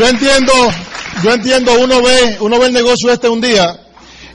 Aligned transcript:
yo 0.00 0.08
entiendo, 0.08 0.52
yo 1.22 1.34
entiendo, 1.34 1.72
uno 1.78 2.00
ve, 2.00 2.38
uno 2.40 2.58
ve 2.58 2.66
el 2.68 2.72
negocio 2.72 3.12
este 3.12 3.28
un 3.28 3.38
día 3.38 3.78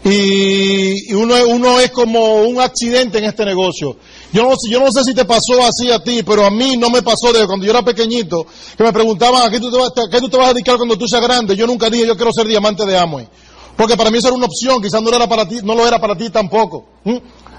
y, 0.03 1.11
uno, 1.15 1.33
uno 1.47 1.79
es 1.79 1.89
como 1.89 2.43
un 2.43 2.61
accidente 2.61 3.17
en 3.17 3.23
este 3.23 3.45
negocio. 3.45 3.97
Yo 4.31 4.43
no, 4.43 4.55
yo 4.69 4.79
no 4.79 4.91
sé 4.91 5.03
si 5.03 5.15
te 5.15 5.25
pasó 5.25 5.65
así 5.65 5.89
a 5.89 6.03
ti, 6.03 6.21
pero 6.21 6.45
a 6.45 6.51
mí 6.51 6.77
no 6.77 6.91
me 6.91 7.01
pasó 7.01 7.33
desde 7.33 7.47
cuando 7.47 7.65
yo 7.65 7.71
era 7.71 7.81
pequeñito, 7.81 8.45
que 8.77 8.83
me 8.83 8.93
preguntaban, 8.93 9.41
¿a 9.41 9.49
qué 9.49 9.59
tú 9.59 9.71
te 9.71 9.77
vas, 9.79 9.89
a, 9.89 10.07
qué 10.07 10.21
te 10.21 10.37
vas 10.37 10.49
a 10.49 10.53
dedicar 10.53 10.77
cuando 10.77 10.99
tú 10.99 11.07
seas 11.07 11.23
grande? 11.23 11.55
Yo 11.55 11.65
nunca 11.65 11.89
dije, 11.89 12.05
yo 12.05 12.15
quiero 12.15 12.31
ser 12.31 12.45
diamante 12.45 12.85
de 12.85 12.95
Amway. 12.99 13.27
Porque 13.75 13.97
para 13.97 14.11
mí 14.11 14.19
eso 14.19 14.27
era 14.27 14.37
una 14.37 14.45
opción, 14.45 14.79
quizás 14.83 15.01
no, 15.01 15.09
era 15.09 15.27
para 15.27 15.47
ti, 15.47 15.61
no 15.63 15.73
lo 15.73 15.87
era 15.87 15.99
para 15.99 16.15
ti 16.15 16.29
tampoco. 16.29 16.85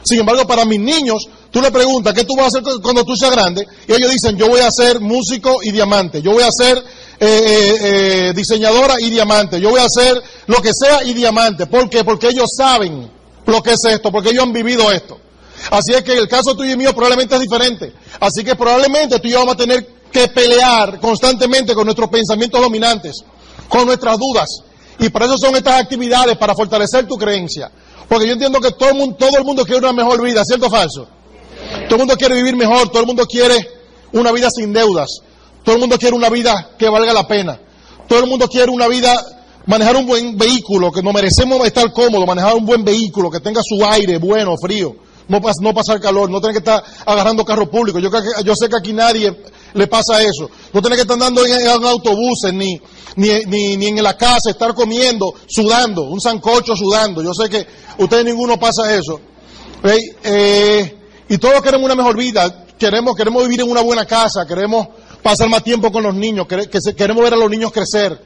Sin 0.04 0.20
embargo, 0.20 0.46
para 0.46 0.64
mis 0.64 0.78
niños, 0.78 1.28
tú 1.50 1.60
le 1.60 1.72
preguntas, 1.72 2.14
¿qué 2.14 2.22
tú 2.22 2.36
vas 2.36 2.54
a 2.54 2.60
hacer 2.60 2.80
cuando 2.80 3.02
tú 3.04 3.16
seas 3.16 3.32
grande? 3.32 3.66
Y 3.88 3.92
ellos 3.92 4.12
dicen, 4.12 4.36
yo 4.36 4.48
voy 4.48 4.60
a 4.60 4.70
ser 4.70 5.00
músico 5.00 5.56
y 5.64 5.72
diamante, 5.72 6.22
yo 6.22 6.30
voy 6.30 6.44
a 6.44 6.52
ser 6.52 6.80
eh, 7.18 7.26
eh, 7.26 7.78
eh, 7.80 8.32
diseñadora 8.34 8.96
y 9.00 9.08
diamante, 9.10 9.60
yo 9.60 9.70
voy 9.70 9.80
a 9.80 9.88
ser 9.88 10.22
lo 10.46 10.60
que 10.60 10.70
sea 10.72 11.02
y 11.02 11.14
diamante. 11.14 11.66
¿Por 11.66 11.88
qué? 11.88 12.04
Porque 12.04 12.28
ellos 12.28 12.50
saben 12.56 13.10
lo 13.46 13.62
que 13.62 13.72
es 13.72 13.84
esto, 13.84 14.12
porque 14.12 14.30
ellos 14.30 14.44
han 14.44 14.52
vivido 14.52 14.90
esto. 14.92 15.18
Así 15.70 15.94
es 15.94 16.02
que 16.02 16.16
el 16.16 16.28
caso 16.28 16.54
tuyo 16.54 16.72
y 16.72 16.76
mío 16.76 16.92
probablemente 16.92 17.34
es 17.34 17.40
diferente. 17.40 17.92
Así 18.20 18.44
que 18.44 18.54
probablemente 18.54 19.18
tú 19.18 19.28
y 19.28 19.30
yo 19.30 19.38
vamos 19.38 19.54
a 19.54 19.58
tener 19.58 19.86
que 20.12 20.28
pelear 20.28 21.00
constantemente 21.00 21.74
con 21.74 21.84
nuestros 21.84 22.08
pensamientos 22.10 22.60
dominantes, 22.60 23.24
con 23.68 23.86
nuestras 23.86 24.18
dudas. 24.18 24.48
Y 24.98 25.08
para 25.08 25.26
eso 25.26 25.38
son 25.38 25.56
estas 25.56 25.80
actividades, 25.80 26.36
para 26.36 26.54
fortalecer 26.54 27.06
tu 27.06 27.16
creencia. 27.16 27.70
Porque 28.08 28.26
yo 28.26 28.34
entiendo 28.34 28.60
que 28.60 28.72
todo 28.72 28.90
el 28.90 28.94
mundo, 28.94 29.16
todo 29.18 29.38
el 29.38 29.44
mundo 29.44 29.64
quiere 29.64 29.80
una 29.80 29.92
mejor 29.92 30.22
vida, 30.22 30.44
¿cierto 30.44 30.66
o 30.66 30.70
falso? 30.70 31.08
Todo 31.88 31.94
el 31.94 31.98
mundo 31.98 32.16
quiere 32.16 32.34
vivir 32.36 32.56
mejor, 32.56 32.88
todo 32.88 33.00
el 33.00 33.06
mundo 33.06 33.26
quiere 33.26 33.56
una 34.12 34.32
vida 34.32 34.48
sin 34.50 34.72
deudas, 34.72 35.20
todo 35.66 35.74
el 35.74 35.80
mundo 35.80 35.98
quiere 35.98 36.14
una 36.14 36.30
vida 36.30 36.76
que 36.78 36.88
valga 36.88 37.12
la 37.12 37.26
pena, 37.26 37.58
todo 38.06 38.20
el 38.20 38.26
mundo 38.26 38.46
quiere 38.46 38.70
una 38.70 38.86
vida, 38.86 39.20
manejar 39.66 39.96
un 39.96 40.06
buen 40.06 40.38
vehículo, 40.38 40.92
que 40.92 41.02
nos 41.02 41.12
merecemos 41.12 41.66
estar 41.66 41.92
cómodos, 41.92 42.24
manejar 42.24 42.54
un 42.54 42.64
buen 42.64 42.84
vehículo, 42.84 43.32
que 43.32 43.40
tenga 43.40 43.62
su 43.64 43.84
aire 43.84 44.18
bueno, 44.18 44.54
frío, 44.62 44.94
no, 45.26 45.40
no 45.60 45.74
pasar 45.74 46.00
calor, 46.00 46.30
no 46.30 46.40
tener 46.40 46.52
que 46.54 46.58
estar 46.60 46.84
agarrando 47.04 47.44
carro 47.44 47.68
público. 47.68 47.98
Yo, 47.98 48.10
yo 48.44 48.54
sé 48.54 48.68
que 48.68 48.76
aquí 48.76 48.92
nadie 48.92 49.36
le 49.74 49.88
pasa 49.88 50.22
eso. 50.22 50.48
No 50.72 50.80
tener 50.80 50.98
que 50.98 51.02
estar 51.02 51.14
andando 51.14 51.44
en, 51.44 51.66
autobuses, 51.66 52.52
ni, 52.52 52.80
ni, 53.16 53.76
ni, 53.76 53.86
en 53.86 54.04
la 54.04 54.16
casa, 54.16 54.50
estar 54.50 54.72
comiendo, 54.72 55.34
sudando, 55.48 56.02
un 56.02 56.20
sancocho 56.20 56.76
sudando. 56.76 57.24
Yo 57.24 57.34
sé 57.34 57.48
que 57.48 57.66
ustedes 57.98 58.24
ninguno 58.24 58.56
pasa 58.56 58.94
eso. 58.94 59.20
Eh, 60.22 60.96
y 61.28 61.38
todos 61.38 61.60
queremos 61.60 61.86
una 61.86 61.96
mejor 61.96 62.16
vida, 62.16 62.66
queremos, 62.78 63.16
queremos 63.16 63.42
vivir 63.42 63.62
en 63.62 63.70
una 63.70 63.80
buena 63.80 64.06
casa, 64.06 64.46
queremos 64.46 64.86
pasar 65.26 65.48
más 65.48 65.64
tiempo 65.64 65.90
con 65.90 66.04
los 66.04 66.14
niños, 66.14 66.46
queremos 66.46 67.24
ver 67.24 67.34
a 67.34 67.36
los 67.36 67.50
niños 67.50 67.72
crecer. 67.72 68.16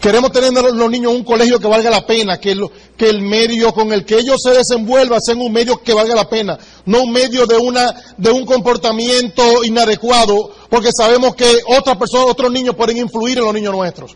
Queremos 0.00 0.30
tener 0.30 0.52
los 0.52 0.90
niños 0.90 1.12
un 1.12 1.24
colegio 1.24 1.58
que 1.58 1.66
valga 1.66 1.90
la 1.90 2.06
pena, 2.06 2.38
que, 2.38 2.56
que 2.96 3.08
el 3.08 3.20
medio 3.20 3.72
con 3.72 3.92
el 3.92 4.04
que 4.04 4.18
ellos 4.18 4.40
se 4.40 4.50
desenvuelvan 4.50 5.20
sea 5.20 5.34
un 5.34 5.50
medio 5.50 5.82
que 5.82 5.92
valga 5.92 6.14
la 6.14 6.28
pena, 6.28 6.56
no 6.84 7.02
un 7.02 7.10
medio 7.10 7.46
de, 7.46 7.56
una, 7.56 7.92
de 8.16 8.30
un 8.30 8.46
comportamiento 8.46 9.64
inadecuado, 9.64 10.52
porque 10.70 10.90
sabemos 10.96 11.34
que 11.34 11.50
otras 11.66 11.96
personas, 11.96 12.26
otros 12.30 12.52
niños 12.52 12.76
pueden 12.76 12.98
influir 12.98 13.38
en 13.38 13.44
los 13.44 13.54
niños 13.54 13.74
nuestros. 13.74 14.14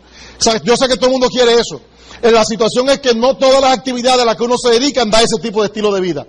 yo 0.63 0.77
sé 0.77 0.87
que 0.87 0.95
todo 0.95 1.07
el 1.07 1.11
mundo 1.11 1.27
quiere 1.27 1.59
eso. 1.59 1.81
Eh, 2.21 2.31
la 2.31 2.45
situación 2.45 2.89
es 2.89 2.99
que 2.99 3.13
no 3.13 3.35
todas 3.35 3.59
las 3.59 3.77
actividades 3.77 4.21
a 4.21 4.25
las 4.25 4.37
que 4.37 4.43
uno 4.43 4.55
se 4.57 4.69
dedica 4.69 5.03
da 5.05 5.21
ese 5.21 5.41
tipo 5.41 5.61
de 5.61 5.67
estilo 5.67 5.91
de 5.91 5.99
vida. 5.99 6.25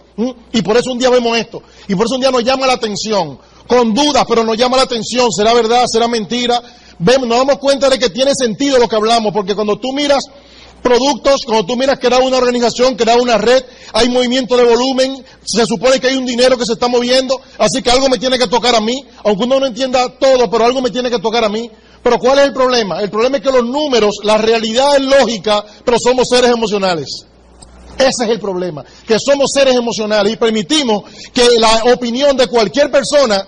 Y 0.52 0.62
por 0.62 0.76
eso 0.76 0.90
un 0.90 0.98
día 0.98 1.10
vemos 1.10 1.38
esto. 1.38 1.62
Y 1.86 1.94
por 1.94 2.06
eso 2.06 2.16
un 2.16 2.22
día 2.22 2.30
nos 2.32 2.42
llama 2.42 2.66
la 2.66 2.72
atención. 2.72 3.38
Con 3.66 3.94
dudas, 3.94 4.24
pero 4.28 4.44
nos 4.44 4.56
llama 4.56 4.76
la 4.76 4.84
atención. 4.84 5.30
¿Será 5.30 5.52
verdad? 5.54 5.84
¿Será 5.86 6.08
mentira? 6.08 6.60
Vemos, 6.98 7.28
nos 7.28 7.38
damos 7.38 7.58
cuenta 7.58 7.88
de 7.88 7.98
que 7.98 8.10
tiene 8.10 8.32
sentido 8.34 8.78
lo 8.78 8.88
que 8.88 8.96
hablamos. 8.96 9.32
Porque 9.32 9.54
cuando 9.54 9.78
tú 9.78 9.92
miras 9.92 10.24
productos, 10.82 11.42
cuando 11.46 11.64
tú 11.64 11.76
miras 11.76 11.98
da 12.00 12.18
una 12.18 12.36
organización, 12.36 12.96
da 12.96 13.16
una 13.16 13.38
red, 13.38 13.64
hay 13.92 14.08
movimiento 14.08 14.56
de 14.56 14.64
volumen, 14.64 15.24
se 15.44 15.64
supone 15.64 16.00
que 16.00 16.08
hay 16.08 16.16
un 16.16 16.26
dinero 16.26 16.58
que 16.58 16.66
se 16.66 16.72
está 16.72 16.88
moviendo, 16.88 17.40
así 17.58 17.82
que 17.82 17.90
algo 17.90 18.08
me 18.08 18.18
tiene 18.18 18.38
que 18.38 18.48
tocar 18.48 18.74
a 18.74 18.80
mí, 18.80 19.04
aunque 19.24 19.44
uno 19.44 19.60
no 19.60 19.66
entienda 19.66 20.08
todo, 20.18 20.50
pero 20.50 20.64
algo 20.66 20.82
me 20.82 20.90
tiene 20.90 21.08
que 21.08 21.20
tocar 21.20 21.44
a 21.44 21.48
mí. 21.48 21.70
Pero 22.02 22.18
¿cuál 22.18 22.40
es 22.40 22.46
el 22.46 22.52
problema? 22.52 23.00
El 23.00 23.10
problema 23.10 23.36
es 23.36 23.44
que 23.44 23.52
los 23.52 23.64
números, 23.64 24.16
la 24.24 24.36
realidad 24.36 24.96
es 24.96 25.02
lógica, 25.02 25.64
pero 25.84 25.98
somos 26.00 26.28
seres 26.28 26.50
emocionales. 26.50 27.26
Ese 27.96 28.24
es 28.24 28.30
el 28.30 28.40
problema, 28.40 28.84
que 29.06 29.18
somos 29.20 29.50
seres 29.54 29.76
emocionales 29.76 30.32
y 30.32 30.36
permitimos 30.36 31.04
que 31.32 31.46
la 31.58 31.92
opinión 31.92 32.36
de 32.36 32.48
cualquier 32.48 32.90
persona 32.90 33.46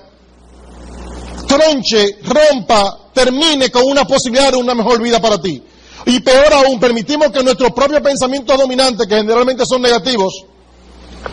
tronche, 1.46 2.18
rompa, 2.22 3.10
termine 3.12 3.70
con 3.70 3.84
una 3.84 4.04
posibilidad 4.04 4.52
de 4.52 4.58
una 4.58 4.74
mejor 4.74 5.00
vida 5.02 5.20
para 5.20 5.40
ti. 5.40 5.62
Y 6.06 6.20
peor 6.20 6.52
aún, 6.52 6.78
permitimos 6.78 7.30
que 7.30 7.42
nuestros 7.42 7.72
propios 7.72 8.00
pensamientos 8.00 8.58
dominantes, 8.58 9.06
que 9.06 9.16
generalmente 9.16 9.64
son 9.64 9.80
negativos, 9.80 10.44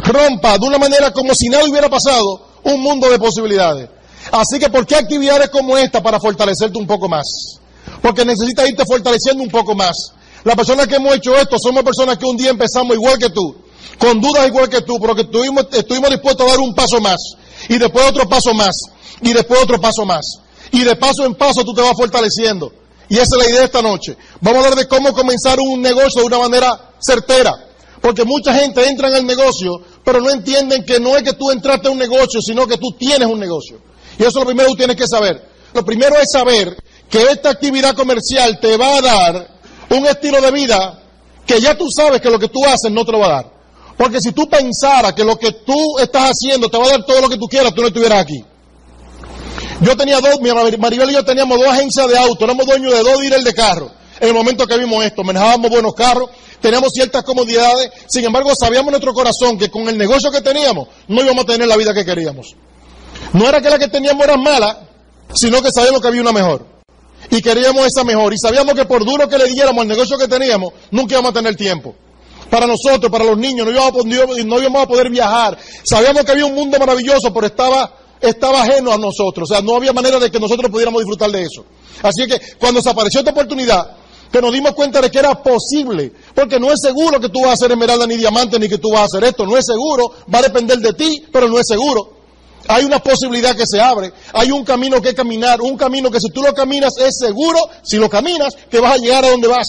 rompa 0.03 0.57
de 0.57 0.66
una 0.66 0.77
manera 0.77 1.11
como 1.11 1.33
si 1.35 1.49
nada 1.49 1.66
hubiera 1.66 1.89
pasado 1.89 2.47
un 2.63 2.81
mundo 2.81 3.09
de 3.09 3.19
posibilidades. 3.19 3.89
Así 4.31 4.59
que, 4.59 4.69
¿por 4.69 4.85
qué 4.85 4.95
actividades 4.95 5.49
como 5.49 5.77
esta 5.77 6.01
para 6.01 6.19
fortalecerte 6.19 6.78
un 6.78 6.88
poco 6.88 7.09
más? 7.09 7.25
Porque 8.01 8.23
necesitas 8.23 8.69
irte 8.69 8.83
fortaleciendo 8.85 9.43
un 9.43 9.49
poco 9.49 9.75
más. 9.75 10.13
Las 10.43 10.55
personas 10.55 10.88
que 10.88 10.95
hemos 10.95 11.16
hecho 11.16 11.35
esto 11.38 11.57
somos 11.59 11.83
personas 11.83 12.17
que 12.17 12.25
un 12.25 12.38
día 12.38 12.49
empezamos 12.49 12.95
igual 12.95 13.17
que 13.17 13.29
tú, 13.29 13.55
con 13.99 14.22
dudas 14.22 14.47
igual 14.47 14.69
que 14.69 14.81
tú, 14.81 14.99
pero 14.99 15.16
que 15.16 15.22
estuvimos, 15.22 15.67
estuvimos 15.72 16.09
dispuestos 16.09 16.47
a 16.47 16.49
dar 16.51 16.59
un 16.59 16.73
paso 16.73 16.99
más, 16.99 17.17
y 17.69 17.77
después 17.77 18.09
otro 18.09 18.27
paso 18.27 18.53
más, 18.53 18.75
y 19.22 19.33
después 19.33 19.61
otro 19.63 19.79
paso 19.79 20.05
más. 20.05 20.25
Y 20.72 20.83
de 20.83 20.95
paso 20.95 21.25
en 21.25 21.35
paso 21.35 21.63
tú 21.63 21.73
te 21.73 21.81
vas 21.81 21.94
fortaleciendo. 21.97 22.72
Y 23.09 23.16
esa 23.16 23.35
es 23.35 23.44
la 23.44 23.49
idea 23.49 23.59
de 23.59 23.66
esta 23.66 23.81
noche. 23.81 24.16
Vamos 24.39 24.63
a 24.63 24.67
hablar 24.67 24.79
de 24.79 24.88
cómo 24.88 25.13
comenzar 25.13 25.59
un 25.59 25.81
negocio 25.81 26.22
de 26.22 26.27
una 26.27 26.39
manera 26.39 26.91
certera. 26.99 27.51
Porque 27.99 28.23
mucha 28.23 28.53
gente 28.53 28.88
entra 28.88 29.09
en 29.09 29.16
el 29.17 29.25
negocio, 29.25 29.81
pero 30.03 30.22
no 30.22 30.29
entienden 30.29 30.85
que 30.85 30.99
no 30.99 31.17
es 31.17 31.23
que 31.23 31.33
tú 31.33 31.51
entraste 31.51 31.89
a 31.89 31.91
un 31.91 31.97
negocio, 31.97 32.41
sino 32.41 32.66
que 32.66 32.77
tú 32.77 32.94
tienes 32.97 33.27
un 33.27 33.39
negocio. 33.39 33.79
Y 34.17 34.22
eso 34.22 34.29
es 34.29 34.35
lo 34.35 34.45
primero 34.45 34.69
que 34.69 34.73
tú 34.73 34.78
tienes 34.78 34.95
que 34.95 35.07
saber. 35.07 35.45
Lo 35.73 35.83
primero 35.85 36.16
es 36.17 36.31
saber 36.31 36.75
que 37.09 37.22
esta 37.23 37.49
actividad 37.49 37.95
comercial 37.95 38.59
te 38.59 38.78
va 38.78 38.97
a 38.97 39.01
dar 39.01 39.47
un 39.89 40.05
estilo 40.05 40.41
de 40.41 40.51
vida 40.51 41.03
que 41.45 41.59
ya 41.59 41.78
tú 41.78 41.88
sabes 41.95 42.22
que 42.22 42.29
lo 42.29 42.39
que 42.39 42.47
tú 42.47 42.66
haces 42.66 42.91
no 42.91 43.05
te 43.05 43.11
lo 43.11 43.19
va 43.19 43.25
a 43.25 43.29
dar. 43.29 43.60
Porque 44.01 44.19
si 44.19 44.31
tú 44.31 44.50
pensaras 44.50 45.13
que 45.13 45.23
lo 45.23 45.38
que 45.38 45.51
tú 45.51 46.00
estás 46.00 46.31
haciendo 46.31 46.69
te 46.69 46.75
va 46.75 46.85
a 46.85 46.89
dar 46.89 47.06
todo 47.06 47.22
lo 47.22 47.29
que 47.29 47.38
tú 47.38 47.47
quieras, 47.47 47.72
tú 47.72 47.81
no 47.81 47.89
estuvieras 47.89 48.23
aquí. 48.23 48.44
Yo 49.79 49.95
tenía 49.95 50.19
dos, 50.19 50.39
Maribel 50.41 51.12
y 51.12 51.13
yo 51.13 51.23
teníamos 51.23 51.59
dos 51.59 51.67
agencias 51.67 52.07
de 52.07 52.17
auto, 52.17 52.45
éramos 52.45 52.66
dueños 52.66 52.91
de 52.91 53.03
dos 53.03 53.19
dealers 53.19 53.44
de 53.44 53.53
carro. 53.53 53.91
En 54.19 54.29
el 54.29 54.34
momento 54.34 54.66
que 54.66 54.75
vimos 54.75 55.06
esto, 55.06 55.23
manejábamos 55.23 55.69
buenos 55.69 55.94
carros, 55.94 56.31
teníamos 56.59 56.90
ciertas 56.91 57.22
comodidades, 57.22 57.91
sin 58.07 58.25
embargo 58.25 58.53
sabíamos 58.59 58.88
en 58.88 58.94
nuestro 58.94 59.13
corazón 59.13 59.59
que 59.59 59.69
con 59.69 59.88
el 59.88 60.00
negocio 60.00 60.31
que 60.31 60.41
teníamos 60.41 60.88
no 61.07 61.22
íbamos 61.22 61.44
a 61.44 61.47
tener 61.47 61.67
la 61.67 61.78
vida 61.78 61.94
que 61.94 62.03
queríamos. 62.03 62.56
No 63.34 63.47
era 63.47 63.61
que 63.61 63.69
la 63.69 63.78
que 63.78 63.88
teníamos 63.88 64.23
era 64.23 64.35
mala, 64.35 64.79
sino 65.35 65.61
que 65.61 65.69
sabíamos 65.72 66.01
que 66.01 66.07
había 66.07 66.22
una 66.22 66.31
mejor. 66.31 66.66
Y 67.29 67.40
queríamos 67.40 67.85
esa 67.85 68.03
mejor. 68.03 68.34
Y 68.34 68.40
sabíamos 68.40 68.73
que 68.73 68.85
por 68.85 69.06
duro 69.06 69.29
que 69.29 69.38
le 69.38 69.45
diéramos 69.45 69.84
al 69.84 69.90
negocio 69.90 70.17
que 70.17 70.28
teníamos, 70.28 70.73
nunca 70.90 71.13
íbamos 71.13 71.29
a 71.29 71.34
tener 71.35 71.56
tiempo. 71.56 71.94
Para 72.51 72.67
nosotros, 72.67 73.09
para 73.09 73.23
los 73.23 73.38
niños, 73.38 73.66
no 73.66 73.72
íbamos, 73.72 74.06
no 74.45 74.59
íbamos 74.59 74.84
a 74.84 74.88
poder 74.88 75.09
viajar. 75.09 75.57
Sabíamos 75.84 76.25
que 76.25 76.34
había 76.34 76.45
un 76.45 76.53
mundo 76.53 76.78
maravilloso, 76.78 77.34
pero 77.34 77.47
estaba 77.47 77.95
estaba 78.19 78.62
ajeno 78.62 78.91
a 78.91 78.97
nosotros. 78.97 79.50
O 79.50 79.53
sea, 79.53 79.62
no 79.62 79.75
había 79.75 79.94
manera 79.94 80.19
de 80.19 80.29
que 80.29 80.39
nosotros 80.39 80.69
pudiéramos 80.69 81.01
disfrutar 81.01 81.31
de 81.31 81.44
eso. 81.44 81.66
Así 82.03 82.28
que 82.28 82.40
cuando 82.59 82.81
se 82.81 82.90
apareció 82.90 83.22
esta 83.22 83.31
oportunidad, 83.31 83.95
que 84.31 84.41
nos 84.41 84.52
dimos 84.52 84.73
cuenta 84.73 85.02
de 85.02 85.09
que 85.09 85.20
era 85.20 85.41
posible, 85.41 86.11
porque 86.35 86.59
no 86.59 86.72
es 86.72 86.79
seguro 86.81 87.20
que 87.20 87.29
tú 87.29 87.41
vas 87.41 87.53
a 87.53 87.58
ser 87.58 87.72
esmeralda 87.72 88.05
ni 88.05 88.17
diamante, 88.17 88.59
ni 88.59 88.70
que 88.70 88.78
tú 88.78 88.91
vas 88.91 89.02
a 89.02 89.05
hacer 89.05 89.23
esto, 89.23 89.46
no 89.46 89.58
es 89.58 89.66
seguro, 89.66 90.14
va 90.34 90.40
a 90.40 90.43
depender 90.43 90.79
de 90.79 90.93
ti, 90.93 91.23
pero 91.31 91.47
no 91.47 91.58
es 91.58 91.67
seguro. 91.67 92.22
Hay 92.67 92.85
una 92.85 92.99
posibilidad 92.99 93.55
que 93.55 93.66
se 93.66 93.81
abre, 93.81 94.11
hay 94.34 94.52
un 94.52 94.64
camino 94.64 95.02
que 95.02 95.16
caminar, 95.16 95.61
un 95.61 95.78
camino 95.78 96.11
que 96.11 96.20
si 96.20 96.29
tú 96.29 96.41
lo 96.41 96.53
caminas 96.53 96.93
es 96.99 97.17
seguro, 97.17 97.59
si 97.84 97.97
lo 97.97 98.09
caminas, 98.09 98.55
que 98.70 98.79
vas 98.79 98.93
a 98.93 98.97
llegar 98.97 99.26
a 99.26 99.29
donde 99.29 99.47
vas, 99.47 99.67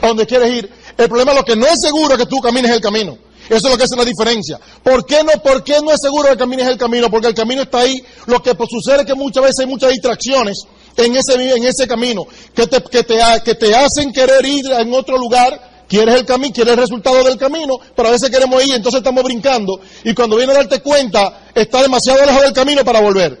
a 0.00 0.06
donde 0.08 0.26
quieres 0.26 0.50
ir. 0.50 0.70
El 0.96 1.08
problema 1.08 1.32
es 1.32 1.38
lo 1.38 1.44
que 1.44 1.56
no 1.56 1.66
es 1.66 1.80
seguro 1.80 2.16
que 2.16 2.26
tú 2.26 2.38
camines 2.40 2.70
el 2.70 2.80
camino. 2.80 3.18
Eso 3.48 3.66
es 3.66 3.70
lo 3.72 3.76
que 3.76 3.84
hace 3.84 3.96
la 3.96 4.04
diferencia. 4.04 4.58
¿Por 4.82 5.04
qué 5.04 5.22
no, 5.24 5.32
por 5.42 5.64
qué 5.64 5.80
no 5.82 5.92
es 5.92 6.00
seguro 6.00 6.26
que 6.26 6.32
el 6.32 6.38
camino 6.38 6.62
es 6.62 6.68
el 6.68 6.78
camino? 6.78 7.10
Porque 7.10 7.28
el 7.28 7.34
camino 7.34 7.62
está 7.62 7.80
ahí. 7.80 8.02
Lo 8.26 8.42
que 8.42 8.52
sucede 8.68 9.00
es 9.00 9.06
que 9.06 9.14
muchas 9.14 9.42
veces 9.42 9.60
hay 9.60 9.66
muchas 9.66 9.90
distracciones 9.90 10.58
en 10.96 11.16
ese, 11.16 11.34
en 11.34 11.64
ese 11.64 11.86
camino 11.86 12.26
que 12.54 12.66
te, 12.66 12.82
que, 12.82 13.02
te, 13.02 13.18
que 13.44 13.54
te 13.54 13.74
hacen 13.74 14.12
querer 14.12 14.44
ir 14.44 14.66
en 14.72 14.92
otro 14.94 15.18
lugar. 15.18 15.70
Quieres 15.88 16.14
el 16.14 16.24
camino, 16.24 16.54
quieres 16.54 16.72
el 16.72 16.80
resultado 16.80 17.22
del 17.22 17.36
camino, 17.36 17.78
pero 17.94 18.08
a 18.08 18.12
veces 18.12 18.30
queremos 18.30 18.64
ir, 18.64 18.74
entonces 18.74 19.00
estamos 19.00 19.22
brincando. 19.22 19.78
Y 20.04 20.14
cuando 20.14 20.36
viene 20.36 20.52
a 20.52 20.56
darte 20.56 20.80
cuenta, 20.80 21.50
está 21.54 21.82
demasiado 21.82 22.24
lejos 22.24 22.40
del 22.40 22.54
camino 22.54 22.82
para 22.82 23.00
volver. 23.00 23.38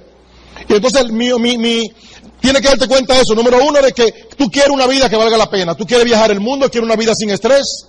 Y 0.68 0.74
entonces 0.74 1.10
mi, 1.10 1.32
mi, 1.38 1.56
mi, 1.56 1.92
tiene 2.42 2.60
que 2.60 2.68
darte 2.68 2.88
cuenta 2.88 3.14
de 3.14 3.20
eso. 3.20 3.34
Número 3.34 3.64
uno, 3.64 3.80
de 3.80 3.92
que 3.92 4.28
tú 4.36 4.50
quieres 4.50 4.70
una 4.70 4.88
vida 4.88 5.08
que 5.08 5.16
valga 5.16 5.38
la 5.38 5.48
pena. 5.48 5.76
Tú 5.76 5.86
quieres 5.86 6.04
viajar 6.04 6.32
el 6.32 6.40
mundo, 6.40 6.68
quieres 6.68 6.84
una 6.84 6.96
vida 6.96 7.14
sin 7.14 7.30
estrés. 7.30 7.86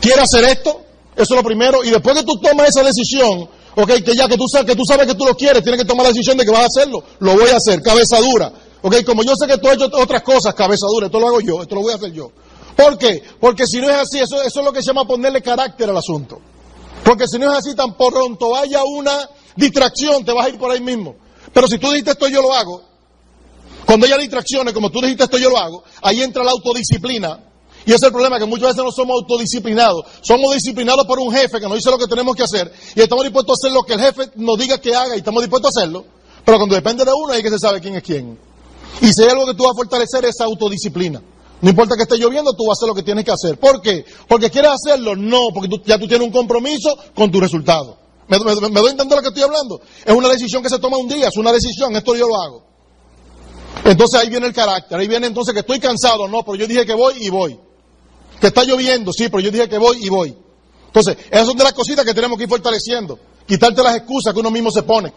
Quieres 0.00 0.24
hacer 0.24 0.44
esto, 0.44 0.80
eso 1.14 1.34
es 1.34 1.36
lo 1.36 1.42
primero. 1.42 1.84
Y 1.84 1.90
después 1.90 2.16
que 2.16 2.24
tú 2.24 2.40
tomas 2.40 2.70
esa 2.70 2.82
decisión, 2.82 3.46
ok, 3.76 3.90
que 4.02 4.16
ya 4.16 4.26
que 4.26 4.38
tú, 4.38 4.48
sabes, 4.48 4.66
que 4.66 4.74
tú 4.74 4.84
sabes 4.86 5.06
que 5.06 5.14
tú 5.14 5.26
lo 5.26 5.36
quieres, 5.36 5.62
tienes 5.62 5.82
que 5.82 5.86
tomar 5.86 6.04
la 6.04 6.12
decisión 6.12 6.38
de 6.38 6.46
que 6.46 6.50
vas 6.50 6.62
a 6.62 6.66
hacerlo. 6.66 7.04
Lo 7.18 7.36
voy 7.36 7.50
a 7.50 7.56
hacer, 7.56 7.82
cabeza 7.82 8.18
dura. 8.20 8.50
Ok, 8.80 9.04
como 9.04 9.22
yo 9.22 9.34
sé 9.38 9.46
que 9.46 9.58
tú 9.58 9.68
has 9.68 9.74
hecho 9.74 9.90
otras 9.92 10.22
cosas, 10.22 10.54
cabeza 10.54 10.86
dura, 10.90 11.06
esto 11.06 11.20
lo 11.20 11.28
hago 11.28 11.40
yo, 11.42 11.60
esto 11.60 11.74
lo 11.74 11.82
voy 11.82 11.92
a 11.92 11.96
hacer 11.96 12.12
yo. 12.12 12.30
¿Por 12.74 12.96
qué? 12.96 13.22
Porque 13.38 13.66
si 13.66 13.80
no 13.80 13.90
es 13.90 13.96
así, 13.96 14.18
eso, 14.18 14.40
eso 14.40 14.60
es 14.60 14.64
lo 14.64 14.72
que 14.72 14.80
se 14.80 14.86
llama 14.86 15.04
ponerle 15.04 15.42
carácter 15.42 15.90
al 15.90 15.96
asunto. 15.96 16.40
Porque 17.04 17.26
si 17.26 17.38
no 17.38 17.52
es 17.52 17.58
así, 17.58 17.74
tan 17.74 17.96
pronto 17.96 18.56
haya 18.56 18.82
una 18.84 19.28
distracción, 19.56 20.24
te 20.24 20.32
vas 20.32 20.46
a 20.46 20.48
ir 20.48 20.58
por 20.58 20.70
ahí 20.70 20.80
mismo. 20.80 21.16
Pero 21.52 21.66
si 21.66 21.78
tú 21.78 21.90
dijiste 21.90 22.12
esto, 22.12 22.28
yo 22.28 22.40
lo 22.40 22.54
hago. 22.54 22.87
Cuando 23.88 24.04
haya 24.04 24.18
distracciones, 24.18 24.74
como 24.74 24.90
tú 24.90 25.00
dijiste 25.00 25.24
esto, 25.24 25.38
yo 25.38 25.48
lo 25.48 25.56
hago, 25.56 25.82
ahí 26.02 26.20
entra 26.20 26.44
la 26.44 26.50
autodisciplina. 26.50 27.40
Y 27.86 27.92
ese 27.92 27.96
es 27.96 28.02
el 28.02 28.12
problema, 28.12 28.38
que 28.38 28.44
muchas 28.44 28.68
veces 28.68 28.84
no 28.84 28.92
somos 28.92 29.22
autodisciplinados. 29.22 30.04
Somos 30.20 30.52
disciplinados 30.52 31.06
por 31.06 31.18
un 31.18 31.32
jefe 31.32 31.58
que 31.58 31.66
nos 31.66 31.76
dice 31.76 31.90
lo 31.90 31.96
que 31.96 32.06
tenemos 32.06 32.36
que 32.36 32.42
hacer 32.42 32.70
y 32.94 33.00
estamos 33.00 33.24
dispuestos 33.24 33.56
a 33.56 33.56
hacer 33.56 33.72
lo 33.72 33.82
que 33.84 33.94
el 33.94 34.00
jefe 34.00 34.30
nos 34.36 34.58
diga 34.58 34.76
que 34.76 34.94
haga 34.94 35.16
y 35.16 35.20
estamos 35.20 35.42
dispuestos 35.42 35.74
a 35.74 35.80
hacerlo. 35.80 36.04
Pero 36.44 36.58
cuando 36.58 36.74
depende 36.74 37.02
de 37.02 37.12
uno, 37.14 37.32
hay 37.32 37.42
que 37.42 37.48
se 37.48 37.58
sabe 37.58 37.80
quién 37.80 37.96
es 37.96 38.02
quién. 38.02 38.38
Y 39.00 39.10
si 39.10 39.22
hay 39.22 39.30
algo 39.30 39.46
que 39.46 39.54
tú 39.54 39.62
vas 39.62 39.72
a 39.72 39.76
fortalecer, 39.76 40.22
es 40.26 40.38
autodisciplina. 40.38 41.22
No 41.62 41.70
importa 41.70 41.96
que 41.96 42.02
esté 42.02 42.18
lloviendo, 42.18 42.52
tú 42.52 42.66
vas 42.66 42.76
a 42.76 42.80
hacer 42.80 42.88
lo 42.88 42.94
que 42.94 43.02
tienes 43.02 43.24
que 43.24 43.32
hacer. 43.32 43.58
¿Por 43.58 43.80
qué? 43.80 44.04
¿Porque 44.28 44.50
quieres 44.50 44.72
hacerlo? 44.72 45.16
No, 45.16 45.48
porque 45.54 45.70
ya 45.86 45.98
tú 45.98 46.06
tienes 46.06 46.26
un 46.26 46.32
compromiso 46.34 46.94
con 47.14 47.30
tu 47.30 47.40
resultado. 47.40 47.96
¿Me, 48.28 48.38
me, 48.38 48.54
me 48.54 48.80
doy 48.80 48.88
a 48.88 48.90
entender 48.90 49.16
lo 49.16 49.22
que 49.22 49.28
estoy 49.28 49.44
hablando? 49.44 49.80
Es 50.04 50.14
una 50.14 50.28
decisión 50.28 50.62
que 50.62 50.68
se 50.68 50.78
toma 50.78 50.98
un 50.98 51.08
día, 51.08 51.28
es 51.28 51.36
una 51.38 51.52
decisión, 51.52 51.96
esto 51.96 52.14
yo 52.14 52.28
lo 52.28 52.36
hago. 52.36 52.67
Entonces 53.84 54.20
ahí 54.20 54.28
viene 54.28 54.46
el 54.46 54.52
carácter, 54.52 54.98
ahí 54.98 55.08
viene 55.08 55.26
entonces 55.26 55.54
que 55.54 55.60
estoy 55.60 55.78
cansado, 55.80 56.28
no, 56.28 56.42
pero 56.42 56.56
yo 56.56 56.66
dije 56.66 56.84
que 56.84 56.94
voy 56.94 57.14
y 57.20 57.30
voy. 57.30 57.58
Que 58.40 58.48
está 58.48 58.64
lloviendo, 58.64 59.12
sí, 59.12 59.28
pero 59.28 59.40
yo 59.40 59.50
dije 59.50 59.68
que 59.68 59.78
voy 59.78 60.04
y 60.04 60.08
voy. 60.08 60.36
Entonces, 60.86 61.16
esas 61.30 61.46
son 61.46 61.56
de 61.56 61.64
las 61.64 61.72
cositas 61.72 62.04
que 62.04 62.14
tenemos 62.14 62.36
que 62.38 62.44
ir 62.44 62.50
fortaleciendo. 62.50 63.18
Quitarte 63.46 63.82
las 63.82 63.96
excusas 63.96 64.34
que 64.34 64.40
uno 64.40 64.50
mismo 64.50 64.70
se 64.70 64.82
pone. 64.82 65.12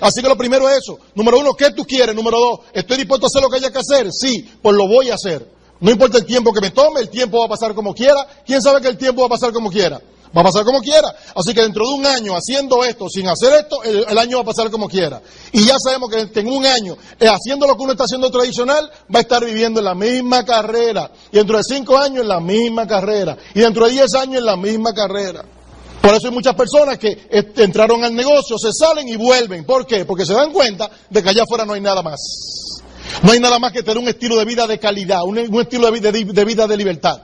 Así 0.00 0.22
que 0.22 0.28
lo 0.28 0.36
primero 0.36 0.68
es 0.68 0.78
eso. 0.78 0.98
Número 1.14 1.38
uno, 1.38 1.54
¿qué 1.54 1.72
tú 1.72 1.84
quieres? 1.84 2.14
Número 2.14 2.38
dos, 2.38 2.60
¿estoy 2.72 2.98
dispuesto 2.98 3.26
a 3.26 3.28
hacer 3.28 3.42
lo 3.42 3.50
que 3.50 3.56
haya 3.56 3.72
que 3.72 3.78
hacer? 3.78 4.08
Sí, 4.12 4.48
pues 4.62 4.76
lo 4.76 4.86
voy 4.86 5.10
a 5.10 5.14
hacer. 5.14 5.50
No 5.80 5.90
importa 5.90 6.18
el 6.18 6.24
tiempo 6.24 6.52
que 6.52 6.60
me 6.60 6.70
tome, 6.70 7.00
el 7.00 7.10
tiempo 7.10 7.40
va 7.40 7.46
a 7.46 7.48
pasar 7.48 7.74
como 7.74 7.94
quiera. 7.94 8.26
¿Quién 8.46 8.62
sabe 8.62 8.80
que 8.80 8.88
el 8.88 8.96
tiempo 8.96 9.22
va 9.22 9.26
a 9.26 9.30
pasar 9.30 9.52
como 9.52 9.70
quiera? 9.70 10.00
Va 10.34 10.40
a 10.40 10.44
pasar 10.44 10.64
como 10.64 10.80
quiera. 10.80 11.14
Así 11.34 11.52
que 11.54 11.62
dentro 11.62 11.84
de 11.86 11.94
un 11.94 12.06
año 12.06 12.34
haciendo 12.34 12.84
esto, 12.84 13.08
sin 13.08 13.28
hacer 13.28 13.52
esto, 13.54 13.82
el, 13.82 14.18
año 14.18 14.38
va 14.38 14.42
a 14.42 14.46
pasar 14.46 14.70
como 14.70 14.88
quiera. 14.88 15.20
Y 15.52 15.64
ya 15.64 15.76
sabemos 15.78 16.10
que 16.10 16.40
en 16.40 16.48
un 16.48 16.64
año, 16.64 16.96
eh, 17.18 17.28
haciendo 17.28 17.66
lo 17.66 17.76
que 17.76 17.82
uno 17.82 17.92
está 17.92 18.04
haciendo 18.04 18.30
tradicional, 18.30 18.90
va 19.14 19.18
a 19.18 19.22
estar 19.22 19.44
viviendo 19.44 19.80
en 19.80 19.84
la 19.84 19.94
misma 19.94 20.44
carrera. 20.44 21.10
Y 21.32 21.36
dentro 21.36 21.56
de 21.58 21.64
cinco 21.64 21.96
años 21.98 22.22
en 22.22 22.28
la 22.28 22.40
misma 22.40 22.86
carrera. 22.86 23.36
Y 23.54 23.60
dentro 23.60 23.86
de 23.86 23.92
diez 23.92 24.14
años 24.14 24.38
en 24.38 24.46
la 24.46 24.56
misma 24.56 24.92
carrera. 24.92 25.44
Por 26.00 26.14
eso 26.14 26.28
hay 26.28 26.34
muchas 26.34 26.54
personas 26.54 26.98
que 26.98 27.26
eh, 27.30 27.52
entraron 27.56 28.04
al 28.04 28.14
negocio, 28.14 28.58
se 28.58 28.72
salen 28.72 29.08
y 29.08 29.16
vuelven. 29.16 29.64
¿Por 29.64 29.86
qué? 29.86 30.04
Porque 30.04 30.24
se 30.24 30.34
dan 30.34 30.52
cuenta 30.52 30.90
de 31.10 31.22
que 31.22 31.30
allá 31.30 31.42
afuera 31.42 31.64
no 31.64 31.72
hay 31.72 31.80
nada 31.80 32.02
más. 32.02 32.20
No 33.22 33.32
hay 33.32 33.40
nada 33.40 33.58
más 33.58 33.72
que 33.72 33.82
tener 33.82 33.98
un 33.98 34.08
estilo 34.08 34.36
de 34.36 34.44
vida 34.44 34.66
de 34.66 34.78
calidad, 34.78 35.22
un, 35.24 35.38
estilo 35.38 35.90
de, 35.90 36.00
de 36.00 36.44
vida 36.44 36.66
de 36.66 36.76
libertad. 36.76 37.22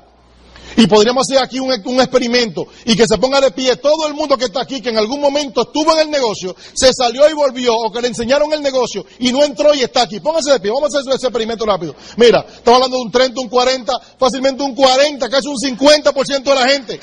Y 0.76 0.86
podríamos 0.86 1.26
hacer 1.28 1.42
aquí 1.42 1.60
un, 1.60 1.72
experimento 1.72 2.66
y 2.84 2.96
que 2.96 3.06
se 3.06 3.18
ponga 3.18 3.40
de 3.40 3.50
pie 3.50 3.76
todo 3.76 4.06
el 4.06 4.14
mundo 4.14 4.36
que 4.36 4.46
está 4.46 4.62
aquí, 4.62 4.80
que 4.80 4.88
en 4.88 4.98
algún 4.98 5.20
momento 5.20 5.62
estuvo 5.62 5.92
en 5.92 6.00
el 6.00 6.10
negocio, 6.10 6.56
se 6.74 6.92
salió 6.92 7.28
y 7.28 7.34
volvió, 7.34 7.74
o 7.74 7.92
que 7.92 8.00
le 8.00 8.08
enseñaron 8.08 8.52
el 8.52 8.62
negocio 8.62 9.04
y 9.18 9.32
no 9.32 9.44
entró 9.44 9.74
y 9.74 9.82
está 9.82 10.02
aquí. 10.02 10.20
Póngase 10.20 10.52
de 10.52 10.60
pie, 10.60 10.70
vamos 10.70 10.94
a 10.94 10.98
hacer 10.98 11.12
ese 11.14 11.26
experimento 11.26 11.66
rápido. 11.66 11.94
Mira, 12.16 12.44
estamos 12.48 12.76
hablando 12.76 12.96
de 12.96 13.02
un 13.02 13.10
30, 13.10 13.40
un 13.40 13.48
40, 13.48 14.00
fácilmente 14.18 14.62
un 14.62 14.74
40, 14.74 15.28
casi 15.28 15.48
un 15.48 15.56
50% 15.56 16.42
de 16.42 16.54
la 16.54 16.68
gente. 16.68 17.00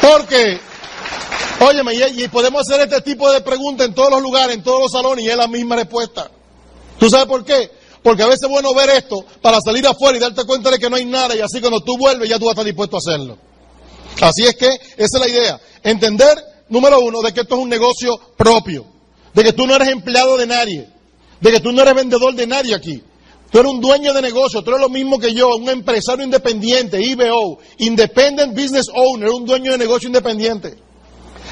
Porque, 0.00 0.60
óyeme, 1.60 1.94
y, 1.94 2.24
y 2.24 2.28
podemos 2.28 2.62
hacer 2.62 2.80
este 2.82 3.00
tipo 3.00 3.30
de 3.32 3.40
preguntas 3.40 3.86
en 3.86 3.94
todos 3.94 4.10
los 4.10 4.22
lugares, 4.22 4.54
en 4.54 4.62
todos 4.62 4.80
los 4.80 4.92
salones, 4.92 5.24
y 5.24 5.30
es 5.30 5.36
la 5.36 5.48
misma 5.48 5.76
respuesta. 5.76 6.30
¿Tú 6.98 7.10
sabes 7.10 7.26
por 7.26 7.44
qué? 7.44 7.75
Porque 8.06 8.22
a 8.22 8.26
veces 8.26 8.44
es 8.44 8.48
bueno 8.48 8.72
ver 8.72 8.88
esto 8.90 9.24
para 9.42 9.58
salir 9.60 9.84
afuera 9.84 10.16
y 10.16 10.20
darte 10.20 10.44
cuenta 10.44 10.70
de 10.70 10.78
que 10.78 10.88
no 10.88 10.94
hay 10.94 11.04
nada 11.04 11.34
y 11.34 11.40
así 11.40 11.60
cuando 11.60 11.80
tú 11.80 11.98
vuelves 11.98 12.28
ya 12.28 12.38
tú 12.38 12.44
vas 12.44 12.50
a 12.50 12.52
estar 12.52 12.64
dispuesto 12.64 12.94
a 12.94 12.98
hacerlo. 13.00 13.36
Así 14.20 14.44
es 14.44 14.54
que 14.54 14.68
esa 14.68 15.18
es 15.18 15.20
la 15.20 15.28
idea. 15.28 15.60
Entender, 15.82 16.38
número 16.68 17.00
uno, 17.00 17.20
de 17.20 17.34
que 17.34 17.40
esto 17.40 17.56
es 17.56 17.62
un 17.62 17.68
negocio 17.68 18.16
propio. 18.36 18.86
De 19.34 19.42
que 19.42 19.52
tú 19.54 19.66
no 19.66 19.74
eres 19.74 19.88
empleado 19.88 20.36
de 20.36 20.46
nadie. 20.46 20.88
De 21.40 21.50
que 21.50 21.58
tú 21.58 21.72
no 21.72 21.82
eres 21.82 21.96
vendedor 21.96 22.32
de 22.36 22.46
nadie 22.46 22.76
aquí. 22.76 23.02
Tú 23.50 23.58
eres 23.58 23.72
un 23.72 23.80
dueño 23.80 24.12
de 24.12 24.22
negocio, 24.22 24.62
tú 24.62 24.70
eres 24.70 24.82
lo 24.82 24.88
mismo 24.88 25.18
que 25.18 25.34
yo, 25.34 25.56
un 25.56 25.68
empresario 25.68 26.24
independiente, 26.24 27.02
IBO, 27.02 27.58
Independent 27.78 28.52
Business 28.54 28.86
Owner, 28.94 29.30
un 29.30 29.44
dueño 29.44 29.72
de 29.72 29.78
negocio 29.78 30.06
independiente. 30.06 30.76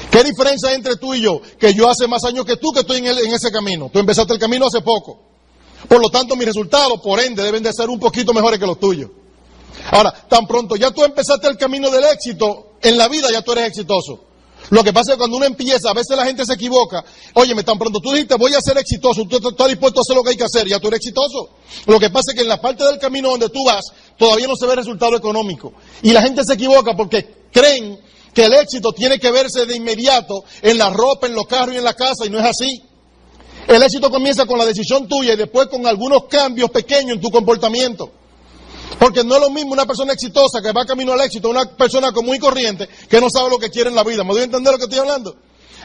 ¿Qué 0.09 0.23
diferencia 0.23 0.69
hay 0.69 0.75
entre 0.75 0.95
tú 0.95 1.13
y 1.13 1.19
yo? 1.19 1.41
Que 1.59 1.73
yo 1.73 1.89
hace 1.89 2.07
más 2.07 2.23
años 2.23 2.45
que 2.45 2.55
tú 2.55 2.71
que 2.71 2.79
estoy 2.79 2.99
en, 2.99 3.07
el, 3.07 3.17
en 3.19 3.33
ese 3.33 3.51
camino. 3.51 3.89
Tú 3.91 3.99
empezaste 3.99 4.31
el 4.31 4.39
camino 4.39 4.67
hace 4.67 4.79
poco. 4.79 5.34
Por 5.87 6.01
lo 6.01 6.09
tanto, 6.09 6.35
mis 6.35 6.45
resultados, 6.45 6.99
por 7.01 7.19
ende, 7.19 7.43
deben 7.43 7.63
de 7.63 7.73
ser 7.73 7.89
un 7.89 7.99
poquito 7.99 8.33
mejores 8.33 8.59
que 8.59 8.65
los 8.65 8.79
tuyos. 8.79 9.09
Ahora, 9.91 10.11
tan 10.11 10.47
pronto 10.47 10.75
ya 10.75 10.91
tú 10.91 11.03
empezaste 11.03 11.47
el 11.47 11.57
camino 11.57 11.89
del 11.89 12.05
éxito, 12.05 12.77
en 12.81 12.97
la 12.97 13.07
vida 13.07 13.31
ya 13.31 13.41
tú 13.41 13.51
eres 13.51 13.67
exitoso. 13.67 14.21
Lo 14.71 14.83
que 14.83 14.93
pasa 14.93 15.11
es 15.11 15.15
que 15.15 15.19
cuando 15.19 15.37
uno 15.37 15.45
empieza, 15.45 15.91
a 15.91 15.93
veces 15.93 16.17
la 16.17 16.25
gente 16.25 16.43
se 16.45 16.53
equivoca. 16.53 17.03
Óyeme, 17.33 17.63
tan 17.63 17.77
pronto 17.77 17.99
tú 17.99 18.11
dijiste, 18.11 18.35
voy 18.35 18.53
a 18.55 18.61
ser 18.61 18.77
exitoso, 18.77 19.25
tú 19.25 19.49
estás 19.49 19.67
dispuesto 19.67 19.99
a 19.99 20.01
hacer 20.01 20.15
lo 20.15 20.23
que 20.23 20.31
hay 20.31 20.37
que 20.37 20.43
hacer, 20.43 20.67
ya 20.67 20.79
tú 20.79 20.87
eres 20.87 20.99
exitoso. 20.99 21.49
Lo 21.85 21.99
que 21.99 22.09
pasa 22.09 22.31
es 22.31 22.35
que 22.35 22.41
en 22.41 22.47
la 22.47 22.59
parte 22.59 22.83
del 22.83 22.97
camino 22.97 23.29
donde 23.29 23.49
tú 23.49 23.63
vas, 23.63 23.85
todavía 24.17 24.47
no 24.47 24.55
se 24.55 24.65
ve 24.65 24.75
resultado 24.75 25.15
económico. 25.15 25.73
Y 26.01 26.11
la 26.11 26.21
gente 26.23 26.43
se 26.43 26.53
equivoca 26.53 26.95
porque 26.95 27.45
creen 27.51 27.99
que 28.33 28.45
el 28.45 28.53
éxito 28.53 28.91
tiene 28.91 29.19
que 29.19 29.31
verse 29.31 29.65
de 29.65 29.75
inmediato 29.75 30.43
en 30.61 30.77
la 30.77 30.89
ropa, 30.89 31.27
en 31.27 31.35
los 31.35 31.45
carros 31.45 31.75
y 31.75 31.77
en 31.77 31.83
la 31.83 31.93
casa, 31.93 32.25
y 32.25 32.29
no 32.29 32.39
es 32.39 32.45
así. 32.45 32.81
El 33.67 33.81
éxito 33.81 34.11
comienza 34.11 34.45
con 34.45 34.59
la 34.59 34.65
decisión 34.65 35.07
tuya 35.07 35.33
y 35.33 35.37
después 35.37 35.67
con 35.67 35.85
algunos 35.87 36.25
cambios 36.25 36.69
pequeños 36.69 37.15
en 37.15 37.21
tu 37.21 37.31
comportamiento. 37.31 38.11
Porque 38.99 39.23
no 39.23 39.35
es 39.35 39.41
lo 39.41 39.49
mismo 39.49 39.73
una 39.73 39.85
persona 39.85 40.13
exitosa 40.13 40.61
que 40.61 40.71
va 40.71 40.85
camino 40.85 41.13
al 41.13 41.21
éxito, 41.21 41.49
una 41.49 41.65
persona 41.65 42.11
común 42.11 42.35
y 42.35 42.39
corriente 42.39 42.87
que 43.09 43.19
no 43.19 43.29
sabe 43.29 43.49
lo 43.49 43.57
que 43.57 43.69
quiere 43.69 43.89
en 43.89 43.95
la 43.95 44.03
vida. 44.03 44.23
¿Me 44.23 44.33
doy 44.33 44.41
a 44.41 44.45
entender 44.45 44.71
lo 44.71 44.77
que 44.77 44.85
estoy 44.85 44.99
hablando? 44.99 45.35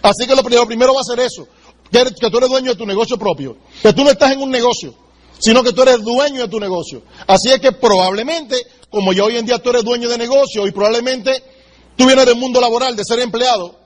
Así 0.03 0.27
que 0.27 0.35
lo 0.35 0.43
primero, 0.43 0.67
primero 0.67 0.95
va 0.95 1.01
a 1.01 1.05
ser 1.05 1.21
eso, 1.21 1.47
que, 1.91 2.05
que 2.05 2.31
tú 2.31 2.39
eres 2.39 2.49
dueño 2.49 2.71
de 2.71 2.77
tu 2.77 2.87
negocio 2.87 3.19
propio, 3.19 3.57
que 3.83 3.93
tú 3.93 4.05
no 4.05 4.11
estás 4.11 4.33
en 4.33 4.43
un 4.43 4.51
negocio, 4.51 4.95
sino 5.39 5.63
que 5.63 5.73
tú 5.73 5.83
eres 5.83 6.03
dueño 6.03 6.43
de 6.43 6.49
tu 6.49 6.61
negocio. 6.61 7.03
Así 7.27 7.51
es 7.51 7.61
que 7.61 7.73
probablemente, 7.73 8.57
como 8.91 9.13
ya 9.13 9.25
hoy 9.25 9.37
en 9.37 9.47
día 9.47 9.59
tú 9.59 9.71
eres 9.71 9.85
dueño 9.85 10.09
de 10.09 10.19
negocio 10.19 10.67
y 10.67 10.71
probablemente 10.71 11.43
tú 11.97 12.07
vienes 12.07 12.27
del 12.27 12.37
mundo 12.37 12.61
laboral, 12.61 12.95
de 12.95 13.05
ser 13.05 13.21
empleado, 13.21 13.80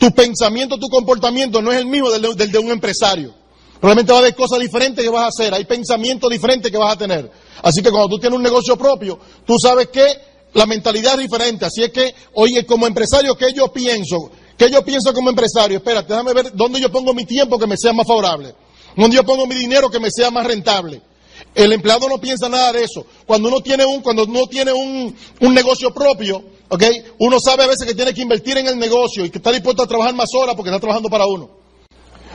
tu 0.00 0.10
pensamiento, 0.12 0.78
tu 0.78 0.88
comportamiento 0.88 1.60
no 1.60 1.70
es 1.70 1.78
el 1.78 1.84
mismo 1.84 2.10
del, 2.10 2.34
de 2.34 2.58
un 2.58 2.70
empresario. 2.70 3.34
Probablemente 3.78 4.12
va 4.12 4.18
a 4.18 4.22
haber 4.22 4.34
cosas 4.34 4.58
diferentes 4.58 5.04
que 5.04 5.10
vas 5.10 5.24
a 5.24 5.28
hacer, 5.28 5.52
hay 5.52 5.66
pensamientos 5.66 6.30
diferentes 6.30 6.72
que 6.72 6.78
vas 6.78 6.94
a 6.94 6.96
tener. 6.96 7.30
Así 7.62 7.82
que 7.82 7.90
cuando 7.90 8.08
tú 8.08 8.18
tienes 8.18 8.34
un 8.34 8.42
negocio 8.42 8.78
propio, 8.78 9.18
tú 9.44 9.58
sabes 9.58 9.88
que 9.88 10.06
la 10.54 10.64
mentalidad 10.64 11.14
es 11.14 11.28
diferente. 11.28 11.66
Así 11.66 11.82
es 11.82 11.90
que, 11.90 12.14
oye, 12.32 12.64
como 12.64 12.86
empresario, 12.86 13.36
¿qué 13.36 13.52
yo 13.52 13.70
pienso? 13.70 14.30
¿Qué 14.56 14.70
yo 14.70 14.82
pienso 14.82 15.12
como 15.12 15.28
empresario? 15.28 15.76
Espérate, 15.76 16.14
déjame 16.14 16.32
ver 16.32 16.52
dónde 16.54 16.80
yo 16.80 16.90
pongo 16.90 17.12
mi 17.12 17.26
tiempo 17.26 17.58
que 17.58 17.66
me 17.66 17.76
sea 17.76 17.92
más 17.92 18.06
favorable. 18.06 18.54
Dónde 18.96 19.16
yo 19.16 19.24
pongo 19.24 19.46
mi 19.46 19.54
dinero 19.54 19.90
que 19.90 20.00
me 20.00 20.10
sea 20.10 20.30
más 20.30 20.46
rentable. 20.46 21.02
El 21.54 21.72
empleado 21.72 22.08
no 22.08 22.18
piensa 22.18 22.48
nada 22.48 22.72
de 22.72 22.84
eso. 22.84 23.04
Cuando 23.26 23.48
uno 23.48 23.60
tiene 23.60 23.84
un, 23.84 24.00
cuando 24.00 24.24
uno 24.24 24.46
tiene 24.46 24.72
un, 24.72 25.14
un 25.40 25.54
negocio 25.54 25.92
propio, 25.92 26.42
¿ok? 26.70 26.82
Uno 27.18 27.38
sabe 27.38 27.64
a 27.64 27.66
veces 27.66 27.86
que 27.86 27.94
tiene 27.94 28.14
que 28.14 28.22
invertir 28.22 28.56
en 28.56 28.66
el 28.66 28.78
negocio 28.78 29.24
y 29.24 29.30
que 29.30 29.38
está 29.38 29.52
dispuesto 29.52 29.82
a 29.82 29.86
trabajar 29.86 30.14
más 30.14 30.30
horas 30.34 30.54
porque 30.54 30.70
está 30.70 30.80
trabajando 30.80 31.10
para 31.10 31.26
uno. 31.26 31.50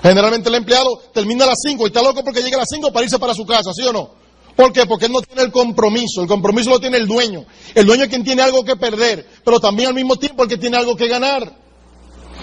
Generalmente 0.03 0.49
el 0.49 0.55
empleado 0.55 1.01
termina 1.13 1.45
a 1.45 1.47
las 1.47 1.59
5 1.65 1.83
y 1.83 1.87
está 1.87 2.03
loco 2.03 2.23
porque 2.23 2.41
llega 2.43 2.57
a 2.57 2.59
las 2.59 2.69
5 2.69 2.93
para 2.93 3.05
irse 3.05 3.17
para 3.17 3.33
su 3.33 3.45
casa, 3.45 3.71
¿sí 3.73 3.81
o 3.87 3.93
no? 3.93 4.11
¿Por 4.55 4.71
qué? 4.71 4.85
Porque 4.85 5.05
él 5.07 5.11
no 5.11 5.21
tiene 5.21 5.41
el 5.41 5.51
compromiso. 5.51 6.21
El 6.21 6.27
compromiso 6.27 6.69
lo 6.69 6.79
tiene 6.79 6.97
el 6.97 7.07
dueño. 7.07 7.45
El 7.73 7.85
dueño 7.85 8.03
es 8.03 8.09
quien 8.09 8.23
tiene 8.23 8.41
algo 8.41 8.63
que 8.63 8.75
perder, 8.75 9.25
pero 9.43 9.59
también 9.59 9.89
al 9.89 9.95
mismo 9.95 10.15
tiempo 10.15 10.43
el 10.43 10.49
que 10.49 10.57
tiene 10.57 10.77
algo 10.77 10.95
que 10.95 11.07
ganar. 11.07 11.57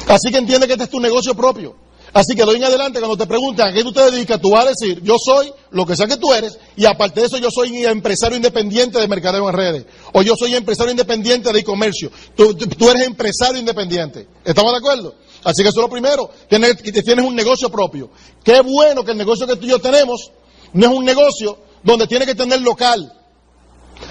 Así 0.08 0.30
que 0.30 0.38
entiende 0.38 0.66
que 0.66 0.72
este 0.72 0.84
es 0.84 0.90
tu 0.90 1.00
negocio 1.00 1.34
propio. 1.34 1.76
Así 2.14 2.34
que 2.34 2.42
de 2.42 2.50
hoy 2.50 2.56
en 2.56 2.64
adelante, 2.64 2.98
cuando 2.98 3.16
te 3.16 3.26
preguntan 3.26 3.68
a 3.68 3.72
qué 3.72 3.82
tú 3.82 3.92
te 3.92 4.10
dedicas, 4.10 4.38
tú 4.40 4.50
vas 4.50 4.66
a 4.66 4.68
decir, 4.70 5.00
yo 5.02 5.16
soy 5.18 5.50
lo 5.70 5.86
que 5.86 5.96
sea 5.96 6.06
que 6.06 6.18
tú 6.18 6.32
eres, 6.34 6.58
y 6.76 6.84
aparte 6.84 7.20
de 7.20 7.26
eso, 7.26 7.38
yo 7.38 7.50
soy 7.50 7.86
empresario 7.86 8.36
independiente 8.36 8.98
de 8.98 9.08
mercadeo 9.08 9.48
en 9.48 9.54
redes, 9.54 9.86
o 10.12 10.20
yo 10.20 10.34
soy 10.36 10.54
empresario 10.54 10.90
independiente 10.90 11.50
de 11.50 11.60
e-comercio. 11.60 12.10
Tú, 12.36 12.54
eres 12.90 13.06
empresario 13.06 13.58
independiente. 13.58 14.28
¿Estamos 14.44 14.72
de 14.72 14.78
acuerdo? 14.78 15.14
Así 15.42 15.62
que 15.62 15.70
eso 15.70 15.80
es 15.80 15.84
lo 15.84 15.88
primero, 15.88 16.30
tienes, 16.48 16.76
tienes 16.82 17.24
un 17.24 17.34
negocio 17.34 17.70
propio. 17.70 18.10
Qué 18.44 18.60
bueno 18.60 19.04
que 19.04 19.12
el 19.12 19.18
negocio 19.18 19.46
que 19.46 19.56
tú 19.56 19.64
y 19.64 19.70
yo 19.70 19.80
tenemos 19.80 20.30
no 20.74 20.86
es 20.86 20.92
un 20.92 21.04
negocio 21.04 21.58
donde 21.82 22.06
tiene 22.06 22.26
que 22.26 22.34
tener 22.34 22.60
local, 22.60 23.10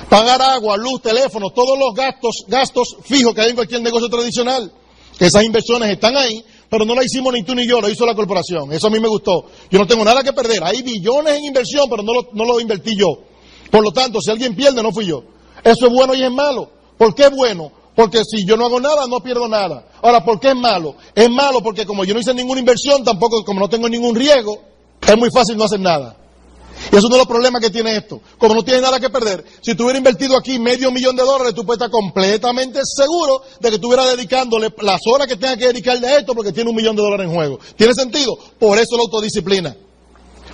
pagar 0.10 0.42
agua, 0.42 0.76
luz, 0.76 1.04
teléfono, 1.04 1.52
todos 1.52 1.78
los 1.78 1.94
gastos, 1.94 2.46
gastos 2.48 2.98
fijos 3.04 3.36
que 3.36 3.42
hay 3.42 3.50
en 3.52 3.56
cualquier 3.56 3.82
negocio 3.82 4.10
tradicional. 4.10 4.72
Esas 5.20 5.44
inversiones 5.44 5.92
están 5.92 6.18
ahí, 6.18 6.44
pero 6.72 6.86
no 6.86 6.96
la 6.96 7.04
hicimos 7.04 7.34
ni 7.34 7.44
tú 7.44 7.54
ni 7.54 7.68
yo, 7.68 7.82
lo 7.82 7.90
hizo 7.90 8.06
la 8.06 8.16
corporación. 8.16 8.72
Eso 8.72 8.88
a 8.88 8.90
mí 8.90 8.98
me 8.98 9.10
gustó. 9.10 9.44
Yo 9.70 9.78
no 9.78 9.86
tengo 9.86 10.06
nada 10.06 10.24
que 10.24 10.32
perder. 10.32 10.64
Hay 10.64 10.82
billones 10.82 11.36
en 11.36 11.44
inversión, 11.44 11.90
pero 11.90 12.02
no 12.02 12.14
lo, 12.14 12.30
no 12.32 12.46
lo 12.46 12.62
invertí 12.62 12.96
yo. 12.96 13.10
Por 13.70 13.84
lo 13.84 13.92
tanto, 13.92 14.22
si 14.22 14.32
alguien 14.32 14.56
pierde, 14.56 14.82
no 14.82 14.94
fui 14.94 15.06
yo. 15.06 15.22
Eso 15.66 15.88
es 15.88 15.92
bueno 15.92 16.16
y 16.16 16.24
es 16.24 16.32
malo. 16.32 16.72
¿Por 16.98 17.14
qué 17.14 17.24
es 17.24 17.36
bueno? 17.36 17.74
Porque 17.94 18.24
si 18.24 18.46
yo 18.46 18.56
no 18.56 18.68
hago 18.68 18.80
nada, 18.80 19.06
no 19.06 19.20
pierdo 19.20 19.50
nada. 19.50 19.86
Ahora, 20.02 20.24
¿por 20.24 20.40
qué 20.40 20.52
es 20.52 20.56
malo? 20.56 20.96
Es 21.14 21.30
malo 21.30 21.62
porque 21.62 21.86
como 21.86 22.06
yo 22.06 22.14
no 22.14 22.22
hice 22.22 22.34
ninguna 22.34 22.62
inversión, 22.62 23.04
tampoco, 23.04 23.44
como 23.44 23.60
no 23.60 23.68
tengo 23.68 23.90
ningún 23.90 24.16
riesgo, 24.16 24.58
es 25.06 25.18
muy 25.18 25.30
fácil 25.30 25.58
no 25.58 25.66
hacer 25.66 25.82
nada. 25.82 26.21
Y 26.92 26.96
eso 26.96 26.98
es 26.98 27.04
uno 27.04 27.16
de 27.16 27.20
los 27.20 27.28
problemas 27.28 27.62
que 27.62 27.70
tiene 27.70 27.96
esto. 27.96 28.22
Como 28.38 28.56
no 28.56 28.64
tienes 28.64 28.82
nada 28.82 29.00
que 29.00 29.10
perder, 29.10 29.44
si 29.62 29.76
tú 29.76 29.84
hubieras 29.84 30.00
invertido 30.00 30.38
aquí 30.38 30.60
medio 30.60 30.92
millón 30.92 31.16
de 31.16 31.24
dólares, 31.24 31.54
tú 31.54 31.66
puedes 31.66 31.78
estar 31.78 31.92
completamente 31.92 32.82
seguro 32.84 33.42
de 33.60 33.72
que 33.72 33.80
tú 33.80 33.88
hubieras 33.88 34.16
dedicándole 34.16 34.74
las 34.82 35.02
horas 35.06 35.28
que 35.28 35.36
tengas 35.36 35.58
que 35.58 35.68
dedicarle 35.68 36.08
a 36.08 36.20
esto 36.20 36.34
porque 36.34 36.52
tiene 36.52 36.70
un 36.70 36.76
millón 36.76 36.96
de 36.96 37.02
dólares 37.02 37.28
en 37.28 37.34
juego. 37.34 37.60
¿Tiene 37.76 37.94
sentido? 37.94 38.38
Por 38.58 38.78
eso 38.78 38.96
la 38.96 39.04
autodisciplina. 39.04 39.76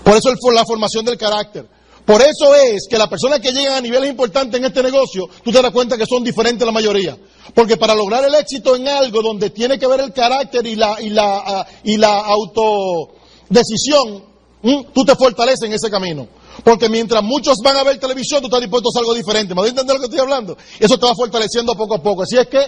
Por 0.03 0.15
eso 0.15 0.31
la 0.51 0.65
formación 0.65 1.05
del 1.05 1.17
carácter. 1.17 1.67
Por 2.07 2.21
eso 2.21 2.55
es 2.55 2.87
que 2.89 2.97
las 2.97 3.09
personas 3.09 3.41
que 3.41 3.51
llegan 3.51 3.73
a 3.73 3.81
niveles 3.81 4.09
importantes 4.09 4.57
en 4.57 4.65
este 4.65 4.81
negocio, 4.81 5.27
tú 5.43 5.51
te 5.51 5.61
das 5.61 5.73
cuenta 5.73 5.97
que 5.97 6.05
son 6.05 6.23
diferentes 6.23 6.65
la 6.65 6.71
mayoría. 6.71 7.17
Porque 7.53 7.75
para 7.75 7.93
lograr 7.93 8.23
el 8.23 8.33
éxito 8.33 8.77
en 8.77 8.87
algo 8.87 9.21
donde 9.21 9.49
tiene 9.49 9.77
que 9.77 9.87
ver 9.87 9.99
el 9.99 10.13
carácter 10.13 10.65
y 10.65 10.77
la, 10.77 11.01
y 11.01 11.09
la, 11.09 11.43
ah, 11.45 11.67
y 11.83 11.97
la 11.97 12.21
autodecisión, 12.21 14.23
tú 14.61 15.05
te 15.05 15.15
fortaleces 15.15 15.63
en 15.63 15.73
ese 15.73 15.89
camino. 15.89 16.27
Porque 16.63 16.89
mientras 16.89 17.23
muchos 17.23 17.57
van 17.63 17.77
a 17.77 17.83
ver 17.83 17.99
televisión, 17.99 18.41
tú 18.41 18.47
estás 18.47 18.61
dispuesto 18.61 18.89
a 18.89 18.91
hacer 18.91 19.01
algo 19.01 19.13
diferente. 19.13 19.53
¿Me 19.53 19.61
voy 19.61 19.67
a 19.67 19.69
entender 19.69 19.95
lo 19.95 19.99
que 19.99 20.05
estoy 20.05 20.19
hablando? 20.19 20.57
Eso 20.79 20.97
te 20.97 21.05
va 21.05 21.13
fortaleciendo 21.15 21.75
poco 21.75 21.95
a 21.95 22.01
poco. 22.01 22.23
Así 22.23 22.37
es 22.37 22.47
que 22.47 22.59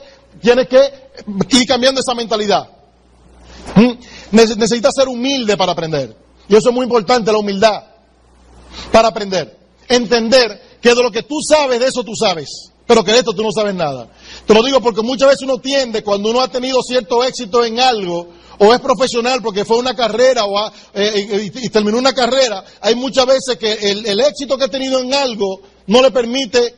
tienes 0.42 0.68
que 0.68 0.80
ir 1.58 1.68
cambiando 1.68 2.02
esa 2.02 2.14
mentalidad. 2.14 2.70
Necesitas 4.32 4.94
ser 4.96 5.08
humilde 5.08 5.58
para 5.58 5.72
aprender. 5.72 6.16
Y 6.48 6.56
eso 6.56 6.70
es 6.70 6.76
muy 6.76 6.84
importante, 6.84 7.32
la 7.32 7.40
humildad. 7.40 7.84
Para 8.92 9.10
aprender. 9.10 9.58
Entender 9.88 10.78
que 10.82 10.94
de 10.94 11.04
lo 11.04 11.12
que 11.12 11.24
tú 11.24 11.38
sabes, 11.42 11.80
de 11.80 11.88
eso 11.88 12.04
tú 12.04 12.16
sabes. 12.16 12.72
Pero 12.86 13.04
que 13.04 13.12
de 13.12 13.20
esto 13.20 13.34
tú 13.34 13.44
no 13.44 13.52
sabes 13.52 13.76
nada. 13.76 14.08
Te 14.46 14.54
lo 14.54 14.64
digo 14.64 14.82
porque 14.82 15.02
muchas 15.02 15.30
veces 15.30 15.44
uno 15.44 15.60
tiende, 15.60 16.04
cuando 16.04 16.30
uno 16.30 16.42
ha 16.42 16.48
tenido 16.48 16.82
cierto 16.82 17.24
éxito 17.24 17.64
en 17.64 17.80
algo, 17.80 18.30
o 18.60 18.74
es 18.74 18.80
profesional 18.82 19.42
porque 19.42 19.66
fue 19.66 19.78
una 19.78 19.96
carrera 19.96 20.46
o 20.46 20.68
eh, 20.68 20.72
eh, 20.94 21.52
y, 21.54 21.70
terminó 21.70 21.98
una 21.98 22.14
carrera, 22.14 22.64
hay 22.82 22.96
muchas 22.96 23.26
veces 23.26 23.58
que 23.58 23.74
el, 23.92 24.20
éxito 24.20 24.58
que 24.58 24.66
ha 24.66 24.70
tenido 24.70 25.00
en 25.00 25.14
algo 25.14 25.62
no 25.88 26.02
le 26.02 26.12
permite 26.12 26.76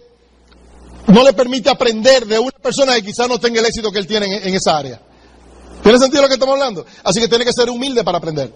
no 1.07 1.23
le 1.23 1.33
permite 1.33 1.69
aprender 1.69 2.25
de 2.25 2.39
una 2.39 2.51
persona 2.51 2.93
que 2.95 3.03
quizás 3.03 3.27
no 3.27 3.39
tenga 3.39 3.59
el 3.59 3.65
éxito 3.65 3.91
que 3.91 3.97
él 3.97 4.07
tiene 4.07 4.27
en, 4.47 4.53
esa 4.53 4.77
área. 4.77 5.01
¿Tiene 5.81 5.97
sentido 5.97 6.21
lo 6.21 6.27
que 6.27 6.35
estamos 6.35 6.53
hablando? 6.53 6.85
Así 7.03 7.19
que 7.19 7.27
tiene 7.27 7.43
que 7.43 7.51
ser 7.51 7.69
humilde 7.69 8.03
para 8.03 8.19
aprender. 8.19 8.53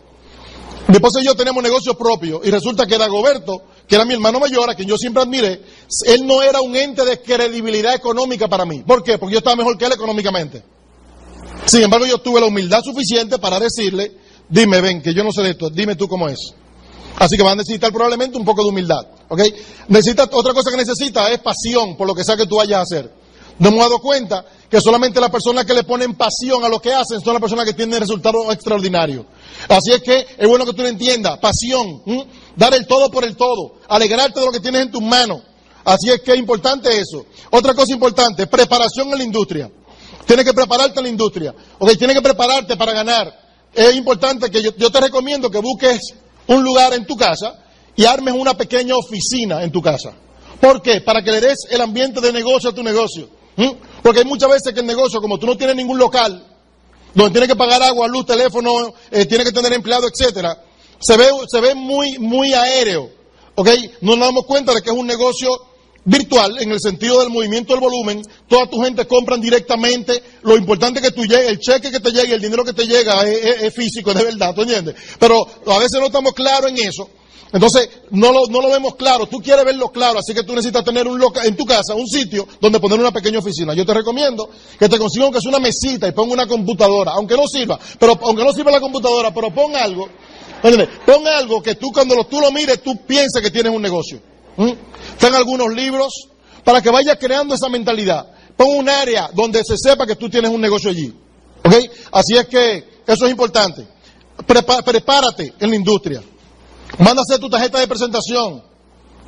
Y 0.88 1.26
yo 1.26 1.36
tenemos 1.36 1.64
negocios 1.64 1.96
propios 1.96 2.42
y 2.46 2.52
resulta 2.52 2.86
que 2.86 3.00
Dagoberto, 3.00 3.64
que 3.88 3.96
era 3.96 4.06
mi 4.06 4.14
hermano 4.14 4.40
mayor, 4.40 4.70
a 4.70 4.76
quien 4.76 4.88
yo 4.88 4.98
siempre 4.98 5.24
admiré, 5.24 5.64
él 6.06 6.28
no 6.28 6.44
era 6.44 6.62
un 6.62 6.76
ente 6.76 7.04
de 7.04 7.20
credibilidad 7.20 7.96
económica 7.96 8.48
para 8.48 8.66
mí. 8.66 8.84
¿Por 8.84 9.04
qué? 9.04 9.18
Porque 9.18 9.34
yo 9.34 9.40
estaba 9.40 9.56
mejor 9.56 9.76
que 9.80 9.86
él 9.86 9.94
económicamente. 9.94 10.75
Sin 11.66 11.82
embargo, 11.82 12.06
yo 12.06 12.20
tuve 12.20 12.40
la 12.40 12.48
humildad 12.48 12.82
suficiente 12.84 13.40
para 13.40 13.60
decirle, 13.60 14.12
dime, 14.48 14.82
ven, 14.82 15.02
que 15.02 15.14
yo 15.14 15.24
no 15.24 15.32
sé 15.32 15.42
de 15.42 15.52
esto, 15.52 15.70
dime 15.70 15.96
tú 15.96 16.08
cómo 16.08 16.30
es. 16.30 16.54
Así 17.18 17.38
que 17.38 17.44
van 17.44 17.54
a 17.54 17.62
necesitar 17.62 17.92
probablemente 17.92 18.38
un 18.38 18.46
poco 18.46 18.62
de 18.62 18.70
humildad, 18.70 19.06
¿ok? 19.30 19.42
Necesita, 19.88 20.30
otra 20.32 20.54
cosa 20.54 20.70
que 20.70 20.78
necesita 20.78 21.30
es 21.32 21.40
pasión 21.40 21.96
por 21.96 22.08
lo 22.08 22.14
que 22.14 22.24
sea 22.24 22.36
que 22.36 22.46
tú 22.46 22.58
vayas 22.58 22.80
a 22.80 22.82
hacer. 22.82 23.12
Nos 23.58 23.72
hemos 23.72 23.86
dado 23.86 24.00
cuenta 24.00 24.46
que 24.70 24.82
solamente 24.82 25.22
las 25.22 25.30
personas 25.30 25.66
que 25.66 25.74
le 25.74 25.84
ponen 25.84 26.16
pasión 26.16 26.66
a 26.66 26.70
lo 26.70 26.82
que 26.82 26.94
hacen 26.94 27.22
son 27.22 27.34
las 27.34 27.42
personas 27.42 27.66
que 27.66 27.74
tienen 27.74 28.02
resultados 28.02 28.54
extraordinarios. 28.54 29.26
Así 29.70 29.94
es 29.94 30.02
que 30.02 30.28
es 30.38 30.48
bueno 30.48 30.66
que 30.66 30.74
tú 30.74 30.82
lo 30.82 30.90
entiendas, 30.90 31.40
pasión, 31.40 32.02
dar 32.56 32.74
el 32.74 32.86
todo 32.86 33.10
por 33.10 33.24
el 33.24 33.38
todo, 33.38 33.78
alegrarte 33.88 34.42
de 34.42 34.46
lo 34.46 34.52
que 34.52 34.60
tienes 34.60 34.82
en 34.82 34.92
tus 34.92 35.02
manos. 35.02 35.42
Así 35.86 36.10
es 36.10 36.22
que 36.22 36.34
es 36.34 36.38
importante 36.38 37.00
eso. 37.00 37.26
Otra 37.52 37.74
cosa 37.74 37.94
importante, 37.94 38.46
preparación 38.48 39.10
en 39.12 39.18
la 39.20 39.24
industria. 39.24 39.72
Tienes 40.26 40.46
que 40.46 40.54
prepararte 40.54 41.00
en 41.00 41.04
la 41.04 41.10
industria. 41.10 41.54
Ok, 41.78 41.98
tienes 41.98 42.16
que 42.16 42.22
prepararte 42.22 42.76
para 42.76 42.94
ganar. 42.94 43.34
Es 43.74 43.96
importante 43.96 44.50
que 44.50 44.62
yo, 44.62 44.74
te 44.74 45.00
recomiendo 45.00 45.52
que 45.52 45.60
busques 45.60 46.14
un 46.48 46.64
lugar 46.64 46.94
en 46.94 47.06
tu 47.06 47.16
casa 47.16 47.64
y 47.96 48.06
armes 48.06 48.34
una 48.34 48.56
pequeña 48.56 48.96
oficina 48.96 49.64
en 49.64 49.72
tu 49.72 49.82
casa. 49.82 50.14
¿Por 50.60 50.82
qué? 50.82 51.02
Para 51.02 51.22
que 51.22 51.32
le 51.32 51.42
des 51.42 51.58
el 51.70 51.82
ambiente 51.82 52.22
de 52.22 52.32
negocio 52.32 52.70
a 52.70 52.74
tu 52.74 52.84
negocio. 52.84 53.30
Porque 54.02 54.20
hay 54.20 54.26
muchas 54.26 54.50
veces 54.50 54.74
que 54.74 54.80
el 54.80 54.86
negocio, 54.86 55.22
como 55.22 55.38
tú 55.38 55.46
no 55.46 55.58
tienes 55.58 55.76
ningún 55.76 55.98
local, 55.98 56.46
donde 57.14 57.32
tienes 57.32 57.50
que 57.50 57.56
pagar 57.56 57.82
agua, 57.84 58.08
luz, 58.08 58.26
teléfono, 58.26 58.94
eh, 59.12 59.26
tienes 59.26 59.48
que 59.48 59.54
tener 59.54 59.74
empleado, 59.74 60.08
etcétera, 60.08 60.62
se 61.00 61.18
ve, 61.18 61.30
se 61.48 61.62
ve 61.62 61.76
muy, 61.76 62.20
muy 62.20 62.54
aéreo. 62.54 63.10
¿Ok? 63.56 63.70
No 64.02 64.16
nos 64.16 64.28
damos 64.28 64.46
cuenta 64.46 64.74
de 64.74 64.82
que 64.82 64.90
es 64.90 64.96
un 64.96 65.08
negocio 65.08 65.50
virtual 66.06 66.58
en 66.62 66.72
el 66.72 66.80
sentido 66.80 67.20
del 67.20 67.30
movimiento 67.30 67.74
del 67.74 67.82
volumen, 67.82 68.22
toda 68.48 68.70
tu 68.70 68.80
gente 68.82 69.06
compran 69.06 69.42
directamente, 69.42 70.22
lo 70.44 70.56
importante 70.56 71.02
que 71.02 71.12
tú 71.12 71.26
llegues, 71.26 71.50
el 71.50 71.60
cheque 71.60 71.92
que 71.92 72.00
te 72.00 72.12
llegue, 72.12 72.36
el 72.36 72.42
dinero 72.42 72.64
que 72.64 72.74
te 72.74 72.86
llega 72.86 73.28
es, 73.28 73.74
físico, 73.74 74.12
es 74.12 74.18
de 74.18 74.24
verdad, 74.24 74.54
¿tú 74.54 74.62
entiendes? 74.62 74.96
Pero 75.20 75.46
a 75.68 75.80
veces 75.80 76.00
no 76.00 76.06
estamos 76.06 76.34
claros 76.34 76.72
en 76.72 76.78
eso, 76.78 77.10
entonces 77.52 77.90
no 78.12 78.32
lo, 78.32 78.48
no 78.48 78.62
lo 78.62 78.70
vemos 78.70 78.96
claro, 78.96 79.28
tú 79.28 79.42
quieres 79.42 79.66
verlo 79.66 79.90
claro, 79.90 80.20
así 80.20 80.34
que 80.34 80.44
tú 80.44 80.54
necesitas 80.54 80.84
tener 80.84 81.08
un 81.08 81.18
loca, 81.18 81.44
en 81.44 81.56
tu 81.56 81.66
casa 81.66 81.96
un 81.96 82.08
sitio 82.08 82.48
donde 82.62 82.80
poner 82.80 83.00
una 83.00 83.12
pequeña 83.12 83.40
oficina. 83.40 83.74
Yo 83.74 83.86
te 83.86 83.94
recomiendo 83.94 84.50
que 84.78 84.90
te 84.90 85.00
consigas 85.00 85.32
que 85.32 85.38
es 85.40 85.46
una 85.46 85.60
mesita 85.60 86.08
y 86.08 86.12
ponga 86.12 86.34
una 86.34 86.48
computadora, 86.48 87.14
aunque 87.14 87.36
no 87.36 87.48
sirva, 87.48 87.80
pero 88.00 88.20
aunque 88.22 88.44
no 88.44 88.54
sirva 88.54 88.72
la 88.72 88.80
computadora, 88.80 89.34
pero 89.34 89.52
pon 89.52 89.76
algo, 89.76 90.08
pon 91.06 91.28
algo 91.28 91.64
que 91.64 91.76
tú 91.76 91.92
cuando 91.92 92.14
lo, 92.14 92.26
tú 92.26 92.40
lo 92.40 92.52
mires, 92.52 92.84
tú 92.84 92.98
pienses 93.08 93.42
que 93.42 93.50
tienes 93.50 93.74
un 93.74 93.82
negocio. 93.82 94.20
Están 95.16 95.36
algunos 95.36 95.74
libros 95.74 96.28
para 96.64 96.82
que 96.82 96.90
vayas 96.90 97.18
creando 97.20 97.56
esa 97.56 97.70
mentalidad. 97.70 98.28
Pon 98.58 98.68
un 98.78 98.90
área 98.90 99.30
donde 99.34 99.64
se 99.64 99.78
sepa 99.78 100.06
que 100.06 100.16
tú 100.16 100.30
tienes 100.30 100.52
un 100.52 100.62
negocio 100.62 100.90
allí. 100.90 101.14
¿Ok? 101.64 101.74
Así 102.12 102.36
es 102.36 102.48
que 102.48 103.02
eso 103.08 103.26
es 103.26 103.32
importante. 103.32 103.88
prepárate 104.46 105.54
en 105.60 105.70
la 105.70 105.76
industria. 105.76 106.22
Manda 107.00 107.22
hacer 107.22 107.40
tu 107.40 107.50
tarjeta 107.50 107.80
de 107.80 107.88
presentación. 107.88 108.64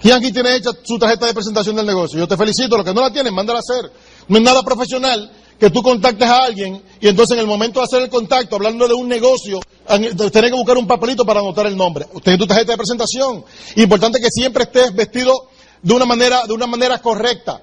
¿Quién 0.02 0.16
aquí 0.16 0.32
tiene 0.32 0.56
hecha 0.56 0.72
su 0.84 1.00
tarjeta 1.00 1.26
de 1.26 1.34
presentación 1.34 1.76
del 1.76 1.86
negocio? 1.86 2.20
Yo 2.20 2.28
te 2.28 2.38
felicito. 2.38 2.78
Los 2.78 2.86
que 2.86 2.94
no 2.94 3.02
la 3.02 3.12
tienen, 3.12 3.34
mándala 3.34 3.60
a 3.60 3.62
hacer. 3.62 3.92
No 4.28 4.38
es 4.38 4.44
nada 4.44 4.62
profesional 4.62 5.32
que 5.60 5.70
tú 5.70 5.82
contactes 5.82 6.28
a 6.28 6.44
alguien 6.44 6.84
y 7.00 7.08
entonces 7.08 7.34
en 7.34 7.40
el 7.40 7.48
momento 7.48 7.80
de 7.80 7.86
hacer 7.86 8.04
el 8.04 8.10
contacto, 8.10 8.58
hablando 8.58 8.88
de 8.88 8.94
un 8.94 9.08
negocio, 9.08 9.60
tener 9.88 10.52
que 10.52 10.58
buscar 10.58 10.78
un 10.78 10.86
papelito 10.86 11.26
para 11.26 11.40
anotar 11.40 11.66
el 11.66 11.76
nombre. 11.76 12.06
Usted 12.06 12.24
tiene 12.24 12.38
tu 12.38 12.48
tarjeta 12.48 12.74
de 12.74 12.78
presentación. 12.78 13.44
Importante 13.76 14.20
que 14.20 14.30
siempre 14.30 14.64
estés 14.64 14.94
vestido 14.94 15.50
de 15.82 15.94
una 15.94 16.06
manera, 16.06 16.46
de 16.46 16.54
una 16.54 16.68
manera 16.68 17.00
correcta. 17.00 17.62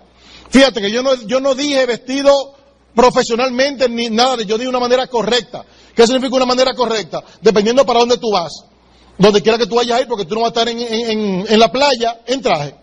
Fíjate 0.50 0.80
que 0.80 0.90
yo 0.90 1.02
no, 1.02 1.14
yo 1.26 1.40
no 1.40 1.54
dije 1.54 1.85
vestido 1.87 2.54
profesionalmente 2.94 3.88
ni 3.88 4.09
nada, 4.09 4.42
yo 4.42 4.56
dije 4.56 4.68
una 4.68 4.80
manera 4.80 5.06
correcta. 5.06 5.64
¿Qué 5.94 6.06
significa 6.06 6.37
una 6.37 6.47
manera 6.47 6.75
correcta? 6.75 7.23
Dependiendo 7.40 7.85
para 7.85 8.00
dónde 8.00 8.18
tú 8.18 8.30
vas. 8.30 8.64
Donde 9.18 9.42
quiera 9.42 9.59
que 9.59 9.66
tú 9.66 9.76
vayas 9.76 9.99
a 9.99 10.00
ir, 10.02 10.09
porque 10.09 10.25
tú 10.25 10.35
no 10.35 10.42
vas 10.42 10.49
a 10.49 10.61
estar 10.61 10.68
en, 10.68 10.80
en, 10.80 11.47
en 11.49 11.59
la 11.59 11.71
playa 11.71 12.21
en 12.26 12.40
traje. 12.40 12.75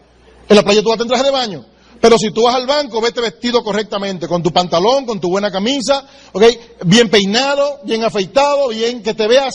En 0.48 0.56
la 0.56 0.64
playa 0.64 0.82
tú 0.82 0.90
vas 0.90 1.00
a 1.00 1.04
estar 1.04 1.06
en 1.06 1.10
traje 1.10 1.24
de 1.24 1.32
baño. 1.32 1.66
Pero 2.02 2.18
si 2.18 2.32
tú 2.32 2.44
vas 2.44 2.56
al 2.56 2.66
banco, 2.66 3.00
vete 3.00 3.22
vestido 3.22 3.64
correctamente, 3.64 4.28
con 4.28 4.42
tu 4.42 4.52
pantalón, 4.52 5.06
con 5.06 5.20
tu 5.20 5.30
buena 5.30 5.52
camisa, 5.52 6.04
¿ok? 6.34 6.44
Bien 6.86 7.10
peinado, 7.10 7.80
bien 7.84 8.04
afeitado, 8.04 8.70
bien 8.70 9.04
que 9.04 9.14
te 9.14 9.28
veas, 9.28 9.54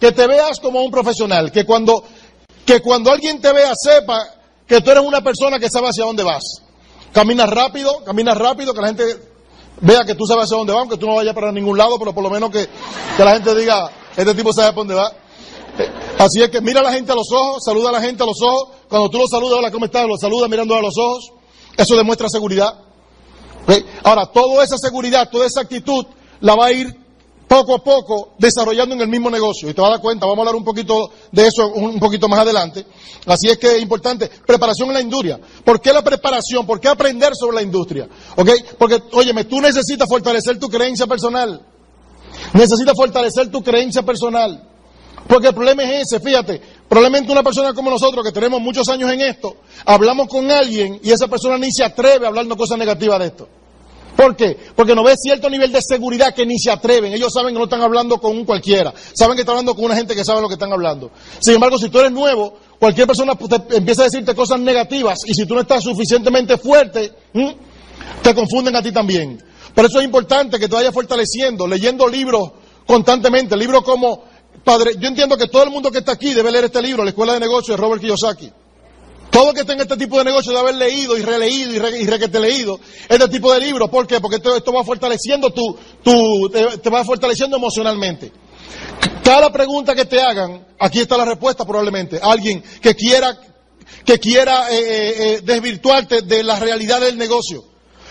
que 0.00 0.10
te 0.10 0.26
veas 0.26 0.58
como 0.58 0.82
un 0.82 0.90
profesional, 0.90 1.52
que 1.52 1.64
cuando, 1.64 2.02
que 2.66 2.80
cuando 2.80 3.12
alguien 3.12 3.40
te 3.40 3.52
vea 3.52 3.72
sepa 3.76 4.26
que 4.66 4.80
tú 4.80 4.90
eres 4.90 5.04
una 5.04 5.22
persona 5.22 5.58
que 5.58 5.68
sabe 5.68 5.88
hacia 5.88 6.04
dónde 6.04 6.22
vas. 6.22 6.42
Caminas 7.12 7.48
rápido, 7.48 8.02
caminas 8.04 8.36
rápido, 8.36 8.74
que 8.74 8.80
la 8.80 8.88
gente 8.88 9.04
vea 9.80 10.04
que 10.04 10.14
tú 10.14 10.26
sabes 10.26 10.44
hacia 10.44 10.56
dónde 10.56 10.72
vas, 10.72 10.80
aunque 10.80 10.96
tú 10.96 11.06
no 11.06 11.16
vayas 11.16 11.34
para 11.34 11.52
ningún 11.52 11.78
lado, 11.78 11.98
pero 11.98 12.14
por 12.14 12.22
lo 12.22 12.30
menos 12.30 12.50
que, 12.50 12.68
que 13.16 13.24
la 13.24 13.34
gente 13.34 13.54
diga, 13.54 13.90
este 14.16 14.34
tipo 14.34 14.52
sabe 14.52 14.68
para 14.68 14.76
dónde 14.76 14.94
va. 14.94 15.12
Así 16.18 16.40
es 16.42 16.50
que 16.50 16.60
mira 16.60 16.80
a 16.80 16.84
la 16.84 16.92
gente 16.92 17.12
a 17.12 17.14
los 17.14 17.30
ojos, 17.32 17.62
saluda 17.64 17.90
a 17.90 17.92
la 17.92 18.00
gente 18.00 18.22
a 18.22 18.26
los 18.26 18.40
ojos. 18.40 18.68
Cuando 18.88 19.10
tú 19.10 19.18
lo 19.18 19.26
saludas, 19.26 19.58
hola, 19.58 19.70
¿cómo 19.70 19.86
estás? 19.86 20.06
Lo 20.06 20.16
saluda 20.16 20.48
mirando 20.48 20.74
a 20.74 20.80
los 20.80 20.96
ojos. 20.96 21.32
Eso 21.76 21.96
demuestra 21.96 22.28
seguridad. 22.28 22.72
Ahora, 24.02 24.26
toda 24.26 24.62
esa 24.62 24.76
seguridad, 24.78 25.28
toda 25.30 25.46
esa 25.46 25.62
actitud 25.62 26.06
la 26.40 26.54
va 26.54 26.66
a 26.66 26.72
ir 26.72 27.03
poco 27.48 27.74
a 27.74 27.84
poco 27.84 28.34
desarrollando 28.38 28.94
en 28.94 29.00
el 29.02 29.08
mismo 29.08 29.30
negocio. 29.30 29.68
Y 29.68 29.74
te 29.74 29.80
vas 29.80 29.90
a 29.90 29.92
dar 29.94 30.00
cuenta, 30.00 30.26
vamos 30.26 30.38
a 30.38 30.42
hablar 30.42 30.56
un 30.56 30.64
poquito 30.64 31.10
de 31.30 31.46
eso 31.46 31.68
un 31.68 31.98
poquito 31.98 32.28
más 32.28 32.40
adelante. 32.40 32.84
Así 33.26 33.48
es 33.48 33.58
que 33.58 33.76
es 33.76 33.82
importante, 33.82 34.30
preparación 34.46 34.88
en 34.88 34.94
la 34.94 35.00
industria. 35.00 35.40
¿Por 35.64 35.80
qué 35.80 35.92
la 35.92 36.02
preparación? 36.02 36.66
¿Por 36.66 36.80
qué 36.80 36.88
aprender 36.88 37.32
sobre 37.34 37.56
la 37.56 37.62
industria? 37.62 38.08
¿Ok? 38.36 38.50
Porque, 38.78 39.02
óyeme, 39.12 39.44
tú 39.44 39.60
necesitas 39.60 40.08
fortalecer 40.08 40.58
tu 40.58 40.68
creencia 40.68 41.06
personal. 41.06 41.60
Necesitas 42.52 42.94
fortalecer 42.96 43.50
tu 43.50 43.62
creencia 43.62 44.02
personal. 44.02 44.70
Porque 45.26 45.48
el 45.48 45.54
problema 45.54 45.84
es 45.84 46.12
ese, 46.12 46.20
fíjate, 46.20 46.60
probablemente 46.88 47.32
una 47.32 47.42
persona 47.42 47.72
como 47.72 47.90
nosotros 47.90 48.24
que 48.24 48.32
tenemos 48.32 48.60
muchos 48.60 48.88
años 48.90 49.10
en 49.10 49.22
esto, 49.22 49.56
hablamos 49.86 50.28
con 50.28 50.50
alguien 50.50 51.00
y 51.02 51.12
esa 51.12 51.28
persona 51.28 51.56
ni 51.56 51.72
se 51.72 51.82
atreve 51.82 52.26
a 52.26 52.28
hablarnos 52.28 52.58
cosas 52.58 52.76
negativas 52.76 53.18
de 53.20 53.26
esto. 53.26 53.48
¿Por 54.24 54.36
qué? 54.36 54.56
Porque 54.74 54.94
no 54.94 55.04
ve 55.04 55.16
cierto 55.18 55.50
nivel 55.50 55.70
de 55.70 55.82
seguridad 55.82 56.34
que 56.34 56.46
ni 56.46 56.58
se 56.58 56.70
atreven. 56.70 57.12
Ellos 57.12 57.30
saben 57.30 57.52
que 57.52 57.58
no 57.58 57.64
están 57.64 57.82
hablando 57.82 58.18
con 58.18 58.32
un 58.34 58.46
cualquiera. 58.46 58.94
Saben 59.12 59.36
que 59.36 59.42
están 59.42 59.52
hablando 59.52 59.74
con 59.74 59.84
una 59.84 59.94
gente 59.94 60.14
que 60.14 60.24
sabe 60.24 60.40
lo 60.40 60.48
que 60.48 60.54
están 60.54 60.72
hablando. 60.72 61.10
Sin 61.40 61.56
embargo, 61.56 61.76
si 61.76 61.90
tú 61.90 61.98
eres 61.98 62.10
nuevo, 62.10 62.54
cualquier 62.78 63.06
persona 63.06 63.34
te 63.34 63.76
empieza 63.76 64.00
a 64.00 64.04
decirte 64.06 64.34
cosas 64.34 64.60
negativas 64.60 65.18
y 65.26 65.34
si 65.34 65.44
tú 65.44 65.54
no 65.54 65.60
estás 65.60 65.84
suficientemente 65.84 66.56
fuerte, 66.56 67.12
te 68.22 68.34
confunden 68.34 68.74
a 68.76 68.82
ti 68.82 68.92
también. 68.92 69.42
Por 69.74 69.84
eso 69.84 69.98
es 69.98 70.06
importante 70.06 70.58
que 70.58 70.68
te 70.68 70.74
vayas 70.74 70.94
fortaleciendo, 70.94 71.66
leyendo 71.66 72.08
libros 72.08 72.50
constantemente, 72.86 73.58
libros 73.58 73.84
como 73.84 74.24
padre, 74.64 74.92
yo 74.98 75.06
entiendo 75.06 75.36
que 75.36 75.48
todo 75.48 75.64
el 75.64 75.70
mundo 75.70 75.90
que 75.90 75.98
está 75.98 76.12
aquí 76.12 76.32
debe 76.32 76.50
leer 76.50 76.64
este 76.64 76.80
libro, 76.80 77.04
La 77.04 77.10
Escuela 77.10 77.34
de 77.34 77.40
Negocios 77.40 77.76
de 77.76 77.82
Robert 77.82 78.00
Kiyosaki. 78.00 78.50
Todo 79.34 79.50
el 79.50 79.56
que 79.56 79.64
tenga 79.64 79.82
este 79.82 79.96
tipo 79.96 80.16
de 80.18 80.26
negocio 80.26 80.52
debe 80.52 80.60
haber 80.60 80.76
leído 80.76 81.18
y 81.18 81.22
releído 81.22 81.72
y, 81.72 81.78
re, 81.80 82.00
y 82.02 82.06
requete 82.06 82.38
leído 82.38 82.78
este 83.08 83.28
tipo 83.28 83.52
de 83.52 83.58
libros. 83.58 83.90
¿Por 83.90 84.06
qué? 84.06 84.20
Porque 84.20 84.36
esto, 84.36 84.54
esto 84.54 84.72
va 84.72 84.84
fortaleciendo 84.84 85.50
tu, 85.50 85.76
tu 86.04 86.48
te, 86.50 86.78
te, 86.78 86.88
va 86.88 87.04
fortaleciendo 87.04 87.56
emocionalmente. 87.56 88.30
Cada 89.24 89.52
pregunta 89.52 89.92
que 89.96 90.04
te 90.04 90.22
hagan, 90.22 90.64
aquí 90.78 91.00
está 91.00 91.16
la 91.16 91.24
respuesta 91.24 91.64
probablemente. 91.64 92.20
Alguien 92.22 92.62
que 92.80 92.94
quiera, 92.94 93.36
que 94.04 94.20
quiera 94.20 94.70
eh, 94.70 94.78
eh, 94.78 95.14
eh 95.18 95.40
desvirtuarte 95.42 96.22
de 96.22 96.44
la 96.44 96.60
realidad 96.60 97.00
del 97.00 97.18
negocio. 97.18 97.64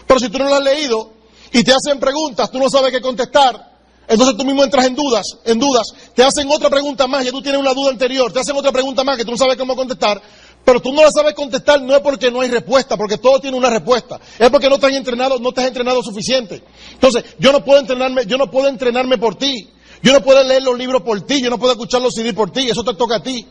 Pero 0.06 0.20
si 0.20 0.28
tú 0.28 0.40
no 0.40 0.50
lo 0.50 0.56
has 0.56 0.64
leído 0.64 1.14
y 1.54 1.64
te 1.64 1.72
hacen 1.72 2.02
preguntas, 2.02 2.52
tú 2.52 2.60
no 2.60 2.70
sabes 2.70 2.92
qué 2.92 3.00
contestar, 3.00 3.72
entonces 4.08 4.36
tú 4.36 4.44
mismo 4.44 4.64
entras 4.64 4.86
en 4.86 4.96
dudas, 4.96 5.26
en 5.46 5.58
dudas, 5.58 5.88
te 6.14 6.24
hacen 6.24 6.52
otra 6.52 6.70
pregunta 6.70 7.08
más, 7.08 7.24
ya 7.24 7.32
tú 7.32 7.42
tienes 7.42 7.62
una 7.62 7.74
duda 7.74 7.92
anterior, 7.92 8.34
te 8.34 8.42
hacen 8.42 8.58
otra 8.58 8.74
pregunta 8.74 9.06
más 9.06 9.18
que 9.18 9.24
tú 9.24 9.32
no 9.32 9.38
sabes 9.38 9.56
cómo 9.56 9.76
contestar, 9.76 10.22
pero 10.66 10.82
tú 10.82 10.94
no 10.94 11.04
la 11.04 11.12
sabes 11.12 11.34
contestar 11.34 11.82
no 11.82 11.96
es 11.96 12.02
porque 12.02 12.32
no 12.32 12.42
hay 12.42 12.50
respuesta, 12.50 12.96
porque 12.96 13.18
todo 13.18 13.40
tiene 13.40 13.58
una 13.58 13.70
respuesta, 13.70 14.20
es 14.40 14.50
porque 14.50 14.70
no 14.70 14.80
te 14.80 14.86
has 14.86 14.94
entrenado, 14.94 15.40
no 15.40 15.52
te 15.52 15.62
has 15.62 15.68
entrenado 15.68 16.02
suficiente. 16.02 16.64
Entonces, 16.94 17.24
yo 17.38 17.52
no 17.52 17.64
puedo 17.64 17.80
entrenarme, 17.80 18.26
yo 18.26 18.38
no 18.38 18.50
puedo 18.50 18.68
entrenarme 18.70 19.18
por 19.18 19.36
ti, 19.36 19.68
yo 20.02 20.14
no 20.14 20.22
puedo 20.22 20.42
leer 20.44 20.64
los 20.64 20.78
libros 20.78 21.02
por 21.02 21.22
ti, 21.22 21.42
yo 21.42 21.50
no 21.50 21.58
puedo 21.58 21.74
escuchar 21.74 22.02
los 22.02 22.14
CD 22.14 22.34
por 22.34 22.52
ti, 22.52 22.70
eso 22.70 22.84
te 22.84 22.94
toca 22.94 23.18
a 23.18 23.24
ti. 23.24 23.46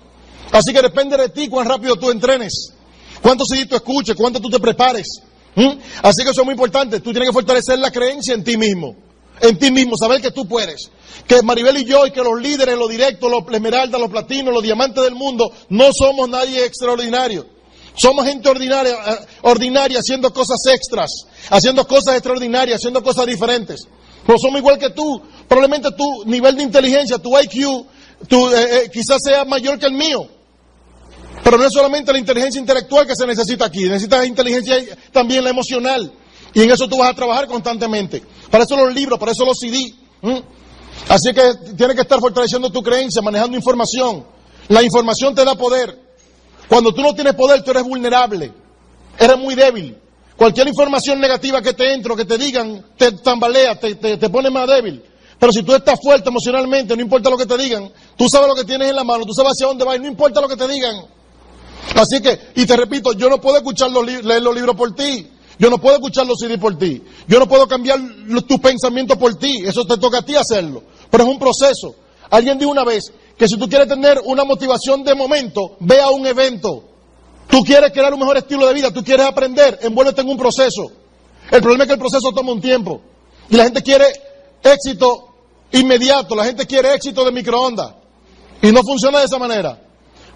Así 0.52 0.72
que 0.72 0.82
depende 0.82 1.16
de 1.16 1.28
ti 1.28 1.48
cuán 1.48 1.66
rápido 1.66 1.96
tú 1.96 2.10
entrenes, 2.10 2.72
cuántos 3.20 3.48
CD 3.48 3.66
tú 3.66 3.76
escuches, 3.76 4.16
cuánto 4.16 4.40
tú 4.40 4.48
te 4.48 4.58
prepares. 4.58 5.06
Así 6.02 6.24
que 6.24 6.30
eso 6.30 6.40
es 6.40 6.44
muy 6.44 6.52
importante, 6.52 7.00
tú 7.00 7.12
tienes 7.12 7.28
que 7.28 7.34
fortalecer 7.34 7.78
la 7.78 7.90
creencia 7.90 8.34
en 8.34 8.42
ti 8.42 8.56
mismo 8.56 9.11
en 9.42 9.58
ti 9.58 9.70
mismo, 9.70 9.96
saber 9.96 10.22
que 10.22 10.30
tú 10.30 10.46
puedes. 10.46 10.90
Que 11.26 11.42
Maribel 11.42 11.76
y 11.78 11.84
yo 11.84 12.06
y 12.06 12.12
que 12.12 12.22
los 12.22 12.40
líderes, 12.40 12.78
los 12.78 12.88
directos, 12.88 13.30
los 13.30 13.42
esmeraldas, 13.52 14.00
los 14.00 14.10
platinos, 14.10 14.54
los 14.54 14.62
diamantes 14.62 15.02
del 15.02 15.14
mundo, 15.14 15.52
no 15.68 15.90
somos 15.92 16.28
nadie 16.28 16.64
extraordinario. 16.64 17.46
Somos 17.94 18.24
gente 18.24 18.48
ordinaria, 18.48 18.94
eh, 18.94 19.18
ordinaria 19.42 19.98
haciendo 19.98 20.32
cosas 20.32 20.58
extras, 20.72 21.10
haciendo 21.50 21.86
cosas 21.86 22.14
extraordinarias, 22.14 22.78
haciendo 22.78 23.02
cosas 23.02 23.26
diferentes. 23.26 23.86
Pero 24.24 24.38
somos 24.38 24.60
igual 24.60 24.78
que 24.78 24.90
tú. 24.90 25.20
Probablemente 25.48 25.90
tu 25.90 26.24
nivel 26.24 26.56
de 26.56 26.62
inteligencia, 26.62 27.18
tu 27.18 27.36
IQ, 27.38 27.86
tu, 28.28 28.48
eh, 28.48 28.84
eh, 28.84 28.90
quizás 28.92 29.18
sea 29.22 29.44
mayor 29.44 29.78
que 29.78 29.86
el 29.86 29.92
mío. 29.92 30.26
Pero 31.42 31.58
no 31.58 31.66
es 31.66 31.72
solamente 31.72 32.12
la 32.12 32.18
inteligencia 32.18 32.60
intelectual 32.60 33.06
que 33.06 33.16
se 33.16 33.26
necesita 33.26 33.64
aquí, 33.64 33.82
necesitas 33.82 34.24
inteligencia 34.26 34.76
también 35.10 35.42
la 35.42 35.50
emocional. 35.50 36.12
Y 36.54 36.62
en 36.62 36.70
eso 36.70 36.88
tú 36.88 36.98
vas 36.98 37.10
a 37.10 37.14
trabajar 37.14 37.46
constantemente. 37.46 38.22
Para 38.50 38.64
eso 38.64 38.76
los 38.76 38.94
libros, 38.94 39.18
para 39.18 39.32
eso 39.32 39.44
los 39.44 39.58
CD. 39.58 39.94
Así 41.08 41.32
que 41.32 41.74
tienes 41.76 41.96
que 41.96 42.02
estar 42.02 42.20
fortaleciendo 42.20 42.70
tu 42.70 42.82
creencia, 42.82 43.22
manejando 43.22 43.56
información. 43.56 44.24
La 44.68 44.82
información 44.82 45.34
te 45.34 45.44
da 45.44 45.54
poder. 45.54 45.98
Cuando 46.68 46.92
tú 46.92 47.02
no 47.02 47.14
tienes 47.14 47.34
poder, 47.34 47.62
tú 47.62 47.70
eres 47.70 47.82
vulnerable. 47.82 48.52
Eres 49.18 49.38
muy 49.38 49.54
débil. 49.54 49.98
Cualquier 50.36 50.68
información 50.68 51.20
negativa 51.20 51.60
que 51.62 51.72
te 51.72 51.92
entre 51.92 52.12
o 52.12 52.16
que 52.16 52.24
te 52.24 52.38
digan, 52.38 52.84
te 52.96 53.12
tambalea, 53.12 53.78
te, 53.78 53.94
te, 53.94 54.16
te 54.16 54.30
pone 54.30 54.50
más 54.50 54.66
débil. 54.66 55.02
Pero 55.38 55.52
si 55.52 55.62
tú 55.62 55.74
estás 55.74 55.98
fuerte 56.00 56.28
emocionalmente, 56.28 56.94
no 56.96 57.02
importa 57.02 57.28
lo 57.28 57.36
que 57.36 57.46
te 57.46 57.58
digan, 57.58 57.90
tú 58.16 58.28
sabes 58.28 58.48
lo 58.48 58.54
que 58.54 58.64
tienes 58.64 58.88
en 58.88 58.96
la 58.96 59.04
mano, 59.04 59.24
tú 59.26 59.34
sabes 59.34 59.52
hacia 59.52 59.66
dónde 59.66 59.84
vas 59.84 59.98
no 60.00 60.06
importa 60.06 60.40
lo 60.40 60.48
que 60.48 60.56
te 60.56 60.68
digan. 60.68 61.04
Así 61.96 62.22
que, 62.22 62.38
y 62.54 62.64
te 62.64 62.76
repito, 62.76 63.12
yo 63.12 63.28
no 63.28 63.40
puedo 63.40 63.56
escuchar 63.56 63.90
los, 63.90 64.06
leer 64.06 64.40
los 64.42 64.54
libros 64.54 64.76
por 64.76 64.94
ti. 64.94 65.28
Yo 65.58 65.70
no 65.70 65.78
puedo 65.78 65.96
escuchar 65.96 66.26
los 66.26 66.38
CD 66.38 66.58
por 66.58 66.78
ti. 66.78 67.02
Yo 67.28 67.38
no 67.38 67.48
puedo 67.48 67.68
cambiar 67.68 68.00
tus 68.46 68.58
pensamientos 68.58 69.16
por 69.18 69.34
ti. 69.36 69.62
Eso 69.64 69.84
te 69.84 69.96
toca 69.98 70.18
a 70.18 70.22
ti 70.22 70.34
hacerlo. 70.34 70.82
Pero 71.10 71.24
es 71.24 71.30
un 71.30 71.38
proceso. 71.38 71.94
Alguien 72.30 72.58
dijo 72.58 72.70
una 72.70 72.84
vez 72.84 73.12
que 73.36 73.46
si 73.46 73.56
tú 73.58 73.68
quieres 73.68 73.88
tener 73.88 74.20
una 74.24 74.44
motivación 74.44 75.04
de 75.04 75.14
momento, 75.14 75.76
ve 75.80 76.00
a 76.00 76.10
un 76.10 76.26
evento. 76.26 76.84
Tú 77.48 77.62
quieres 77.62 77.92
crear 77.92 78.14
un 78.14 78.20
mejor 78.20 78.38
estilo 78.38 78.66
de 78.66 78.72
vida, 78.72 78.90
tú 78.90 79.04
quieres 79.04 79.26
aprender, 79.26 79.78
envuélvete 79.82 80.22
en 80.22 80.28
un 80.28 80.38
proceso. 80.38 80.90
El 81.50 81.60
problema 81.60 81.84
es 81.84 81.88
que 81.88 81.94
el 81.94 81.98
proceso 81.98 82.32
toma 82.32 82.52
un 82.52 82.60
tiempo. 82.60 83.02
Y 83.50 83.56
la 83.56 83.64
gente 83.64 83.82
quiere 83.82 84.06
éxito 84.62 85.28
inmediato, 85.72 86.34
la 86.34 86.44
gente 86.44 86.66
quiere 86.66 86.94
éxito 86.94 87.24
de 87.24 87.32
microondas. 87.32 87.94
Y 88.62 88.72
no 88.72 88.82
funciona 88.82 89.18
de 89.18 89.26
esa 89.26 89.38
manera. 89.38 89.82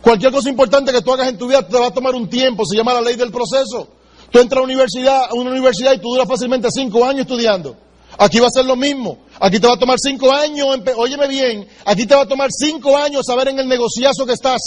Cualquier 0.02 0.32
cosa 0.32 0.50
importante 0.50 0.92
que 0.92 1.00
tú 1.00 1.12
hagas 1.12 1.28
en 1.28 1.38
tu 1.38 1.46
vida 1.48 1.66
te 1.66 1.78
va 1.78 1.86
a 1.86 1.94
tomar 1.94 2.14
un 2.14 2.28
tiempo, 2.28 2.64
se 2.66 2.76
llama 2.76 2.92
la 2.92 3.00
ley 3.00 3.16
del 3.16 3.30
proceso. 3.30 3.88
Tú 4.30 4.38
entras 4.40 4.60
a 4.60 4.64
universidad, 4.64 5.24
a 5.30 5.34
una 5.34 5.50
universidad 5.50 5.92
y 5.94 5.98
tú 5.98 6.08
duras 6.08 6.28
fácilmente 6.28 6.68
cinco 6.70 7.04
años 7.04 7.22
estudiando. 7.22 7.76
Aquí 8.18 8.38
va 8.38 8.46
a 8.46 8.50
ser 8.50 8.64
lo 8.64 8.76
mismo. 8.76 9.18
Aquí 9.40 9.60
te 9.60 9.66
va 9.66 9.74
a 9.74 9.78
tomar 9.78 9.98
cinco 9.98 10.32
años, 10.32 10.66
óyeme 10.96 11.28
bien, 11.28 11.68
aquí 11.84 12.06
te 12.06 12.14
va 12.14 12.22
a 12.22 12.26
tomar 12.26 12.48
cinco 12.50 12.96
años 12.96 13.26
saber 13.26 13.48
en 13.48 13.58
el 13.58 13.68
negociazo 13.68 14.24
que 14.24 14.32
estás. 14.32 14.62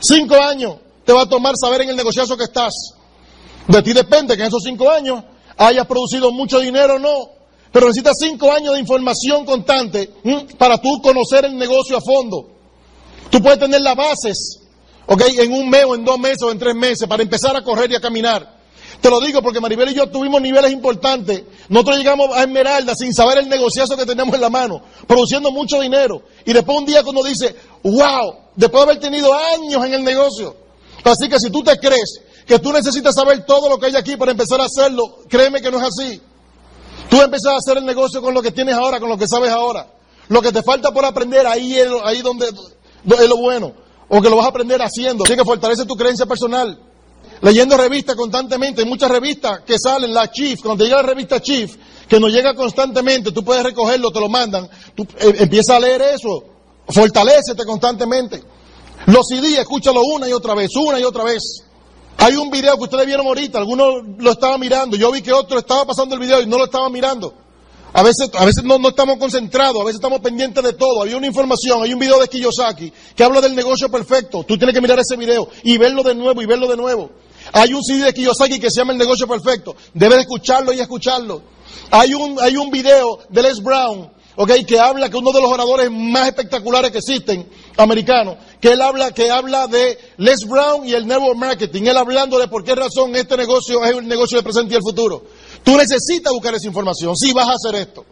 Cinco 0.00 0.36
años 0.36 0.76
te 1.04 1.12
va 1.12 1.22
a 1.22 1.28
tomar 1.28 1.54
saber 1.56 1.82
en 1.82 1.90
el 1.90 1.96
negociazo 1.96 2.36
que 2.36 2.44
estás. 2.44 2.74
De 3.68 3.82
ti 3.82 3.92
depende 3.92 4.36
que 4.36 4.42
en 4.42 4.48
esos 4.48 4.62
cinco 4.62 4.90
años 4.90 5.24
hayas 5.56 5.86
producido 5.86 6.30
mucho 6.30 6.60
dinero 6.60 6.96
o 6.96 6.98
no. 6.98 7.30
Pero 7.72 7.88
necesitas 7.88 8.16
cinco 8.18 8.52
años 8.52 8.74
de 8.74 8.80
información 8.80 9.44
constante 9.44 10.10
para 10.58 10.78
tú 10.78 11.00
conocer 11.02 11.44
el 11.44 11.56
negocio 11.56 11.96
a 11.96 12.00
fondo. 12.00 12.48
Tú 13.30 13.42
puedes 13.42 13.58
tener 13.58 13.80
las 13.80 13.96
bases, 13.96 14.60
¿ok? 15.06 15.22
En 15.38 15.52
un 15.52 15.68
mes 15.68 15.84
o 15.84 15.94
en 15.94 16.04
dos 16.04 16.18
meses 16.18 16.42
o 16.42 16.50
en 16.50 16.58
tres 16.58 16.74
meses 16.74 17.08
para 17.08 17.22
empezar 17.22 17.56
a 17.56 17.62
correr 17.62 17.90
y 17.90 17.96
a 17.96 18.00
caminar. 18.00 18.55
Te 19.00 19.10
lo 19.10 19.20
digo 19.20 19.42
porque 19.42 19.60
Maribel 19.60 19.90
y 19.90 19.94
yo 19.94 20.08
tuvimos 20.08 20.40
niveles 20.40 20.72
importantes. 20.72 21.42
Nosotros 21.68 21.98
llegamos 21.98 22.34
a 22.34 22.42
Esmeralda 22.42 22.94
sin 22.94 23.12
saber 23.12 23.38
el 23.38 23.48
negociazo 23.48 23.96
que 23.96 24.06
tenemos 24.06 24.34
en 24.34 24.40
la 24.40 24.50
mano, 24.50 24.82
produciendo 25.06 25.50
mucho 25.50 25.80
dinero. 25.80 26.22
Y 26.44 26.52
después 26.52 26.78
un 26.78 26.86
día 26.86 27.02
cuando 27.02 27.22
dice, 27.22 27.54
wow, 27.82 28.34
después 28.54 28.84
de 28.84 28.90
haber 28.90 29.00
tenido 29.00 29.32
años 29.32 29.84
en 29.84 29.94
el 29.94 30.02
negocio. 30.02 30.56
Así 31.04 31.28
que 31.28 31.38
si 31.38 31.50
tú 31.50 31.62
te 31.62 31.78
crees 31.78 32.20
que 32.46 32.58
tú 32.58 32.72
necesitas 32.72 33.14
saber 33.14 33.44
todo 33.44 33.68
lo 33.68 33.78
que 33.78 33.86
hay 33.86 33.96
aquí 33.96 34.16
para 34.16 34.32
empezar 34.32 34.60
a 34.60 34.64
hacerlo, 34.64 35.18
créeme 35.28 35.60
que 35.60 35.70
no 35.70 35.78
es 35.78 35.84
así. 35.84 36.20
Tú 37.08 37.20
empiezas 37.20 37.52
a 37.52 37.56
hacer 37.56 37.78
el 37.78 37.84
negocio 37.84 38.20
con 38.20 38.34
lo 38.34 38.42
que 38.42 38.50
tienes 38.50 38.74
ahora, 38.74 38.98
con 38.98 39.08
lo 39.08 39.18
que 39.18 39.28
sabes 39.28 39.50
ahora. 39.50 39.86
Lo 40.28 40.42
que 40.42 40.50
te 40.50 40.62
falta 40.62 40.90
por 40.90 41.04
aprender, 41.04 41.46
ahí 41.46 41.78
es, 41.78 41.88
ahí 42.02 42.22
donde 42.22 42.46
es 42.48 43.28
lo 43.28 43.36
bueno. 43.36 43.72
O 44.08 44.20
que 44.20 44.30
lo 44.30 44.36
vas 44.36 44.46
a 44.46 44.48
aprender 44.48 44.80
haciendo. 44.80 45.24
Así 45.24 45.36
que 45.36 45.44
fortalece 45.44 45.84
tu 45.84 45.94
creencia 45.94 46.26
personal 46.26 46.80
leyendo 47.42 47.76
revistas 47.76 48.16
constantemente, 48.16 48.82
hay 48.82 48.88
muchas 48.88 49.10
revistas 49.10 49.60
que 49.60 49.78
salen, 49.78 50.12
la 50.12 50.30
Chief, 50.30 50.60
cuando 50.60 50.82
te 50.82 50.88
llega 50.88 51.02
la 51.02 51.08
revista 51.08 51.40
Chief, 51.40 51.76
que 52.08 52.20
nos 52.20 52.32
llega 52.32 52.54
constantemente, 52.54 53.32
tú 53.32 53.44
puedes 53.44 53.62
recogerlo, 53.62 54.10
te 54.10 54.20
lo 54.20 54.28
mandan, 54.28 54.68
tú 54.94 55.06
eh, 55.18 55.34
empieza 55.38 55.76
a 55.76 55.80
leer 55.80 56.02
eso, 56.02 56.44
fortalecete 56.88 57.64
constantemente. 57.64 58.42
Los 59.06 59.26
CD, 59.28 59.60
escúchalo 59.60 60.02
una 60.02 60.28
y 60.28 60.32
otra 60.32 60.54
vez, 60.54 60.70
una 60.76 60.98
y 60.98 61.04
otra 61.04 61.24
vez. 61.24 61.62
Hay 62.18 62.34
un 62.36 62.50
video 62.50 62.76
que 62.76 62.84
ustedes 62.84 63.06
vieron 63.06 63.26
ahorita, 63.26 63.58
algunos 63.58 64.02
lo 64.18 64.30
estaban 64.30 64.58
mirando, 64.58 64.96
yo 64.96 65.12
vi 65.12 65.22
que 65.22 65.32
otro 65.32 65.58
estaba 65.58 65.84
pasando 65.84 66.14
el 66.14 66.20
video 66.20 66.40
y 66.40 66.46
no 66.46 66.58
lo 66.58 66.64
estaban 66.64 66.90
mirando. 66.90 67.34
A 67.92 68.02
veces, 68.02 68.30
a 68.34 68.44
veces 68.44 68.62
no, 68.62 68.78
no, 68.78 68.90
estamos 68.90 69.16
concentrados, 69.16 69.80
a 69.80 69.84
veces 69.84 69.96
estamos 69.96 70.20
pendientes 70.20 70.62
de 70.62 70.74
todo. 70.74 71.02
Hay 71.02 71.14
una 71.14 71.26
información, 71.26 71.82
hay 71.82 71.94
un 71.94 71.98
video 71.98 72.20
de 72.20 72.28
Kiyosaki 72.28 72.92
que 73.14 73.24
habla 73.24 73.40
del 73.40 73.54
negocio 73.54 73.88
perfecto. 73.88 74.44
Tú 74.44 74.58
tienes 74.58 74.74
que 74.74 74.82
mirar 74.82 74.98
ese 74.98 75.16
video 75.16 75.48
y 75.62 75.78
verlo 75.78 76.02
de 76.02 76.14
nuevo 76.14 76.42
y 76.42 76.46
verlo 76.46 76.68
de 76.68 76.76
nuevo. 76.76 77.10
Hay 77.52 77.72
un 77.72 77.82
CD 77.82 78.04
de 78.04 78.14
Kiyosaki 78.14 78.58
que 78.58 78.70
se 78.70 78.80
llama 78.80 78.92
El 78.92 78.98
negocio 78.98 79.26
perfecto. 79.26 79.76
Debes 79.94 80.20
escucharlo 80.20 80.72
y 80.72 80.80
escucharlo. 80.80 81.42
Hay 81.90 82.14
un, 82.14 82.38
hay 82.40 82.56
un 82.56 82.70
video 82.70 83.18
de 83.28 83.42
Les 83.42 83.62
Brown, 83.62 84.10
okay, 84.36 84.64
que 84.64 84.78
habla 84.78 85.08
que 85.08 85.16
uno 85.16 85.32
de 85.32 85.40
los 85.40 85.50
oradores 85.50 85.90
más 85.90 86.26
espectaculares 86.26 86.90
que 86.90 86.98
existen, 86.98 87.48
americanos, 87.76 88.36
que 88.60 88.72
él 88.72 88.80
habla, 88.80 89.12
que 89.12 89.30
habla 89.30 89.66
de 89.66 89.98
Les 90.18 90.46
Brown 90.46 90.86
y 90.86 90.94
el 90.94 91.06
network 91.06 91.36
marketing. 91.36 91.84
Él 91.84 91.96
hablando 91.96 92.38
de 92.38 92.48
por 92.48 92.64
qué 92.64 92.74
razón 92.74 93.14
este 93.14 93.36
negocio 93.36 93.84
es 93.84 93.96
el 93.96 94.06
negocio 94.06 94.36
del 94.36 94.44
presente 94.44 94.74
y 94.74 94.76
el 94.76 94.82
futuro. 94.82 95.24
Tú 95.62 95.76
necesitas 95.76 96.32
buscar 96.32 96.54
esa 96.54 96.66
información. 96.66 97.16
Si 97.16 97.32
vas 97.32 97.48
a 97.48 97.54
hacer 97.54 97.80
esto. 97.80 98.04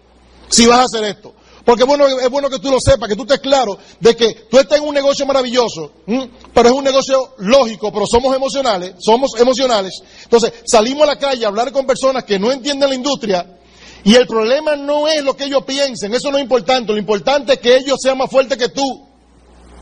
Si 0.49 0.67
vas 0.67 0.81
a 0.81 0.85
hacer 0.85 1.05
esto. 1.05 1.35
Porque 1.65 1.85
bueno, 1.85 2.07
es 2.07 2.29
bueno 2.29 2.51
que 2.51 2.59
tú 2.59 2.71
lo 2.71 2.79
sepas, 2.79 3.09
que 3.09 3.17
tú 3.17 3.23
estés 3.23 3.41
claro 3.41 3.79
de 3.99 4.15
que 4.15 4.47
tú 4.51 4.59
estás 4.59 4.79
en 4.79 4.85
un 4.85 4.95
negocio 4.95 5.25
maravilloso, 5.25 5.93
pero 6.53 6.69
es 6.69 6.75
un 6.75 6.85
negocio 6.85 7.35
lógico, 7.39 7.91
pero 7.91 8.07
somos 8.07 8.37
emocionales, 8.37 8.95
somos 8.99 9.31
emocionales. 9.39 10.03
Entonces, 10.25 10.53
salimos 10.67 11.05
a 11.05 11.07
la 11.07 11.19
calle 11.19 11.45
a 11.45 11.49
hablar 11.49 11.73
con 11.73 11.87
personas 11.87 12.25
que 12.25 12.39
no 12.39 12.53
entienden 12.53 12.91
la 12.91 12.95
industria 12.95 13.59
y 14.05 14.15
el 14.15 14.27
problema 14.27 14.77
no 14.77 15.09
es 15.09 15.25
lo 15.25 15.35
que 15.35 15.45
ellos 15.45 15.65
piensen, 15.65 16.13
eso 16.13 16.31
no 16.31 16.37
es 16.37 16.43
importante, 16.43 16.93
lo 16.93 16.99
importante 16.99 17.55
es 17.55 17.59
que 17.61 17.77
ellos 17.77 17.97
sean 18.03 18.19
más 18.19 18.31
fuertes 18.31 18.59
que 18.59 18.69
tú 18.69 19.07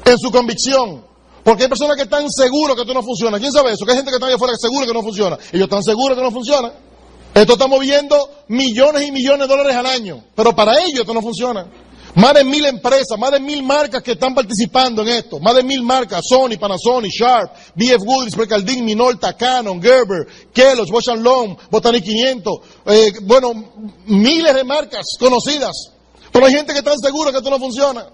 en 0.05 0.19
su 0.19 0.31
convicción. 0.31 1.11
Porque 1.43 1.65
hay 1.65 1.69
personas 1.69 1.97
que 1.97 2.05
están 2.05 2.31
seguros 2.31 2.77
que 2.77 2.83
esto 2.83 2.95
no 2.95 3.03
funciona. 3.03 3.37
¿Quién 3.41 3.51
sabe 3.51 3.73
eso? 3.73 3.85
Que 3.85 3.91
hay 3.91 3.97
gente 3.97 4.13
que 4.13 4.17
está 4.17 4.27
allá 4.27 4.37
afuera 4.37 4.55
seguro 4.57 4.87
que 4.87 4.93
no 4.93 5.03
funciona. 5.03 5.37
Ellos 5.51 5.65
están 5.65 5.83
seguros 5.83 6.17
que 6.17 6.23
no 6.23 6.31
funciona. 6.31 6.73
Esto 7.35 7.55
está 7.55 7.67
moviendo 7.67 8.45
millones 8.49 9.09
y 9.09 9.13
millones 9.13 9.49
de 9.49 9.57
dólares 9.57 9.77
al 9.77 9.87
año, 9.87 10.25
pero 10.35 10.55
para 10.55 10.79
ellos 10.85 11.01
esto 11.01 11.15
no 11.15 11.23
funciona. 11.23 11.67
Más 12.15 12.35
de 12.35 12.45
mil 12.45 12.65
empresas, 12.67 13.19
más 13.19 13.31
de 13.31 13.41
mil 13.41 13.63
marcas 13.63 14.03
que 14.03 14.13
están 14.13 14.35
participando 14.35 15.01
en 15.01 15.09
esto. 15.09 15.39
Más 15.41 15.55
de 15.55 15.63
mil 15.63 15.83
marcas, 15.83 16.21
Sony, 16.29 16.59
Panasonic, 16.61 17.11
Sharp, 17.11 17.53
BF 17.75 18.05
Goodrich, 18.05 18.37
Precaldin, 18.37 18.85
Minolta, 18.85 19.35
Canon, 19.35 19.81
Gerber, 19.81 20.27
Kellogg's, 20.53 20.91
Bosch 20.91 21.09
Long, 21.17 21.57
Botanic 21.71 22.05
500. 22.05 22.55
Eh, 22.85 23.13
bueno, 23.23 23.73
miles 24.05 24.55
de 24.55 24.65
marcas 24.65 25.17
conocidas. 25.19 25.91
Pero 26.31 26.45
hay 26.45 26.53
gente 26.53 26.75
que 26.75 26.81
está 26.81 26.95
segura 26.99 27.31
que 27.31 27.39
esto 27.39 27.51
no 27.51 27.59
funciona. 27.59 28.07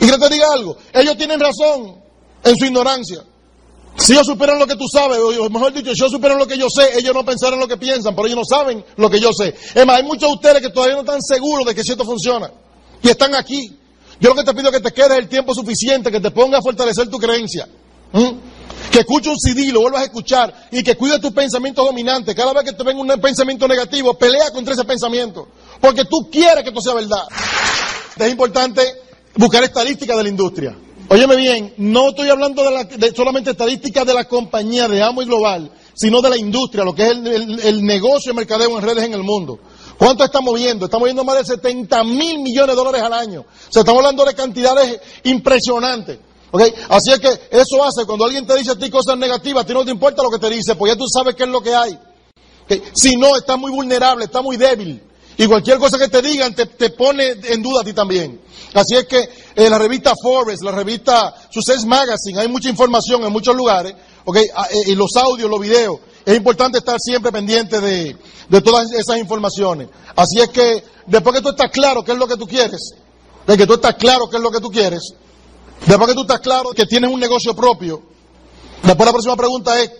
Y 0.00 0.06
que 0.06 0.18
te 0.18 0.28
diga 0.28 0.52
algo, 0.52 0.76
ellos 0.92 1.16
tienen 1.16 1.40
razón 1.40 1.96
en 2.42 2.56
su 2.56 2.64
ignorancia. 2.66 3.24
Si 3.96 4.12
ellos 4.12 4.26
supieran 4.26 4.58
lo 4.58 4.66
que 4.66 4.74
tú 4.76 4.86
sabes, 4.88 5.18
o 5.18 5.48
mejor 5.50 5.72
dicho, 5.72 5.94
si 5.94 6.02
ellos 6.02 6.10
supieran 6.12 6.38
lo 6.38 6.46
que 6.46 6.58
yo 6.58 6.68
sé, 6.68 6.98
ellos 6.98 7.14
no 7.14 7.24
pensaran 7.24 7.58
lo 7.58 7.68
que 7.68 7.76
piensan, 7.76 8.14
pero 8.14 8.26
ellos 8.26 8.38
no 8.38 8.44
saben 8.44 8.84
lo 8.96 9.08
que 9.08 9.20
yo 9.20 9.32
sé. 9.32 9.54
Es 9.74 9.86
más, 9.86 9.98
hay 9.98 10.02
muchos 10.02 10.28
de 10.28 10.34
ustedes 10.34 10.62
que 10.62 10.70
todavía 10.70 10.96
no 10.96 11.00
están 11.02 11.22
seguros 11.22 11.64
de 11.64 11.74
que 11.74 11.80
esto 11.80 12.04
funciona. 12.04 12.50
Y 13.02 13.08
están 13.08 13.34
aquí. 13.34 13.78
Yo 14.20 14.30
lo 14.30 14.34
que 14.34 14.44
te 14.44 14.54
pido 14.54 14.70
es 14.70 14.76
que 14.76 14.80
te 14.80 14.92
quedes 14.92 15.18
el 15.18 15.28
tiempo 15.28 15.54
suficiente, 15.54 16.10
que 16.10 16.20
te 16.20 16.30
ponga 16.30 16.58
a 16.58 16.62
fortalecer 16.62 17.08
tu 17.08 17.18
creencia. 17.18 17.68
Que 18.90 19.00
escuche 19.00 19.28
un 19.28 19.38
CD, 19.38 19.72
lo 19.72 19.80
vuelvas 19.80 20.02
a 20.02 20.04
escuchar 20.04 20.68
y 20.70 20.82
que 20.82 20.96
cuide 20.96 21.18
tus 21.18 21.32
pensamientos 21.32 21.84
dominantes. 21.84 22.34
Cada 22.34 22.52
vez 22.52 22.64
que 22.64 22.72
te 22.72 22.84
venga 22.84 23.00
un 23.00 23.20
pensamiento 23.20 23.66
negativo, 23.68 24.14
pelea 24.14 24.50
contra 24.50 24.74
ese 24.74 24.84
pensamiento. 24.84 25.48
Porque 25.80 26.04
tú 26.04 26.28
quieres 26.30 26.62
que 26.62 26.70
esto 26.70 26.80
sea 26.80 26.94
verdad. 26.94 27.24
Es 28.16 28.30
importante 28.30 28.82
buscar 29.36 29.64
estadísticas 29.64 30.16
de 30.16 30.22
la 30.22 30.28
industria. 30.28 30.76
Óyeme 31.14 31.36
bien, 31.36 31.72
no 31.76 32.08
estoy 32.08 32.28
hablando 32.28 32.64
de, 32.64 32.72
la, 32.72 32.82
de 32.82 33.14
solamente 33.14 33.52
estadísticas 33.52 34.04
de 34.04 34.14
la 34.14 34.24
compañía 34.24 34.88
de 34.88 35.00
Amo 35.00 35.22
y 35.22 35.26
Global, 35.26 35.70
sino 35.94 36.20
de 36.20 36.28
la 36.28 36.36
industria, 36.36 36.82
lo 36.82 36.92
que 36.92 37.06
es 37.06 37.10
el, 37.12 37.84
negocio 37.84 38.32
de 38.32 38.34
mercadeo 38.34 38.76
en 38.76 38.84
redes 38.84 39.04
en 39.04 39.12
el 39.12 39.22
mundo. 39.22 39.60
¿Cuánto 39.96 40.24
estamos 40.24 40.50
moviendo? 40.50 40.86
Estamos 40.86 41.02
moviendo 41.02 41.22
más 41.22 41.38
de 41.38 41.44
70 41.44 42.02
mil 42.02 42.40
millones 42.40 42.74
de 42.74 42.82
dólares 42.82 43.00
al 43.00 43.12
año. 43.12 43.42
O 43.42 43.72
sea, 43.72 43.82
estamos 43.82 44.00
hablando 44.00 44.24
de 44.24 44.34
cantidades 44.34 45.00
impresionantes. 45.22 46.18
¿Okay? 46.50 46.74
Así 46.88 47.12
es 47.12 47.20
que 47.20 47.28
eso 47.28 47.84
hace, 47.84 48.04
cuando 48.06 48.24
alguien 48.24 48.44
te 48.44 48.56
dice 48.56 48.72
a 48.72 48.76
ti 48.76 48.90
cosas 48.90 49.16
negativas, 49.16 49.62
a 49.62 49.66
ti 49.68 49.72
no 49.72 49.84
te 49.84 49.92
importa 49.92 50.20
lo 50.20 50.30
que 50.30 50.40
te 50.40 50.50
dice, 50.50 50.74
pues 50.74 50.94
ya 50.94 50.98
tú 50.98 51.04
sabes 51.06 51.36
qué 51.36 51.44
es 51.44 51.48
lo 51.48 51.60
que 51.60 51.76
hay. 51.76 51.96
Si 52.92 53.14
no, 53.14 53.36
está 53.36 53.56
muy 53.56 53.70
vulnerable, 53.70 54.24
está 54.24 54.42
muy 54.42 54.56
débil. 54.56 55.00
Y 55.36 55.46
cualquier 55.46 55.78
cosa 55.78 55.98
que 55.98 56.08
te 56.08 56.22
digan 56.22 56.54
te, 56.54 56.90
pone 56.90 57.34
en 57.44 57.62
duda 57.62 57.80
a 57.80 57.84
ti 57.84 57.92
también. 57.92 58.40
Así 58.72 58.94
es 58.96 59.06
que 59.06 59.28
en 59.56 59.70
la 59.70 59.78
revista 59.78 60.14
Forbes, 60.20 60.60
la 60.62 60.72
revista 60.72 61.34
Success 61.50 61.84
Magazine, 61.84 62.40
hay 62.40 62.48
mucha 62.48 62.68
información 62.68 63.24
en 63.24 63.32
muchos 63.32 63.54
lugares, 63.56 63.94
¿okay? 64.24 64.46
Ah, 64.54 64.68
eh, 64.70 64.90
y 64.90 64.94
los 64.94 65.16
audios, 65.16 65.50
los 65.50 65.60
videos. 65.60 65.98
Es 66.24 66.36
importante 66.36 66.78
estar 66.78 66.98
siempre 67.00 67.32
pendiente 67.32 67.80
de, 67.80 68.16
de 68.48 68.60
todas 68.60 68.92
esas 68.92 69.18
informaciones. 69.18 69.88
Así 70.16 70.40
es 70.40 70.48
que 70.48 70.84
después 71.06 71.34
que 71.34 71.42
tú 71.42 71.50
estás 71.50 71.70
claro 71.70 72.02
qué 72.04 72.12
es 72.12 72.18
lo 72.18 72.26
que 72.26 72.36
tú 72.36 72.46
quieres, 72.46 72.92
de 73.46 73.56
que 73.56 73.66
tú 73.66 73.74
estás 73.74 73.94
claro 73.96 74.28
qué 74.30 74.36
es 74.36 74.42
lo 74.42 74.50
que 74.50 74.60
tú 74.60 74.70
quieres, 74.70 75.02
después 75.86 76.08
que 76.08 76.14
tú 76.14 76.22
estás 76.22 76.40
claro 76.40 76.70
que 76.70 76.86
tienes 76.86 77.10
un 77.10 77.20
negocio 77.20 77.54
propio, 77.54 78.02
después 78.82 79.06
la 79.06 79.12
próxima 79.12 79.36
pregunta 79.36 79.80
es, 79.80 79.90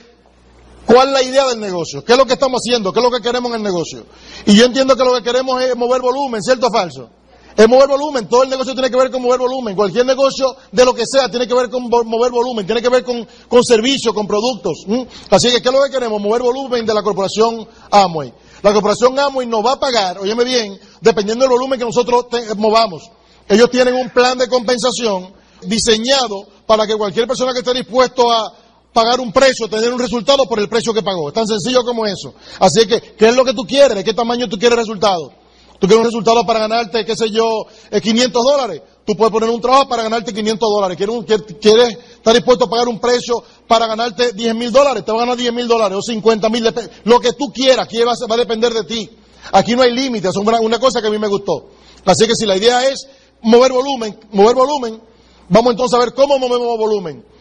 ¿Cuál 0.86 1.08
es 1.08 1.14
la 1.14 1.22
idea 1.22 1.46
del 1.48 1.60
negocio? 1.60 2.04
¿Qué 2.04 2.12
es 2.12 2.18
lo 2.18 2.26
que 2.26 2.34
estamos 2.34 2.60
haciendo? 2.60 2.92
¿Qué 2.92 3.00
es 3.00 3.04
lo 3.04 3.10
que 3.10 3.20
queremos 3.20 3.50
en 3.50 3.56
el 3.56 3.62
negocio? 3.62 4.04
Y 4.46 4.54
yo 4.54 4.66
entiendo 4.66 4.96
que 4.96 5.04
lo 5.04 5.14
que 5.14 5.22
queremos 5.22 5.62
es 5.62 5.74
mover 5.76 6.02
volumen, 6.02 6.42
¿cierto 6.42 6.66
o 6.66 6.70
falso? 6.70 7.08
Es 7.56 7.68
mover 7.68 7.88
volumen, 7.88 8.28
todo 8.28 8.42
el 8.42 8.50
negocio 8.50 8.74
tiene 8.74 8.90
que 8.90 8.96
ver 8.96 9.12
con 9.12 9.22
mover 9.22 9.38
volumen, 9.38 9.76
cualquier 9.76 10.04
negocio 10.04 10.56
de 10.72 10.84
lo 10.84 10.92
que 10.92 11.04
sea 11.06 11.28
tiene 11.28 11.46
que 11.46 11.54
ver 11.54 11.70
con 11.70 11.88
mover 11.88 12.32
volumen, 12.32 12.66
tiene 12.66 12.82
que 12.82 12.88
ver 12.88 13.04
con, 13.04 13.26
con 13.48 13.62
servicios, 13.62 14.12
con 14.12 14.26
productos. 14.26 14.84
Así 15.30 15.50
que, 15.50 15.62
¿qué 15.62 15.68
es 15.68 15.74
lo 15.74 15.84
que 15.84 15.90
queremos? 15.90 16.20
Mover 16.20 16.42
volumen 16.42 16.84
de 16.84 16.92
la 16.92 17.02
corporación 17.02 17.66
Amway. 17.90 18.34
La 18.62 18.72
corporación 18.72 19.16
Amway 19.18 19.46
nos 19.46 19.64
va 19.64 19.72
a 19.72 19.80
pagar, 19.80 20.18
óyeme 20.18 20.42
bien, 20.42 20.78
dependiendo 21.00 21.44
del 21.44 21.50
volumen 21.50 21.78
que 21.78 21.84
nosotros 21.84 22.26
movamos. 22.56 23.08
Ellos 23.48 23.70
tienen 23.70 23.94
un 23.94 24.10
plan 24.10 24.36
de 24.36 24.48
compensación 24.48 25.32
diseñado 25.62 26.46
para 26.66 26.86
que 26.86 26.96
cualquier 26.96 27.28
persona 27.28 27.52
que 27.52 27.60
esté 27.60 27.72
dispuesto 27.72 28.30
a 28.32 28.52
pagar 28.94 29.20
un 29.20 29.32
precio, 29.32 29.68
tener 29.68 29.92
un 29.92 29.98
resultado 29.98 30.46
por 30.46 30.58
el 30.60 30.68
precio 30.68 30.94
que 30.94 31.02
pagó. 31.02 31.28
Es 31.28 31.34
tan 31.34 31.46
sencillo 31.46 31.84
como 31.84 32.06
eso. 32.06 32.32
Así 32.60 32.86
que, 32.86 33.00
¿qué 33.18 33.28
es 33.28 33.36
lo 33.36 33.44
que 33.44 33.52
tú 33.52 33.64
quieres? 33.66 33.96
¿De 33.96 34.04
qué 34.04 34.14
tamaño 34.14 34.48
tú 34.48 34.56
quieres 34.56 34.78
resultado? 34.78 35.32
Tú 35.80 35.88
quieres 35.88 35.98
un 35.98 36.04
resultado 36.04 36.46
para 36.46 36.60
ganarte, 36.60 37.04
qué 37.04 37.16
sé 37.16 37.28
yo, 37.30 37.66
500 37.90 38.40
eh, 38.40 38.50
dólares. 38.50 38.82
Tú 39.04 39.16
puedes 39.16 39.32
poner 39.32 39.50
un 39.50 39.60
trabajo 39.60 39.88
para 39.88 40.04
ganarte 40.04 40.32
500 40.32 40.70
dólares. 40.70 40.96
¿Quieres, 40.96 41.98
estar 42.14 42.32
dispuesto 42.32 42.64
a 42.64 42.70
pagar 42.70 42.88
un 42.88 43.00
precio 43.00 43.42
para 43.66 43.86
ganarte 43.88 44.32
10 44.32 44.54
mil 44.54 44.70
dólares? 44.70 45.04
Te 45.04 45.10
va 45.10 45.18
a 45.18 45.20
ganar 45.22 45.36
10 45.36 45.52
mil 45.52 45.66
dólares 45.66 45.98
o 45.98 46.00
50 46.00 46.48
mil. 46.48 46.72
Lo 47.02 47.18
que 47.18 47.32
tú 47.32 47.52
quieras, 47.52 47.86
aquí 47.86 47.98
va, 47.98 48.12
a 48.12 48.36
depender 48.36 48.72
de 48.72 48.84
ti. 48.84 49.10
Aquí 49.52 49.74
no 49.74 49.82
hay 49.82 49.92
límites, 49.92 50.30
es 50.30 50.36
una 50.36 50.78
cosa 50.78 51.02
que 51.02 51.08
a 51.08 51.10
mí 51.10 51.18
me 51.18 51.28
gustó. 51.28 51.68
Así 52.06 52.26
que 52.26 52.34
si 52.34 52.46
la 52.46 52.56
idea 52.56 52.88
es 52.88 53.06
mover 53.42 53.72
volumen, 53.72 54.18
mover 54.30 54.54
volumen, 54.54 55.02
vamos 55.48 55.72
entonces 55.72 55.94
a 55.96 55.98
ver 55.98 56.14
cómo 56.14 56.38
movemos 56.38 56.78
volumen 56.78 57.33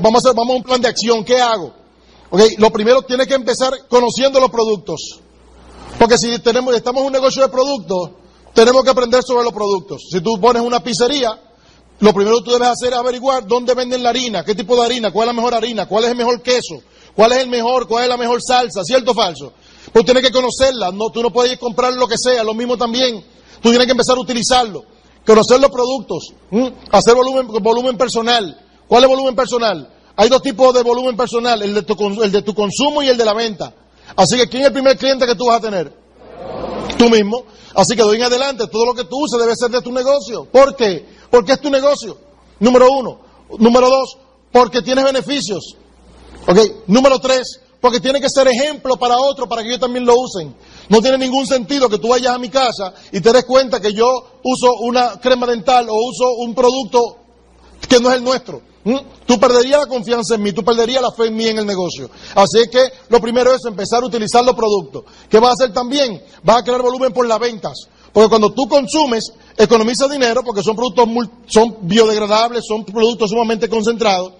vamos, 0.00 0.24
a 0.24 0.28
hacer, 0.28 0.36
vamos 0.36 0.54
a 0.54 0.56
un 0.56 0.62
plan 0.62 0.80
de 0.80 0.88
acción. 0.88 1.24
¿Qué 1.24 1.40
hago? 1.40 1.72
Lo 2.58 2.70
primero 2.70 3.02
tiene 3.02 3.26
que 3.26 3.34
empezar 3.34 3.72
conociendo 3.88 4.40
los 4.40 4.50
productos. 4.50 5.20
Porque 5.98 6.18
si 6.18 6.38
tenemos, 6.40 6.74
estamos 6.74 7.00
en 7.00 7.06
un 7.06 7.12
negocio 7.12 7.42
de 7.42 7.48
productos, 7.48 8.10
tenemos 8.54 8.84
que 8.84 8.90
aprender 8.90 9.22
sobre 9.22 9.44
los 9.44 9.52
productos. 9.52 10.02
Si 10.10 10.20
tú 10.20 10.38
pones 10.40 10.62
una 10.62 10.80
pizzería, 10.80 11.40
lo 12.00 12.12
primero 12.12 12.38
que 12.38 12.44
tú 12.44 12.50
debes 12.52 12.68
hacer 12.68 12.92
es 12.92 12.98
averiguar 12.98 13.46
dónde 13.46 13.74
venden 13.74 14.02
la 14.02 14.10
harina, 14.10 14.44
qué 14.44 14.54
tipo 14.54 14.76
de 14.76 14.84
harina, 14.84 15.10
cuál 15.10 15.28
es 15.28 15.34
la 15.34 15.40
mejor 15.40 15.54
harina, 15.54 15.86
cuál 15.86 16.04
es 16.04 16.10
el 16.10 16.16
mejor 16.16 16.42
queso, 16.42 16.82
cuál 17.14 17.32
es 17.32 17.38
el 17.38 17.48
mejor, 17.48 17.88
cuál 17.88 18.04
es 18.04 18.08
la 18.08 18.16
mejor 18.16 18.40
salsa, 18.40 18.84
¿cierto 18.84 19.10
o 19.10 19.14
falso? 19.14 19.52
Pues 19.92 20.04
tienes 20.04 20.22
que 20.22 20.30
conocerla, 20.30 20.92
no, 20.92 21.10
tú 21.10 21.22
no 21.22 21.32
puedes 21.32 21.52
ir 21.52 21.56
a 21.58 21.60
comprar 21.60 21.92
lo 21.94 22.06
que 22.06 22.16
sea, 22.16 22.44
lo 22.44 22.54
mismo 22.54 22.76
también. 22.76 23.24
Tú 23.60 23.70
tienes 23.70 23.86
que 23.86 23.92
empezar 23.92 24.16
a 24.16 24.20
utilizarlo, 24.20 24.84
conocer 25.26 25.58
los 25.58 25.70
productos, 25.70 26.32
hacer 26.92 27.14
volumen, 27.14 27.48
volumen 27.60 27.96
personal. 27.96 28.67
¿Cuál 28.88 29.04
es 29.04 29.08
volumen 29.08 29.36
personal? 29.36 29.88
Hay 30.16 30.28
dos 30.28 30.42
tipos 30.42 30.74
de 30.74 30.82
volumen 30.82 31.16
personal, 31.16 31.62
el 31.62 31.74
de, 31.74 31.82
tu, 31.82 32.22
el 32.22 32.32
de 32.32 32.42
tu 32.42 32.54
consumo 32.54 33.02
y 33.02 33.08
el 33.08 33.16
de 33.16 33.24
la 33.24 33.34
venta. 33.34 33.72
Así 34.16 34.36
que, 34.36 34.48
¿quién 34.48 34.62
es 34.62 34.68
el 34.68 34.72
primer 34.72 34.96
cliente 34.96 35.26
que 35.26 35.34
tú 35.34 35.46
vas 35.46 35.58
a 35.58 35.60
tener? 35.60 35.92
Tú 36.98 37.08
mismo. 37.08 37.44
Así 37.74 37.94
que 37.94 38.02
de 38.02 38.08
hoy 38.08 38.16
en 38.16 38.24
adelante, 38.24 38.66
todo 38.66 38.86
lo 38.86 38.94
que 38.94 39.04
tú 39.04 39.22
uses 39.22 39.38
debe 39.38 39.54
ser 39.54 39.70
de 39.70 39.82
tu 39.82 39.92
negocio. 39.92 40.46
¿Por 40.46 40.74
qué? 40.74 41.06
Porque 41.30 41.52
es 41.52 41.60
tu 41.60 41.70
negocio. 41.70 42.18
Número 42.58 42.90
uno. 42.90 43.20
Número 43.58 43.88
dos, 43.88 44.18
porque 44.50 44.82
tienes 44.82 45.04
beneficios. 45.04 45.76
¿Ok? 46.46 46.58
Número 46.88 47.18
tres, 47.20 47.60
porque 47.80 48.00
tiene 48.00 48.20
que 48.20 48.28
ser 48.28 48.48
ejemplo 48.48 48.96
para 48.96 49.18
otros, 49.18 49.48
para 49.48 49.62
que 49.62 49.68
ellos 49.68 49.80
también 49.80 50.04
lo 50.04 50.16
usen. 50.16 50.54
No 50.88 51.00
tiene 51.00 51.18
ningún 51.18 51.46
sentido 51.46 51.88
que 51.88 51.98
tú 51.98 52.08
vayas 52.08 52.34
a 52.34 52.38
mi 52.38 52.48
casa 52.48 52.94
y 53.12 53.20
te 53.20 53.32
des 53.32 53.44
cuenta 53.44 53.80
que 53.80 53.92
yo 53.92 54.08
uso 54.42 54.74
una 54.80 55.20
crema 55.20 55.46
dental 55.46 55.88
o 55.88 55.94
uso 55.94 56.32
un 56.38 56.54
producto 56.54 57.18
que 57.88 58.00
no 58.00 58.10
es 58.10 58.16
el 58.16 58.24
nuestro. 58.24 58.62
¿Mm? 58.88 59.00
Tú 59.26 59.38
perderías 59.38 59.80
la 59.80 59.86
confianza 59.86 60.36
en 60.36 60.42
mí, 60.42 60.52
tú 60.52 60.64
perderías 60.64 61.02
la 61.02 61.12
fe 61.12 61.26
en 61.26 61.36
mí 61.36 61.46
en 61.46 61.58
el 61.58 61.66
negocio. 61.66 62.08
Así 62.34 62.70
que 62.70 62.80
lo 63.10 63.20
primero 63.20 63.52
es 63.52 63.62
empezar 63.66 64.02
a 64.02 64.06
utilizar 64.06 64.42
los 64.42 64.54
productos. 64.54 65.04
¿Qué 65.28 65.38
vas 65.38 65.50
a 65.50 65.52
hacer 65.52 65.74
también? 65.74 66.22
Vas 66.42 66.60
a 66.60 66.64
crear 66.64 66.80
volumen 66.80 67.12
por 67.12 67.26
las 67.28 67.38
ventas. 67.38 67.74
Porque 68.10 68.30
cuando 68.30 68.50
tú 68.54 68.66
consumes, 68.66 69.30
economizas 69.58 70.10
dinero 70.10 70.42
porque 70.42 70.62
son 70.62 70.74
productos 70.74 71.06
son 71.48 71.76
biodegradables, 71.82 72.64
son 72.66 72.82
productos 72.86 73.28
sumamente 73.28 73.68
concentrados. 73.68 74.32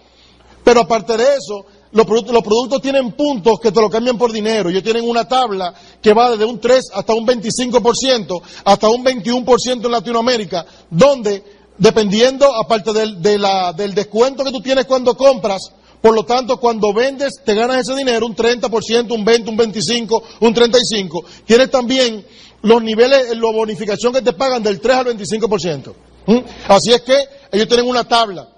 Pero 0.65 0.81
aparte 0.81 1.19
de 1.19 1.25
eso, 1.25 1.67
los 1.93 2.07
productos, 2.07 2.33
los 2.33 2.43
productos 2.43 2.81
tienen 2.81 3.13
puntos 3.13 3.61
que 3.61 3.71
te 3.71 3.83
lo 3.83 3.91
cambian 3.91 4.17
por 4.17 4.33
dinero. 4.33 4.71
Ellos 4.71 4.83
tienen 4.83 5.07
una 5.07 5.29
tabla 5.29 5.75
que 6.01 6.15
va 6.15 6.31
desde 6.31 6.47
un 6.47 6.59
3 6.59 6.85
hasta 6.95 7.13
un 7.13 7.27
25%, 7.27 8.41
hasta 8.65 8.89
un 8.89 9.05
21% 9.05 9.85
en 9.85 9.93
Latinoamérica, 9.93 10.65
donde 10.89 11.58
dependiendo, 11.79 12.55
aparte 12.55 12.93
del, 12.93 13.23
del 13.23 13.95
descuento 13.95 14.45
que 14.45 14.51
tú 14.51 14.61
tienes 14.61 14.85
cuando 14.85 15.17
compras, 15.17 15.73
por 16.01 16.15
lo 16.15 16.25
tanto, 16.25 16.59
cuando 16.59 16.93
vendes, 16.93 17.41
te 17.45 17.55
ganas 17.55 17.81
ese 17.81 17.97
dinero, 17.97 18.27
un 18.27 18.37
30%, 18.37 19.13
un 19.13 19.25
20%, 19.25 19.49
un 19.49 19.59
25%, 19.59 20.23
un 20.41 20.55
35%. 20.55 21.25
Tienes 21.45 21.71
también 21.71 22.25
los 22.63 22.83
niveles, 22.83 23.37
la 23.37 23.53
bonificación 23.53 24.13
que 24.13 24.23
te 24.23 24.33
pagan 24.33 24.63
del 24.63 24.81
3 24.81 24.97
al 24.97 25.07
25%. 25.07 25.95
¿Mm? 26.27 26.39
Así 26.69 26.93
es 26.93 27.03
que 27.03 27.17
ellos 27.51 27.67
tienen 27.67 27.89
una 27.89 28.05
tabla. 28.05 28.49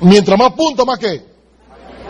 Mientras 0.00 0.38
más 0.38 0.52
puntos, 0.52 0.86
más 0.86 0.98
qué? 0.98 1.22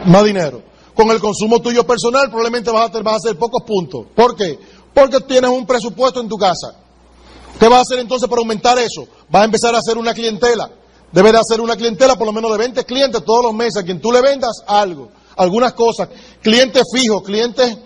Más 0.04 0.24
dinero. 0.24 0.62
Con 0.94 1.10
el 1.10 1.20
consumo 1.20 1.60
tuyo 1.60 1.86
personal, 1.86 2.28
probablemente 2.28 2.70
vas 2.70 2.94
a, 2.94 3.02
vas 3.02 3.14
a 3.14 3.16
hacer 3.16 3.38
pocos 3.38 3.62
puntos. 3.66 4.06
¿Por 4.14 4.36
qué? 4.36 4.58
Porque 4.94 5.20
tienes 5.20 5.50
un 5.50 5.66
presupuesto 5.66 6.20
en 6.20 6.28
tu 6.28 6.36
casa. 6.36 6.76
¿Qué 7.58 7.68
vas 7.68 7.78
a 7.78 7.82
hacer 7.82 7.98
entonces 7.98 8.28
para 8.28 8.40
aumentar 8.40 8.78
eso? 8.78 9.06
Vas 9.28 9.42
a 9.42 9.44
empezar 9.44 9.74
a 9.74 9.78
hacer 9.78 9.98
una 9.98 10.14
clientela. 10.14 10.70
Debes 11.10 11.32
de 11.32 11.38
hacer 11.38 11.60
una 11.60 11.76
clientela 11.76 12.16
por 12.16 12.26
lo 12.26 12.32
menos 12.32 12.52
de 12.52 12.58
20 12.58 12.84
clientes 12.84 13.24
todos 13.24 13.44
los 13.44 13.54
meses 13.54 13.78
a 13.78 13.84
quien 13.84 14.00
tú 14.00 14.12
le 14.12 14.20
vendas 14.20 14.62
algo, 14.66 15.10
algunas 15.36 15.72
cosas. 15.72 16.08
Clientes 16.42 16.82
fijos, 16.92 17.22
clientes 17.22 17.76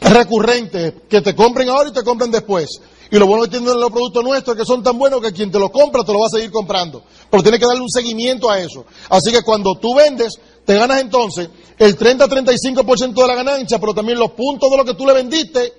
recurrentes, 0.00 0.94
que 1.08 1.22
te 1.22 1.34
compren 1.34 1.68
ahora 1.68 1.88
y 1.88 1.92
te 1.92 2.04
compren 2.04 2.30
después. 2.30 2.68
Y 3.10 3.18
lo 3.18 3.26
bueno 3.26 3.44
que 3.44 3.50
tienen 3.50 3.80
los 3.80 3.90
productos 3.90 4.22
nuestros 4.22 4.56
es 4.56 4.62
que 4.62 4.66
son 4.66 4.82
tan 4.82 4.98
buenos 4.98 5.20
que 5.20 5.32
quien 5.32 5.50
te 5.50 5.58
lo 5.58 5.70
compra 5.70 6.04
te 6.04 6.12
lo 6.12 6.20
va 6.20 6.26
a 6.26 6.30
seguir 6.30 6.50
comprando. 6.50 7.02
Pero 7.30 7.42
tienes 7.42 7.60
que 7.60 7.66
darle 7.66 7.82
un 7.82 7.90
seguimiento 7.90 8.50
a 8.50 8.58
eso. 8.58 8.84
Así 9.08 9.30
que 9.30 9.42
cuando 9.42 9.76
tú 9.76 9.94
vendes, 9.94 10.38
te 10.64 10.74
ganas 10.74 11.00
entonces 11.00 11.48
el 11.78 11.96
30-35% 11.96 13.14
de 13.14 13.26
la 13.26 13.34
ganancia, 13.34 13.78
pero 13.78 13.94
también 13.94 14.18
los 14.18 14.32
puntos 14.32 14.70
de 14.70 14.76
lo 14.76 14.84
que 14.84 14.94
tú 14.94 15.06
le 15.06 15.12
vendiste 15.12 15.72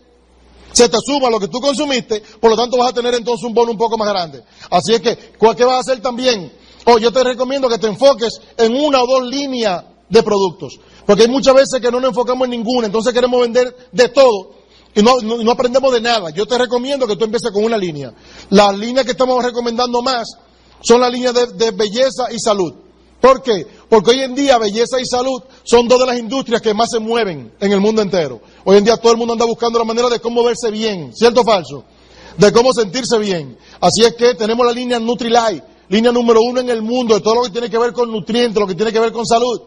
se 0.77 0.89
te 0.89 0.97
suma 1.03 1.31
lo 1.31 1.39
que 1.39 1.47
tú 1.47 1.59
consumiste, 1.59 2.21
por 2.39 2.51
lo 2.51 2.55
tanto 2.55 2.77
vas 2.77 2.91
a 2.91 2.93
tener 2.93 3.15
entonces 3.15 3.43
un 3.43 3.53
bono 3.55 3.71
un 3.71 3.77
poco 3.79 3.97
más 3.97 4.07
grande. 4.07 4.43
Así 4.69 4.93
es 4.93 5.01
que, 5.01 5.17
¿qué 5.17 5.65
vas 5.65 5.77
a 5.77 5.79
hacer 5.79 6.01
también? 6.01 6.53
Oh, 6.85 6.99
yo 6.99 7.11
te 7.11 7.23
recomiendo 7.23 7.67
que 7.67 7.79
te 7.79 7.87
enfoques 7.87 8.39
en 8.57 8.75
una 8.75 9.01
o 9.01 9.07
dos 9.07 9.23
líneas 9.27 9.83
de 10.07 10.21
productos, 10.21 10.79
porque 11.07 11.23
hay 11.23 11.29
muchas 11.29 11.55
veces 11.55 11.81
que 11.81 11.89
no 11.89 11.99
nos 11.99 12.09
enfocamos 12.09 12.45
en 12.45 12.51
ninguna, 12.51 12.85
entonces 12.85 13.11
queremos 13.11 13.41
vender 13.41 13.75
de 13.91 14.09
todo 14.09 14.51
y 14.93 15.01
no, 15.01 15.19
no, 15.19 15.51
aprendemos 15.51 15.91
de 15.91 16.01
nada. 16.01 16.29
Yo 16.29 16.45
te 16.45 16.57
recomiendo 16.59 17.07
que 17.07 17.15
tú 17.15 17.25
empieces 17.25 17.51
con 17.51 17.63
una 17.63 17.77
línea. 17.77 18.13
La 18.51 18.71
línea 18.71 19.03
que 19.03 19.11
estamos 19.11 19.43
recomendando 19.43 20.03
más 20.03 20.27
son 20.81 21.01
la 21.01 21.09
línea 21.09 21.33
de, 21.33 21.47
de 21.53 21.71
belleza 21.71 22.31
y 22.31 22.39
salud. 22.39 22.73
¿Por 23.19 23.41
qué? 23.41 23.65
Porque 23.89 24.11
hoy 24.11 24.21
en 24.21 24.35
día 24.35 24.59
belleza 24.59 24.99
y 25.01 25.05
salud 25.05 25.41
son 25.63 25.87
dos 25.87 25.99
de 25.99 26.05
las 26.05 26.19
industrias 26.19 26.61
que 26.61 26.73
más 26.73 26.89
se 26.91 26.99
mueven 26.99 27.51
en 27.59 27.71
el 27.71 27.79
mundo 27.79 28.01
entero. 28.01 28.41
Hoy 28.69 28.75
en 28.75 28.83
día 28.83 28.97
todo 28.97 29.13
el 29.13 29.17
mundo 29.17 29.31
anda 29.31 29.45
buscando 29.45 29.79
la 29.79 29.85
manera 29.85 30.09
de 30.09 30.19
cómo 30.19 30.43
verse 30.43 30.69
bien, 30.69 31.15
¿cierto 31.15 31.39
o 31.39 31.43
falso? 31.45 31.85
De 32.35 32.51
cómo 32.51 32.73
sentirse 32.73 33.17
bien. 33.17 33.57
Así 33.79 34.03
es 34.03 34.13
que 34.15 34.35
tenemos 34.35 34.65
la 34.65 34.73
línea 34.73 34.99
Nutrilite, 34.99 35.63
línea 35.87 36.11
número 36.11 36.41
uno 36.41 36.59
en 36.59 36.69
el 36.69 36.81
mundo 36.81 37.15
de 37.15 37.21
todo 37.21 37.35
lo 37.35 37.43
que 37.43 37.51
tiene 37.51 37.69
que 37.69 37.77
ver 37.77 37.93
con 37.93 38.11
nutrientes, 38.11 38.59
lo 38.59 38.67
que 38.67 38.75
tiene 38.75 38.91
que 38.91 38.99
ver 38.99 39.13
con 39.13 39.25
salud. 39.25 39.61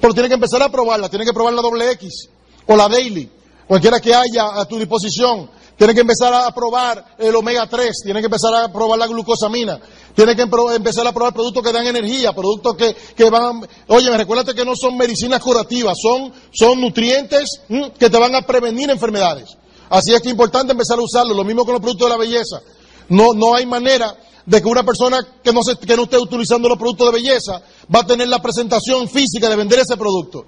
Pero 0.00 0.14
tiene 0.14 0.28
que 0.28 0.36
empezar 0.36 0.62
a 0.62 0.70
probarla, 0.70 1.10
tiene 1.10 1.26
que 1.26 1.34
probar 1.34 1.52
la 1.52 1.60
doble 1.60 1.90
X 1.90 2.30
o 2.66 2.74
la 2.74 2.88
Daily, 2.88 3.30
cualquiera 3.68 4.00
que 4.00 4.14
haya 4.14 4.58
a 4.58 4.64
tu 4.64 4.78
disposición. 4.78 5.50
Tiene 5.76 5.92
que 5.92 6.00
empezar 6.00 6.32
a 6.32 6.50
probar 6.54 7.16
el 7.18 7.36
omega 7.36 7.68
3, 7.68 7.92
tiene 8.04 8.20
que 8.20 8.26
empezar 8.26 8.54
a 8.54 8.72
probar 8.72 8.98
la 8.98 9.06
glucosamina, 9.06 9.78
tiene 10.14 10.36
que 10.36 10.42
empezar 10.42 11.06
a 11.06 11.12
probar 11.12 11.34
productos 11.34 11.62
que 11.62 11.72
dan 11.72 11.86
energía, 11.86 12.32
productos 12.32 12.76
que, 12.76 12.94
que 13.16 13.30
van... 13.30 13.66
Oye, 13.88 14.16
recuérdate 14.16 14.54
que 14.54 14.64
no 14.64 14.76
son 14.76 14.96
medicinas 14.96 15.40
curativas, 15.40 15.96
son, 16.00 16.32
son 16.52 16.80
nutrientes 16.80 17.60
que 17.98 18.10
te 18.10 18.18
van 18.18 18.34
a 18.34 18.42
prevenir 18.42 18.90
enfermedades. 18.90 19.56
Así 19.90 20.14
es 20.14 20.20
que 20.20 20.28
es 20.28 20.32
importante 20.32 20.72
empezar 20.72 20.98
a 20.98 21.02
usarlo, 21.02 21.34
lo 21.34 21.44
mismo 21.44 21.64
con 21.64 21.74
los 21.74 21.82
productos 21.82 22.06
de 22.06 22.14
la 22.14 22.18
belleza. 22.18 22.60
No, 23.08 23.34
no 23.34 23.54
hay 23.54 23.66
manera 23.66 24.16
de 24.46 24.62
que 24.62 24.68
una 24.68 24.84
persona 24.84 25.26
que 25.42 25.52
no, 25.52 25.62
se, 25.62 25.76
que 25.76 25.96
no 25.96 26.04
esté 26.04 26.18
utilizando 26.18 26.68
los 26.68 26.78
productos 26.78 27.10
de 27.10 27.20
belleza 27.20 27.62
va 27.92 28.00
a 28.00 28.06
tener 28.06 28.28
la 28.28 28.40
presentación 28.40 29.08
física 29.08 29.48
de 29.48 29.56
vender 29.56 29.80
ese 29.80 29.96
producto. 29.96 30.46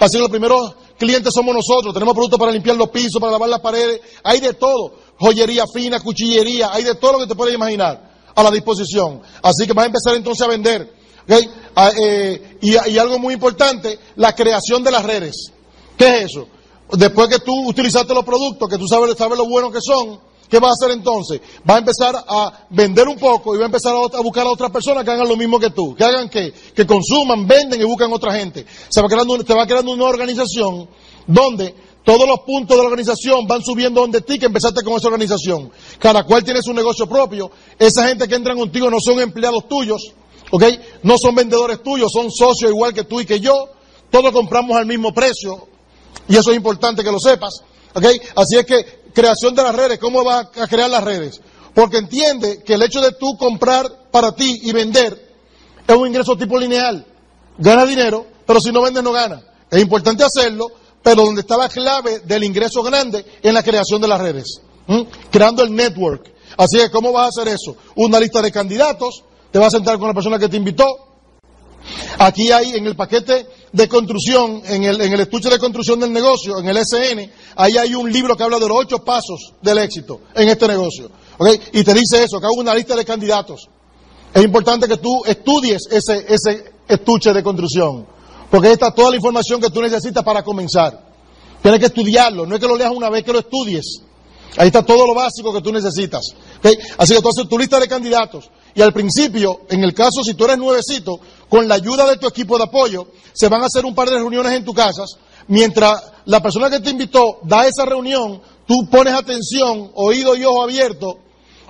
Así 0.00 0.14
que 0.14 0.22
los 0.22 0.30
primeros 0.30 0.74
clientes 0.98 1.32
somos 1.32 1.54
nosotros. 1.54 1.94
Tenemos 1.94 2.14
productos 2.14 2.38
para 2.38 2.50
limpiar 2.50 2.76
los 2.76 2.90
pisos, 2.90 3.20
para 3.20 3.32
lavar 3.32 3.48
las 3.48 3.60
paredes. 3.60 4.00
Hay 4.24 4.40
de 4.40 4.54
todo. 4.54 4.94
Joyería 5.18 5.66
fina, 5.72 6.00
cuchillería. 6.00 6.72
Hay 6.72 6.82
de 6.82 6.96
todo 6.96 7.12
lo 7.12 7.18
que 7.20 7.26
te 7.26 7.34
puedes 7.34 7.54
imaginar 7.54 8.13
a 8.34 8.42
la 8.42 8.50
disposición. 8.50 9.20
Así 9.42 9.66
que 9.66 9.72
vas 9.72 9.84
a 9.84 9.86
empezar 9.86 10.14
entonces 10.14 10.44
a 10.44 10.48
vender. 10.48 11.04
Ah, 11.76 11.90
eh, 11.98 12.58
y, 12.60 12.98
algo 12.98 13.18
muy 13.18 13.34
importante, 13.34 13.98
la 14.16 14.34
creación 14.34 14.82
de 14.84 14.90
las 14.90 15.04
redes. 15.04 15.52
¿Qué 15.96 16.18
es 16.18 16.24
eso? 16.30 16.48
Después 16.92 17.28
que 17.28 17.38
tú 17.38 17.68
utilizaste 17.68 18.14
los 18.14 18.24
productos, 18.24 18.68
que 18.68 18.78
tú 18.78 18.86
sabes, 18.86 19.16
sabes 19.16 19.38
lo 19.38 19.46
buenos 19.46 19.72
que 19.72 19.80
son, 19.80 20.20
¿qué 20.48 20.58
vas 20.58 20.70
a 20.70 20.72
hacer 20.74 20.96
entonces? 20.96 21.40
Va 21.68 21.76
a 21.76 21.78
empezar 21.78 22.14
a 22.28 22.66
vender 22.70 23.08
un 23.08 23.16
poco 23.16 23.54
y 23.54 23.58
va 23.58 23.64
a 23.64 23.66
empezar 23.66 23.94
a, 23.94 24.20
buscar 24.20 24.46
a 24.46 24.50
otras 24.50 24.70
personas 24.70 25.04
que 25.04 25.10
hagan 25.10 25.28
lo 25.28 25.36
mismo 25.36 25.58
que 25.58 25.70
tú. 25.70 25.94
Que 25.94 26.04
hagan 26.04 26.28
que, 26.28 26.52
que 26.52 26.86
consuman, 26.86 27.46
venden 27.46 27.80
y 27.80 27.84
buscan 27.84 28.12
otra 28.12 28.34
gente. 28.34 28.66
Se 28.88 29.00
va 29.00 29.08
creando, 29.08 29.38
va 29.38 29.66
creando 29.66 29.92
una 29.92 30.04
organización 30.04 30.88
donde 31.26 31.74
todos 32.04 32.28
los 32.28 32.40
puntos 32.40 32.76
de 32.76 32.82
la 32.82 32.88
organización 32.88 33.46
van 33.46 33.62
subiendo 33.62 34.02
donde 34.02 34.20
ti 34.20 34.38
que 34.38 34.46
empezaste 34.46 34.82
con 34.82 34.94
esa 34.94 35.08
organización. 35.08 35.72
Cada 35.98 36.22
cual 36.24 36.44
tiene 36.44 36.60
su 36.62 36.74
negocio 36.74 37.06
propio. 37.08 37.50
Esa 37.78 38.08
gente 38.08 38.28
que 38.28 38.34
entra 38.34 38.54
contigo 38.54 38.90
no 38.90 38.98
son 39.00 39.20
empleados 39.20 39.66
tuyos, 39.68 40.12
¿ok? 40.50 40.64
No 41.02 41.16
son 41.16 41.34
vendedores 41.34 41.82
tuyos, 41.82 42.12
son 42.12 42.30
socios 42.30 42.70
igual 42.70 42.92
que 42.92 43.04
tú 43.04 43.20
y 43.20 43.24
que 43.24 43.40
yo. 43.40 43.68
Todos 44.10 44.32
compramos 44.32 44.76
al 44.76 44.84
mismo 44.84 45.14
precio. 45.14 45.66
Y 46.28 46.36
eso 46.36 46.50
es 46.50 46.56
importante 46.56 47.02
que 47.02 47.10
lo 47.10 47.18
sepas, 47.18 47.62
¿ok? 47.94 48.04
Así 48.36 48.58
es 48.58 48.66
que 48.66 49.04
creación 49.14 49.54
de 49.54 49.62
las 49.62 49.74
redes, 49.74 49.98
¿cómo 49.98 50.22
vas 50.22 50.48
a 50.60 50.66
crear 50.68 50.90
las 50.90 51.02
redes? 51.02 51.40
Porque 51.74 51.98
entiende 51.98 52.62
que 52.62 52.74
el 52.74 52.82
hecho 52.82 53.00
de 53.00 53.12
tú 53.12 53.36
comprar 53.38 54.10
para 54.10 54.32
ti 54.34 54.60
y 54.62 54.72
vender 54.72 55.32
es 55.88 55.96
un 55.96 56.06
ingreso 56.06 56.36
tipo 56.36 56.58
lineal. 56.58 57.06
Gana 57.56 57.86
dinero, 57.86 58.26
pero 58.46 58.60
si 58.60 58.70
no 58.72 58.82
vendes 58.82 59.02
no 59.02 59.12
gana. 59.12 59.42
Es 59.70 59.80
importante 59.80 60.22
hacerlo 60.22 60.66
pero 61.04 61.22
donde 61.22 61.42
está 61.42 61.58
la 61.58 61.68
clave 61.68 62.20
del 62.20 62.42
ingreso 62.44 62.82
grande 62.82 63.24
en 63.42 63.52
la 63.52 63.62
creación 63.62 64.00
de 64.00 64.08
las 64.08 64.18
redes, 64.18 64.62
creando 65.30 65.62
el 65.62 65.72
network. 65.72 66.32
Así 66.56 66.78
que, 66.78 66.90
¿cómo 66.90 67.12
vas 67.12 67.26
a 67.26 67.28
hacer 67.42 67.54
eso? 67.54 67.76
Una 67.96 68.18
lista 68.18 68.40
de 68.40 68.50
candidatos, 68.50 69.22
te 69.52 69.58
vas 69.58 69.68
a 69.68 69.76
sentar 69.76 69.98
con 69.98 70.08
la 70.08 70.14
persona 70.14 70.38
que 70.38 70.48
te 70.48 70.56
invitó. 70.56 70.86
Aquí 72.18 72.50
hay 72.50 72.70
en 72.70 72.86
el 72.86 72.96
paquete 72.96 73.46
de 73.70 73.86
construcción, 73.86 74.62
en 74.64 74.82
el, 74.84 74.98
en 75.02 75.12
el 75.12 75.20
estuche 75.20 75.50
de 75.50 75.58
construcción 75.58 76.00
del 76.00 76.10
negocio, 76.10 76.58
en 76.58 76.68
el 76.68 76.78
SN, 76.78 77.30
ahí 77.56 77.76
hay 77.76 77.94
un 77.94 78.10
libro 78.10 78.34
que 78.34 78.42
habla 78.42 78.58
de 78.58 78.66
los 78.66 78.78
ocho 78.78 79.04
pasos 79.04 79.52
del 79.60 79.76
éxito 79.78 80.22
en 80.34 80.48
este 80.48 80.66
negocio. 80.66 81.10
Y 81.72 81.84
te 81.84 81.92
dice 81.92 82.24
eso, 82.24 82.40
que 82.40 82.46
hago 82.46 82.54
una 82.54 82.74
lista 82.74 82.96
de 82.96 83.04
candidatos. 83.04 83.68
Es 84.32 84.42
importante 84.42 84.88
que 84.88 84.96
tú 84.96 85.22
estudies 85.26 85.82
ese 85.90 86.72
estuche 86.88 87.34
de 87.34 87.42
construcción. 87.42 88.13
Porque 88.54 88.68
ahí 88.68 88.74
está 88.74 88.92
toda 88.92 89.10
la 89.10 89.16
información 89.16 89.60
que 89.60 89.68
tú 89.68 89.82
necesitas 89.82 90.22
para 90.22 90.44
comenzar. 90.44 90.96
Tienes 91.60 91.80
que 91.80 91.86
estudiarlo, 91.86 92.46
no 92.46 92.54
es 92.54 92.60
que 92.60 92.68
lo 92.68 92.76
leas 92.76 92.92
una 92.92 93.10
vez, 93.10 93.24
que 93.24 93.32
lo 93.32 93.40
estudies. 93.40 94.00
Ahí 94.56 94.68
está 94.68 94.84
todo 94.84 95.08
lo 95.08 95.12
básico 95.12 95.52
que 95.52 95.60
tú 95.60 95.72
necesitas. 95.72 96.20
Así 96.96 97.16
que 97.16 97.20
tú 97.20 97.30
haces 97.30 97.48
tu 97.48 97.58
lista 97.58 97.80
de 97.80 97.88
candidatos. 97.88 98.48
Y 98.72 98.80
al 98.80 98.92
principio, 98.92 99.62
en 99.70 99.82
el 99.82 99.92
caso 99.92 100.22
si 100.22 100.34
tú 100.34 100.44
eres 100.44 100.58
nuevecito, 100.58 101.18
con 101.48 101.66
la 101.66 101.74
ayuda 101.74 102.08
de 102.08 102.16
tu 102.16 102.28
equipo 102.28 102.56
de 102.56 102.62
apoyo, 102.62 103.08
se 103.32 103.48
van 103.48 103.60
a 103.60 103.66
hacer 103.66 103.84
un 103.84 103.92
par 103.92 104.08
de 104.08 104.18
reuniones 104.18 104.52
en 104.52 104.64
tu 104.64 104.72
casa. 104.72 105.02
Mientras 105.48 106.12
la 106.26 106.40
persona 106.40 106.70
que 106.70 106.78
te 106.78 106.90
invitó 106.90 107.40
da 107.42 107.66
esa 107.66 107.84
reunión, 107.84 108.40
tú 108.68 108.88
pones 108.88 109.14
atención, 109.14 109.90
oído 109.94 110.36
y 110.36 110.44
ojo 110.44 110.62
abierto, 110.62 111.18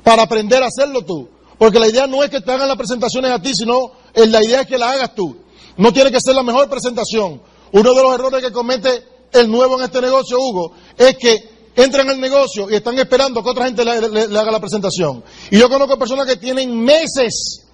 para 0.02 0.24
aprender 0.24 0.62
a 0.62 0.66
hacerlo 0.66 1.00
tú. 1.00 1.30
Porque 1.56 1.78
la 1.78 1.88
idea 1.88 2.06
no 2.06 2.22
es 2.22 2.28
que 2.28 2.42
te 2.42 2.52
hagan 2.52 2.68
las 2.68 2.76
presentaciones 2.76 3.30
a 3.30 3.40
ti, 3.40 3.54
sino 3.54 3.92
la 4.14 4.44
idea 4.44 4.60
es 4.60 4.66
que 4.66 4.76
la 4.76 4.90
hagas 4.90 5.14
tú. 5.14 5.43
No 5.76 5.92
tiene 5.92 6.10
que 6.10 6.20
ser 6.20 6.34
la 6.34 6.42
mejor 6.42 6.68
presentación. 6.68 7.40
Uno 7.72 7.94
de 7.94 8.02
los 8.02 8.14
errores 8.14 8.42
que 8.42 8.52
comete 8.52 9.02
el 9.32 9.50
nuevo 9.50 9.76
en 9.78 9.84
este 9.84 10.00
negocio, 10.00 10.38
Hugo, 10.38 10.72
es 10.96 11.16
que 11.16 11.72
entran 11.74 12.08
al 12.08 12.20
negocio 12.20 12.70
y 12.70 12.74
están 12.76 12.98
esperando 12.98 13.42
que 13.42 13.50
otra 13.50 13.66
gente 13.66 13.84
le, 13.84 14.38
haga 14.38 14.52
la 14.52 14.60
presentación. 14.60 15.24
Y 15.50 15.58
yo 15.58 15.68
conozco 15.68 15.98
personas 15.98 16.26
que 16.26 16.36
tienen 16.36 16.80
meses 16.80 17.64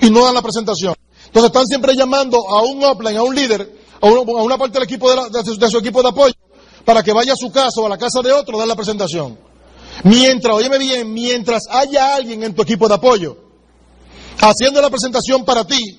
y 0.00 0.10
no 0.10 0.24
dan 0.24 0.34
la 0.34 0.42
presentación. 0.42 0.94
Entonces 1.26 1.48
están 1.48 1.66
siempre 1.66 1.94
llamando 1.94 2.38
a 2.48 2.62
un 2.62 2.84
upline, 2.84 3.18
a 3.18 3.22
un 3.22 3.34
líder, 3.34 3.70
a, 4.00 4.06
una 4.06 4.58
parte 4.58 4.74
del 4.74 4.84
equipo 4.84 5.08
de, 5.10 5.70
su, 5.70 5.78
equipo 5.78 6.02
de 6.02 6.08
apoyo, 6.08 6.34
para 6.84 7.02
que 7.02 7.12
vaya 7.12 7.34
a 7.34 7.36
su 7.36 7.52
casa 7.52 7.80
o 7.80 7.86
a 7.86 7.88
la 7.90 7.98
casa 7.98 8.20
de 8.22 8.32
otro 8.32 8.56
a 8.56 8.60
dar 8.60 8.68
la 8.68 8.76
presentación. 8.76 9.38
Mientras, 10.04 10.54
óyeme 10.56 10.78
bien, 10.78 11.12
mientras 11.12 11.62
haya 11.70 12.16
alguien 12.16 12.42
en 12.42 12.54
tu 12.54 12.62
equipo 12.62 12.88
de 12.88 12.94
apoyo 12.94 13.48
haciendo 14.40 14.80
la 14.80 14.90
presentación 14.90 15.44
para 15.44 15.66
ti, 15.66 15.98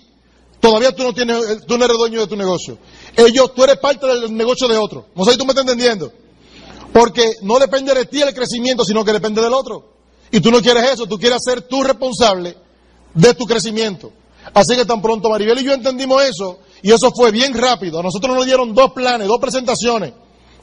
Todavía 0.60 0.94
tú 0.94 1.04
no 1.04 1.14
tienes, 1.14 1.66
tú 1.66 1.78
no 1.78 1.86
eres 1.86 1.98
dueño 1.98 2.20
de 2.20 2.28
tu 2.28 2.36
negocio. 2.36 2.78
Ellos, 3.16 3.54
tú 3.56 3.64
eres 3.64 3.78
parte 3.78 4.06
del 4.06 4.36
negocio 4.36 4.68
de 4.68 4.78
otro. 4.78 5.06
No 5.16 5.24
sé 5.24 5.32
si 5.32 5.38
tú 5.38 5.46
me 5.46 5.52
estás 5.52 5.64
entendiendo. 5.64 6.12
Porque 6.92 7.34
no 7.44 7.60
depende 7.60 7.94
de 7.94 8.06
ti 8.06 8.22
el 8.22 8.34
crecimiento, 8.34 8.84
sino 8.84 9.06
que 9.06 9.14
depende 9.14 9.42
del 9.42 9.54
otro. 9.54 9.94
Y 10.32 10.42
tú 10.42 10.52
no 10.52 10.62
quieres 10.62 10.92
eso, 10.92 11.08
tú 11.08 11.18
quieres 11.18 11.40
ser 11.44 11.62
tú 11.62 11.84
responsable 11.84 12.58
de 13.14 13.34
tu 13.34 13.46
crecimiento. 13.46 14.12
Así 14.54 14.76
que 14.76 14.86
tan 14.86 15.02
pronto 15.02 15.30
Maribel 15.30 15.60
y 15.60 15.64
yo 15.64 15.74
entendimos 15.74 16.24
eso, 16.24 16.60
y 16.82 16.92
eso 16.92 17.12
fue 17.12 17.32
bien 17.32 17.54
rápido. 17.54 18.00
A 18.00 18.04
nosotros 18.04 18.36
nos 18.36 18.46
dieron 18.46 18.74
dos 18.74 18.92
planes, 18.94 19.28
dos 19.28 19.40
presentaciones. 19.40 20.14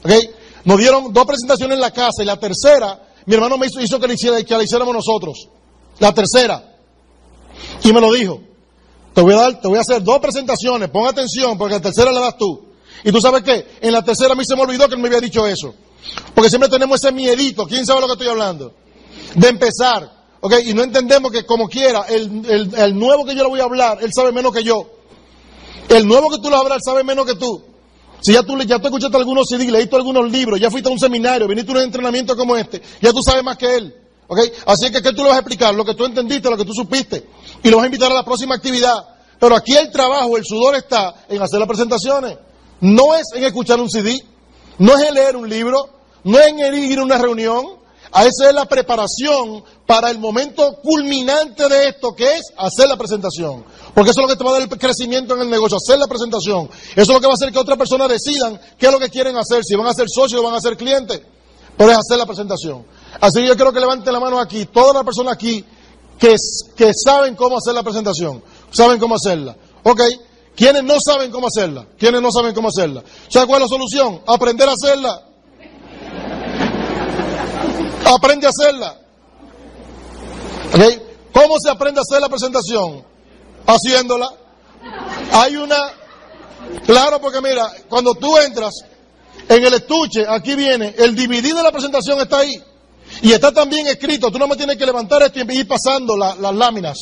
¿okay? 0.03 0.29
Nos 0.65 0.77
dieron 0.77 1.13
dos 1.13 1.25
presentaciones 1.25 1.75
en 1.75 1.81
la 1.81 1.91
casa, 1.91 2.21
y 2.21 2.25
la 2.25 2.37
tercera, 2.39 3.07
mi 3.25 3.35
hermano 3.35 3.57
me 3.57 3.67
hizo, 3.67 3.81
hizo 3.81 3.99
que, 3.99 4.07
la 4.07 4.43
que 4.43 4.57
la 4.57 4.63
hiciéramos 4.63 4.93
nosotros. 4.93 5.49
La 5.99 6.13
tercera. 6.13 6.75
Y 7.83 7.91
me 7.91 8.01
lo 8.01 8.11
dijo. 8.11 8.41
Te 9.17 9.23
voy 9.23 9.33
a 9.33 9.37
dar, 9.37 9.59
te 9.59 9.67
voy 9.67 9.79
a 9.79 9.81
hacer 9.81 10.03
dos 10.03 10.19
presentaciones, 10.19 10.91
pon 10.91 11.07
atención, 11.07 11.57
porque 11.57 11.73
la 11.73 11.81
tercera 11.81 12.11
la 12.11 12.19
das 12.19 12.37
tú. 12.37 12.67
Y 13.03 13.11
tú 13.11 13.19
sabes 13.19 13.41
qué, 13.41 13.65
en 13.81 13.91
la 13.91 14.03
tercera 14.03 14.33
a 14.33 14.35
mí 14.35 14.43
se 14.45 14.55
me 14.55 14.61
olvidó 14.61 14.87
que 14.87 14.93
él 14.93 15.01
me 15.01 15.07
había 15.07 15.19
dicho 15.19 15.47
eso. 15.47 15.73
Porque 16.35 16.49
siempre 16.49 16.69
tenemos 16.69 17.03
ese 17.03 17.11
miedito, 17.11 17.65
¿quién 17.65 17.83
sabe 17.83 18.01
lo 18.01 18.05
que 18.05 18.13
estoy 18.13 18.27
hablando? 18.27 18.73
De 19.33 19.47
empezar, 19.47 20.07
¿ok? 20.39 20.53
Y 20.67 20.75
no 20.75 20.83
entendemos 20.83 21.31
que 21.31 21.47
como 21.47 21.67
quiera, 21.67 22.03
el, 22.07 22.45
el, 22.77 22.95
nuevo 22.95 23.25
que 23.25 23.33
yo 23.33 23.41
le 23.41 23.49
voy 23.49 23.59
a 23.59 23.63
hablar, 23.63 23.97
él 24.03 24.11
sabe 24.13 24.31
menos 24.31 24.53
que 24.53 24.63
yo. 24.63 24.85
El 25.89 26.07
nuevo 26.07 26.29
que 26.29 26.37
tú 26.37 26.43
le 26.43 26.51
vas 26.51 26.59
a 26.59 26.63
hablar 26.65 26.79
sabe 26.85 27.03
menos 27.03 27.25
que 27.25 27.33
tú. 27.33 27.63
Si 28.21 28.33
ya 28.33 28.43
tú, 28.43 28.55
ya 28.61 28.77
tú 28.77 28.85
escuchaste 28.85 29.17
algunos 29.17 29.47
CD, 29.49 29.65
leíste 29.71 29.95
algunos 29.95 30.31
libros, 30.31 30.59
ya 30.59 30.69
fuiste 30.69 30.89
a 30.89 30.91
un 30.91 30.99
seminario, 30.99 31.47
viniste 31.47 31.71
a 31.71 31.77
un 31.77 31.81
entrenamiento 31.81 32.37
como 32.37 32.55
este, 32.55 32.83
ya 33.01 33.11
tú 33.11 33.23
sabes 33.23 33.43
más 33.43 33.57
que 33.57 33.77
él. 33.77 33.95
¿ok? 34.27 34.39
Así 34.67 34.91
que, 34.91 35.01
¿qué 35.01 35.11
tú 35.11 35.23
le 35.23 35.29
vas 35.29 35.37
a 35.37 35.39
explicar? 35.39 35.73
Lo 35.73 35.83
que 35.83 35.95
tú 35.95 36.05
entendiste, 36.05 36.51
lo 36.51 36.57
que 36.57 36.65
tú 36.65 36.73
supiste 36.73 37.25
y 37.63 37.69
lo 37.69 37.77
vas 37.77 37.83
a 37.83 37.87
invitar 37.87 38.11
a 38.11 38.15
la 38.15 38.23
próxima 38.23 38.55
actividad. 38.55 39.05
Pero 39.39 39.55
aquí 39.55 39.75
el 39.75 39.91
trabajo, 39.91 40.37
el 40.37 40.45
sudor 40.45 40.75
está 40.75 41.13
en 41.29 41.41
hacer 41.41 41.59
las 41.59 41.67
presentaciones. 41.67 42.37
No 42.81 43.15
es 43.15 43.27
en 43.35 43.43
escuchar 43.43 43.79
un 43.79 43.89
CD, 43.89 44.23
no 44.79 44.95
es 44.97 45.07
en 45.07 45.13
leer 45.13 45.35
un 45.35 45.49
libro, 45.49 45.89
no 46.23 46.39
es 46.39 46.47
en 46.47 46.59
ir 46.75 46.99
a 46.99 47.03
una 47.03 47.17
reunión. 47.17 47.77
A 48.09 48.25
esa 48.25 48.47
es 48.47 48.55
la 48.55 48.65
preparación 48.65 49.63
para 49.85 50.09
el 50.09 50.17
momento 50.17 50.77
culminante 50.81 51.67
de 51.67 51.89
esto, 51.89 52.15
que 52.15 52.35
es 52.35 52.53
hacer 52.57 52.87
la 52.87 52.95
presentación. 52.95 53.65
Porque 53.93 54.11
eso 54.11 54.21
es 54.21 54.27
lo 54.27 54.29
que 54.29 54.37
te 54.37 54.43
va 54.45 54.51
a 54.51 54.53
dar 54.53 54.61
el 54.61 54.69
crecimiento 54.69 55.35
en 55.35 55.41
el 55.41 55.49
negocio, 55.49 55.77
hacer 55.77 55.99
la 55.99 56.07
presentación. 56.07 56.69
Eso 56.91 57.01
es 57.01 57.07
lo 57.09 57.19
que 57.19 57.27
va 57.27 57.33
a 57.33 57.35
hacer 57.35 57.51
que 57.51 57.59
otras 57.59 57.77
personas 57.77 58.07
decidan 58.07 58.59
qué 58.77 58.85
es 58.85 58.91
lo 58.91 58.99
que 58.99 59.09
quieren 59.09 59.35
hacer, 59.35 59.63
si 59.63 59.75
van 59.75 59.87
a 59.87 59.93
ser 59.93 60.07
socios 60.09 60.39
o 60.39 60.43
van 60.43 60.55
a 60.55 60.61
ser 60.61 60.77
clientes. 60.77 61.21
Pero 61.77 61.91
es 61.91 61.97
hacer 61.97 62.17
la 62.17 62.25
presentación. 62.25 62.85
Así 63.19 63.41
que 63.41 63.47
yo 63.47 63.55
quiero 63.55 63.73
que 63.73 63.79
levante 63.79 64.11
la 64.11 64.19
mano 64.19 64.39
aquí, 64.39 64.65
todas 64.65 64.95
las 64.95 65.03
personas 65.03 65.33
aquí 65.33 65.63
que, 66.19 66.35
saben 66.93 67.35
cómo 67.35 67.57
hacer 67.57 67.73
la 67.73 67.83
presentación, 67.83 68.43
saben 68.71 68.99
cómo 68.99 69.15
hacerla. 69.15 69.55
Ok, 69.83 70.01
¿quiénes 70.55 70.83
no 70.83 70.99
saben 70.99 71.31
cómo 71.31 71.47
hacerla? 71.47 71.87
¿Quiénes 71.97 72.21
no 72.21 72.31
saben 72.31 72.53
cómo 72.53 72.69
hacerla? 72.69 73.03
¿Sabes 73.29 73.47
cuál 73.47 73.61
es 73.61 73.69
la 73.69 73.77
solución? 73.77 74.21
Aprender 74.27 74.67
a 74.69 74.73
hacerla. 74.73 75.23
Aprende 78.05 78.47
a 78.47 78.49
hacerla. 78.49 78.97
Ok, 80.73 81.07
¿Cómo 81.37 81.59
se 81.59 81.69
aprende 81.69 81.99
a 81.99 82.01
hacer 82.01 82.19
la 82.19 82.29
presentación? 82.29 83.05
Haciéndola. 83.67 84.27
Hay 85.33 85.55
una... 85.55 85.77
Claro, 86.83 87.21
porque 87.21 87.41
mira, 87.41 87.71
cuando 87.87 88.15
tú 88.15 88.35
entras 88.39 88.73
en 89.47 89.63
el 89.63 89.73
estuche, 89.75 90.25
aquí 90.27 90.55
viene, 90.55 90.95
el 90.97 91.15
DVD 91.15 91.55
de 91.55 91.63
la 91.63 91.71
presentación 91.71 92.19
está 92.19 92.39
ahí. 92.39 92.61
Y 93.21 93.31
está 93.31 93.51
también 93.51 93.87
escrito, 93.87 94.31
tú 94.31 94.37
no 94.37 94.47
me 94.47 94.55
tienes 94.55 94.77
que 94.77 94.85
levantar 94.85 95.23
esto 95.23 95.39
y 95.39 95.57
ir 95.57 95.67
pasando 95.67 96.15
las 96.17 96.55
láminas. 96.55 96.97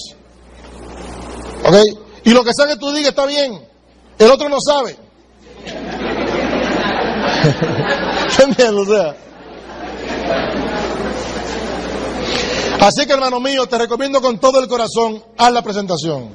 ¿Ok? 1.66 1.76
Y 2.24 2.32
lo 2.32 2.44
que 2.44 2.54
sea 2.54 2.68
que 2.68 2.78
tú 2.78 2.92
digas 2.92 3.10
está 3.10 3.26
bien. 3.26 3.60
El 4.18 4.32
otro 4.32 4.50
no 4.50 4.58
sabe. 4.60 4.98
¿Entiendes? 8.40 8.88
O 8.88 8.92
sea. 8.92 9.16
Así 12.80 13.06
que 13.06 13.14
hermano 13.14 13.40
mío, 13.40 13.68
te 13.68 13.78
recomiendo 13.78 14.22
con 14.22 14.40
todo 14.40 14.60
el 14.60 14.68
corazón, 14.68 15.24
haz 15.38 15.52
la 15.52 15.62
presentación. 15.62 16.30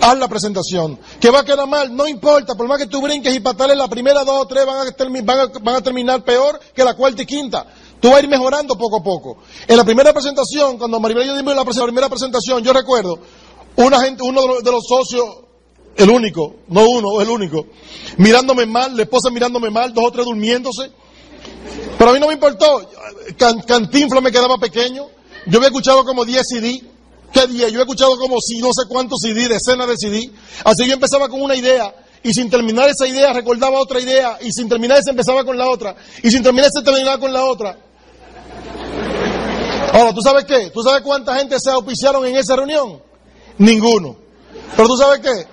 Haz 0.00 0.18
la 0.18 0.28
presentación. 0.28 0.98
Que 1.20 1.30
va 1.30 1.40
a 1.40 1.44
quedar 1.44 1.66
mal, 1.66 1.94
no 1.94 2.08
importa, 2.08 2.54
por 2.54 2.66
más 2.66 2.78
que 2.78 2.86
tú 2.86 3.00
brinques 3.00 3.34
y 3.34 3.40
patales, 3.40 3.76
la 3.76 3.88
primera 3.88 4.24
dos 4.24 4.42
o 4.42 4.46
tres 4.46 4.66
van 4.66 4.88
a, 4.88 5.46
van 5.60 5.76
a 5.76 5.80
terminar 5.80 6.22
peor 6.22 6.58
que 6.74 6.84
la 6.84 6.94
cuarta 6.94 7.22
y 7.22 7.26
quinta. 7.26 7.66
Tú 8.00 8.08
vas 8.08 8.18
a 8.18 8.22
ir 8.22 8.28
mejorando 8.28 8.76
poco 8.76 8.98
a 8.98 9.02
poco. 9.02 9.38
En 9.66 9.76
la 9.76 9.84
primera 9.84 10.12
presentación, 10.12 10.78
cuando 10.78 10.98
Maribel 11.00 11.24
y 11.24 11.28
yo 11.28 11.36
dimos 11.36 11.54
la 11.54 11.64
primera 11.64 12.08
presentación, 12.08 12.62
yo 12.62 12.72
recuerdo, 12.72 13.18
una 13.76 14.00
gente, 14.00 14.22
uno 14.22 14.60
de 14.62 14.70
los 14.70 14.84
socios, 14.86 15.24
el 15.96 16.08
único, 16.08 16.56
no 16.68 16.88
uno, 16.88 17.20
el 17.20 17.28
único, 17.28 17.66
mirándome 18.16 18.64
mal, 18.64 18.96
la 18.96 19.02
esposa 19.02 19.30
mirándome 19.30 19.70
mal, 19.70 19.92
dos 19.92 20.04
o 20.06 20.10
tres 20.10 20.24
durmiéndose. 20.24 20.90
Pero 21.98 22.10
a 22.10 22.14
mí 22.14 22.20
no 22.20 22.28
me 22.28 22.34
importó. 22.34 22.88
Cantinfla 23.66 24.20
me 24.22 24.32
quedaba 24.32 24.56
pequeño. 24.56 25.06
Yo 25.46 25.58
había 25.58 25.68
escuchado 25.68 26.04
como 26.04 26.24
10 26.24 26.42
CD. 26.46 26.82
¿Qué 27.32 27.46
día? 27.46 27.68
Yo 27.68 27.78
he 27.78 27.82
escuchado 27.82 28.18
como 28.18 28.40
si 28.40 28.58
no 28.58 28.72
sé 28.72 28.88
cuántos 28.88 29.20
CD, 29.20 29.48
decenas 29.48 29.86
de 29.86 29.96
CD. 29.96 30.30
Así 30.64 30.86
yo 30.86 30.94
empezaba 30.94 31.28
con 31.28 31.42
una 31.42 31.54
idea 31.54 31.94
y 32.22 32.32
sin 32.32 32.50
terminar 32.50 32.88
esa 32.88 33.06
idea 33.06 33.32
recordaba 33.32 33.78
otra 33.78 34.00
idea 34.00 34.38
y 34.40 34.52
sin 34.52 34.68
terminar 34.68 34.98
esa 34.98 35.10
empezaba 35.10 35.44
con 35.44 35.56
la 35.56 35.68
otra 35.68 35.96
y 36.22 36.30
sin 36.30 36.42
terminar 36.42 36.70
esa 36.70 36.82
terminaba 36.82 37.18
con 37.18 37.32
la 37.32 37.44
otra. 37.44 37.78
Ahora, 40.00 40.14
¿tú 40.14 40.22
sabes 40.22 40.46
qué? 40.46 40.70
¿Tú 40.70 40.82
sabes 40.82 41.02
cuánta 41.02 41.36
gente 41.36 41.60
se 41.60 41.70
auspiciaron 41.70 42.24
en 42.24 42.34
esa 42.34 42.56
reunión? 42.56 43.02
Ninguno. 43.58 44.16
Pero 44.74 44.88
tú 44.88 44.96
sabes 44.96 45.20
qué? 45.20 45.46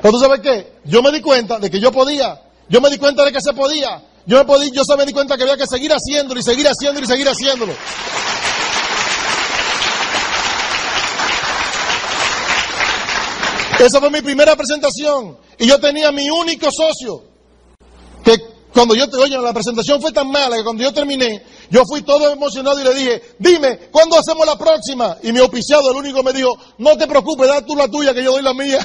Pero 0.00 0.10
tú 0.10 0.18
sabes 0.18 0.40
qué? 0.40 0.78
Yo 0.84 1.02
me 1.02 1.12
di 1.12 1.20
cuenta 1.20 1.58
de 1.58 1.70
que 1.70 1.78
yo 1.78 1.92
podía. 1.92 2.40
Yo 2.70 2.80
me 2.80 2.88
di 2.88 2.96
cuenta 2.96 3.26
de 3.26 3.32
que 3.32 3.42
se 3.42 3.52
podía. 3.52 4.02
Yo 4.24 4.38
me, 4.38 4.46
podía, 4.46 4.70
yo 4.72 4.96
me 4.96 5.04
di 5.04 5.12
cuenta 5.12 5.36
que 5.36 5.42
había 5.42 5.58
que 5.58 5.66
seguir 5.66 5.92
haciéndolo 5.92 6.40
y 6.40 6.42
seguir 6.42 6.66
haciéndolo 6.66 7.04
y 7.04 7.08
seguir 7.08 7.28
haciéndolo. 7.28 7.74
Esa 13.80 14.00
fue 14.00 14.08
mi 14.08 14.22
primera 14.22 14.56
presentación. 14.56 15.36
Y 15.58 15.66
yo 15.66 15.78
tenía 15.78 16.10
mi 16.10 16.30
único 16.30 16.70
socio. 16.72 17.22
Que 18.24 18.38
cuando 18.74 18.94
yo 18.96 19.08
te 19.08 19.16
oye, 19.16 19.38
la 19.38 19.52
presentación 19.52 20.00
fue 20.00 20.10
tan 20.10 20.28
mala 20.28 20.56
que 20.56 20.64
cuando 20.64 20.82
yo 20.82 20.92
terminé, 20.92 21.44
yo 21.70 21.84
fui 21.86 22.02
todo 22.02 22.32
emocionado 22.32 22.80
y 22.80 22.84
le 22.84 22.92
dije, 22.92 23.22
dime, 23.38 23.78
¿cuándo 23.92 24.18
hacemos 24.18 24.44
la 24.44 24.58
próxima? 24.58 25.16
Y 25.22 25.30
mi 25.32 25.38
oficiado, 25.38 25.92
el 25.92 25.96
único, 25.96 26.24
me 26.24 26.32
dijo, 26.32 26.50
no 26.78 26.96
te 26.96 27.06
preocupes, 27.06 27.46
da 27.46 27.64
tú 27.64 27.76
la 27.76 27.86
tuya 27.86 28.12
que 28.12 28.24
yo 28.24 28.32
doy 28.32 28.42
la 28.42 28.52
mía. 28.52 28.84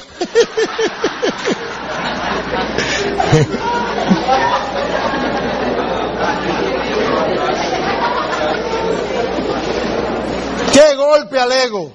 ¡Qué 10.72 10.94
golpe 10.94 11.40
al 11.40 11.50
ego! 11.50 11.92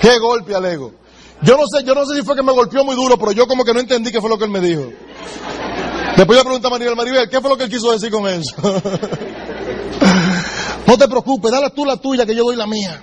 ¡Qué 0.00 0.18
golpe 0.20 0.54
al 0.54 0.66
ego! 0.66 0.92
Yo 1.42 1.56
no 1.56 1.64
sé, 1.66 1.82
yo 1.84 1.96
no 1.96 2.06
sé 2.06 2.14
si 2.14 2.22
fue 2.22 2.36
que 2.36 2.44
me 2.44 2.52
golpeó 2.52 2.84
muy 2.84 2.94
duro, 2.94 3.18
pero 3.18 3.32
yo 3.32 3.48
como 3.48 3.64
que 3.64 3.74
no 3.74 3.80
entendí 3.80 4.12
qué 4.12 4.20
fue 4.20 4.30
lo 4.30 4.38
que 4.38 4.44
él 4.44 4.50
me 4.50 4.60
dijo. 4.60 4.92
Después 6.16 6.42
pregunté 6.42 6.66
a 6.66 6.70
Maribel, 6.70 7.28
¿qué 7.28 7.40
fue 7.40 7.50
lo 7.50 7.56
que 7.56 7.64
él 7.64 7.70
quiso 7.70 7.92
decir 7.92 8.10
con 8.10 8.26
eso? 8.28 8.54
no 10.86 10.98
te 10.98 11.08
preocupes, 11.08 11.50
dale 11.50 11.70
tú 11.70 11.84
la 11.84 11.96
tuya 11.96 12.26
que 12.26 12.34
yo 12.34 12.44
doy 12.44 12.56
la 12.56 12.66
mía. 12.66 13.02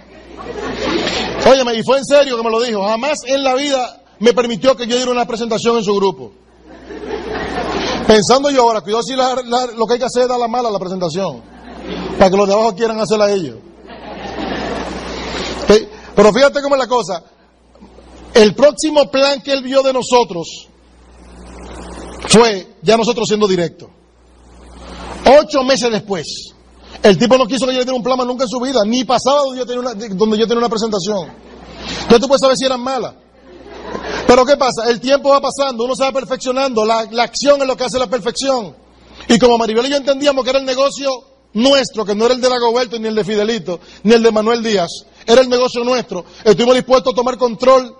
Óyeme, 1.49 1.75
y 1.75 1.83
fue 1.83 1.99
en 1.99 2.05
serio 2.05 2.37
que 2.37 2.43
me 2.43 2.51
lo 2.51 2.61
dijo. 2.61 2.83
Jamás 2.83 3.19
en 3.25 3.43
la 3.43 3.55
vida 3.55 4.01
me 4.19 4.33
permitió 4.33 4.75
que 4.75 4.85
yo 4.87 4.95
diera 4.97 5.11
una 5.11 5.25
presentación 5.25 5.77
en 5.77 5.83
su 5.83 5.95
grupo. 5.95 6.31
Pensando 8.05 8.49
yo 8.49 8.63
ahora, 8.63 8.83
yo 8.85 9.01
sí 9.03 9.13
lo 9.15 9.85
que 9.85 9.93
hay 9.93 9.99
que 9.99 10.05
hacer 10.05 10.23
es 10.23 10.29
dar 10.29 10.39
la 10.39 10.47
mala 10.47 10.69
a 10.69 10.71
la 10.71 10.79
presentación. 10.79 11.41
Para 12.17 12.29
que 12.29 12.37
los 12.37 12.47
de 12.47 12.53
abajo 12.53 12.75
quieran 12.75 12.99
hacerla 12.99 13.31
ellos. 13.31 13.57
Pero 16.15 16.33
fíjate 16.33 16.61
cómo 16.61 16.75
es 16.75 16.79
la 16.79 16.87
cosa. 16.87 17.23
El 18.33 18.55
próximo 18.55 19.09
plan 19.11 19.41
que 19.41 19.53
él 19.53 19.61
vio 19.61 19.83
de 19.83 19.93
nosotros 19.93 20.67
fue 22.27 22.75
ya 22.81 22.97
nosotros 22.97 23.27
siendo 23.27 23.47
directos. 23.47 23.89
Ocho 25.39 25.63
meses 25.63 25.91
después, 25.91 26.53
el 27.03 27.17
tipo 27.17 27.37
no 27.37 27.47
quiso 27.47 27.65
que 27.65 27.73
yo 27.73 27.79
le 27.79 27.85
diera 27.85 27.97
un 27.97 28.03
plan 28.03 28.17
nunca 28.25 28.43
en 28.43 28.49
su 28.49 28.59
vida, 28.59 28.81
ni 28.85 29.03
pasaba 29.03 29.41
donde 29.41 29.59
yo 29.59 29.65
tenía 29.65 29.81
una, 29.81 29.93
donde 29.93 30.37
yo 30.37 30.47
tenía 30.47 30.59
una 30.59 30.69
presentación. 30.69 31.29
Entonces 32.01 32.19
tú 32.19 32.27
puedes 32.27 32.41
saber 32.41 32.57
si 32.57 32.65
eran 32.65 32.81
malas. 32.81 33.13
Pero 34.25 34.45
¿qué 34.45 34.57
pasa? 34.57 34.89
El 34.89 34.99
tiempo 34.99 35.29
va 35.29 35.41
pasando, 35.41 35.85
uno 35.85 35.95
se 35.95 36.03
va 36.03 36.11
perfeccionando, 36.11 36.85
la, 36.85 37.07
la 37.11 37.23
acción 37.23 37.61
es 37.61 37.67
lo 37.67 37.75
que 37.77 37.85
hace 37.85 37.99
la 37.99 38.07
perfección. 38.07 38.75
Y 39.27 39.39
como 39.39 39.57
Maribel 39.57 39.85
y 39.85 39.89
yo 39.89 39.97
entendíamos 39.97 40.43
que 40.43 40.49
era 40.49 40.59
el 40.59 40.65
negocio 40.65 41.09
nuestro, 41.53 42.05
que 42.05 42.15
no 42.15 42.25
era 42.25 42.33
el 42.33 42.41
de 42.41 42.49
Lagoberto, 42.49 42.99
ni 42.99 43.07
el 43.07 43.15
de 43.15 43.23
Fidelito, 43.23 43.79
ni 44.03 44.13
el 44.13 44.23
de 44.23 44.31
Manuel 44.31 44.61
Díaz, 44.63 44.89
era 45.25 45.41
el 45.41 45.49
negocio 45.49 45.83
nuestro, 45.83 46.25
estuvimos 46.43 46.75
dispuestos 46.75 47.13
a 47.13 47.15
tomar 47.15 47.37
control 47.37 47.95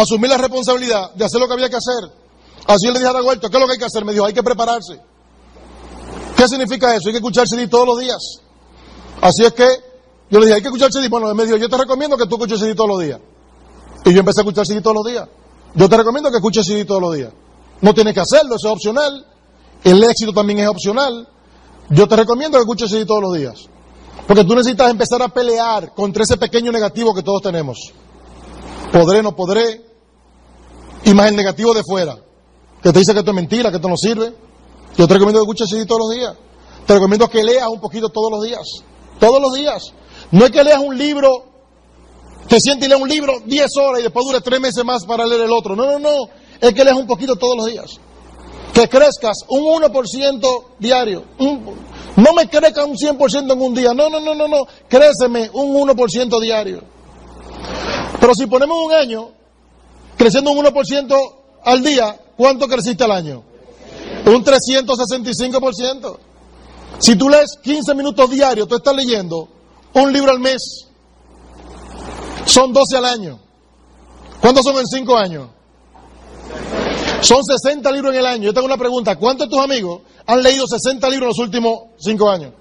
asumir 0.00 0.30
la 0.30 0.38
responsabilidad 0.38 1.12
de 1.14 1.24
hacer 1.24 1.40
lo 1.40 1.46
que 1.46 1.54
había 1.54 1.68
que 1.68 1.76
hacer. 1.76 2.19
Así 2.70 2.86
le 2.86 3.00
dije 3.00 3.08
a 3.08 3.12
Dagoberto, 3.12 3.50
¿qué 3.50 3.56
es 3.56 3.60
lo 3.60 3.66
que 3.66 3.72
hay 3.72 3.78
que 3.80 3.84
hacer? 3.84 4.04
Me 4.04 4.12
dijo, 4.12 4.24
hay 4.24 4.32
que 4.32 4.44
prepararse. 4.44 5.00
¿Qué 6.36 6.46
significa 6.46 6.94
eso? 6.94 7.08
Hay 7.08 7.12
que 7.12 7.18
escuchar 7.18 7.48
CD 7.48 7.66
todos 7.66 7.84
los 7.84 7.98
días. 7.98 8.38
Así 9.20 9.44
es 9.44 9.52
que 9.52 9.66
yo 10.30 10.38
le 10.38 10.46
dije, 10.46 10.54
hay 10.54 10.62
que 10.62 10.68
escuchar 10.68 10.92
CD. 10.92 11.08
Bueno, 11.08 11.28
él 11.28 11.34
me 11.34 11.46
dijo, 11.46 11.56
yo 11.56 11.68
te 11.68 11.76
recomiendo 11.76 12.16
que 12.16 12.26
tú 12.26 12.36
escuches 12.36 12.60
CD 12.60 12.76
todos 12.76 12.90
los 12.90 13.00
días. 13.00 13.18
Y 14.04 14.12
yo 14.12 14.20
empecé 14.20 14.40
a 14.40 14.42
escuchar 14.42 14.66
CD 14.66 14.80
todos 14.80 14.98
los 14.98 15.04
días. 15.04 15.28
Yo 15.74 15.88
te 15.88 15.96
recomiendo 15.96 16.30
que 16.30 16.36
escuches 16.36 16.64
CD 16.64 16.84
todos 16.84 17.02
los 17.02 17.16
días. 17.16 17.32
No 17.80 17.92
tienes 17.92 18.14
que 18.14 18.20
hacerlo, 18.20 18.54
eso 18.54 18.68
es 18.68 18.72
opcional. 18.72 19.26
El 19.82 20.04
éxito 20.04 20.32
también 20.32 20.60
es 20.60 20.68
opcional. 20.68 21.28
Yo 21.88 22.06
te 22.06 22.14
recomiendo 22.14 22.56
que 22.56 22.62
escuches 22.62 22.88
CD 22.88 23.04
todos 23.04 23.22
los 23.22 23.34
días. 23.34 23.64
Porque 24.28 24.44
tú 24.44 24.54
necesitas 24.54 24.92
empezar 24.92 25.20
a 25.22 25.28
pelear 25.28 25.92
contra 25.92 26.22
ese 26.22 26.36
pequeño 26.36 26.70
negativo 26.70 27.12
que 27.14 27.24
todos 27.24 27.42
tenemos. 27.42 27.92
Podré, 28.92 29.24
no 29.24 29.34
podré, 29.34 29.84
y 31.04 31.14
más 31.14 31.26
el 31.26 31.34
negativo 31.34 31.74
de 31.74 31.82
fuera, 31.82 32.16
que 32.82 32.92
te 32.92 32.98
dice 32.98 33.12
que 33.12 33.20
esto 33.20 33.30
es 33.30 33.34
mentira, 33.34 33.70
que 33.70 33.76
esto 33.76 33.88
no 33.88 33.96
sirve. 33.96 34.32
Yo 34.96 35.06
te 35.06 35.14
recomiendo 35.14 35.40
que 35.40 35.44
escuches 35.44 35.68
CD 35.68 35.86
todos 35.86 36.00
los 36.00 36.16
días. 36.16 36.34
Te 36.86 36.94
recomiendo 36.94 37.28
que 37.28 37.44
leas 37.44 37.68
un 37.68 37.80
poquito 37.80 38.08
todos 38.08 38.30
los 38.30 38.42
días. 38.42 38.66
Todos 39.18 39.40
los 39.40 39.52
días. 39.54 39.92
No 40.30 40.44
es 40.44 40.50
que 40.50 40.64
leas 40.64 40.80
un 40.80 40.96
libro, 40.96 41.44
te 42.48 42.60
sientes 42.60 42.86
y 42.86 42.88
leas 42.88 43.00
un 43.00 43.08
libro 43.08 43.40
10 43.44 43.76
horas 43.76 44.00
y 44.00 44.02
después 44.04 44.26
dure 44.26 44.40
3 44.40 44.60
meses 44.60 44.84
más 44.84 45.04
para 45.04 45.26
leer 45.26 45.42
el 45.42 45.52
otro. 45.52 45.76
No, 45.76 45.86
no, 45.86 45.98
no. 45.98 46.28
Es 46.60 46.74
que 46.74 46.84
leas 46.84 46.96
un 46.96 47.06
poquito 47.06 47.36
todos 47.36 47.56
los 47.56 47.66
días. 47.66 48.00
Que 48.72 48.88
crezcas 48.88 49.44
un 49.48 49.64
1% 49.64 50.64
diario. 50.78 51.24
no 51.38 52.32
me 52.32 52.48
crezca 52.48 52.84
un 52.84 52.96
100% 52.96 53.52
en 53.52 53.60
un 53.60 53.74
día. 53.74 53.92
No, 53.92 54.08
no, 54.08 54.20
no, 54.20 54.34
no, 54.34 54.48
no. 54.48 54.66
Créceme 54.88 55.50
un 55.52 55.74
1% 55.74 56.40
diario. 56.40 56.82
Pero 58.20 58.34
si 58.34 58.46
ponemos 58.46 58.78
un 58.84 58.92
año, 58.92 59.30
creciendo 60.16 60.50
un 60.50 60.64
1% 60.64 61.34
al 61.64 61.82
día, 61.82 62.16
¿cuánto 62.40 62.66
creciste 62.66 63.04
al 63.04 63.12
año? 63.12 63.42
Un 64.24 64.42
365%. 64.42 66.18
Si 66.98 67.14
tú 67.14 67.28
lees 67.28 67.58
15 67.62 67.94
minutos 67.94 68.30
diarios, 68.30 68.66
tú 68.66 68.76
estás 68.76 68.96
leyendo 68.96 69.46
un 69.92 70.10
libro 70.10 70.30
al 70.30 70.40
mes. 70.40 70.86
Son 72.46 72.72
12 72.72 72.96
al 72.96 73.04
año. 73.04 73.38
¿Cuántos 74.40 74.64
son 74.64 74.78
en 74.78 74.86
5 74.86 75.16
años? 75.18 75.50
Son 77.20 77.44
60 77.44 77.92
libros 77.92 78.14
en 78.14 78.20
el 78.20 78.26
año. 78.26 78.44
Yo 78.44 78.54
tengo 78.54 78.66
una 78.66 78.78
pregunta. 78.78 79.16
¿Cuántos 79.16 79.46
de 79.46 79.50
tus 79.54 79.62
amigos 79.62 80.00
han 80.26 80.42
leído 80.42 80.66
60 80.66 81.10
libros 81.10 81.24
en 81.24 81.28
los 81.28 81.38
últimos 81.46 81.78
5 81.98 82.30
años? 82.30 82.52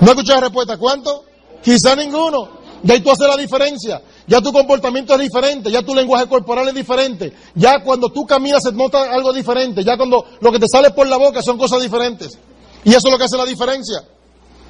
No 0.00 0.10
escuché 0.10 0.32
la 0.32 0.40
respuesta. 0.40 0.76
¿Cuántos? 0.76 1.20
Quizá 1.62 1.94
ninguno. 1.94 2.48
De 2.82 2.94
ahí 2.94 3.00
tú 3.00 3.12
haces 3.12 3.28
la 3.28 3.36
diferencia. 3.36 4.02
Ya 4.28 4.42
tu 4.42 4.52
comportamiento 4.52 5.14
es 5.14 5.20
diferente, 5.20 5.70
ya 5.70 5.82
tu 5.82 5.94
lenguaje 5.94 6.28
corporal 6.28 6.68
es 6.68 6.74
diferente, 6.74 7.32
ya 7.54 7.82
cuando 7.82 8.10
tú 8.10 8.26
caminas 8.26 8.62
se 8.62 8.72
nota 8.72 9.10
algo 9.10 9.32
diferente, 9.32 9.82
ya 9.82 9.96
cuando 9.96 10.22
lo 10.40 10.52
que 10.52 10.58
te 10.58 10.68
sale 10.68 10.90
por 10.90 11.06
la 11.06 11.16
boca 11.16 11.40
son 11.42 11.56
cosas 11.56 11.80
diferentes. 11.80 12.38
Y 12.84 12.90
eso 12.90 13.08
es 13.08 13.12
lo 13.12 13.18
que 13.18 13.24
hace 13.24 13.38
la 13.38 13.46
diferencia. 13.46 14.04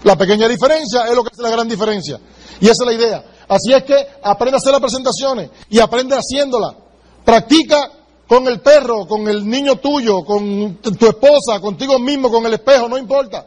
La 0.05 0.17
pequeña 0.17 0.47
diferencia 0.47 1.07
es 1.07 1.15
lo 1.15 1.25
que 1.25 1.31
hace 1.33 1.43
la 1.43 1.51
gran 1.51 1.69
diferencia. 1.69 2.21
Y 2.61 2.67
esa 2.67 2.85
es 2.85 2.87
la 2.87 2.93
idea. 2.93 3.25
Así 3.49 3.73
es 3.73 3.83
que 3.83 3.97
aprende 4.23 4.57
a 4.57 4.59
hacer 4.59 4.71
las 4.71 4.81
presentaciones 4.81 5.51
y 5.69 5.81
aprende 5.81 6.17
haciéndola. 6.17 6.77
Practica 7.25 7.91
con 8.29 8.47
el 8.47 8.61
perro, 8.61 9.09
con 9.09 9.27
el 9.27 9.49
niño 9.49 9.77
tuyo, 9.77 10.25
con 10.25 10.77
tu 10.77 11.07
esposa, 11.07 11.61
contigo 11.61 11.99
mismo, 11.99 12.31
con 12.31 12.47
el 12.47 12.55
espejo, 12.55 12.89
no 12.89 12.97
importa. 12.97 13.45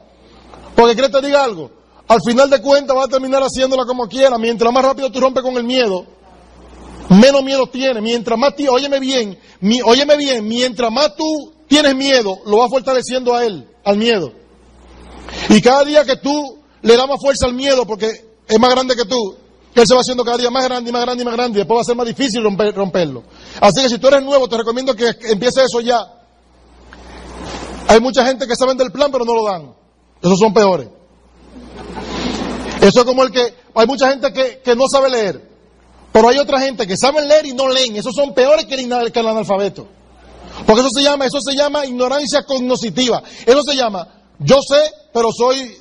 Porque 0.75 0.93
quieres 0.93 1.11
te 1.11 1.21
diga 1.21 1.43
algo. 1.43 1.71
Al 2.11 2.19
final 2.25 2.49
de 2.49 2.61
cuentas 2.61 2.95
vas 2.95 3.05
a 3.05 3.09
terminar 3.09 3.41
haciéndola 3.41 3.85
como 3.85 4.07
quieras. 4.07 4.37
Mientras 4.37 4.71
más 4.73 4.83
rápido 4.83 5.09
tú 5.11 5.19
rompes 5.21 5.41
con 5.43 5.55
el 5.55 5.63
miedo, 5.63 6.05
menos 7.09 7.41
miedo 7.43 7.67
tienes. 7.67 8.03
Mientras 8.03 8.37
más, 8.37 8.53
ti- 8.55 8.67
óyeme 8.67 8.99
bien, 8.99 9.37
óyeme 9.85 10.17
bien, 10.17 10.45
mientras 10.47 10.91
más 10.91 11.15
tú 11.15 11.53
tienes 11.67 11.95
miedo, 11.95 12.39
lo 12.45 12.57
vas 12.57 12.69
fortaleciendo 12.69 13.33
a 13.33 13.45
él, 13.45 13.65
al 13.85 13.95
miedo. 13.97 14.33
Y 15.49 15.61
cada 15.61 15.85
día 15.85 16.03
que 16.03 16.17
tú 16.17 16.59
le 16.81 16.97
das 16.97 17.07
más 17.07 17.17
fuerza 17.21 17.45
al 17.45 17.53
miedo, 17.53 17.85
porque 17.85 18.09
es 18.45 18.59
más 18.59 18.71
grande 18.71 18.95
que 18.95 19.05
tú, 19.05 19.37
él 19.73 19.87
se 19.87 19.93
va 19.93 20.01
haciendo 20.01 20.25
cada 20.25 20.35
día 20.37 20.49
más 20.51 20.65
grande 20.65 20.89
y 20.89 20.93
más 20.93 21.03
grande 21.03 21.21
y 21.23 21.25
más 21.25 21.33
grande, 21.35 21.59
y 21.59 21.61
después 21.61 21.77
va 21.77 21.81
a 21.81 21.85
ser 21.85 21.95
más 21.95 22.07
difícil 22.07 22.43
romper- 22.43 22.73
romperlo. 22.73 23.23
Así 23.61 23.81
que 23.83 23.87
si 23.89 23.97
tú 23.99 24.07
eres 24.09 24.21
nuevo, 24.21 24.49
te 24.49 24.57
recomiendo 24.57 24.93
que 24.93 25.15
empieces 25.29 25.63
eso 25.65 25.79
ya. 25.79 26.01
Hay 27.87 28.01
mucha 28.01 28.25
gente 28.25 28.45
que 28.47 28.55
saben 28.57 28.75
del 28.77 28.91
plan, 28.91 29.09
pero 29.13 29.23
no 29.23 29.33
lo 29.33 29.45
dan. 29.45 29.73
Esos 30.21 30.37
son 30.37 30.53
peores. 30.53 30.89
Eso 32.81 32.99
es 33.01 33.05
como 33.05 33.23
el 33.23 33.31
que, 33.31 33.53
hay 33.75 33.87
mucha 33.87 34.09
gente 34.09 34.33
que, 34.33 34.59
que 34.59 34.75
no 34.75 34.85
sabe 34.91 35.09
leer, 35.09 35.51
pero 36.11 36.27
hay 36.27 36.37
otra 36.39 36.59
gente 36.59 36.85
que 36.85 36.97
sabe 36.97 37.25
leer 37.25 37.45
y 37.45 37.53
no 37.53 37.69
leen. 37.69 37.95
Esos 37.95 38.13
son 38.13 38.33
peores 38.33 38.65
que 38.65 38.75
el, 38.75 39.11
que 39.11 39.19
analfabeto. 39.19 39.87
Porque 40.65 40.81
eso 40.81 40.89
se 40.93 41.03
llama, 41.03 41.25
eso 41.25 41.39
se 41.41 41.55
llama 41.55 41.85
ignorancia 41.85 42.43
cognoscitiva. 42.43 43.23
Eso 43.45 43.61
se 43.63 43.75
llama, 43.75 44.07
yo 44.39 44.57
sé, 44.67 44.81
pero 45.13 45.31
soy 45.31 45.59
eh, 45.59 45.77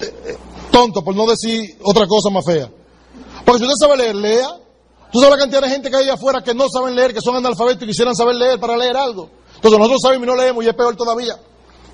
eh, 0.00 0.38
tonto, 0.70 1.02
por 1.02 1.14
no 1.14 1.26
decir 1.26 1.78
otra 1.82 2.06
cosa 2.06 2.30
más 2.30 2.44
fea. 2.44 2.70
Porque 3.44 3.58
si 3.58 3.64
usted 3.66 3.86
sabe 3.86 3.96
leer, 3.98 4.14
lea. 4.16 4.48
Tú 5.12 5.20
sabes 5.20 5.36
la 5.36 5.42
cantidad 5.42 5.60
de 5.60 5.68
gente 5.68 5.90
que 5.90 5.96
hay 5.96 6.08
afuera 6.08 6.42
que 6.42 6.54
no 6.54 6.68
saben 6.68 6.96
leer, 6.96 7.14
que 7.14 7.20
son 7.20 7.36
analfabetos 7.36 7.82
y 7.82 7.86
quisieran 7.86 8.16
saber 8.16 8.34
leer 8.34 8.58
para 8.58 8.76
leer 8.76 8.96
algo. 8.96 9.30
Entonces 9.56 9.78
nosotros 9.78 10.00
sabemos 10.02 10.26
y 10.26 10.30
no 10.30 10.34
leemos 10.34 10.64
y 10.64 10.68
es 10.68 10.74
peor 10.74 10.96
todavía. 10.96 11.36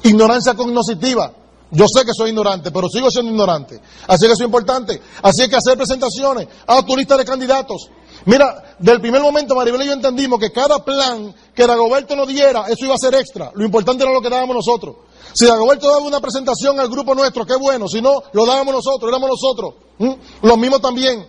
Ignorancia 0.04 0.54
cognoscitiva. 0.54 1.32
Yo 1.72 1.86
sé 1.86 2.04
que 2.04 2.12
soy 2.16 2.30
ignorante, 2.30 2.70
pero 2.70 2.88
sigo 2.88 3.10
siendo 3.10 3.30
ignorante. 3.30 3.80
Así 4.08 4.26
que 4.26 4.32
eso 4.32 4.42
es 4.42 4.46
importante. 4.46 5.00
Así 5.22 5.48
que 5.48 5.56
hacer 5.56 5.76
presentaciones. 5.76 6.48
Haz 6.66 6.84
tu 6.84 6.96
lista 6.96 7.16
de 7.16 7.24
candidatos. 7.24 7.88
Mira, 8.24 8.74
del 8.78 9.00
primer 9.00 9.22
momento 9.22 9.54
Maribel 9.54 9.82
y 9.82 9.86
yo 9.86 9.92
entendimos 9.92 10.38
que 10.40 10.50
cada 10.50 10.84
plan 10.84 11.34
que 11.54 11.66
Dagoberto 11.66 12.16
nos 12.16 12.28
diera, 12.28 12.66
eso 12.68 12.84
iba 12.84 12.94
a 12.94 12.98
ser 12.98 13.14
extra. 13.14 13.50
Lo 13.54 13.64
importante 13.64 14.02
era 14.02 14.12
lo 14.12 14.20
que 14.20 14.28
dábamos 14.28 14.56
nosotros. 14.56 14.96
Si 15.32 15.46
Dagoberto 15.46 15.88
daba 15.88 16.04
una 16.04 16.20
presentación 16.20 16.78
al 16.80 16.88
grupo 16.88 17.14
nuestro, 17.14 17.46
qué 17.46 17.56
bueno. 17.56 17.86
Si 17.88 18.02
no, 18.02 18.22
lo 18.32 18.44
dábamos 18.44 18.74
nosotros, 18.74 19.08
éramos 19.08 19.30
nosotros. 19.30 19.74
¿Mm? 19.98 20.46
Lo 20.46 20.56
mismo 20.56 20.80
también. 20.80 21.24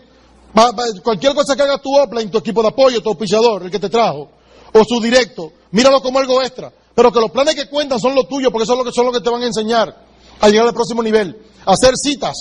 Cualquier 1.03 1.35
cosa 1.35 1.55
que 1.55 1.61
hagas 1.61 1.81
tu 1.81 1.97
OPLA 1.97 2.21
en 2.21 2.31
tu 2.31 2.39
equipo 2.39 2.61
de 2.61 2.69
apoyo, 2.69 3.01
tu 3.01 3.09
auspiciador, 3.09 3.63
el 3.63 3.71
que 3.71 3.79
te 3.79 3.89
trajo, 3.89 4.27
o 4.73 4.83
su 4.83 4.99
directo, 4.99 5.51
míralo 5.71 6.01
como 6.01 6.19
algo 6.19 6.41
extra. 6.41 6.73
Pero 6.93 7.11
que 7.11 7.21
los 7.21 7.31
planes 7.31 7.55
que 7.55 7.69
cuentan 7.69 7.99
son 7.99 8.15
los 8.15 8.27
tuyos, 8.27 8.51
porque 8.51 8.65
son 8.65 8.77
lo 8.77 8.83
que, 8.83 8.91
son 8.91 9.05
lo 9.05 9.13
que 9.13 9.21
te 9.21 9.29
van 9.29 9.43
a 9.43 9.45
enseñar 9.45 10.10
a 10.41 10.49
llegar 10.49 10.67
al 10.67 10.73
próximo 10.73 11.01
nivel. 11.01 11.41
Hacer 11.65 11.93
citas. 11.95 12.35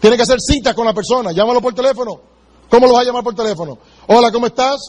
Tienes 0.00 0.16
que 0.16 0.22
hacer 0.22 0.40
citas 0.40 0.74
con 0.74 0.86
la 0.86 0.94
persona. 0.94 1.32
Llámalo 1.32 1.60
por 1.60 1.74
teléfono. 1.74 2.20
¿Cómo 2.70 2.86
lo 2.86 2.94
vas 2.94 3.02
a 3.02 3.04
llamar 3.04 3.22
por 3.22 3.34
teléfono? 3.34 3.78
Hola, 4.06 4.32
¿cómo 4.32 4.46
estás? 4.46 4.80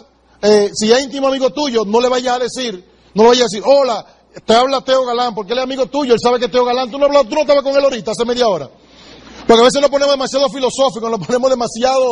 Eh, 0.42 0.72
si 0.74 0.92
es 0.92 1.04
íntimo 1.04 1.28
amigo 1.28 1.50
tuyo, 1.52 1.84
no 1.86 2.00
le 2.00 2.08
vayas 2.10 2.36
a 2.36 2.40
decir, 2.40 2.84
no 3.14 3.24
le 3.24 3.30
vayas 3.30 3.44
a 3.44 3.46
decir, 3.46 3.64
hola, 3.66 4.06
te 4.46 4.54
habla 4.54 4.82
Teo 4.82 5.06
Galán, 5.06 5.36
porque 5.36 5.54
él 5.54 5.60
es 5.60 5.64
amigo 5.64 5.86
tuyo, 5.88 6.14
él 6.14 6.20
sabe 6.22 6.40
que 6.40 6.48
Teo 6.48 6.66
Galán. 6.66 6.90
Tú 6.90 6.98
no, 6.98 7.06
hablas- 7.06 7.28
tú 7.28 7.36
no 7.36 7.42
estabas 7.42 7.64
con 7.64 7.76
él 7.76 7.84
ahorita, 7.84 8.12
hace 8.12 8.26
media 8.26 8.48
hora. 8.48 8.70
Porque 9.48 9.62
a 9.62 9.66
veces 9.66 9.82
nos 9.82 9.90
ponemos 9.90 10.14
demasiado 10.14 10.50
filosóficos, 10.50 11.10
nos 11.12 11.26
ponemos 11.26 11.50
demasiado 11.50 12.08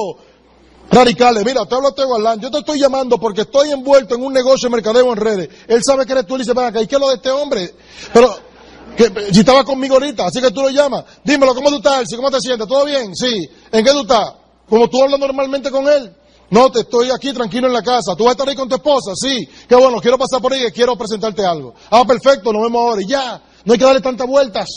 radicales. 0.91 1.45
Mira, 1.45 1.65
te 1.65 1.75
hablo 1.75 1.93
Teo 1.93 2.09
Galán, 2.09 2.39
yo 2.39 2.51
te 2.51 2.59
estoy 2.59 2.79
llamando 2.79 3.17
porque 3.17 3.41
estoy 3.41 3.71
envuelto 3.71 4.15
en 4.15 4.23
un 4.23 4.33
negocio 4.33 4.67
de 4.69 4.75
mercadeo 4.75 5.11
en 5.11 5.17
redes. 5.17 5.49
Él 5.67 5.81
sabe 5.83 6.05
que 6.05 6.11
eres 6.13 6.25
tú 6.27 6.35
y 6.35 6.39
dice, 6.39 6.53
ven 6.53 6.75
¿y 6.81 6.87
qué 6.87 6.95
es 6.95 7.01
lo 7.01 7.09
de 7.09 7.15
este 7.15 7.31
hombre? 7.31 7.73
Pero, 8.13 8.35
que, 8.95 9.33
si 9.33 9.39
estaba 9.39 9.63
conmigo 9.63 9.95
ahorita, 9.95 10.25
así 10.25 10.41
que 10.41 10.51
tú 10.51 10.61
lo 10.61 10.69
llamas. 10.69 11.05
Dímelo, 11.23 11.55
¿cómo 11.55 11.69
tú 11.69 11.77
estás, 11.77 12.01
Elsie? 12.01 12.17
¿Cómo 12.17 12.31
te 12.31 12.39
sientes? 12.39 12.67
¿Todo 12.67 12.85
bien? 12.85 13.15
Sí. 13.15 13.49
¿En 13.71 13.83
qué 13.83 13.91
tú 13.91 14.01
estás? 14.01 14.33
Como 14.69 14.89
tú 14.89 15.03
hablas 15.03 15.19
normalmente 15.19 15.69
con 15.71 15.87
él. 15.87 16.15
No, 16.49 16.69
te 16.69 16.81
estoy 16.81 17.09
aquí 17.11 17.31
tranquilo 17.33 17.67
en 17.67 17.73
la 17.73 17.81
casa. 17.81 18.15
¿Tú 18.15 18.25
vas 18.25 18.31
a 18.31 18.33
estar 18.33 18.49
ahí 18.49 18.55
con 18.55 18.67
tu 18.67 18.75
esposa? 18.75 19.13
Sí. 19.15 19.47
Qué 19.67 19.75
bueno, 19.75 19.99
quiero 20.01 20.17
pasar 20.17 20.41
por 20.41 20.53
ahí 20.53 20.65
y 20.65 20.71
quiero 20.71 20.97
presentarte 20.97 21.45
algo. 21.45 21.73
Ah, 21.89 22.05
perfecto, 22.05 22.51
nos 22.51 22.61
vemos 22.61 22.81
ahora. 22.81 23.01
Y 23.01 23.07
ya, 23.07 23.41
no 23.63 23.73
hay 23.73 23.79
que 23.79 23.85
darle 23.85 24.01
tantas 24.01 24.27
vueltas. 24.27 24.67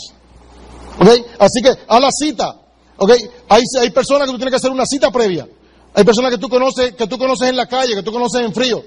¿Ok? 0.99 1.09
Así 1.39 1.61
que 1.61 1.71
a 1.87 1.99
la 1.99 2.11
cita. 2.11 2.55
¿Ok? 2.97 3.11
Hay, 3.49 3.63
hay 3.81 3.89
personas 3.89 4.27
que 4.27 4.31
tú 4.31 4.37
tienes 4.37 4.51
que 4.51 4.57
hacer 4.57 4.71
una 4.71 4.85
cita 4.85 5.11
previa. 5.11 5.47
Hay 5.93 6.03
personas 6.05 6.31
que 6.31 6.37
tú 6.37 6.47
conoces, 6.47 6.95
que 6.95 7.07
tú 7.07 7.17
conoces 7.17 7.49
en 7.49 7.57
la 7.57 7.67
calle, 7.67 7.93
que 7.93 8.03
tú 8.03 8.11
conoces 8.11 8.41
en 8.41 8.53
frío. 8.53 8.81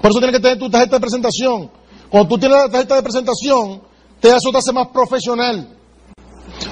Por 0.00 0.10
eso 0.10 0.18
tienes 0.20 0.36
que 0.36 0.42
tener 0.42 0.58
tu 0.58 0.70
tarjeta 0.70 0.96
de 0.96 1.00
presentación. 1.00 1.70
Cuando 2.10 2.28
tú 2.28 2.38
tienes 2.38 2.58
la 2.58 2.70
tarjeta 2.70 2.96
de 2.96 3.02
presentación, 3.02 3.82
te 4.22 4.28
eso 4.28 4.50
te 4.50 4.58
hace 4.58 4.72
más 4.72 4.88
profesional. 4.88 5.76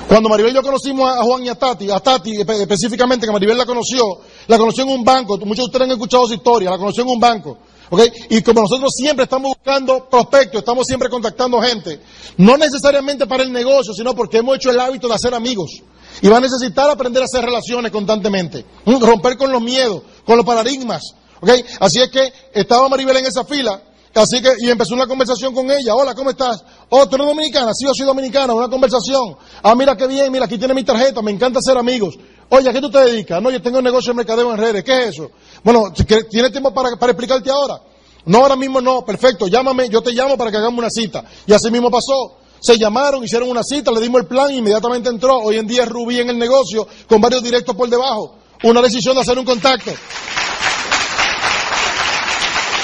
Cuando 0.09 0.28
Maribel 0.28 0.53
y 0.53 0.55
yo 0.55 0.62
conocimos 0.62 1.11
a 1.11 1.22
Juan 1.22 1.44
y 1.44 1.48
a 1.48 1.55
Tati, 1.55 1.90
a 1.90 2.01
Tati 2.01 2.38
espe- 2.38 2.61
específicamente, 2.61 3.26
que 3.26 3.32
Maribel 3.32 3.59
la 3.59 3.66
conoció, 3.66 4.05
la 4.46 4.57
conoció 4.59 4.84
en 4.84 4.90
un 4.90 5.05
banco, 5.05 5.36
muchos 5.38 5.57
de 5.57 5.64
ustedes 5.64 5.82
han 5.84 5.90
escuchado 5.92 6.26
su 6.26 6.34
historia, 6.34 6.70
la 6.70 6.78
conoció 6.78 7.03
en 7.03 7.09
un 7.11 7.20
banco, 7.20 7.59
¿ok? 7.90 8.01
Y 8.30 8.42
como 8.42 8.62
nosotros 8.62 8.92
siempre 8.94 9.24
estamos 9.24 9.53
buscando 9.57 10.09
prospectos, 10.09 10.61
estamos 10.61 10.86
siempre 10.86 11.09
contactando 11.09 11.61
gente, 11.61 12.01
no 12.38 12.57
necesariamente 12.57 13.26
para 13.26 13.42
el 13.42 13.53
negocio, 13.53 13.92
sino 13.94 14.14
porque 14.14 14.38
hemos 14.38 14.57
hecho 14.57 14.70
el 14.70 14.80
hábito 14.80 15.09
de 15.09 15.14
hacer 15.14 15.34
amigos. 15.34 15.82
Y 16.22 16.28
va 16.28 16.38
a 16.38 16.40
necesitar 16.40 16.90
aprender 16.90 17.22
a 17.22 17.26
hacer 17.26 17.44
relaciones 17.44 17.90
constantemente, 17.92 18.64
romper 18.84 19.36
con 19.38 19.51
los 19.53 19.62
miedos, 19.62 20.03
con 20.26 20.36
los 20.36 20.44
paradigmas, 20.46 21.14
¿ok? 21.40 21.51
Así 21.80 22.01
es 22.01 22.11
que 22.11 22.32
estaba 22.53 22.88
Maribel 22.88 23.16
en 23.16 23.26
esa 23.26 23.44
fila, 23.44 23.80
Así 24.14 24.42
que, 24.42 24.50
y 24.58 24.68
empezó 24.68 24.94
una 24.94 25.06
conversación 25.06 25.54
con 25.54 25.70
ella. 25.70 25.94
Hola, 25.94 26.14
¿cómo 26.14 26.30
estás? 26.30 26.64
Oh, 26.88 27.08
¿tú 27.08 27.14
eres 27.14 27.28
dominicana? 27.28 27.72
Sí, 27.72 27.84
yo 27.86 27.92
soy 27.94 28.06
dominicana. 28.06 28.52
Una 28.52 28.68
conversación. 28.68 29.36
Ah, 29.62 29.74
mira 29.76 29.96
qué 29.96 30.06
bien, 30.08 30.32
mira, 30.32 30.46
aquí 30.46 30.58
tiene 30.58 30.74
mi 30.74 30.82
tarjeta. 30.82 31.22
Me 31.22 31.30
encanta 31.30 31.61
ser 31.62 31.78
amigos. 31.78 32.18
Oye, 32.48 32.68
¿a 32.68 32.72
qué 32.72 32.80
tú 32.80 32.90
te 32.90 32.98
dedicas? 32.98 33.40
No, 33.40 33.50
yo 33.50 33.62
tengo 33.62 33.78
un 33.78 33.84
negocio 33.84 34.12
de 34.12 34.16
mercadeo 34.16 34.50
en 34.50 34.58
redes. 34.58 34.82
¿Qué 34.82 35.02
es 35.02 35.08
eso? 35.11 35.30
Bueno, 35.62 35.92
¿tienes 36.28 36.50
tiempo 36.50 36.74
para, 36.74 36.96
para 36.96 37.12
explicarte 37.12 37.50
ahora? 37.50 37.80
No, 38.24 38.38
ahora 38.38 38.56
mismo 38.56 38.80
no. 38.80 39.04
Perfecto, 39.04 39.46
llámame, 39.46 39.88
yo 39.88 40.02
te 40.02 40.11
llamo 40.11 40.36
para 40.36 40.50
que 40.50 40.56
hagamos 40.56 40.78
una 40.78 40.90
cita. 40.90 41.24
Y 41.46 41.52
así 41.52 41.70
mismo 41.70 41.88
pasó. 41.88 42.38
Se 42.61 42.76
llamaron, 42.76 43.24
hicieron 43.24 43.48
una 43.48 43.62
cita, 43.62 43.92
le 43.92 44.00
dimos 44.00 44.22
el 44.22 44.26
plan, 44.26 44.50
inmediatamente 44.52 45.08
entró. 45.08 45.38
Hoy 45.38 45.56
en 45.56 45.68
día 45.68 45.84
es 45.84 45.88
Rubí 45.88 46.18
en 46.18 46.30
el 46.30 46.38
negocio, 46.38 46.86
con 47.08 47.20
varios 47.20 47.42
directos 47.42 47.76
por 47.76 47.88
debajo. 47.88 48.34
Una 48.64 48.82
decisión 48.82 49.14
de 49.14 49.22
hacer 49.22 49.38
un 49.38 49.44
contacto. 49.44 49.92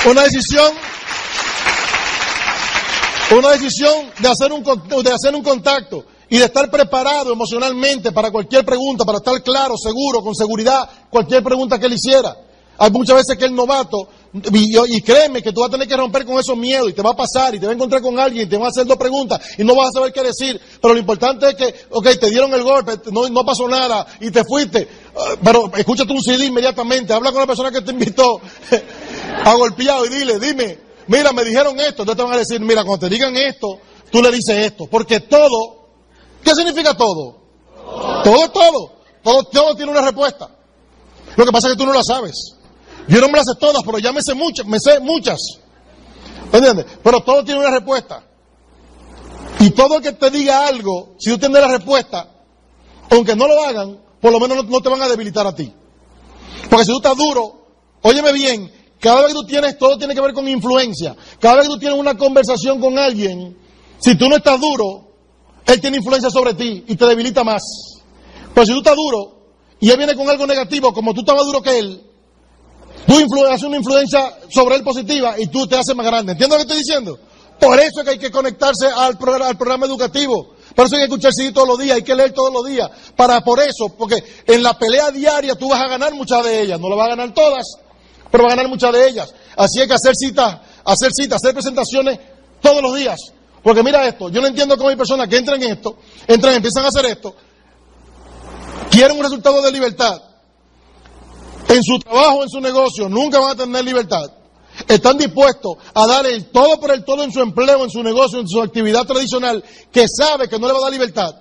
Una 0.09 0.23
decisión 0.23 0.73
una 3.35 3.51
decisión 3.51 4.11
de 4.19 4.29
hacer 4.29 4.53
un, 4.53 4.63
de 4.63 5.13
hacer 5.13 5.35
un 5.35 5.43
contacto 5.43 6.05
y 6.29 6.39
de 6.39 6.45
estar 6.45 6.71
preparado 6.71 7.33
emocionalmente 7.33 8.13
para 8.13 8.31
cualquier 8.31 8.65
pregunta, 8.65 9.05
para 9.05 9.19
estar 9.19 9.43
claro, 9.43 9.77
seguro, 9.77 10.23
con 10.23 10.35
seguridad, 10.35 10.89
cualquier 11.11 11.43
pregunta 11.43 11.79
que 11.79 11.87
él 11.87 11.95
hiciera. 11.95 12.37
Hay 12.79 12.91
muchas 12.91 13.17
veces 13.17 13.39
que 13.39 13.47
el 13.47 13.55
novato, 13.55 14.09
y, 14.53 14.97
y 14.97 15.01
créeme 15.01 15.43
que 15.43 15.51
tú 15.51 15.61
vas 15.61 15.69
a 15.69 15.73
tener 15.73 15.89
que 15.89 15.97
romper 15.97 16.27
con 16.27 16.39
esos 16.39 16.57
miedos 16.59 16.91
y 16.91 16.93
te 16.93 17.01
va 17.01 17.11
a 17.11 17.17
pasar 17.17 17.55
y 17.55 17.59
te 17.59 17.65
va 17.65 17.73
a 17.73 17.75
encontrar 17.75 18.03
con 18.03 18.19
alguien 18.19 18.47
y 18.47 18.51
te 18.51 18.59
va 18.59 18.67
a 18.67 18.69
hacer 18.69 18.85
dos 18.85 18.99
preguntas 18.99 19.41
y 19.57 19.65
no 19.65 19.75
vas 19.75 19.89
a 19.89 19.93
saber 19.93 20.13
qué 20.13 20.23
decir. 20.23 20.61
Pero 20.81 20.93
lo 20.93 21.01
importante 21.01 21.49
es 21.49 21.55
que, 21.55 21.75
ok, 21.91 22.07
te 22.21 22.29
dieron 22.29 22.53
el 22.53 22.63
golpe, 22.63 23.01
no, 23.13 23.29
no 23.31 23.47
pasó 23.47 23.67
nada 23.67 24.07
y 24.21 24.31
te 24.31 24.45
fuiste. 24.45 24.87
Ah, 25.17 25.37
Pero 25.43 25.73
escúchate 25.75 26.13
un 26.13 26.23
CD 26.23 26.47
inmediatamente, 26.47 27.15
habla 27.15 27.33
con 27.33 27.41
la 27.41 27.47
persona 27.47 27.71
que 27.71 27.81
te 27.81 27.93
invitó 27.93 28.41
a 29.45 29.55
golpeado 29.55 30.05
y 30.05 30.11
dile, 30.11 30.39
dime, 30.39 30.86
mira, 31.07 31.33
me 31.33 31.45
dijeron 31.45 31.79
esto. 31.79 32.03
Entonces 32.03 32.17
te 32.17 32.23
van 32.23 32.33
a 32.33 32.39
decir, 32.39 32.61
mira, 32.61 32.85
cuando 32.85 33.07
te 33.07 33.15
digan 33.15 33.37
esto, 33.37 33.79
tú 34.11 34.23
le 34.23 34.31
dices 34.31 34.67
esto. 34.67 34.87
Porque 34.87 35.21
todo, 35.21 35.89
¿qué 36.43 36.55
significa 36.55 36.95
todo? 36.95 37.39
Todo 38.25 38.45
es 38.45 38.53
todo. 38.53 38.93
Todo, 39.23 39.45
todo 39.45 39.75
tiene 39.75 39.91
una 39.91 40.03
respuesta. 40.03 40.49
Lo 41.37 41.45
que 41.45 41.53
pasa 41.53 41.69
es 41.69 41.75
que 41.75 41.79
tú 41.79 41.87
no 41.87 41.93
la 41.93 42.05
sabes. 42.05 42.55
Yo 43.09 43.21
no 43.21 43.29
me 43.29 43.39
las 43.39 43.47
sé 43.47 43.59
todas, 43.59 43.83
pero 43.85 43.99
ya 43.99 44.13
me 44.13 44.23
sé 44.23 44.35
muchas, 44.35 44.67
me 44.67 44.79
sé 44.81 45.01
muchas. 45.01 45.39
¿Entiendes? 46.53 46.87
Pero 47.03 47.21
todo 47.23 47.45
tiene 47.45 47.61
una 47.61 47.71
respuesta. 47.71 48.25
Y 49.61 49.71
todo 49.71 50.01
que 50.01 50.13
te 50.13 50.31
diga 50.31 50.67
algo, 50.67 51.15
si 51.19 51.31
tú 51.31 51.39
tienes 51.39 51.61
la 51.61 51.69
respuesta, 51.69 52.29
aunque 53.11 53.35
no 53.35 53.47
lo 53.47 53.63
hagan, 53.65 54.01
por 54.21 54.33
lo 54.33 54.41
menos 54.41 54.57
no, 54.57 54.63
no 54.65 54.81
te 54.81 54.89
van 54.89 55.03
a 55.03 55.09
debilitar 55.09 55.47
a 55.47 55.55
ti. 55.55 55.73
Porque 56.69 56.85
si 56.85 56.91
tú 56.91 56.99
estás 56.99 57.17
duro, 57.17 57.67
óyeme 58.03 58.33
bien, 58.33 58.71
cada 59.07 59.23
vez 59.23 59.29
que 59.29 59.35
tú 59.35 59.47
tienes, 59.47 59.79
todo 59.79 59.97
tiene 59.97 60.17
que 60.17 60.21
ver 60.21 60.35
con 60.35 60.49
influencia. 60.49 61.15
Cada 61.39 61.59
vez 61.59 61.69
que 61.69 61.75
tú 61.75 61.79
tienes 61.79 61.97
una 61.97 62.17
conversación 62.17 62.81
con 62.81 62.99
alguien, 62.99 63.57
si 64.01 64.19
tú 64.19 64.29
no 64.29 64.35
estás 64.35 64.61
duro, 64.61 65.13
él 65.65 65.81
tiene 65.81 65.99
influencia 65.99 66.29
sobre 66.29 66.55
ti 66.55 66.85
y 66.89 66.97
te 66.97 67.07
debilita 67.07 67.45
más. 67.45 67.63
Pero 68.53 68.67
si 68.67 68.73
tú 68.73 68.79
estás 68.79 68.97
duro 68.97 69.47
y 69.79 69.91
él 69.91 69.97
viene 69.97 70.17
con 70.17 70.29
algo 70.29 70.45
negativo, 70.45 70.93
como 70.93 71.15
tú 71.15 71.21
estás 71.21 71.37
más 71.37 71.47
duro 71.47 71.63
que 71.63 71.79
él, 71.79 72.03
tú 73.07 73.45
haces 73.47 73.63
una 73.63 73.77
influencia 73.77 74.39
sobre 74.49 74.75
él 74.75 74.83
positiva 74.83 75.39
y 75.39 75.47
tú 75.47 75.69
te 75.69 75.77
haces 75.77 75.95
más 75.95 76.05
grande. 76.05 76.33
¿Entiendes 76.33 76.59
lo 76.59 76.65
que 76.65 76.73
estoy 76.73 76.79
diciendo? 76.79 77.17
Por 77.61 77.79
eso 77.79 78.01
es 78.01 78.05
que 78.05 78.11
hay 78.11 78.19
que 78.19 78.33
conectarse 78.33 78.89
al, 78.89 79.17
al 79.43 79.57
programa 79.57 79.87
educativo. 79.87 80.57
Por 80.75 80.87
eso 80.87 80.97
hay 80.97 81.03
que 81.03 81.15
escuchar 81.15 81.31
todos 81.55 81.69
los 81.69 81.79
días, 81.79 81.95
hay 81.95 82.03
que 82.03 82.17
leer 82.17 82.33
todos 82.33 82.53
los 82.53 82.67
días. 82.67 82.91
Para 83.15 83.41
por 83.43 83.61
eso, 83.61 83.95
porque 83.97 84.17
en 84.49 84.65
la 84.65 84.77
pelea 84.77 85.13
diaria 85.13 85.55
tú 85.55 85.69
vas 85.69 85.81
a 85.81 85.87
ganar 85.87 86.13
muchas 86.13 86.43
de 86.43 86.63
ellas. 86.63 86.81
No 86.81 86.89
lo 86.89 86.97
vas 86.97 87.07
a 87.07 87.11
ganar 87.11 87.33
todas, 87.33 87.67
pero 88.31 88.45
vas 88.45 88.53
a 88.53 88.57
ganar 88.57 88.71
muchas 88.71 88.93
de 88.93 89.09
ellas. 89.09 89.35
Así 89.57 89.81
hay 89.81 89.89
que 89.89 89.95
hacer 89.95 90.15
citas, 90.15 90.59
hacer 90.85 91.11
citas, 91.13 91.43
hacer 91.43 91.55
presentaciones 91.55 92.19
todos 92.61 92.83
los 92.83 92.95
días. 92.95 93.19
Porque 93.63 93.83
mira 93.83 94.07
esto, 94.07 94.29
yo 94.29 94.41
no 94.41 94.47
entiendo 94.47 94.77
cómo 94.77 94.91
hay 94.91 94.97
personas 94.97 95.29
que 95.29 95.37
entran 95.37 95.61
en 95.63 95.73
esto, 95.73 95.97
entran 96.27 96.55
empiezan 96.55 96.85
a 96.85 96.89
hacer 96.89 97.07
esto, 97.07 97.35
quieren 98.91 99.17
un 99.17 99.25
resultado 99.25 99.61
de 99.61 99.73
libertad, 99.73 100.23
en 101.69 101.83
su 101.83 101.99
trabajo, 101.99 102.43
en 102.43 102.49
su 102.49 102.61
negocio, 102.61 103.09
nunca 103.09 103.41
van 103.41 103.51
a 103.51 103.57
tener 103.57 103.85
libertad. 103.85 104.31
Están 104.87 105.17
dispuestos 105.17 105.79
a 105.95 106.07
dar 106.07 106.27
el 106.27 106.47
todo 106.51 106.79
por 106.79 106.91
el 106.91 107.05
todo 107.05 107.25
en 107.25 107.33
su 107.33 107.41
empleo, 107.41 107.83
en 107.83 107.91
su 107.91 108.03
negocio, 108.03 108.39
en 108.39 108.47
su 108.47 108.61
actividad 108.61 109.05
tradicional, 109.05 109.65
que 109.91 110.07
sabe 110.07 110.49
que 110.49 110.59
no 110.59 110.67
le 110.67 110.73
va 110.73 110.79
a 110.79 110.83
dar 110.83 110.93
libertad. 110.93 111.35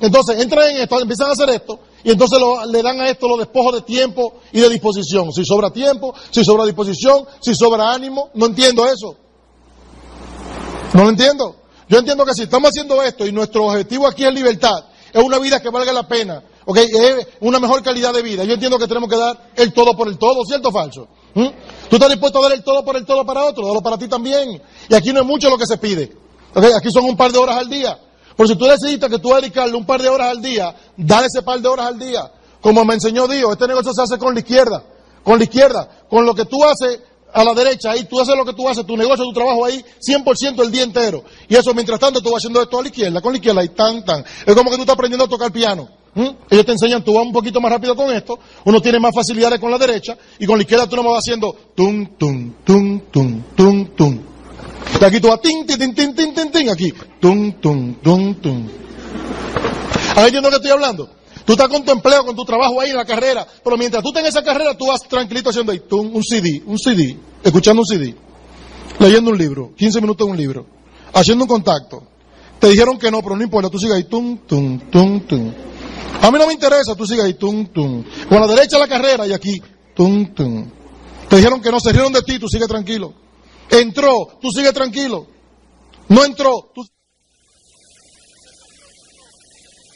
Entonces 0.00 0.40
entran 0.40 0.70
en 0.70 0.78
esto, 0.78 1.00
empiezan 1.00 1.28
a 1.28 1.32
hacer 1.32 1.50
esto, 1.50 1.80
y 2.04 2.10
entonces 2.10 2.38
le 2.70 2.82
dan 2.82 3.00
a 3.00 3.08
esto 3.08 3.28
los 3.28 3.38
despojos 3.38 3.74
de 3.74 3.82
tiempo 3.82 4.40
y 4.52 4.60
de 4.60 4.68
disposición. 4.68 5.32
Si 5.32 5.44
sobra 5.44 5.70
tiempo, 5.70 6.14
si 6.30 6.44
sobra 6.44 6.64
disposición, 6.64 7.26
si 7.40 7.54
sobra 7.54 7.92
ánimo, 7.92 8.30
no 8.34 8.46
entiendo 8.46 8.86
eso. 8.86 9.16
No 10.94 11.04
lo 11.04 11.10
entiendo. 11.10 11.56
Yo 11.88 11.98
entiendo 11.98 12.24
que 12.24 12.34
si 12.34 12.42
estamos 12.42 12.70
haciendo 12.70 13.02
esto 13.02 13.26
y 13.26 13.32
nuestro 13.32 13.66
objetivo 13.66 14.06
aquí 14.06 14.24
es 14.24 14.32
libertad, 14.32 14.84
es 15.12 15.22
una 15.22 15.38
vida 15.38 15.60
que 15.60 15.70
valga 15.70 15.92
la 15.92 16.06
pena, 16.06 16.42
¿ok? 16.66 16.76
Es 16.76 17.26
una 17.40 17.58
mejor 17.58 17.82
calidad 17.82 18.12
de 18.12 18.22
vida. 18.22 18.44
Yo 18.44 18.54
entiendo 18.54 18.78
que 18.78 18.86
tenemos 18.86 19.08
que 19.08 19.16
dar 19.16 19.50
el 19.56 19.72
todo 19.72 19.96
por 19.96 20.06
el 20.08 20.18
todo, 20.18 20.44
¿cierto 20.44 20.68
o 20.68 20.72
falso? 20.72 21.08
¿Mm? 21.34 21.46
¿Tú 21.88 21.96
estás 21.96 22.10
dispuesto 22.10 22.38
a 22.38 22.42
dar 22.42 22.52
el 22.52 22.62
todo 22.62 22.84
por 22.84 22.96
el 22.96 23.06
todo 23.06 23.24
para 23.24 23.44
otro? 23.44 23.66
Dalo 23.66 23.80
para 23.80 23.96
ti 23.96 24.06
también. 24.06 24.62
Y 24.88 24.94
aquí 24.94 25.12
no 25.12 25.20
es 25.20 25.26
mucho 25.26 25.48
lo 25.48 25.56
que 25.56 25.66
se 25.66 25.78
pide. 25.78 26.12
Aquí 26.76 26.90
son 26.92 27.04
un 27.04 27.16
par 27.16 27.32
de 27.32 27.38
horas 27.38 27.56
al 27.56 27.68
día. 27.68 27.98
Pero 28.38 28.48
si 28.50 28.54
tú 28.54 28.66
decidiste 28.66 29.08
que 29.08 29.18
tú 29.18 29.30
dedicarle 29.30 29.74
un 29.74 29.84
par 29.84 30.00
de 30.00 30.08
horas 30.08 30.28
al 30.30 30.40
día, 30.40 30.72
dale 30.96 31.26
ese 31.26 31.42
par 31.42 31.60
de 31.60 31.66
horas 31.66 31.86
al 31.86 31.98
día. 31.98 32.30
Como 32.60 32.84
me 32.84 32.94
enseñó 32.94 33.26
Dios, 33.26 33.50
este 33.50 33.66
negocio 33.66 33.92
se 33.92 34.00
hace 34.00 34.16
con 34.16 34.32
la 34.32 34.38
izquierda. 34.38 34.84
Con 35.24 35.38
la 35.38 35.42
izquierda. 35.42 35.88
Con 36.08 36.24
lo 36.24 36.36
que 36.36 36.44
tú 36.44 36.64
haces 36.64 37.00
a 37.34 37.42
la 37.42 37.52
derecha, 37.52 37.90
ahí 37.90 38.04
tú 38.04 38.20
haces 38.20 38.36
lo 38.36 38.44
que 38.44 38.52
tú 38.52 38.68
haces, 38.68 38.86
tu 38.86 38.96
negocio, 38.96 39.24
tu 39.24 39.32
trabajo 39.32 39.64
ahí, 39.64 39.84
100% 40.00 40.62
el 40.62 40.70
día 40.70 40.84
entero. 40.84 41.24
Y 41.48 41.56
eso 41.56 41.74
mientras 41.74 41.98
tanto 41.98 42.20
tú 42.20 42.30
vas 42.30 42.38
haciendo 42.38 42.62
esto 42.62 42.78
a 42.78 42.82
la 42.82 42.86
izquierda, 42.86 43.20
con 43.20 43.32
la 43.32 43.38
izquierda, 43.38 43.64
y 43.64 43.70
tan, 43.70 44.04
tan. 44.04 44.24
Es 44.46 44.54
como 44.54 44.70
que 44.70 44.76
tú 44.76 44.82
estás 44.82 44.94
aprendiendo 44.94 45.24
a 45.24 45.28
tocar 45.28 45.50
piano. 45.50 45.88
Ellos 46.48 46.64
te 46.64 46.72
enseñan, 46.72 47.02
tú 47.02 47.14
vas 47.14 47.24
un 47.24 47.32
poquito 47.32 47.60
más 47.60 47.72
rápido 47.72 47.96
con 47.96 48.14
esto, 48.14 48.38
uno 48.64 48.80
tiene 48.80 49.00
más 49.00 49.12
facilidades 49.12 49.58
con 49.58 49.72
la 49.72 49.78
derecha, 49.78 50.16
y 50.38 50.46
con 50.46 50.58
la 50.58 50.62
izquierda 50.62 50.88
tú 50.88 50.94
no 50.94 51.02
vas 51.02 51.18
haciendo 51.18 51.56
tum, 51.74 52.06
tum, 52.16 52.54
tum, 52.64 53.00
tum, 53.10 53.42
tum, 53.56 53.86
tum. 53.96 54.20
Aquí 55.00 55.20
tú 55.20 55.28
vas 55.28 55.40
tin, 55.40 55.66
tin, 55.66 55.94
tin, 55.94 56.14
tin, 56.14 56.34
tin, 56.34 56.50
tin, 56.50 56.70
aquí, 56.70 56.92
tum, 57.20 57.52
tum, 57.60 57.94
tum, 58.02 58.34
tum. 58.34 58.68
¿Ahí 60.16 60.24
entiendes 60.24 60.42
lo 60.42 60.50
que 60.50 60.56
estoy 60.56 60.70
hablando? 60.72 61.08
Tú 61.44 61.52
estás 61.52 61.68
con 61.68 61.84
tu 61.84 61.92
empleo, 61.92 62.26
con 62.26 62.36
tu 62.36 62.44
trabajo 62.44 62.80
ahí 62.80 62.90
en 62.90 62.96
la 62.96 63.04
carrera, 63.04 63.46
pero 63.64 63.76
mientras 63.78 64.02
tú 64.02 64.10
estás 64.10 64.22
en 64.22 64.28
esa 64.28 64.42
carrera, 64.42 64.76
tú 64.76 64.86
vas 64.86 65.02
tranquilito 65.08 65.50
haciendo 65.50 65.72
ahí, 65.72 65.80
tum, 65.80 66.14
un 66.14 66.22
CD, 66.22 66.62
un 66.66 66.78
CD, 66.78 67.16
escuchando 67.42 67.82
un 67.82 67.86
CD, 67.86 68.14
leyendo 68.98 69.30
un 69.30 69.38
libro, 69.38 69.72
15 69.76 70.00
minutos 70.00 70.26
de 70.26 70.30
un 70.32 70.36
libro, 70.36 70.66
haciendo 71.14 71.44
un 71.44 71.48
contacto. 71.48 72.02
Te 72.58 72.68
dijeron 72.68 72.98
que 72.98 73.10
no, 73.10 73.22
pero 73.22 73.36
no 73.36 73.42
importa, 73.42 73.70
tú 73.70 73.78
sigues 73.78 73.94
ahí, 73.94 74.04
tum, 74.04 74.38
tum, 74.46 74.78
tum, 74.90 75.20
tum. 75.20 75.52
A 76.20 76.30
mí 76.30 76.38
no 76.38 76.46
me 76.46 76.52
interesa, 76.52 76.94
tú 76.96 77.06
sigues 77.06 77.24
ahí, 77.24 77.34
tum, 77.34 77.66
tum. 77.66 78.04
Con 78.28 78.40
la 78.40 78.46
derecha 78.46 78.78
la 78.78 78.88
carrera 78.88 79.26
y 79.26 79.32
aquí, 79.32 79.62
tum, 79.94 80.34
tum. 80.34 80.68
Te 81.28 81.36
dijeron 81.36 81.60
que 81.62 81.70
no, 81.70 81.78
se 81.78 81.92
rieron 81.92 82.12
de 82.12 82.22
ti, 82.22 82.38
tú 82.38 82.48
sigues 82.48 82.66
tranquilo. 82.66 83.14
Entró, 83.70 84.38
tú 84.40 84.50
sigues 84.50 84.72
tranquilo. 84.72 85.26
No 86.08 86.24
entró, 86.24 86.70
tú 86.74 86.86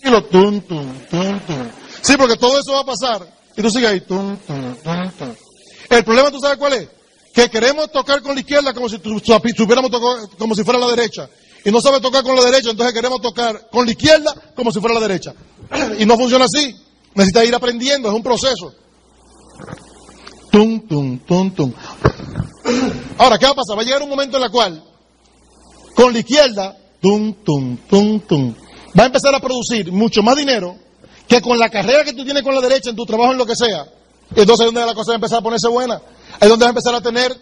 tranquilo, 0.00 0.24
tum, 0.24 0.60
tum, 0.62 0.86
tum. 1.10 1.70
Sí, 2.02 2.16
porque 2.16 2.36
todo 2.36 2.58
eso 2.58 2.72
va 2.72 2.80
a 2.80 2.84
pasar 2.84 3.26
y 3.56 3.62
tú 3.62 3.70
sigues 3.70 3.90
ahí. 3.90 4.02
El 5.90 6.04
problema, 6.04 6.30
¿tú 6.30 6.40
sabes 6.40 6.58
cuál 6.58 6.74
es? 6.74 6.88
Que 7.32 7.48
queremos 7.48 7.90
tocar 7.90 8.20
con 8.20 8.34
la 8.34 8.40
izquierda 8.40 8.74
como 8.74 8.88
si 8.88 8.96
supiéramos 9.56 9.90
tocar 9.90 10.36
como 10.36 10.54
si 10.54 10.64
fuera 10.64 10.78
la 10.78 10.88
derecha. 10.88 11.28
Y 11.64 11.70
no 11.70 11.80
sabe 11.80 12.00
tocar 12.00 12.24
con 12.24 12.34
la 12.34 12.44
derecha, 12.44 12.70
entonces 12.70 12.92
queremos 12.92 13.20
tocar 13.20 13.68
con 13.70 13.86
la 13.86 13.92
izquierda 13.92 14.34
como 14.56 14.72
si 14.72 14.80
fuera 14.80 14.94
la 14.94 15.06
derecha. 15.06 15.34
Y 15.98 16.04
no 16.04 16.16
funciona 16.16 16.46
así. 16.46 16.74
Necesita 17.14 17.44
ir 17.44 17.54
aprendiendo, 17.54 18.08
es 18.08 18.14
un 18.14 18.22
proceso. 18.22 18.74
Tum, 20.50 20.86
tum, 20.88 21.18
tum, 21.20 21.50
tum. 21.54 21.72
Ahora, 23.18 23.38
¿qué 23.38 23.46
va 23.46 23.52
a 23.52 23.56
pasar? 23.56 23.76
Va 23.76 23.82
a 23.82 23.84
llegar 23.84 24.02
un 24.02 24.08
momento 24.08 24.36
en 24.36 24.44
el 24.44 24.50
cual, 24.50 24.82
con 25.94 26.12
la 26.12 26.18
izquierda, 26.18 26.76
tum, 27.00 27.34
tum, 27.44 27.76
tum, 27.88 28.20
tum, 28.20 28.54
va 28.98 29.04
a 29.04 29.06
empezar 29.06 29.34
a 29.34 29.40
producir 29.40 29.90
mucho 29.92 30.22
más 30.22 30.36
dinero 30.36 30.76
que 31.28 31.40
con 31.40 31.58
la 31.58 31.68
carrera 31.68 32.04
que 32.04 32.12
tú 32.12 32.24
tienes 32.24 32.42
con 32.42 32.54
la 32.54 32.60
derecha 32.60 32.90
en 32.90 32.96
tu 32.96 33.04
trabajo, 33.04 33.32
en 33.32 33.38
lo 33.38 33.46
que 33.46 33.56
sea. 33.56 33.86
Entonces 34.34 34.66
es 34.66 34.72
donde 34.72 34.86
la 34.86 34.94
cosa 34.94 35.12
va 35.12 35.14
a 35.14 35.16
empezar 35.16 35.38
a 35.38 35.42
ponerse 35.42 35.68
buena. 35.68 36.00
Es 36.40 36.48
donde 36.48 36.64
va 36.64 36.68
a 36.68 36.74
empezar 36.74 36.94
a 36.94 37.00
tener 37.00 37.36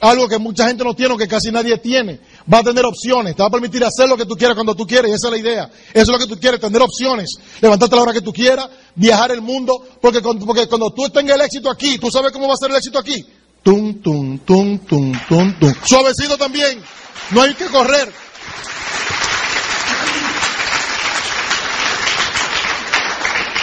algo 0.00 0.28
que 0.28 0.38
mucha 0.38 0.66
gente 0.66 0.84
no 0.84 0.94
tiene 0.94 1.14
o 1.14 1.16
que 1.16 1.28
casi 1.28 1.50
nadie 1.50 1.78
tiene. 1.78 2.20
Va 2.52 2.58
a 2.58 2.62
tener 2.62 2.84
opciones, 2.84 3.34
te 3.34 3.42
va 3.42 3.48
a 3.48 3.50
permitir 3.50 3.84
hacer 3.84 4.08
lo 4.08 4.16
que 4.16 4.26
tú 4.26 4.34
quieras 4.36 4.54
cuando 4.54 4.74
tú 4.74 4.86
quieres, 4.86 5.12
esa 5.12 5.28
es 5.28 5.32
la 5.32 5.38
idea. 5.38 5.70
Eso 5.92 6.02
es 6.02 6.08
lo 6.08 6.18
que 6.18 6.26
tú 6.26 6.38
quieres, 6.38 6.60
tener 6.60 6.82
opciones. 6.82 7.36
Levantarte 7.60 7.94
a 7.94 7.96
la 7.96 8.02
hora 8.02 8.12
que 8.12 8.20
tú 8.20 8.32
quieras, 8.32 8.68
viajar 8.94 9.30
el 9.32 9.40
mundo, 9.40 9.82
porque, 10.00 10.20
porque 10.20 10.66
cuando 10.66 10.90
tú 10.90 11.08
tengas 11.08 11.36
el 11.36 11.42
éxito 11.42 11.70
aquí, 11.70 11.98
tú 11.98 12.10
sabes 12.10 12.32
cómo 12.32 12.48
va 12.48 12.54
a 12.54 12.56
ser 12.56 12.70
el 12.70 12.76
éxito 12.76 12.98
aquí. 12.98 13.24
Tum, 13.64 14.02
tum, 14.02 14.38
tum, 14.40 14.78
tum, 14.78 15.12
tum, 15.26 15.58
tum. 15.58 15.74
Suavecito 15.84 16.36
también, 16.36 16.82
no 17.30 17.40
hay 17.40 17.54
que 17.54 17.64
correr. 17.64 18.12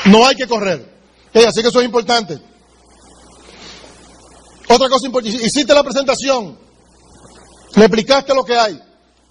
No 0.05 0.25
hay 0.25 0.35
que 0.35 0.47
correr. 0.47 0.91
así 1.47 1.61
que 1.61 1.67
eso 1.67 1.79
es 1.79 1.85
importante. 1.85 2.39
Otra 4.67 4.89
cosa 4.89 5.05
importante, 5.05 5.45
hiciste 5.45 5.71
la 5.71 5.83
presentación, 5.83 6.57
le 7.75 7.85
explicaste 7.85 8.33
lo 8.33 8.43
que 8.43 8.55
hay. 8.57 8.81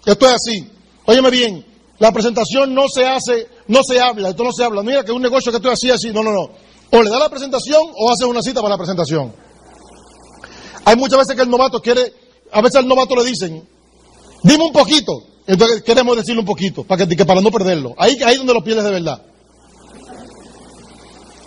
Esto 0.05 0.25
es 0.25 0.33
así. 0.35 0.71
Óyeme 1.05 1.29
bien, 1.31 1.65
la 1.99 2.13
presentación 2.13 2.73
no 2.73 2.87
se 2.87 3.05
hace, 3.05 3.49
no 3.67 3.83
se 3.83 3.99
habla, 3.99 4.29
esto 4.29 4.45
no 4.45 4.53
se 4.53 4.63
habla. 4.63 4.83
Mira 4.83 5.03
que 5.03 5.11
un 5.11 5.21
negocio 5.21 5.51
que 5.51 5.57
estoy 5.57 5.73
así, 5.73 5.91
así. 5.91 6.13
No, 6.13 6.23
no, 6.23 6.31
no. 6.31 6.49
O 6.91 7.03
le 7.03 7.09
da 7.09 7.19
la 7.19 7.29
presentación 7.29 7.81
o 7.93 8.09
hace 8.09 8.23
una 8.23 8.41
cita 8.41 8.61
para 8.61 8.75
la 8.75 8.77
presentación. 8.77 9.50
Hay 10.85 10.95
muchas 10.95 11.19
veces 11.19 11.35
que 11.35 11.41
el 11.43 11.49
novato 11.49 11.81
quiere, 11.81 12.13
a 12.51 12.61
veces 12.61 12.77
al 12.77 12.87
novato 12.87 13.15
le 13.15 13.25
dicen, 13.25 13.67
dime 14.43 14.65
un 14.65 14.73
poquito. 14.73 15.23
Entonces 15.47 15.81
queremos 15.83 16.15
decirle 16.15 16.39
un 16.39 16.45
poquito, 16.45 16.83
para, 16.83 17.05
que, 17.05 17.25
para 17.25 17.41
no 17.41 17.51
perderlo. 17.51 17.93
Ahí, 17.97 18.17
es 18.19 18.37
donde 18.37 18.53
lo 18.53 18.63
pierdes 18.63 18.83
de 18.83 18.91
verdad. 18.91 19.21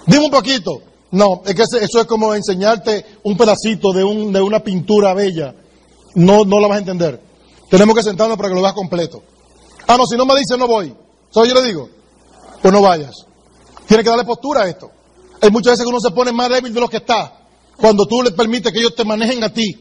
Dime 0.06 0.24
un 0.24 0.30
poquito. 0.30 0.82
No, 1.10 1.42
es 1.46 1.54
que 1.54 1.62
eso 1.62 2.00
es 2.00 2.06
como 2.06 2.34
enseñarte 2.34 3.04
un 3.22 3.36
pedacito 3.36 3.92
de, 3.92 4.02
un, 4.02 4.32
de 4.32 4.42
una 4.42 4.60
pintura 4.60 5.14
bella. 5.14 5.54
No, 6.16 6.44
no 6.44 6.58
la 6.58 6.68
vas 6.68 6.76
a 6.76 6.80
entender. 6.80 7.20
Tenemos 7.70 7.94
que 7.94 8.02
sentarnos 8.02 8.36
para 8.36 8.48
que 8.48 8.54
lo 8.54 8.62
veas 8.62 8.74
completo. 8.74 9.22
Ah, 9.86 9.96
no, 9.96 10.06
si 10.06 10.16
no 10.16 10.26
me 10.26 10.38
dice 10.38 10.56
no 10.58 10.66
voy. 10.66 10.94
¿Sabes 11.30 11.48
yo 11.48 11.54
le 11.54 11.66
digo? 11.66 11.88
Pues 12.60 12.72
no 12.72 12.80
vayas. 12.80 13.26
Tienes 13.86 14.04
que 14.04 14.10
darle 14.10 14.24
postura 14.24 14.62
a 14.62 14.68
esto. 14.68 14.90
Hay 15.40 15.50
muchas 15.50 15.72
veces 15.72 15.84
que 15.84 15.90
uno 15.90 16.00
se 16.00 16.10
pone 16.10 16.32
más 16.32 16.48
débil 16.48 16.72
de 16.72 16.80
lo 16.80 16.88
que 16.88 16.98
está. 16.98 17.43
Cuando 17.76 18.06
tú 18.06 18.22
les 18.22 18.32
permites 18.32 18.72
que 18.72 18.78
ellos 18.78 18.94
te 18.94 19.04
manejen 19.04 19.42
a 19.42 19.52
ti. 19.52 19.76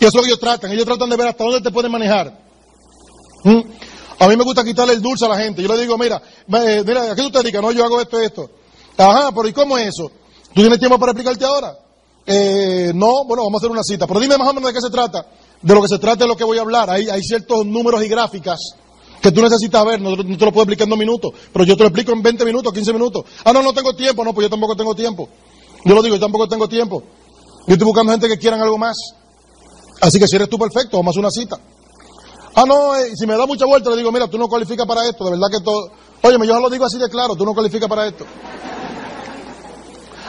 Y 0.00 0.04
eso 0.04 0.08
es 0.08 0.14
lo 0.14 0.22
que 0.22 0.28
ellos 0.28 0.40
tratan. 0.40 0.72
Ellos 0.72 0.86
tratan 0.86 1.10
de 1.10 1.16
ver 1.16 1.28
hasta 1.28 1.44
dónde 1.44 1.60
te 1.60 1.70
pueden 1.70 1.92
manejar. 1.92 2.38
¿Mm? 3.44 3.60
A 4.18 4.28
mí 4.28 4.36
me 4.36 4.44
gusta 4.44 4.64
quitarle 4.64 4.94
el 4.94 5.02
dulce 5.02 5.24
a 5.24 5.28
la 5.28 5.38
gente. 5.38 5.62
Yo 5.62 5.68
le 5.74 5.80
digo, 5.80 5.96
mira, 5.96 6.20
eh, 6.52 6.82
mira, 6.86 7.12
¿a 7.12 7.14
qué 7.14 7.22
tú 7.22 7.30
te 7.30 7.38
dedicas? 7.38 7.62
No, 7.62 7.72
yo 7.72 7.84
hago 7.84 8.00
esto 8.00 8.20
esto. 8.20 8.50
Ajá, 8.96 9.30
pero 9.34 9.48
¿y 9.48 9.52
cómo 9.52 9.78
es 9.78 9.88
eso? 9.88 10.10
¿Tú 10.52 10.60
tienes 10.60 10.78
tiempo 10.78 10.98
para 10.98 11.12
explicarte 11.12 11.44
ahora? 11.44 11.74
Eh, 12.26 12.92
no, 12.94 13.24
bueno, 13.24 13.44
vamos 13.44 13.54
a 13.54 13.56
hacer 13.58 13.70
una 13.70 13.82
cita. 13.82 14.06
Pero 14.06 14.20
dime 14.20 14.36
más 14.36 14.48
o 14.48 14.52
menos 14.52 14.68
de 14.68 14.74
qué 14.74 14.80
se 14.80 14.90
trata. 14.90 15.26
De 15.62 15.74
lo 15.74 15.82
que 15.82 15.88
se 15.88 15.98
trata 15.98 16.24
es 16.24 16.28
lo 16.28 16.36
que 16.36 16.44
voy 16.44 16.58
a 16.58 16.62
hablar. 16.62 16.90
Hay, 16.90 17.08
hay 17.08 17.22
ciertos 17.22 17.64
números 17.64 18.04
y 18.04 18.08
gráficas 18.08 18.58
que 19.22 19.32
tú 19.32 19.40
necesitas 19.42 19.84
ver. 19.84 20.00
No, 20.00 20.16
no, 20.16 20.16
te 20.16 20.44
lo 20.44 20.52
puedo 20.52 20.62
explicar 20.62 20.84
en 20.84 20.90
dos 20.90 20.98
minutos. 20.98 21.32
Pero 21.52 21.64
yo 21.64 21.76
te 21.76 21.82
lo 21.82 21.88
explico 21.88 22.12
en 22.12 22.22
20 22.22 22.44
minutos, 22.44 22.72
15 22.72 22.92
minutos. 22.92 23.24
Ah, 23.44 23.52
no, 23.52 23.62
no 23.62 23.72
tengo 23.72 23.94
tiempo. 23.94 24.24
No, 24.24 24.34
pues 24.34 24.46
yo 24.46 24.50
tampoco 24.50 24.76
tengo 24.76 24.94
tiempo. 24.94 25.28
Yo 25.84 25.94
lo 25.94 26.02
digo, 26.02 26.16
yo 26.16 26.20
tampoco 26.20 26.46
tengo 26.46 26.68
tiempo. 26.68 27.02
Yo 27.70 27.74
estoy 27.74 27.86
buscando 27.86 28.10
gente 28.10 28.26
que 28.26 28.36
quieran 28.36 28.60
algo 28.60 28.76
más. 28.78 28.96
Así 30.00 30.18
que 30.18 30.26
si 30.26 30.34
eres 30.34 30.48
tú 30.48 30.58
perfecto, 30.58 30.96
vamos 30.96 31.10
a 31.10 31.20
hacer 31.20 31.20
una 31.20 31.30
cita. 31.30 31.56
Ah, 32.56 32.64
no, 32.66 32.96
eh, 32.96 33.12
si 33.14 33.28
me 33.28 33.36
da 33.36 33.46
mucha 33.46 33.64
vuelta, 33.64 33.90
le 33.90 33.98
digo, 33.98 34.10
mira, 34.10 34.26
tú 34.26 34.38
no 34.38 34.48
cualificas 34.48 34.84
para 34.88 35.08
esto. 35.08 35.24
De 35.26 35.30
verdad 35.30 35.46
que 35.52 35.62
todo... 35.62 35.88
Oye, 36.22 36.48
yo 36.48 36.58
lo 36.58 36.68
digo 36.68 36.84
así 36.84 36.98
de 36.98 37.08
claro, 37.08 37.36
tú 37.36 37.44
no 37.44 37.54
cualificas 37.54 37.88
para 37.88 38.08
esto. 38.08 38.26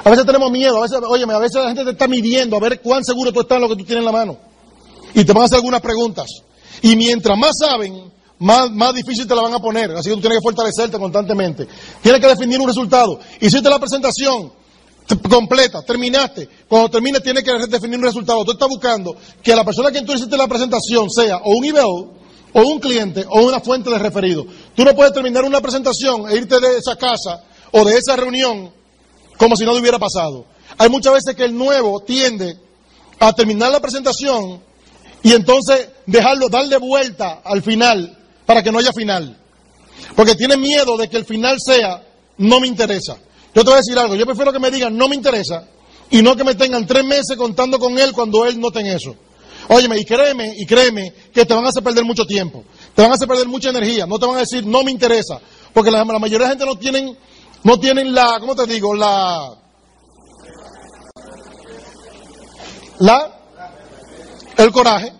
A 0.03 0.09
veces 0.11 0.23
tenemos 0.23 0.51
miedo, 0.51 0.77
a 0.77 0.81
veces, 0.81 0.99
óyeme, 1.03 1.33
a 1.33 1.39
veces 1.39 1.55
la 1.63 1.69
gente 1.69 1.83
te 1.83 1.89
está 1.89 2.07
midiendo 2.07 2.57
a 2.57 2.59
ver 2.59 2.79
cuán 2.79 3.03
seguro 3.03 3.33
tú 3.33 3.41
estás 3.41 3.55
en 3.55 3.61
lo 3.63 3.69
que 3.69 3.75
tú 3.75 3.85
tienes 3.85 4.01
en 4.01 4.05
la 4.05 4.11
mano. 4.11 4.37
Y 5.15 5.25
te 5.25 5.33
van 5.33 5.41
a 5.41 5.45
hacer 5.45 5.55
algunas 5.55 5.81
preguntas. 5.81 6.27
Y 6.83 6.95
mientras 6.95 7.35
más 7.39 7.57
saben, 7.57 8.13
más, 8.37 8.69
más 8.69 8.93
difícil 8.93 9.25
te 9.27 9.33
la 9.33 9.41
van 9.41 9.55
a 9.55 9.59
poner. 9.59 9.89
Así 9.93 10.09
que 10.09 10.15
tú 10.15 10.21
tienes 10.21 10.37
que 10.37 10.43
fortalecerte 10.43 10.99
constantemente. 10.99 11.67
Tienes 12.03 12.21
que 12.21 12.27
definir 12.27 12.61
un 12.61 12.67
resultado. 12.67 13.19
Hiciste 13.39 13.67
la 13.67 13.79
presentación 13.79 14.60
completa, 15.29 15.81
terminaste. 15.81 16.47
Cuando 16.67 16.89
termines 16.89 17.21
tienes 17.21 17.43
que 17.43 17.51
definir 17.67 17.97
un 17.97 18.05
resultado. 18.05 18.43
Tú 18.45 18.51
estás 18.51 18.69
buscando 18.69 19.15
que 19.41 19.55
la 19.55 19.63
persona 19.63 19.89
a 19.89 19.91
quien 19.91 20.05
tú 20.05 20.13
hiciste 20.13 20.37
la 20.37 20.47
presentación 20.47 21.09
sea 21.09 21.37
o 21.37 21.55
un 21.55 21.65
IBO, 21.65 22.13
o 22.53 22.61
un 22.61 22.79
cliente, 22.79 23.25
o 23.29 23.41
una 23.41 23.59
fuente 23.59 23.89
de 23.89 23.97
referido. 23.97 24.45
Tú 24.75 24.83
no 24.83 24.93
puedes 24.95 25.13
terminar 25.13 25.43
una 25.43 25.61
presentación 25.61 26.29
e 26.29 26.35
irte 26.35 26.59
de 26.59 26.77
esa 26.77 26.95
casa 26.95 27.43
o 27.71 27.85
de 27.85 27.97
esa 27.97 28.15
reunión 28.15 28.71
como 29.37 29.55
si 29.55 29.65
no 29.65 29.73
hubiera 29.73 29.99
pasado. 29.99 30.45
Hay 30.77 30.89
muchas 30.89 31.13
veces 31.13 31.35
que 31.35 31.45
el 31.45 31.57
nuevo 31.57 32.01
tiende 32.01 32.57
a 33.19 33.33
terminar 33.33 33.71
la 33.71 33.79
presentación 33.79 34.61
y 35.23 35.33
entonces 35.33 35.89
dejarlo, 36.05 36.49
darle 36.49 36.77
vuelta 36.77 37.41
al 37.43 37.61
final 37.61 38.17
para 38.45 38.63
que 38.63 38.71
no 38.71 38.79
haya 38.79 38.91
final. 38.91 39.37
Porque 40.15 40.35
tiene 40.35 40.57
miedo 40.57 40.97
de 40.97 41.09
que 41.09 41.17
el 41.17 41.25
final 41.25 41.57
sea, 41.59 42.03
no 42.37 42.59
me 42.59 42.67
interesa. 42.67 43.17
Yo 43.53 43.63
te 43.63 43.69
voy 43.69 43.73
a 43.73 43.77
decir 43.77 43.97
algo, 43.99 44.15
yo 44.15 44.25
prefiero 44.25 44.53
que 44.53 44.59
me 44.59 44.71
digan 44.71 44.95
no 44.95 45.09
me 45.09 45.15
interesa 45.15 45.67
y 46.09 46.21
no 46.21 46.35
que 46.35 46.43
me 46.43 46.55
tengan 46.55 46.85
tres 46.85 47.03
meses 47.03 47.35
contando 47.37 47.79
con 47.79 47.97
él 47.97 48.13
cuando 48.13 48.45
él 48.45 48.59
no 48.59 48.71
tenga 48.71 48.93
eso. 48.93 49.15
Óyeme, 49.69 49.97
y 49.99 50.05
créeme, 50.05 50.53
y 50.57 50.65
créeme 50.65 51.13
que 51.33 51.45
te 51.45 51.53
van 51.53 51.65
a 51.65 51.69
hacer 51.69 51.83
perder 51.83 52.03
mucho 52.03 52.25
tiempo, 52.25 52.63
te 52.95 53.01
van 53.01 53.11
a 53.11 53.15
hacer 53.15 53.27
perder 53.27 53.47
mucha 53.47 53.69
energía, 53.69 54.05
no 54.05 54.19
te 54.19 54.25
van 54.25 54.35
a 54.35 54.39
decir 54.39 54.65
no 54.65 54.83
me 54.83 54.91
interesa, 54.91 55.39
porque 55.73 55.91
la, 55.91 56.03
mayoría 56.03 56.39
de 56.39 56.43
la 56.43 56.49
gente 56.49 56.65
no 56.65 56.77
tienen, 56.77 57.17
no 57.63 57.79
tienen 57.79 58.13
la, 58.13 58.37
¿cómo 58.39 58.55
te 58.55 58.65
digo? 58.65 58.93
La, 58.93 59.49
la, 62.99 63.39
el 64.57 64.71
coraje, 64.71 65.13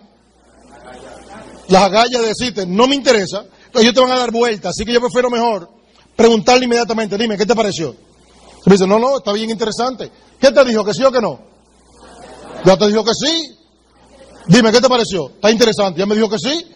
las 1.68 1.82
agallas 1.84 2.20
de 2.20 2.28
decirte 2.28 2.66
no 2.66 2.86
me 2.86 2.94
interesa, 2.94 3.44
ellos 3.74 3.94
te 3.94 4.00
van 4.00 4.10
a 4.10 4.18
dar 4.18 4.30
vuelta, 4.30 4.70
así 4.70 4.84
que 4.84 4.92
yo 4.92 5.00
prefiero 5.00 5.30
mejor 5.30 5.70
preguntarle 6.14 6.66
inmediatamente, 6.66 7.16
dime, 7.16 7.38
¿qué 7.38 7.46
te 7.46 7.54
pareció? 7.54 7.96
Me 8.66 8.72
dice, 8.74 8.86
no, 8.86 8.98
no, 8.98 9.18
está 9.18 9.32
bien 9.32 9.50
interesante. 9.50 10.10
¿Qué 10.40 10.50
te 10.52 10.64
dijo, 10.64 10.84
que 10.84 10.94
sí 10.94 11.02
o 11.02 11.10
que 11.10 11.20
no? 11.20 11.40
Ya 12.64 12.76
te 12.76 12.86
dijo 12.86 13.04
que 13.04 13.14
sí. 13.14 13.58
Dime, 14.46 14.70
¿qué 14.70 14.80
te 14.80 14.88
pareció? 14.88 15.28
Está 15.28 15.50
interesante. 15.50 15.98
Ya 16.00 16.06
me 16.06 16.14
dijo 16.14 16.28
que 16.28 16.38
sí. 16.38 16.66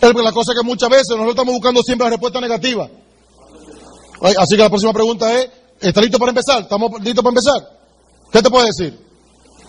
La 0.00 0.32
cosa 0.32 0.52
es 0.52 0.58
que 0.60 0.66
muchas 0.66 0.88
veces 0.90 1.08
nosotros 1.10 1.30
estamos 1.30 1.54
buscando 1.54 1.82
siempre 1.82 2.04
la 2.04 2.10
respuesta 2.10 2.40
negativa. 2.40 2.88
Así 4.20 4.56
que 4.56 4.62
la 4.62 4.68
próxima 4.68 4.92
pregunta 4.92 5.32
es, 5.38 5.48
¿está 5.80 6.00
listo 6.00 6.18
para 6.18 6.30
empezar? 6.30 6.62
¿Estamos 6.62 6.90
listos 7.02 7.24
para 7.24 7.36
empezar? 7.36 7.78
¿Qué 8.30 8.42
te 8.42 8.50
puede 8.50 8.66
decir? 8.66 8.98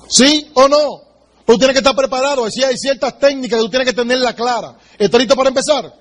¿Sí 0.10 0.52
o 0.54 0.68
no? 0.68 1.02
Tú 1.46 1.58
tienes 1.58 1.74
que 1.74 1.80
estar 1.80 1.96
preparado. 1.96 2.46
Hay 2.46 2.78
ciertas 2.78 3.18
técnicas 3.18 3.58
que 3.58 3.64
tú 3.64 3.70
tienes 3.70 3.88
que 3.88 3.94
tenerla 3.94 4.36
clara. 4.36 4.76
¿Está 4.98 5.18
listo 5.18 5.36
para 5.36 5.50
empezar? 5.50 5.94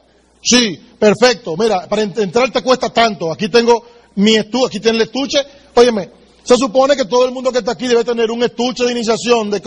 Sí, 0.43 0.76
perfecto. 0.99 1.57
Mira, 1.57 1.86
para 1.89 2.03
entrar 2.03 2.51
te 2.51 2.62
cuesta 2.62 2.91
tanto. 2.91 3.32
Aquí 3.32 3.49
tengo 3.49 3.82
mi 4.19 4.35
estuche, 4.35 4.66
aquí 4.66 4.81
tiene 4.81 4.99
el 4.99 5.03
estuche. 5.03 5.39
Óyeme, 5.75 6.11
se 6.43 6.57
supone 6.57 6.97
que 6.97 7.05
todo 7.05 7.25
el 7.25 7.33
mundo 7.33 7.53
que 7.53 7.59
está 7.59 7.73
aquí 7.73 7.87
debe 7.87 8.05
tener 8.05 8.31
un 8.31 8.43
estuche 8.43 8.85
de 8.85 8.93
iniciación 8.93 9.51
de, 9.51 9.61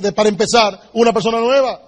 de, 0.00 0.12
para 0.12 0.28
empezar 0.28 0.80
una 0.94 1.12
persona 1.12 1.40
nueva. 1.40 1.80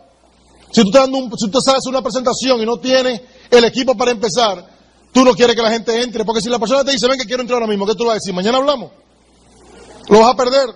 Si 0.71 0.83
tú, 0.83 0.89
estás 0.89 1.03
dando 1.03 1.19
un, 1.19 1.39
si 1.39 1.51
tú 1.51 1.61
sabes 1.61 1.87
una 1.87 2.03
presentación 2.03 2.61
y 2.61 2.67
no 2.67 2.79
tienes 2.79 3.23
el 3.51 3.65
equipo 3.65 3.97
para 3.97 4.11
empezar, 4.11 4.67
tú 5.13 5.25
no 5.25 5.33
quieres 5.35 5.57
que 5.57 5.63
la 5.63 5.71
gente 5.71 6.03
entre. 6.03 6.25
Porque 6.25 6.43
si 6.43 6.51
la 6.51 6.59
persona 6.59 6.85
te 6.85 6.93
dice, 6.93 7.09
ven 7.09 7.19
que 7.19 7.25
quiero 7.25 7.43
entrar 7.43 7.57
ahora 7.57 7.71
mismo, 7.71 7.87
¿qué 7.87 7.95
tú 7.95 8.05
vas 8.05 8.13
a 8.13 8.15
decir? 8.15 8.35
Mañana 8.35 8.59
hablamos. 8.59 8.91
Lo 10.09 10.21
vas 10.21 10.35
a 10.35 10.37
perder. 10.37 10.69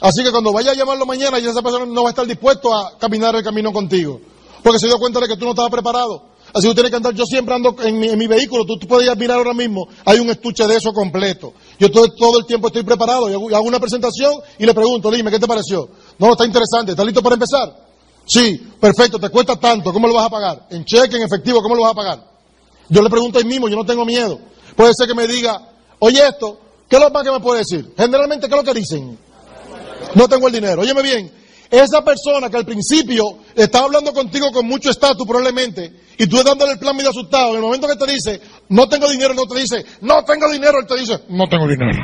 Así 0.00 0.24
que 0.24 0.30
cuando 0.30 0.52
vaya 0.52 0.70
a 0.70 0.74
llamarlo 0.74 1.04
mañana, 1.04 1.38
ya 1.38 1.50
esa 1.50 1.60
persona 1.60 1.84
no 1.84 2.02
va 2.02 2.08
a 2.08 2.12
estar 2.12 2.26
dispuesto 2.26 2.74
a 2.74 2.96
caminar 2.98 3.36
el 3.36 3.44
camino 3.44 3.70
contigo. 3.70 4.20
Porque 4.62 4.78
se 4.78 4.86
dio 4.86 4.98
cuenta 4.98 5.20
de 5.20 5.28
que 5.28 5.36
tú 5.36 5.44
no 5.44 5.50
estabas 5.50 5.70
preparado. 5.70 6.29
Así 6.52 6.66
que 6.66 6.68
tú 6.68 6.74
tienes 6.74 6.90
que 6.90 6.96
andar, 6.96 7.14
yo 7.14 7.24
siempre 7.24 7.54
ando 7.54 7.76
en 7.82 7.98
mi, 7.98 8.26
vehículo, 8.26 8.64
tú, 8.64 8.78
puedes 8.86 9.16
mirar 9.16 9.38
ahora 9.38 9.54
mismo, 9.54 9.86
hay 10.04 10.18
un 10.18 10.30
estuche 10.30 10.66
de 10.66 10.76
eso 10.76 10.92
completo. 10.92 11.54
Yo 11.78 11.90
todo, 11.90 12.08
todo 12.08 12.38
el 12.40 12.46
tiempo 12.46 12.68
estoy 12.68 12.82
preparado, 12.82 13.28
yo 13.30 13.56
hago, 13.56 13.66
una 13.66 13.78
presentación 13.78 14.34
y 14.58 14.66
le 14.66 14.74
pregunto, 14.74 15.10
dime, 15.10 15.30
¿qué 15.30 15.38
te 15.38 15.46
pareció? 15.46 15.88
No, 16.18 16.32
está 16.32 16.44
interesante, 16.44 16.92
¿estás 16.92 17.06
listo 17.06 17.22
para 17.22 17.34
empezar? 17.34 17.90
Sí, 18.26 18.60
perfecto, 18.80 19.18
te 19.18 19.28
cuesta 19.28 19.56
tanto, 19.56 19.92
¿cómo 19.92 20.08
lo 20.08 20.14
vas 20.14 20.26
a 20.26 20.30
pagar? 20.30 20.66
En 20.70 20.84
cheque, 20.84 21.16
en 21.16 21.22
efectivo, 21.22 21.62
¿cómo 21.62 21.74
lo 21.74 21.82
vas 21.82 21.92
a 21.92 21.94
pagar? 21.94 22.30
Yo 22.88 23.02
le 23.02 23.10
pregunto 23.10 23.38
ahí 23.38 23.44
mismo, 23.44 23.68
yo 23.68 23.76
no 23.76 23.84
tengo 23.84 24.04
miedo. 24.04 24.38
Puede 24.74 24.92
ser 24.94 25.06
que 25.06 25.14
me 25.14 25.26
diga, 25.26 25.68
oye 26.00 26.26
esto, 26.26 26.58
¿qué 26.88 26.96
es 26.96 27.02
lo 27.02 27.10
más 27.10 27.22
que 27.22 27.30
me 27.30 27.40
puede 27.40 27.60
decir? 27.60 27.94
Generalmente, 27.96 28.48
¿qué 28.48 28.54
es 28.54 28.60
lo 28.60 28.64
que 28.64 28.78
dicen? 28.78 29.18
No 30.14 30.28
tengo 30.28 30.48
el 30.48 30.52
dinero. 30.52 30.82
Óyeme 30.82 31.02
bien, 31.02 31.32
esa 31.70 32.02
persona 32.02 32.50
que 32.50 32.56
al 32.56 32.66
principio 32.66 33.38
estaba 33.54 33.86
hablando 33.86 34.12
contigo 34.12 34.50
con 34.50 34.66
mucho 34.66 34.90
estatus 34.90 35.26
probablemente, 35.26 35.92
y 36.18 36.26
tú 36.26 36.42
dándole 36.42 36.72
el 36.72 36.78
plan 36.78 36.96
medio 36.96 37.10
asustado, 37.10 37.50
en 37.50 37.56
el 37.56 37.62
momento 37.62 37.86
que 37.86 37.96
te 37.96 38.12
dice, 38.12 38.40
no 38.68 38.88
tengo 38.88 39.08
dinero, 39.08 39.34
no 39.34 39.46
te 39.46 39.58
dice, 39.58 39.84
no 40.00 40.24
tengo 40.24 40.50
dinero, 40.50 40.78
él 40.80 40.86
te 40.86 40.96
dice, 40.96 41.20
no 41.28 41.48
tengo 41.48 41.68
dinero. 41.68 41.98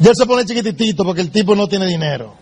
Y 0.00 0.06
él 0.06 0.14
se 0.14 0.26
pone 0.26 0.44
chiquitito 0.44 1.04
porque 1.04 1.20
el 1.20 1.30
tipo 1.30 1.54
no 1.54 1.66
tiene 1.66 1.86
dinero. 1.86 2.34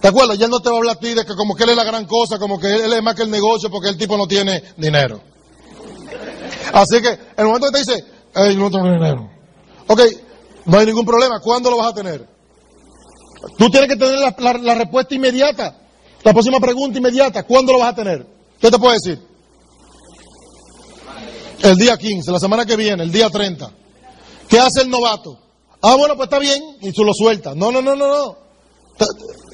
¿Te 0.00 0.08
acuerdas? 0.08 0.38
Y 0.38 0.44
él 0.44 0.50
no 0.50 0.60
te 0.60 0.68
va 0.68 0.76
a 0.76 0.78
hablar 0.78 0.96
a 0.96 1.00
ti 1.00 1.14
de 1.14 1.24
que 1.24 1.34
como 1.34 1.54
que 1.54 1.64
él 1.64 1.70
es 1.70 1.76
la 1.76 1.84
gran 1.84 2.04
cosa, 2.04 2.38
como 2.38 2.60
que 2.60 2.66
él 2.66 2.92
es 2.92 3.02
más 3.02 3.14
que 3.14 3.22
el 3.22 3.30
negocio 3.30 3.70
porque 3.70 3.88
el 3.88 3.96
tipo 3.96 4.18
no 4.18 4.26
tiene 4.26 4.62
dinero. 4.76 5.20
Así 6.74 7.00
que, 7.00 7.08
en 7.08 7.38
el 7.38 7.46
momento 7.46 7.68
que 7.68 7.72
te 7.72 7.78
dice, 7.78 8.04
hey, 8.34 8.54
no 8.58 8.70
tengo 8.70 8.90
dinero. 8.90 9.33
Ok, 9.86 10.00
no 10.66 10.78
hay 10.78 10.86
ningún 10.86 11.04
problema. 11.04 11.40
¿Cuándo 11.40 11.70
lo 11.70 11.78
vas 11.78 11.88
a 11.88 11.94
tener? 11.94 12.26
Tú 13.58 13.68
tienes 13.70 13.88
que 13.88 13.96
tener 13.96 14.18
la, 14.18 14.74
respuesta 14.74 15.14
inmediata. 15.14 15.76
La 16.22 16.32
próxima 16.32 16.58
pregunta 16.58 16.98
inmediata. 16.98 17.42
¿Cuándo 17.42 17.72
lo 17.72 17.80
vas 17.80 17.92
a 17.92 17.94
tener? 17.94 18.26
¿Qué 18.60 18.70
te 18.70 18.78
puedo 18.78 18.94
decir? 18.94 19.20
El 21.62 21.76
día 21.76 21.96
15, 21.96 22.30
la 22.30 22.40
semana 22.40 22.66
que 22.66 22.76
viene, 22.76 23.02
el 23.02 23.12
día 23.12 23.28
30. 23.30 23.70
¿Qué 24.48 24.58
hace 24.58 24.82
el 24.82 24.90
novato? 24.90 25.38
Ah, 25.80 25.96
bueno, 25.96 26.16
pues 26.16 26.26
está 26.26 26.38
bien. 26.38 26.62
Y 26.80 26.92
tú 26.92 27.04
lo 27.04 27.12
sueltas. 27.12 27.54
No, 27.56 27.70
no, 27.70 27.82
no, 27.82 27.94
no, 27.94 28.08
no. 28.08 28.36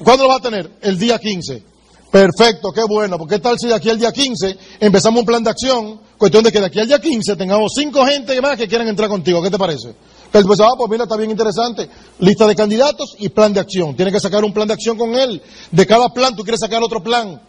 ¿Cuándo 0.03 0.23
lo 0.23 0.29
vas 0.29 0.39
a 0.39 0.43
tener? 0.43 0.71
El 0.81 0.97
día 0.97 1.19
15. 1.19 1.63
Perfecto, 2.11 2.71
qué 2.73 2.83
bueno. 2.87 3.17
Porque 3.17 3.39
tal 3.39 3.57
si 3.57 3.67
de 3.67 3.75
aquí 3.75 3.89
al 3.89 3.99
día 3.99 4.11
15 4.11 4.57
empezamos 4.79 5.21
un 5.21 5.25
plan 5.25 5.43
de 5.43 5.49
acción? 5.49 6.01
Cuestión 6.17 6.43
de 6.43 6.51
que 6.51 6.59
de 6.59 6.65
aquí 6.67 6.79
al 6.79 6.87
día 6.87 6.99
15 6.99 7.35
tengamos 7.35 7.71
cinco 7.75 8.05
gente 8.05 8.39
más 8.41 8.57
que 8.57 8.67
quieran 8.67 8.87
entrar 8.87 9.09
contigo. 9.09 9.41
¿Qué 9.41 9.49
te 9.49 9.57
parece? 9.57 9.95
Él 10.33 10.45
pues, 10.45 10.59
ah, 10.61 10.71
pues 10.77 10.89
mira, 10.89 11.03
está 11.03 11.17
bien 11.17 11.31
interesante. 11.31 11.89
Lista 12.19 12.47
de 12.47 12.55
candidatos 12.55 13.15
y 13.19 13.29
plan 13.29 13.53
de 13.53 13.59
acción. 13.59 13.95
Tienes 13.95 14.13
que 14.13 14.19
sacar 14.19 14.43
un 14.43 14.53
plan 14.53 14.67
de 14.67 14.73
acción 14.73 14.97
con 14.97 15.13
él. 15.13 15.41
De 15.71 15.85
cada 15.85 16.09
plan 16.09 16.35
tú 16.35 16.43
quieres 16.43 16.59
sacar 16.59 16.81
otro 16.81 17.03
plan. 17.03 17.41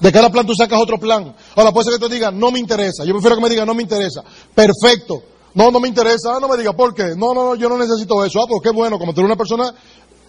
De 0.00 0.10
cada 0.10 0.30
plan 0.30 0.46
tú 0.46 0.54
sacas 0.54 0.80
otro 0.80 0.98
plan. 0.98 1.34
Ahora 1.54 1.72
puede 1.72 1.90
ser 1.90 2.00
que 2.00 2.08
te 2.08 2.14
diga, 2.14 2.30
no 2.30 2.50
me 2.50 2.58
interesa. 2.58 3.04
Yo 3.04 3.12
prefiero 3.12 3.36
que 3.36 3.42
me 3.42 3.48
diga, 3.50 3.64
no 3.64 3.74
me 3.74 3.82
interesa. 3.82 4.22
Perfecto. 4.54 5.22
No, 5.54 5.70
no 5.70 5.78
me 5.78 5.88
interesa. 5.88 6.34
Ah, 6.34 6.38
no 6.40 6.48
me 6.48 6.56
diga, 6.56 6.72
¿por 6.72 6.94
qué? 6.94 7.14
No, 7.16 7.34
no, 7.34 7.44
no, 7.44 7.54
yo 7.54 7.68
no 7.68 7.78
necesito 7.78 8.24
eso. 8.24 8.40
Ah, 8.42 8.46
pues 8.48 8.60
qué 8.62 8.70
bueno, 8.70 8.98
como 8.98 9.12
tú 9.12 9.20
eres 9.20 9.28
una 9.28 9.36
persona, 9.36 9.72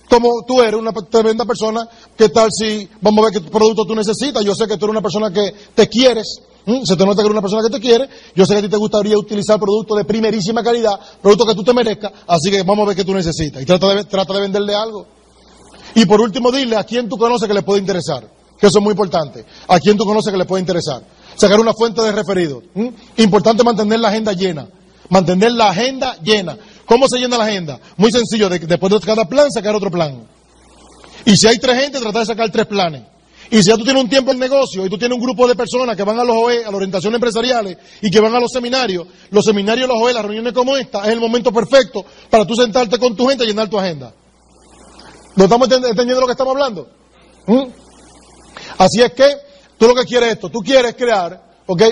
como 0.10 0.43
tú 0.45 0.62
eres 0.62 0.80
una 0.80 0.91
tremenda 0.91 1.45
persona, 1.45 1.88
¿qué 2.18 2.30
tal 2.30 2.49
si 2.51 2.88
vamos 3.01 3.20
a 3.20 3.30
ver 3.30 3.41
qué 3.41 3.49
producto 3.49 3.86
tú 3.86 3.95
necesitas? 3.95 4.43
Yo 4.43 4.54
sé 4.54 4.68
que 4.68 4.78
tú 4.78 4.86
eres 4.86 4.91
una 4.91 5.01
persona 5.01 5.32
que 5.32 5.54
te 5.74 5.88
quieres, 5.88 6.41
¿Mm? 6.66 6.84
Se 6.86 6.95
te 6.95 7.05
nota 7.05 7.22
que 7.22 7.28
eres 7.28 7.32
una 7.32 7.41
persona 7.41 7.61
que 7.64 7.70
te 7.70 7.80
quiere. 7.80 8.09
Yo 8.36 8.45
sé 8.45 8.53
que 8.53 8.59
a 8.59 8.61
ti 8.61 8.70
te 8.70 8.78
gustaría 8.78 9.18
utilizar 9.18 9.59
productos 9.59 9.97
de 9.97 10.05
primerísima 10.05 10.64
calidad, 10.64 10.99
productos 11.22 11.47
que 11.47 11.55
tú 11.55 11.64
te 11.64 11.74
merezcas. 11.74 12.11
Así 12.28 12.49
que 12.49 12.64
vamos 12.64 12.86
a 12.86 12.88
ver 12.88 12.95
qué 12.95 13.03
tú 13.03 13.14
necesitas. 13.14 13.61
Y 13.61 13.66
trata 13.66 13.93
de, 13.93 14.03
trata 14.05 14.34
de 14.34 14.41
venderle 14.41 14.74
algo. 14.74 15.05
Y 15.95 16.05
por 16.05 16.22
último, 16.22 16.51
dile 16.51 16.78
a 16.78 16.84
quién 16.84 17.09
tú 17.09 17.18
conoces 17.18 17.47
que 17.47 17.53
le 17.53 17.64
puede 17.64 17.80
interesar. 17.80 18.28
Que 18.59 18.68
eso 18.68 18.80
es 18.80 18.84
muy 18.84 18.91
importante. 18.91 19.45
A 19.68 19.80
quién 19.80 19.97
tú 19.97 20.05
conoces 20.05 20.32
que 20.32 20.38
le 20.38 20.45
puede 20.45 20.61
interesar. 20.61 21.03
Sacar 21.36 21.59
una 21.59 21.74
fuente 21.74 22.01
de 22.01 22.11
referidos. 22.11 22.64
Importante 23.18 23.64
mantener 23.64 23.99
la 23.99 24.07
agenda 24.09 24.34
llena. 24.34 24.68
Mantener 25.09 25.51
la 25.51 25.70
agenda 25.70 26.18
llena. 26.24 26.57
¿Cómo 26.86 27.07
se 27.07 27.20
llena 27.20 27.38
la 27.38 27.45
agenda? 27.45 27.80
Muy 27.97 28.11
sencillo. 28.11 28.49
después 28.49 28.93
de 28.93 28.99
cada 29.01 29.26
plan, 29.26 29.51
sacar 29.51 29.76
otro 29.76 29.91
plan. 29.91 30.28
Y 31.26 31.36
si 31.38 31.47
hay 31.47 31.57
tres 31.57 31.80
gente, 31.82 31.99
tratar 31.99 32.22
de 32.22 32.26
sacar 32.26 32.49
tres 32.51 32.66
planes. 32.66 33.03
Y 33.54 33.58
si 33.62 33.70
ya 33.70 33.78
tú 33.78 33.84
tienes 33.84 34.01
un 34.01 34.10
tiempo 34.10 34.32
en 34.32 34.39
negocio 34.39 34.84
y 34.84 34.89
tú 34.89 34.97
tienes 34.97 35.16
un 35.16 35.24
grupo 35.24 35.47
de 35.47 35.54
personas 35.54 35.95
que 35.95 36.01
van 36.01 36.18
a 36.18 36.24
los 36.24 36.36
OE, 36.36 36.62
a 36.64 36.66
las 36.66 36.74
orientaciones 36.74 37.18
empresariales 37.18 37.78
y 38.01 38.10
que 38.10 38.20
van 38.20 38.34
a 38.34 38.39
los 38.39 38.51
seminarios, 38.51 39.06
los 39.30 39.45
seminarios, 39.45 39.88
los 39.88 40.01
OE, 40.01 40.12
las 40.12 40.26
reuniones 40.26 40.54
como 40.54 40.76
esta, 40.76 41.04
es 41.04 41.10
el 41.10 41.20
momento 41.20 41.51
perfecto 41.54 42.04
para 42.32 42.47
tú 42.47 42.56
sentarte 42.56 42.97
con 42.97 43.16
tu 43.16 43.28
gente 43.28 43.43
y 43.43 43.47
llenar 43.49 43.70
tu 43.70 43.78
agenda. 43.78 44.12
¿No 45.36 45.43
estamos 45.43 45.72
entendiendo 45.72 46.20
lo 46.20 46.26
que 46.26 46.32
estamos 46.32 46.56
hablando? 46.56 46.89
¿Mm? 47.45 47.66
Así 48.80 49.04
es 49.04 49.14
que 49.14 49.38
tú 49.78 49.88
lo 49.88 49.93
que 49.93 50.06
quieres 50.06 50.30
es 50.30 50.34
esto, 50.34 50.49
tú 50.49 50.62
quieres 50.62 50.95
crear 50.95 51.39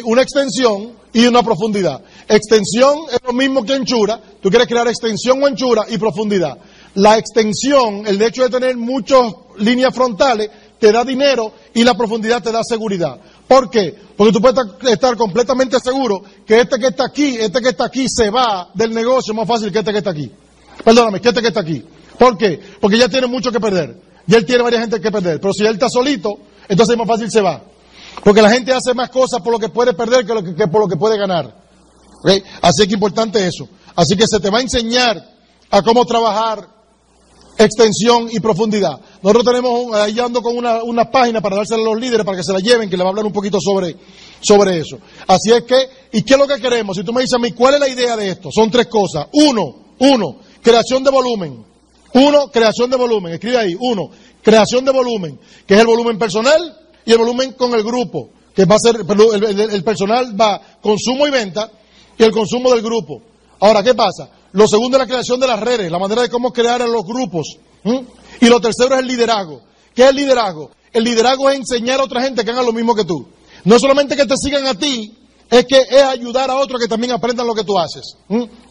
una 0.06 0.22
extensión 0.24 0.94
y 1.14 1.28
una 1.28 1.44
profundidad. 1.44 2.02
Extensión 2.28 3.02
es 3.12 3.20
lo 3.24 3.34
mismo 3.34 3.64
que 3.64 3.74
anchura, 3.74 4.20
tú 4.42 4.50
quieres 4.50 4.68
crear 4.68 4.88
extensión 4.88 5.44
o 5.44 5.46
anchura 5.46 5.86
y 5.90 6.00
profundidad. 6.00 6.58
La 6.96 7.20
extensión, 7.20 8.08
el 8.08 8.20
hecho 8.22 8.44
de 8.44 8.50
tener 8.50 8.78
muchas 8.78 9.32
líneas 9.58 9.94
frontales, 9.94 10.50
te 10.82 10.92
da 10.92 11.06
dinero 11.06 11.54
y 11.76 11.84
la 11.84 11.94
profundidad 11.94 12.42
te 12.42 12.52
da 12.52 12.64
seguridad. 12.64 13.20
¿Por 13.48 13.70
qué? 13.70 13.96
Porque 14.18 14.34
tú 14.34 14.42
puedes 14.42 14.58
estar 14.90 15.16
completamente 15.16 15.78
seguro 15.80 16.24
que 16.44 16.60
este 16.60 16.80
que 16.80 16.88
está 16.88 17.06
aquí, 17.06 17.38
este 17.40 17.62
que 17.62 17.70
está 17.70 17.86
aquí 17.86 18.08
se 18.10 18.32
va 18.32 18.68
del 18.74 18.92
negocio 18.92 19.36
más 19.36 19.48
fácil 19.48 19.72
que 19.72 19.78
este 19.78 19.92
que 19.92 20.00
está 20.00 20.10
aquí. 20.10 20.32
Perdóname, 20.84 21.22
que 21.22 21.30
este 21.30 21.40
que 21.40 21.50
está 21.50 21.60
aquí. 21.60 21.86
¿Por 22.18 22.36
qué? 22.36 22.60
Porque 22.82 22.98
ya 22.98 23.08
tiene 23.08 23.28
mucho 23.28 23.52
que 23.52 23.60
perder. 23.60 23.96
Ya 24.26 24.40
él 24.40 24.46
tiene 24.48 24.64
varias 24.64 24.82
gente 24.82 25.00
que 25.00 25.12
perder. 25.12 25.40
Pero 25.40 25.54
si 25.54 25.64
él 25.64 25.74
está 25.74 25.88
solito, 25.88 26.32
entonces 26.68 26.98
más 26.98 27.08
fácil 27.08 27.30
se 27.30 27.42
va. 27.42 27.62
Porque 28.24 28.42
la 28.42 28.50
gente 28.50 28.74
hace 28.74 28.96
más 28.96 29.12
cosas 29.12 29.40
por 29.42 29.54
lo 29.54 29.60
que 29.60 29.70
puede 29.70 29.94
perder 29.94 30.26
que, 30.26 30.56
que 30.56 30.68
por 30.68 30.82
lo 30.82 30.88
que 30.88 30.96
puede 30.96 31.16
ganar. 31.16 31.56
Así 32.64 32.88
que 32.88 32.96
importante 32.96 33.46
eso. 33.46 33.70
Así 33.96 34.18
que 34.18 34.26
se 34.28 34.40
te 34.40 34.50
va 34.50 34.58
a 34.58 34.62
enseñar 34.62 35.24
a 35.70 35.82
cómo 35.84 36.06
trabajar 36.06 36.68
extensión 37.64 38.28
y 38.32 38.40
profundidad. 38.40 39.00
Nosotros 39.22 39.46
tenemos, 39.46 39.94
ahí 39.96 40.20
ando 40.20 40.42
con 40.42 40.58
una, 40.58 40.84
una, 40.84 41.10
página 41.10 41.42
para 41.42 41.58
dársela 41.58 41.82
a 41.82 41.86
los 41.86 42.00
líderes 42.00 42.26
para 42.26 42.38
que 42.38 42.44
se 42.44 42.54
la 42.54 42.60
lleven, 42.60 42.90
que 42.90 42.98
le 42.98 43.04
va 43.04 43.10
a 43.10 43.12
hablar 43.12 43.26
un 43.26 43.34
poquito 43.34 43.60
sobre, 43.62 43.96
sobre 44.40 44.80
eso. 44.80 44.98
Así 45.28 45.52
es 45.52 45.64
que, 45.64 45.90
¿y 46.12 46.24
qué 46.24 46.34
es 46.34 46.40
lo 46.40 46.48
que 46.48 46.60
queremos? 46.60 46.98
Si 46.98 47.04
tú 47.04 47.14
me 47.14 47.22
dices 47.22 47.36
a 47.36 47.40
mí, 47.40 47.52
¿cuál 47.52 47.76
es 47.76 47.80
la 47.80 47.90
idea 47.90 48.16
de 48.18 48.30
esto? 48.30 48.50
Son 48.52 48.70
tres 48.72 48.88
cosas. 48.88 49.28
Uno, 49.34 49.76
uno, 50.00 50.38
creación 50.62 51.04
de 51.04 51.12
volumen. 51.12 51.66
Uno, 52.14 52.48
creación 52.52 52.90
de 52.90 52.98
volumen. 52.98 53.34
Escribe 53.34 53.58
ahí, 53.58 53.76
uno, 53.80 54.10
creación 54.42 54.84
de 54.86 54.92
volumen, 54.92 55.40
que 55.66 55.76
es 55.76 55.80
el 55.80 55.88
volumen 55.88 56.18
personal 56.20 56.78
y 57.06 57.12
el 57.12 57.18
volumen 57.18 57.54
con 57.54 57.74
el 57.74 57.84
grupo. 57.84 58.30
que 58.54 58.66
va 58.66 58.76
a 58.76 58.80
ser, 58.80 58.98
el- 58.98 59.60
el 59.72 59.84
personal 59.86 60.36
va 60.40 60.60
consumo 60.82 61.26
y 61.26 61.30
venta 61.32 61.72
y 62.18 62.24
el 62.24 62.32
consumo 62.34 62.70
del 62.74 62.82
grupo. 62.82 63.22
Ahora, 63.62 63.82
¿qué 63.82 63.94
pasa? 63.96 64.30
Lo 64.54 64.68
segundo 64.68 64.98
es 64.98 65.02
la 65.02 65.08
creación 65.08 65.40
de 65.40 65.48
las 65.48 65.60
redes, 65.60 65.92
la 65.92 66.00
manera 66.00 66.22
de 66.22 66.30
cómo 66.30 66.52
crear 66.52 66.82
a 66.82 66.88
los 66.88 67.04
grupos. 67.06 67.58
Y 68.42 68.46
lo 68.48 68.60
tercero 68.60 68.96
es 68.96 69.02
el 69.02 69.08
liderazgo. 69.08 69.62
¿Qué 69.94 70.04
es 70.04 70.10
el 70.10 70.16
liderazgo? 70.16 70.72
El 70.92 71.04
liderazgo 71.04 71.50
es 71.50 71.58
enseñar 71.58 72.00
a 72.00 72.04
otra 72.04 72.22
gente 72.22 72.44
que 72.44 72.52
haga 72.52 72.64
lo 72.64 72.74
mismo 72.74 72.94
que 72.96 73.06
tú. 73.06 73.28
No 73.64 73.80
solamente 73.80 74.16
que 74.16 74.26
te 74.26 74.36
sigan 74.38 74.66
a 74.68 74.74
ti, 74.74 75.16
es 75.50 75.66
que 75.66 75.82
es 75.90 76.04
ayudar 76.04 76.50
a 76.50 76.56
otros 76.56 76.82
que 76.82 76.88
también 76.88 77.12
aprendan 77.14 77.48
lo 77.48 77.54
que 77.54 77.64
tú 77.64 77.78
haces. 77.78 78.18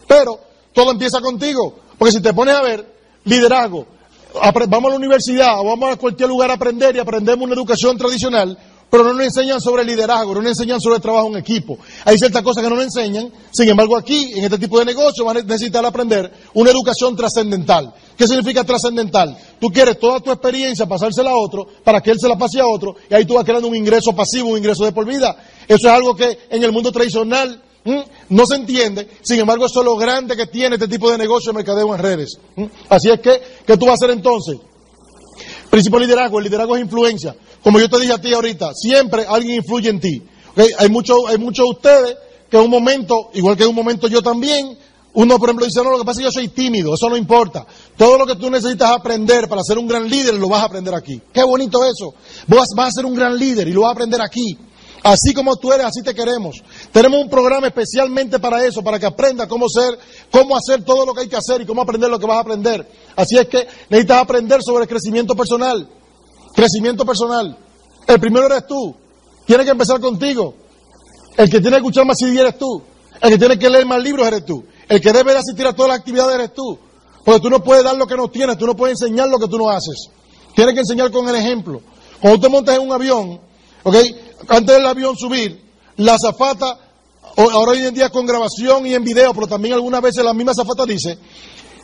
Pero 0.06 0.38
todo 0.72 0.90
empieza 0.90 1.20
contigo. 1.20 1.74
Porque 1.98 2.12
si 2.12 2.20
te 2.20 2.34
pones 2.34 2.54
a 2.54 2.62
ver, 2.62 2.86
liderazgo, 3.24 3.86
vamos 4.68 4.88
a 4.88 4.90
la 4.90 4.96
universidad 4.96 5.60
o 5.60 5.64
vamos 5.64 5.92
a 5.92 5.96
cualquier 5.96 6.28
lugar 6.28 6.50
a 6.50 6.54
aprender 6.54 6.96
y 6.96 6.98
aprendemos 6.98 7.44
una 7.44 7.54
educación 7.54 7.96
tradicional, 7.96 8.56
pero 8.90 9.04
no 9.04 9.12
nos 9.14 9.24
enseñan 9.24 9.60
sobre 9.60 9.84
liderazgo, 9.84 10.34
no 10.34 10.42
nos 10.42 10.50
enseñan 10.50 10.80
sobre 10.80 10.98
trabajo 10.98 11.28
en 11.28 11.36
equipo. 11.36 11.78
Hay 12.04 12.18
ciertas 12.18 12.42
cosas 12.42 12.64
que 12.64 12.68
no 12.68 12.76
nos 12.76 12.84
enseñan, 12.84 13.32
sin 13.52 13.68
embargo 13.68 13.96
aquí, 13.96 14.32
en 14.34 14.44
este 14.44 14.58
tipo 14.58 14.78
de 14.78 14.84
negocio, 14.84 15.24
van 15.24 15.36
a 15.36 15.42
necesitar 15.42 15.84
aprender 15.86 16.30
una 16.54 16.70
educación 16.70 17.14
trascendental. 17.14 17.94
¿Qué 18.16 18.26
significa 18.26 18.64
trascendental? 18.64 19.36
Tú 19.60 19.68
quieres 19.68 19.98
toda 19.98 20.20
tu 20.20 20.30
experiencia 20.30 20.86
pasársela 20.86 21.30
a 21.30 21.36
otro 21.36 21.66
para 21.84 22.00
que 22.00 22.10
él 22.10 22.18
se 22.20 22.28
la 22.28 22.36
pase 22.36 22.60
a 22.60 22.66
otro 22.66 22.96
y 23.08 23.14
ahí 23.14 23.24
tú 23.24 23.34
vas 23.34 23.44
creando 23.44 23.68
un 23.68 23.76
ingreso 23.76 24.12
pasivo, 24.12 24.50
un 24.50 24.58
ingreso 24.58 24.84
de 24.84 24.92
por 24.92 25.06
vida. 25.06 25.36
Eso 25.68 25.88
es 25.88 25.94
algo 25.94 26.16
que 26.16 26.38
en 26.50 26.62
el 26.62 26.72
mundo 26.72 26.90
tradicional 26.90 27.62
no 28.28 28.46
se 28.46 28.56
entiende, 28.56 29.08
sin 29.22 29.40
embargo 29.40 29.66
eso 29.66 29.80
es 29.80 29.86
lo 29.86 29.96
grande 29.96 30.36
que 30.36 30.46
tiene 30.46 30.76
este 30.76 30.88
tipo 30.88 31.10
de 31.10 31.16
negocio 31.16 31.52
de 31.52 31.56
mercadeo 31.56 31.94
en 31.94 32.02
redes. 32.02 32.38
Así 32.88 33.08
es 33.08 33.20
que, 33.20 33.40
¿qué 33.66 33.76
tú 33.76 33.86
vas 33.86 33.92
a 33.92 34.04
hacer 34.04 34.10
entonces? 34.10 34.58
Principio 35.70 36.00
de 36.00 36.06
liderazgo, 36.06 36.38
el 36.38 36.44
liderazgo 36.44 36.76
es 36.76 36.82
influencia. 36.82 37.36
Como 37.62 37.78
yo 37.78 37.88
te 37.88 37.98
dije 38.00 38.12
a 38.12 38.20
ti 38.20 38.32
ahorita, 38.32 38.72
siempre 38.74 39.26
alguien 39.28 39.56
influye 39.56 39.90
en 39.90 40.00
ti. 40.00 40.22
Hay 40.78 40.88
muchos 40.88 41.18
hay 41.28 41.38
muchos 41.38 41.66
de 41.66 41.70
ustedes 41.70 42.16
que 42.50 42.56
en 42.56 42.64
un 42.64 42.70
momento, 42.70 43.30
igual 43.34 43.56
que 43.56 43.62
en 43.62 43.70
un 43.70 43.74
momento 43.74 44.08
yo 44.08 44.22
también, 44.22 44.76
uno 45.12 45.38
por 45.38 45.48
ejemplo 45.48 45.66
dice, 45.66 45.82
no, 45.82 45.90
lo 45.90 45.98
que 45.98 46.04
pasa 46.04 46.20
es 46.20 46.26
que 46.26 46.32
yo 46.32 46.32
soy 46.32 46.48
tímido, 46.48 46.94
eso 46.94 47.08
no 47.08 47.16
importa. 47.16 47.66
Todo 47.96 48.18
lo 48.18 48.26
que 48.26 48.36
tú 48.36 48.50
necesitas 48.50 48.90
aprender 48.90 49.48
para 49.48 49.62
ser 49.62 49.78
un 49.78 49.86
gran 49.86 50.08
líder 50.08 50.34
lo 50.34 50.48
vas 50.48 50.62
a 50.62 50.66
aprender 50.66 50.94
aquí. 50.94 51.20
Qué 51.32 51.44
bonito 51.44 51.84
eso. 51.84 52.14
Vos 52.46 52.66
vas 52.76 52.88
a 52.88 52.92
ser 52.92 53.06
un 53.06 53.14
gran 53.14 53.38
líder 53.38 53.68
y 53.68 53.72
lo 53.72 53.82
vas 53.82 53.90
a 53.90 53.92
aprender 53.92 54.20
aquí. 54.20 54.56
Así 55.02 55.32
como 55.32 55.56
tú 55.56 55.72
eres, 55.72 55.86
así 55.86 56.02
te 56.02 56.14
queremos. 56.14 56.62
Tenemos 56.92 57.20
un 57.22 57.30
programa 57.30 57.68
especialmente 57.68 58.38
para 58.38 58.64
eso, 58.64 58.82
para 58.82 58.98
que 58.98 59.06
aprendas 59.06 59.48
cómo 59.48 59.66
ser, 59.68 59.98
cómo 60.30 60.56
hacer 60.56 60.84
todo 60.84 61.06
lo 61.06 61.14
que 61.14 61.22
hay 61.22 61.28
que 61.28 61.36
hacer 61.36 61.62
y 61.62 61.66
cómo 61.66 61.80
aprender 61.80 62.10
lo 62.10 62.18
que 62.18 62.26
vas 62.26 62.36
a 62.36 62.40
aprender. 62.40 62.86
Así 63.16 63.38
es 63.38 63.48
que 63.48 63.66
necesitas 63.88 64.18
aprender 64.18 64.62
sobre 64.62 64.82
el 64.82 64.88
crecimiento 64.88 65.34
personal. 65.34 65.88
Crecimiento 66.54 67.04
personal. 67.04 67.56
El 68.06 68.20
primero 68.20 68.46
eres 68.46 68.66
tú. 68.66 68.94
Tiene 69.46 69.64
que 69.64 69.70
empezar 69.70 70.00
contigo. 70.00 70.54
El 71.36 71.48
que 71.48 71.60
tiene 71.60 71.76
que 71.76 71.80
escuchar 71.82 72.04
más 72.06 72.18
CD 72.18 72.40
eres 72.40 72.58
tú. 72.58 72.82
El 73.20 73.30
que 73.30 73.38
tiene 73.38 73.58
que 73.58 73.70
leer 73.70 73.86
más 73.86 74.02
libros 74.02 74.26
eres 74.26 74.44
tú. 74.44 74.64
El 74.88 75.00
que 75.00 75.12
debe 75.12 75.32
de 75.32 75.38
asistir 75.38 75.66
a 75.66 75.72
todas 75.74 75.90
las 75.90 75.98
actividades 75.98 76.34
eres 76.34 76.54
tú. 76.54 76.78
Porque 77.24 77.40
tú 77.40 77.50
no 77.50 77.62
puedes 77.62 77.84
dar 77.84 77.96
lo 77.96 78.06
que 78.06 78.16
no 78.16 78.28
tienes, 78.28 78.56
tú 78.58 78.66
no 78.66 78.74
puedes 78.74 79.00
enseñar 79.00 79.28
lo 79.28 79.38
que 79.38 79.46
tú 79.46 79.58
no 79.58 79.70
haces. 79.70 80.08
Tienes 80.54 80.74
que 80.74 80.80
enseñar 80.80 81.10
con 81.10 81.28
el 81.28 81.34
ejemplo. 81.34 81.80
Cuando 82.20 82.40
te 82.40 82.48
montas 82.48 82.76
en 82.76 82.82
un 82.82 82.92
avión, 82.92 83.40
¿ok? 83.82 83.94
Antes 84.48 84.76
del 84.76 84.86
avión 84.86 85.16
subir, 85.16 85.62
la 85.96 86.14
azafata, 86.14 86.78
o- 87.36 87.50
ahora 87.50 87.72
hoy 87.72 87.84
en 87.86 87.94
día 87.94 88.08
con 88.10 88.26
grabación 88.26 88.86
y 88.86 88.94
en 88.94 89.04
video, 89.04 89.32
pero 89.34 89.46
también 89.46 89.74
algunas 89.74 90.00
veces 90.02 90.24
la 90.24 90.32
misma 90.34 90.52
azafata 90.52 90.84
dice, 90.86 91.18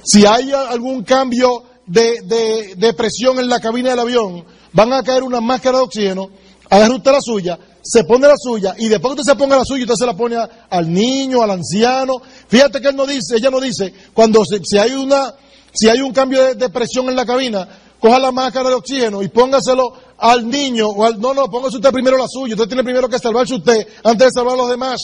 si 0.05 0.25
hay 0.27 0.53
algún 0.53 1.05
cambio 1.05 1.63
de, 1.87 2.21
de- 2.25 2.75
de 2.77 2.95
presión 2.95 3.39
en 3.39 3.49
la 3.49 3.61
cabina 3.61 3.91
del 3.91 4.01
avión, 4.01 4.45
van 4.73 4.93
a 4.93 5.03
caer 5.03 5.23
una 5.23 5.41
máscara 5.41 5.79
de 5.79 5.85
oxígeno, 5.85 6.31
agarra 6.69 6.95
usted 6.95 7.13
la 7.13 7.21
suya, 7.21 7.59
se 7.83 8.05
pone 8.05 8.27
la 8.27 8.35
suya, 8.37 8.75
y 8.79 8.89
después 8.89 9.15
que 9.15 9.21
usted 9.21 9.33
se 9.33 9.39
ponga 9.39 9.57
la 9.57 9.65
suya, 9.65 9.85
usted 9.85 9.95
se 9.95 10.07
la 10.07 10.17
pone 10.17 10.37
al 10.71 10.93
niño, 10.93 11.43
al 11.43 11.53
anciano. 11.53 12.15
Fíjate 12.49 12.81
que 12.81 12.89
él 12.89 12.97
no 12.97 13.07
dice, 13.07 13.37
ella 13.37 13.51
no 13.51 13.61
dice, 13.61 13.93
cuando 14.13 14.43
si 14.45 14.79
hay 14.79 14.93
una, 14.93 15.35
si 15.73 15.89
hay 15.89 16.01
un 16.01 16.13
cambio 16.13 16.55
de, 16.55 16.69
presión 16.69 17.09
en 17.09 17.17
la 17.17 17.25
cabina, 17.25 17.69
coja 18.01 18.19
la 18.19 18.33
máscara 18.33 18.71
de 18.71 18.75
oxígeno 18.75 19.23
y 19.23 19.29
póngaselo 19.29 19.93
al 20.19 20.49
niño, 20.49 20.89
o 20.89 21.05
al, 21.05 21.21
no, 21.21 21.33
no, 21.33 21.49
póngase 21.49 21.77
usted 21.77 21.93
primero 21.93 22.19
la 22.19 22.27
suya, 22.29 22.55
usted 22.55 22.67
tiene 22.67 22.83
primero 22.83 23.09
que 23.09 23.19
salvarse 23.19 23.55
usted 23.55 23.87
antes 24.03 24.27
de 24.27 24.31
salvar 24.33 24.55
a 24.55 24.57
los 24.57 24.71
demás. 24.71 25.01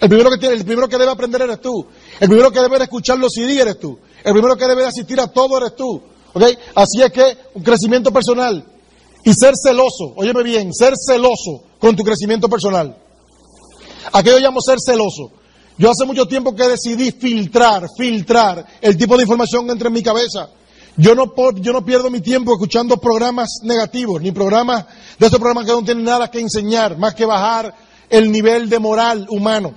El 0.00 0.08
primero 0.08 0.30
que 0.30 0.38
tiene, 0.38 0.54
el 0.54 0.64
primero 0.64 0.88
que 0.88 0.96
debe 0.96 1.10
aprender 1.10 1.42
eres 1.42 1.60
tú. 1.60 1.86
El 2.18 2.28
primero 2.28 2.50
que 2.50 2.60
debe 2.60 2.78
de 2.78 2.84
escuchar 2.84 3.18
los 3.18 3.32
CD 3.34 3.60
eres 3.60 3.78
tú. 3.78 3.98
El 4.24 4.32
primero 4.32 4.56
que 4.56 4.66
debe 4.66 4.82
de 4.82 4.88
asistir 4.88 5.20
a 5.20 5.26
todo 5.26 5.58
eres 5.58 5.76
tú. 5.76 6.00
Así 6.74 7.02
es 7.02 7.12
que 7.12 7.36
un 7.54 7.62
crecimiento 7.62 8.10
personal 8.10 8.64
y 9.24 9.34
ser 9.34 9.54
celoso, 9.56 10.12
óyeme 10.16 10.42
bien, 10.42 10.72
ser 10.72 10.94
celoso 10.96 11.62
con 11.78 11.94
tu 11.96 12.02
crecimiento 12.02 12.48
personal. 12.48 12.96
¿A 14.12 14.22
qué 14.22 14.30
yo 14.30 14.38
llamo 14.38 14.60
ser 14.60 14.78
celoso? 14.84 15.32
Yo 15.76 15.90
hace 15.90 16.04
mucho 16.04 16.26
tiempo 16.26 16.54
que 16.54 16.68
decidí 16.68 17.10
filtrar, 17.12 17.86
filtrar 17.96 18.66
el 18.80 18.96
tipo 18.96 19.16
de 19.16 19.22
información 19.22 19.66
que 19.66 19.72
entra 19.72 19.88
en 19.88 19.94
mi 19.94 20.02
cabeza. 20.02 20.50
Yo 20.96 21.14
no, 21.14 21.32
yo 21.56 21.72
no 21.72 21.84
pierdo 21.84 22.10
mi 22.10 22.20
tiempo 22.20 22.52
escuchando 22.52 22.98
programas 22.98 23.60
negativos, 23.62 24.20
ni 24.20 24.32
programas 24.32 24.84
de 25.18 25.26
esos 25.26 25.38
programas 25.38 25.64
que 25.64 25.72
no 25.72 25.82
tienen 25.82 26.04
nada 26.04 26.30
que 26.30 26.40
enseñar, 26.40 26.98
más 26.98 27.14
que 27.14 27.24
bajar 27.24 27.74
el 28.10 28.30
nivel 28.30 28.68
de 28.68 28.78
moral 28.78 29.26
humano. 29.30 29.72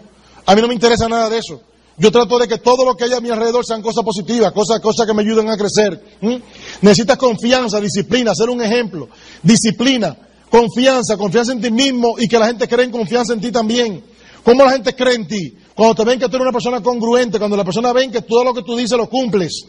A 0.46 0.56
mí 0.56 0.62
no 0.62 0.68
me 0.68 0.74
interesa 0.74 1.08
nada 1.08 1.30
de 1.30 1.38
eso. 1.38 1.62
Yo 1.96 2.12
trato 2.12 2.39
de 2.39 2.48
que 2.48 2.58
todo 2.58 2.84
lo 2.84 2.96
que 2.96 3.04
hay 3.04 3.14
a 3.14 3.22
mi 3.22 3.30
alrededor 3.30 3.66
sean 3.66 3.84
cosas 3.84 4.04
positivas, 4.04 4.52
cosas, 4.52 4.80
cosas 4.80 5.06
que 5.06 5.14
me 5.14 5.22
ayuden 5.22 5.48
a 5.50 5.58
crecer. 5.58 6.18
¿m? 6.22 6.41
Necesitas 6.82 7.18
confianza, 7.18 7.80
disciplina, 7.80 8.34
ser 8.34 8.50
un 8.50 8.62
ejemplo. 8.62 9.10
Disciplina, 9.44 10.18
confianza, 10.50 11.18
confianza 11.18 11.52
en 11.52 11.62
ti 11.62 11.70
mismo 11.70 12.16
y 12.18 12.28
que 12.28 12.39
la 12.39 12.48
gente 12.48 12.68
cree 12.68 12.86
en 12.86 12.91
confianza 12.91 13.34
en 13.34 13.41
ti 13.41 13.52
también. 13.52 14.04
¿Cómo 14.44 14.64
la 14.64 14.72
gente 14.72 14.96
cree 14.96 15.16
en 15.16 15.28
ti? 15.28 15.58
Cuando 15.76 15.96
te 15.96 16.04
ven 16.04 16.20
que 16.20 16.28
tú 16.28 16.36
eres 16.36 16.44
una 16.44 16.52
persona 16.52 16.82
congruente, 16.82 17.39
cuando 17.39 17.58
la 17.58 17.64
persona 17.64 17.94
ven 17.94 18.12
que 18.12 18.22
todo 18.22 18.44
lo 18.44 18.54
que 18.54 18.62
tú 18.62 18.76
dices 18.76 18.98
lo 18.98 19.10
cumples. 19.10 19.66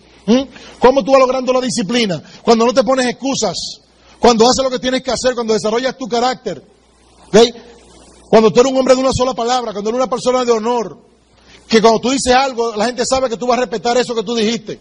¿Cómo 0.79 1.05
tú 1.05 1.13
vas 1.13 1.21
logrando 1.21 1.53
la 1.53 1.61
disciplina? 1.61 2.23
Cuando 2.43 2.67
no 2.67 2.75
te 2.75 2.83
pones 2.83 3.07
excusas, 3.07 3.57
cuando 4.19 4.47
haces 4.47 4.63
lo 4.65 4.71
que 4.71 4.79
tienes 4.79 5.03
que 5.03 5.11
hacer, 5.11 5.35
cuando 5.35 5.55
desarrollas 5.55 5.97
tu 5.97 6.07
carácter. 6.07 6.63
¿ok? 7.29 7.37
Cuando 8.29 8.51
tú 8.51 8.61
eres 8.61 8.73
un 8.73 8.79
hombre 8.79 8.95
de 8.95 9.01
una 9.01 9.13
sola 9.13 9.35
palabra, 9.35 9.73
cuando 9.73 9.91
eres 9.91 10.01
una 10.01 10.11
persona 10.11 10.45
de 10.45 10.53
honor, 10.53 10.99
que 11.69 11.81
cuando 11.81 12.01
tú 12.01 12.11
dices 12.11 12.35
algo, 12.35 12.75
la 12.77 12.87
gente 12.87 13.05
sabe 13.07 13.29
que 13.29 13.37
tú 13.37 13.47
vas 13.47 13.59
a 13.59 13.63
respetar 13.63 13.97
eso 13.97 14.15
que 14.15 14.23
tú 14.23 14.35
dijiste. 14.35 14.79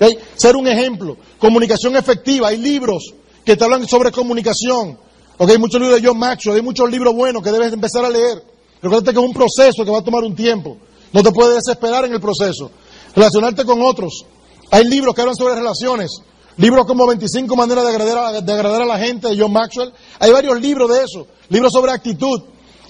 ¿ok? 0.00 0.18
Ser 0.36 0.56
un 0.56 0.68
ejemplo. 0.68 1.16
Comunicación 1.38 1.96
efectiva. 1.96 2.48
Hay 2.48 2.58
libros 2.58 3.14
que 3.44 3.56
te 3.56 3.64
hablan 3.64 3.86
sobre 3.86 4.10
comunicación. 4.12 4.98
¿ok? 5.38 5.50
Hay 5.50 5.58
muchos 5.58 5.80
libros 5.80 6.00
de 6.00 6.06
John 6.06 6.18
Maxwell, 6.18 6.56
hay 6.56 6.62
muchos 6.62 6.90
libros 6.90 7.14
buenos 7.14 7.42
que 7.42 7.50
debes 7.50 7.72
empezar 7.72 8.04
a 8.04 8.10
leer. 8.10 8.42
Recuerda 8.82 9.12
que 9.12 9.18
es 9.18 9.24
un 9.24 9.32
proceso 9.32 9.84
que 9.84 9.90
va 9.90 9.98
a 9.98 10.04
tomar 10.04 10.24
un 10.24 10.34
tiempo. 10.34 10.76
No 11.12 11.22
te 11.22 11.32
puedes 11.32 11.56
desesperar 11.56 12.04
en 12.04 12.12
el 12.12 12.20
proceso. 12.20 12.70
Relacionarte 13.14 13.64
con 13.64 13.82
otros. 13.82 14.24
Hay 14.70 14.84
libros 14.84 15.14
que 15.14 15.20
hablan 15.20 15.36
sobre 15.36 15.54
relaciones. 15.54 16.10
Libros 16.56 16.86
como 16.86 17.06
25 17.06 17.56
maneras 17.56 17.84
de 17.84 17.90
agradar, 17.90 18.18
a, 18.18 18.40
de 18.40 18.52
agradar 18.52 18.82
a 18.82 18.86
la 18.86 18.98
gente 18.98 19.28
de 19.28 19.38
John 19.38 19.52
Maxwell. 19.52 19.92
Hay 20.18 20.30
varios 20.30 20.60
libros 20.60 20.90
de 20.90 21.04
eso. 21.04 21.26
Libros 21.48 21.72
sobre 21.72 21.92
actitud. 21.92 22.42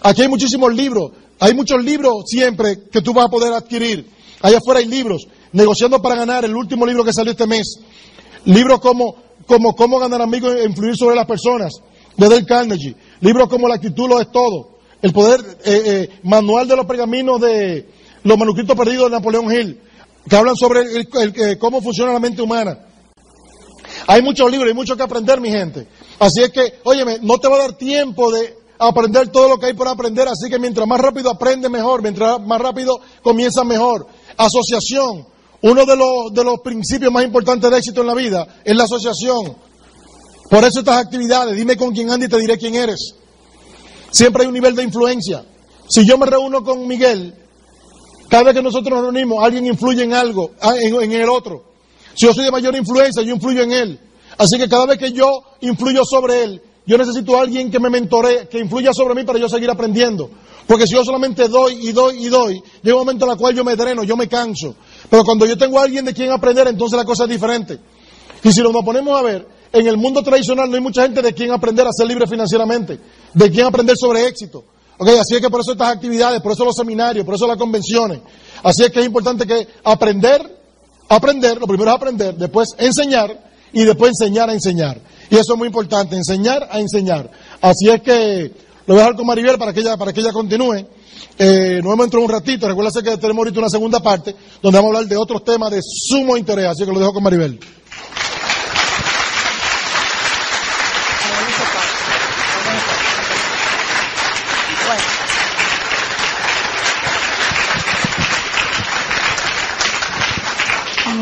Aquí 0.02 0.22
hay 0.22 0.28
muchísimos 0.28 0.74
libros. 0.74 1.12
Hay 1.38 1.54
muchos 1.54 1.82
libros 1.82 2.24
siempre 2.26 2.88
que 2.90 3.00
tú 3.00 3.14
vas 3.14 3.26
a 3.26 3.30
poder 3.30 3.52
adquirir. 3.52 4.06
Allá 4.42 4.58
afuera 4.58 4.80
hay 4.80 4.86
libros. 4.86 5.26
Negociando 5.52 6.00
para 6.00 6.14
ganar, 6.14 6.44
el 6.44 6.54
último 6.54 6.86
libro 6.86 7.04
que 7.04 7.12
salió 7.12 7.32
este 7.32 7.46
mes. 7.46 7.78
Libros 8.44 8.80
como, 8.80 9.16
como 9.50 9.74
Cómo 9.74 9.98
ganar 9.98 10.22
amigos 10.22 10.54
e 10.54 10.64
influir 10.64 10.96
sobre 10.96 11.16
las 11.16 11.26
personas, 11.26 11.72
de 12.16 12.28
Dale 12.28 12.46
Carnegie. 12.46 12.94
Libros 13.20 13.48
como 13.48 13.66
La 13.66 13.74
actitud 13.74 14.08
lo 14.08 14.20
es 14.20 14.30
todo. 14.30 14.78
El 15.02 15.12
poder, 15.12 15.40
eh, 15.64 15.82
eh, 15.86 16.08
manual 16.22 16.68
de 16.68 16.76
los 16.76 16.86
pergaminos 16.86 17.40
de 17.40 17.88
los 18.22 18.38
manuscritos 18.38 18.76
perdidos 18.76 19.10
de 19.10 19.16
Napoleón 19.16 19.52
Hill, 19.52 19.80
que 20.28 20.36
hablan 20.36 20.54
sobre 20.54 20.82
el- 20.82 21.08
el- 21.12 21.40
el- 21.40 21.58
cómo 21.58 21.80
funciona 21.82 22.12
la 22.12 22.20
mente 22.20 22.42
humana. 22.42 22.78
Hay 24.06 24.22
muchos 24.22 24.48
libros, 24.50 24.68
hay 24.68 24.74
mucho 24.74 24.96
que 24.96 25.02
aprender, 25.02 25.40
mi 25.40 25.50
gente. 25.50 25.86
Así 26.20 26.42
es 26.42 26.50
que, 26.50 26.74
óyeme, 26.84 27.18
no 27.22 27.38
te 27.38 27.48
va 27.48 27.56
a 27.56 27.60
dar 27.60 27.72
tiempo 27.72 28.30
de 28.30 28.56
aprender 28.78 29.28
todo 29.28 29.48
lo 29.48 29.58
que 29.58 29.66
hay 29.66 29.74
por 29.74 29.88
aprender, 29.88 30.28
así 30.28 30.48
que 30.48 30.58
mientras 30.58 30.86
más 30.86 31.00
rápido 31.00 31.30
aprende 31.30 31.68
mejor, 31.68 32.02
mientras 32.02 32.40
más 32.46 32.60
rápido 32.60 33.00
comienza 33.22 33.64
mejor. 33.64 34.06
Asociación. 34.36 35.26
Uno 35.62 35.84
de 35.84 35.96
los, 35.96 36.32
de 36.32 36.44
los 36.44 36.60
principios 36.60 37.12
más 37.12 37.24
importantes 37.24 37.70
de 37.70 37.78
éxito 37.78 38.00
en 38.00 38.06
la 38.06 38.14
vida 38.14 38.46
es 38.64 38.74
la 38.74 38.84
asociación. 38.84 39.56
Por 40.48 40.64
eso 40.64 40.80
estas 40.80 40.96
actividades, 40.96 41.56
dime 41.56 41.76
con 41.76 41.92
quién 41.92 42.10
andas 42.10 42.28
y 42.28 42.30
te 42.30 42.38
diré 42.38 42.58
quién 42.58 42.74
eres. 42.74 43.14
Siempre 44.10 44.42
hay 44.42 44.48
un 44.48 44.54
nivel 44.54 44.74
de 44.74 44.82
influencia. 44.82 45.44
Si 45.88 46.04
yo 46.04 46.18
me 46.18 46.26
reúno 46.26 46.64
con 46.64 46.86
Miguel, 46.86 47.34
cada 48.28 48.44
vez 48.44 48.54
que 48.54 48.62
nosotros 48.62 48.90
nos 48.90 49.02
reunimos, 49.02 49.42
alguien 49.42 49.66
influye 49.66 50.04
en 50.04 50.14
algo, 50.14 50.52
ah, 50.60 50.74
en, 50.76 51.12
el 51.12 51.28
otro. 51.28 51.64
Si 52.14 52.26
yo 52.26 52.32
soy 52.32 52.44
de 52.44 52.50
mayor 52.50 52.74
influencia, 52.76 53.22
yo 53.22 53.34
influyo 53.34 53.62
en 53.62 53.72
él. 53.72 54.00
Así 54.38 54.56
que 54.56 54.68
cada 54.68 54.86
vez 54.86 54.98
que 54.98 55.12
yo 55.12 55.42
influyo 55.60 56.04
sobre 56.04 56.44
él, 56.44 56.62
yo 56.86 56.96
necesito 56.96 57.36
a 57.36 57.42
alguien 57.42 57.70
que 57.70 57.78
me 57.78 57.90
mentoree, 57.90 58.48
que 58.48 58.58
influya 58.58 58.92
sobre 58.92 59.14
mí 59.14 59.24
para 59.24 59.38
yo 59.38 59.48
seguir 59.48 59.68
aprendiendo. 59.70 60.30
Porque 60.66 60.86
si 60.86 60.94
yo 60.94 61.04
solamente 61.04 61.48
doy 61.48 61.88
y 61.88 61.92
doy 61.92 62.24
y 62.24 62.28
doy, 62.28 62.62
llega 62.82 62.96
un 62.96 63.02
momento 63.02 63.24
en 63.26 63.32
el 63.32 63.36
cual 63.36 63.54
yo 63.54 63.64
me 63.64 63.74
dreno, 63.74 64.04
yo 64.04 64.16
me 64.16 64.28
canso. 64.28 64.76
Pero 65.10 65.24
cuando 65.24 65.44
yo 65.44 65.58
tengo 65.58 65.78
a 65.78 65.82
alguien 65.82 66.04
de 66.04 66.14
quien 66.14 66.30
aprender, 66.30 66.68
entonces 66.68 66.96
la 66.96 67.04
cosa 67.04 67.24
es 67.24 67.30
diferente. 67.30 67.78
Y 68.42 68.52
si 68.52 68.62
nos 68.62 68.72
ponemos 68.84 69.18
a 69.18 69.22
ver, 69.22 69.46
en 69.72 69.86
el 69.86 69.96
mundo 69.96 70.22
tradicional 70.22 70.70
no 70.70 70.76
hay 70.76 70.82
mucha 70.82 71.02
gente 71.02 71.20
de 71.20 71.34
quien 71.34 71.50
aprender 71.50 71.86
a 71.86 71.90
ser 71.92 72.06
libre 72.06 72.26
financieramente, 72.26 72.98
de 73.34 73.50
quien 73.50 73.66
aprender 73.66 73.96
sobre 73.98 74.26
éxito. 74.26 74.64
Okay, 74.98 75.16
así 75.16 75.34
es 75.34 75.40
que 75.40 75.48
por 75.48 75.60
eso 75.60 75.72
estas 75.72 75.88
actividades, 75.88 76.40
por 76.42 76.52
eso 76.52 76.64
los 76.64 76.76
seminarios, 76.76 77.24
por 77.24 77.34
eso 77.34 77.46
las 77.46 77.56
convenciones. 77.56 78.20
Así 78.62 78.84
es 78.84 78.90
que 78.90 79.00
es 79.00 79.06
importante 79.06 79.46
que 79.46 79.66
aprender, 79.82 80.58
aprender, 81.08 81.58
lo 81.58 81.66
primero 81.66 81.90
es 81.90 81.96
aprender, 81.96 82.34
después 82.36 82.74
enseñar 82.76 83.50
y 83.72 83.84
después 83.84 84.10
enseñar 84.10 84.50
a 84.50 84.52
enseñar. 84.52 85.00
Y 85.30 85.36
eso 85.36 85.54
es 85.54 85.58
muy 85.58 85.68
importante, 85.68 86.16
enseñar 86.16 86.68
a 86.70 86.80
enseñar. 86.80 87.30
Así 87.62 87.88
es 87.88 88.02
que 88.02 88.52
lo 88.86 88.94
voy 88.94 88.98
a 88.98 89.04
dejar 89.04 89.16
con 89.16 89.26
Maribel 89.26 89.56
para 89.56 89.72
que 89.72 89.80
ella, 89.80 89.96
para 89.96 90.12
que 90.12 90.20
ella 90.20 90.32
continúe. 90.32 90.84
Eh, 91.42 91.80
nos 91.82 91.94
hemos 91.94 92.04
entrado 92.04 92.26
un 92.26 92.30
ratito, 92.30 92.68
recuerda 92.68 93.02
que 93.02 93.16
tenemos 93.16 93.38
ahorita 93.38 93.60
una 93.60 93.70
segunda 93.70 93.98
parte 94.02 94.36
donde 94.60 94.76
vamos 94.76 94.92
a 94.92 94.98
hablar 94.98 95.08
de 95.08 95.16
otros 95.16 95.42
temas 95.42 95.70
de 95.70 95.80
sumo 95.82 96.36
interés, 96.36 96.66
así 96.66 96.84
que 96.84 96.92
lo 96.92 97.00
dejo 97.00 97.14
con 97.14 97.22
Maribel. 97.22 97.58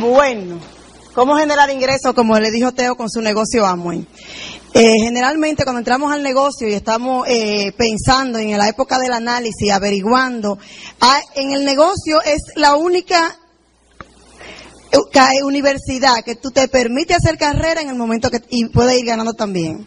Bueno, 0.00 0.58
¿cómo 1.14 1.36
generar 1.36 1.70
ingresos? 1.70 2.12
Como 2.14 2.36
le 2.40 2.50
dijo 2.50 2.72
Teo 2.72 2.96
con 2.96 3.08
su 3.08 3.20
negocio 3.20 3.64
Amway. 3.64 4.04
Eh, 4.74 5.00
generalmente 5.00 5.64
cuando 5.64 5.78
entramos 5.78 6.12
al 6.12 6.22
negocio 6.22 6.68
y 6.68 6.74
estamos 6.74 7.26
eh, 7.26 7.72
pensando 7.76 8.38
en 8.38 8.56
la 8.58 8.68
época 8.68 8.98
del 8.98 9.12
análisis, 9.12 9.72
averiguando, 9.72 10.58
ah, 11.00 11.20
en 11.34 11.52
el 11.52 11.64
negocio 11.64 12.20
es 12.22 12.42
la 12.54 12.76
única 12.76 13.38
eh, 14.92 15.42
universidad 15.42 16.22
que 16.24 16.36
tú 16.36 16.50
te 16.50 16.68
permite 16.68 17.14
hacer 17.14 17.38
carrera 17.38 17.80
en 17.80 17.88
el 17.88 17.96
momento 17.96 18.30
que 18.30 18.42
y 18.50 18.66
puedes 18.66 18.98
ir 18.98 19.06
ganando 19.06 19.32
también. 19.32 19.86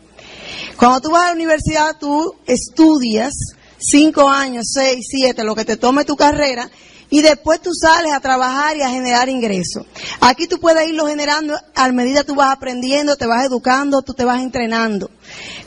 Cuando 0.77 0.99
tú 0.99 1.11
vas 1.11 1.23
a 1.23 1.27
la 1.27 1.33
universidad, 1.33 1.97
tú 1.99 2.35
estudias 2.47 3.33
cinco 3.77 4.29
años, 4.29 4.65
seis, 4.73 5.05
siete, 5.09 5.43
lo 5.43 5.55
que 5.55 5.65
te 5.65 5.77
tome 5.77 6.05
tu 6.05 6.15
carrera, 6.15 6.69
y 7.11 7.21
después 7.21 7.61
tú 7.61 7.71
sales 7.73 8.13
a 8.13 8.21
trabajar 8.21 8.77
y 8.77 8.81
a 8.81 8.89
generar 8.89 9.27
ingresos. 9.27 9.85
Aquí 10.21 10.47
tú 10.47 10.59
puedes 10.59 10.87
irlo 10.87 11.05
generando 11.05 11.59
a 11.75 11.91
medida 11.91 12.21
que 12.21 12.27
tú 12.27 12.35
vas 12.35 12.51
aprendiendo, 12.51 13.17
te 13.17 13.27
vas 13.27 13.45
educando, 13.45 14.01
tú 14.01 14.13
te 14.13 14.23
vas 14.23 14.41
entrenando. 14.41 15.11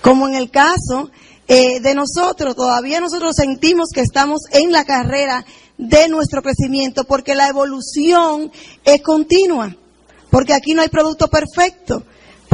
Como 0.01 0.27
en 0.27 0.37
el 0.37 0.51
caso 0.51 1.11
eh, 1.47 1.81
de 1.81 1.95
nosotros, 1.95 2.57
todavía 2.57 2.99
nosotros 2.99 3.37
sentimos 3.37 3.91
que 3.95 4.01
estamos 4.01 4.41
en 4.53 4.73
la 4.73 4.85
carrera 4.85 5.45
de 5.77 6.09
nuestro 6.09 6.41
crecimiento 6.43 7.05
porque 7.05 7.35
la 7.35 7.49
evolución 7.49 8.51
es 8.83 9.03
continua, 9.03 9.77
porque 10.31 10.55
aquí 10.55 10.73
no 10.73 10.81
hay 10.81 10.89
producto 10.89 11.29
perfecto 11.29 12.05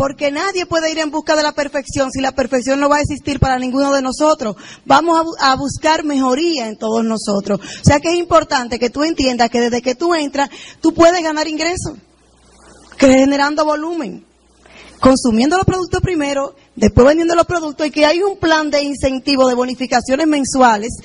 porque 0.01 0.31
nadie 0.31 0.65
puede 0.65 0.91
ir 0.91 0.99
en 0.99 1.11
busca 1.11 1.37
de 1.37 1.43
la 1.43 1.53
perfección 1.53 2.11
si 2.11 2.23
la 2.23 2.33
perfección 2.33 2.81
no 2.81 2.89
va 2.89 2.97
a 2.97 3.01
existir 3.03 3.39
para 3.39 3.59
ninguno 3.59 3.93
de 3.93 4.01
nosotros. 4.01 4.57
Vamos 4.87 5.37
a, 5.39 5.55
buscar 5.57 6.05
mejoría 6.05 6.69
en 6.69 6.79
todos 6.79 7.05
nosotros. 7.05 7.61
O 7.61 7.85
sea 7.85 8.01
que 8.01 8.09
es 8.09 8.15
importante 8.15 8.79
que 8.79 8.89
tú 8.89 9.05
entiendas 9.05 9.51
que 9.51 9.61
desde 9.61 9.83
que 9.83 9.95
tú 9.95 10.15
entras, 10.15 10.49
tú 10.81 10.95
puedes 10.95 11.23
ganar 11.23 11.49
ingresos, 11.49 11.99
generando 12.97 13.67
volumen, 13.67 14.25
consumiendo 15.03 15.59
los 15.59 15.67
productos 15.67 16.01
primero, 16.01 16.55
después 16.77 17.07
vendiendo 17.07 17.35
los 17.35 17.45
productos 17.45 17.87
y 17.87 17.91
que 17.91 18.07
hay 18.07 18.23
un 18.23 18.39
plan 18.39 18.71
de 18.71 18.83
incentivo 18.83 19.49
de 19.49 19.55
bonificaciones 19.55 20.27
mensuales 20.27 20.97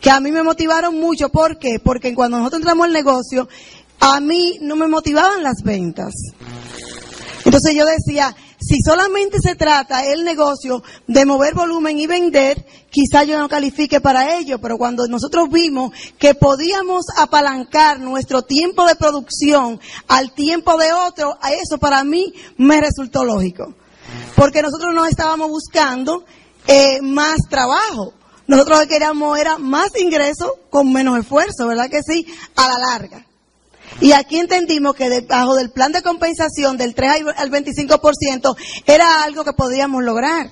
que 0.00 0.12
a 0.12 0.20
mí 0.20 0.30
me 0.30 0.44
motivaron 0.44 1.00
mucho. 1.00 1.28
¿Por 1.28 1.58
qué? 1.58 1.80
Porque 1.82 2.14
cuando 2.14 2.38
nosotros 2.38 2.60
entramos 2.60 2.86
al 2.86 2.92
negocio, 2.92 3.48
a 3.98 4.20
mí 4.20 4.58
no 4.60 4.76
me 4.76 4.86
motivaban 4.86 5.42
las 5.42 5.56
ventas. 5.64 6.14
Entonces 7.44 7.74
yo 7.74 7.84
decía, 7.84 8.34
si 8.64 8.80
solamente 8.80 9.38
se 9.42 9.56
trata 9.56 10.06
el 10.06 10.24
negocio 10.24 10.82
de 11.06 11.26
mover 11.26 11.54
volumen 11.54 11.98
y 11.98 12.06
vender, 12.06 12.64
quizá 12.88 13.22
yo 13.24 13.38
no 13.38 13.46
califique 13.48 14.00
para 14.00 14.38
ello, 14.38 14.58
pero 14.58 14.78
cuando 14.78 15.06
nosotros 15.06 15.50
vimos 15.50 15.92
que 16.18 16.34
podíamos 16.34 17.04
apalancar 17.18 18.00
nuestro 18.00 18.42
tiempo 18.42 18.86
de 18.86 18.96
producción 18.96 19.78
al 20.08 20.32
tiempo 20.32 20.78
de 20.78 20.94
otro, 20.94 21.36
a 21.42 21.52
eso 21.52 21.76
para 21.78 22.04
mí 22.04 22.32
me 22.56 22.80
resultó 22.80 23.22
lógico. 23.24 23.74
Porque 24.34 24.62
nosotros 24.62 24.94
no 24.94 25.04
estábamos 25.04 25.50
buscando 25.50 26.24
eh, 26.66 27.02
más 27.02 27.36
trabajo. 27.50 28.14
Nosotros 28.46 28.78
lo 28.78 28.84
que 28.84 28.94
queríamos 28.94 29.38
era 29.38 29.58
más 29.58 29.90
ingreso 30.00 30.54
con 30.70 30.90
menos 30.90 31.18
esfuerzo, 31.18 31.66
¿verdad 31.66 31.90
que 31.90 32.02
sí? 32.02 32.26
A 32.56 32.68
la 32.68 32.78
larga. 32.78 33.26
Y 34.00 34.12
aquí 34.12 34.38
entendimos 34.38 34.94
que 34.94 35.08
debajo 35.08 35.54
del 35.54 35.70
plan 35.70 35.92
de 35.92 36.02
compensación 36.02 36.76
del 36.76 36.94
3 36.94 37.24
al 37.36 37.50
25% 37.50 38.56
era 38.86 39.22
algo 39.22 39.44
que 39.44 39.52
podíamos 39.52 40.02
lograr. 40.02 40.50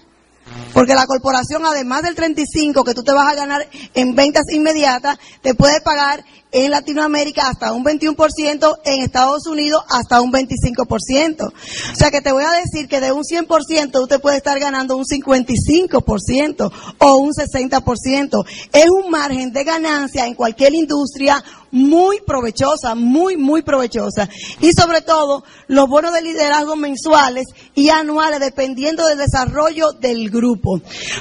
Porque 0.74 0.94
la 0.94 1.06
corporación, 1.06 1.64
además 1.64 2.02
del 2.02 2.14
35 2.14 2.84
que 2.84 2.94
tú 2.94 3.02
te 3.02 3.12
vas 3.12 3.28
a 3.30 3.34
ganar 3.34 3.68
en 3.94 4.14
ventas 4.14 4.44
inmediatas, 4.50 5.18
te 5.40 5.54
puede 5.54 5.80
pagar 5.80 6.24
en 6.52 6.70
Latinoamérica 6.70 7.48
hasta 7.48 7.72
un 7.72 7.84
21%, 7.84 8.78
en 8.84 9.02
Estados 9.02 9.46
Unidos 9.46 9.82
hasta 9.88 10.20
un 10.20 10.30
25%. 10.30 11.46
O 11.46 11.96
sea 11.96 12.10
que 12.10 12.20
te 12.20 12.30
voy 12.30 12.44
a 12.44 12.52
decir 12.52 12.88
que 12.88 13.00
de 13.00 13.10
un 13.10 13.24
100% 13.24 14.02
usted 14.02 14.20
puede 14.20 14.36
estar 14.36 14.58
ganando 14.60 14.96
un 14.96 15.04
55% 15.04 16.72
o 16.98 17.16
un 17.16 17.32
60%. 17.32 18.44
Es 18.72 18.90
un 18.90 19.10
margen 19.10 19.52
de 19.52 19.64
ganancia 19.64 20.26
en 20.26 20.34
cualquier 20.34 20.74
industria 20.74 21.42
muy 21.72 22.20
provechosa, 22.20 22.94
muy, 22.94 23.38
muy 23.38 23.62
provechosa. 23.62 24.28
Y 24.60 24.72
sobre 24.72 25.00
todo, 25.00 25.42
los 25.68 25.88
bonos 25.88 26.12
de 26.12 26.20
liderazgo 26.20 26.76
mensuales 26.76 27.46
y 27.74 27.88
anuales 27.88 28.40
dependiendo 28.40 29.06
del 29.06 29.16
desarrollo 29.16 29.92
del 29.92 30.28
grupo. 30.30 30.80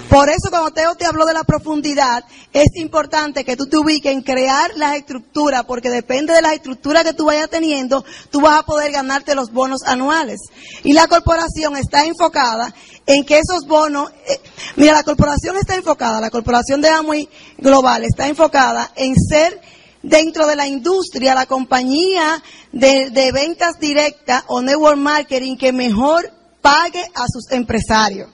Por 0.10 0.30
eso 0.30 0.50
cuando 0.50 0.72
Teo 0.72 0.96
te 0.96 1.06
habló 1.06 1.26
de 1.26 1.34
la 1.34 1.46
profundidad, 1.46 2.26
es 2.52 2.76
importante 2.76 3.46
que 3.46 3.56
tú 3.56 3.68
te 3.68 3.78
ubiques 3.78 4.12
en 4.12 4.22
crear 4.22 4.72
las 4.76 4.98
estructuras 4.98 5.21
porque 5.66 5.90
depende 5.90 6.34
de 6.34 6.42
la 6.42 6.54
estructura 6.54 7.04
que 7.04 7.14
tú 7.14 7.26
vayas 7.26 7.50
teniendo, 7.50 8.04
tú 8.30 8.42
vas 8.42 8.60
a 8.60 8.64
poder 8.64 8.92
ganarte 8.92 9.36
los 9.36 9.52
bonos 9.52 9.84
anuales. 9.86 10.40
Y 10.84 10.94
la 10.94 11.08
corporación 11.08 11.78
está 11.78 12.06
enfocada 12.06 12.74
en 13.06 13.26
que 13.26 13.40
esos 13.40 13.68
bonos, 13.68 14.12
eh, 14.28 14.40
mira, 14.76 14.94
la 14.94 15.04
corporación 15.04 15.58
está 15.58 15.76
enfocada, 15.76 16.22
la 16.22 16.30
corporación 16.30 16.82
de 16.82 16.90
Amway 16.90 17.30
Global 17.58 18.04
está 18.04 18.28
enfocada 18.28 18.92
en 18.96 19.16
ser 19.16 19.62
dentro 20.04 20.48
de 20.48 20.56
la 20.56 20.68
industria 20.68 21.36
la 21.36 21.46
compañía 21.46 22.42
de, 22.72 23.10
de 23.10 23.32
ventas 23.32 23.80
directas 23.80 24.44
o 24.48 24.62
network 24.62 24.98
marketing 24.98 25.58
que 25.58 25.72
mejor 25.72 26.32
pague 26.62 27.04
a 27.16 27.26
sus 27.28 27.52
empresarios. 27.52 28.30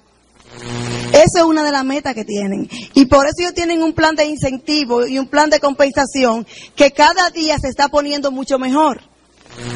Esa 1.13 1.39
es 1.39 1.43
una 1.43 1.63
de 1.63 1.71
las 1.71 1.85
metas 1.85 2.13
que 2.13 2.25
tienen. 2.25 2.69
Y 2.93 3.05
por 3.05 3.25
eso 3.25 3.35
ellos 3.39 3.53
tienen 3.53 3.81
un 3.81 3.93
plan 3.93 4.15
de 4.15 4.25
incentivo 4.25 5.05
y 5.05 5.17
un 5.17 5.27
plan 5.27 5.49
de 5.49 5.59
compensación 5.59 6.45
que 6.75 6.91
cada 6.91 7.29
día 7.29 7.57
se 7.59 7.69
está 7.69 7.87
poniendo 7.87 8.31
mucho 8.31 8.59
mejor. 8.59 9.01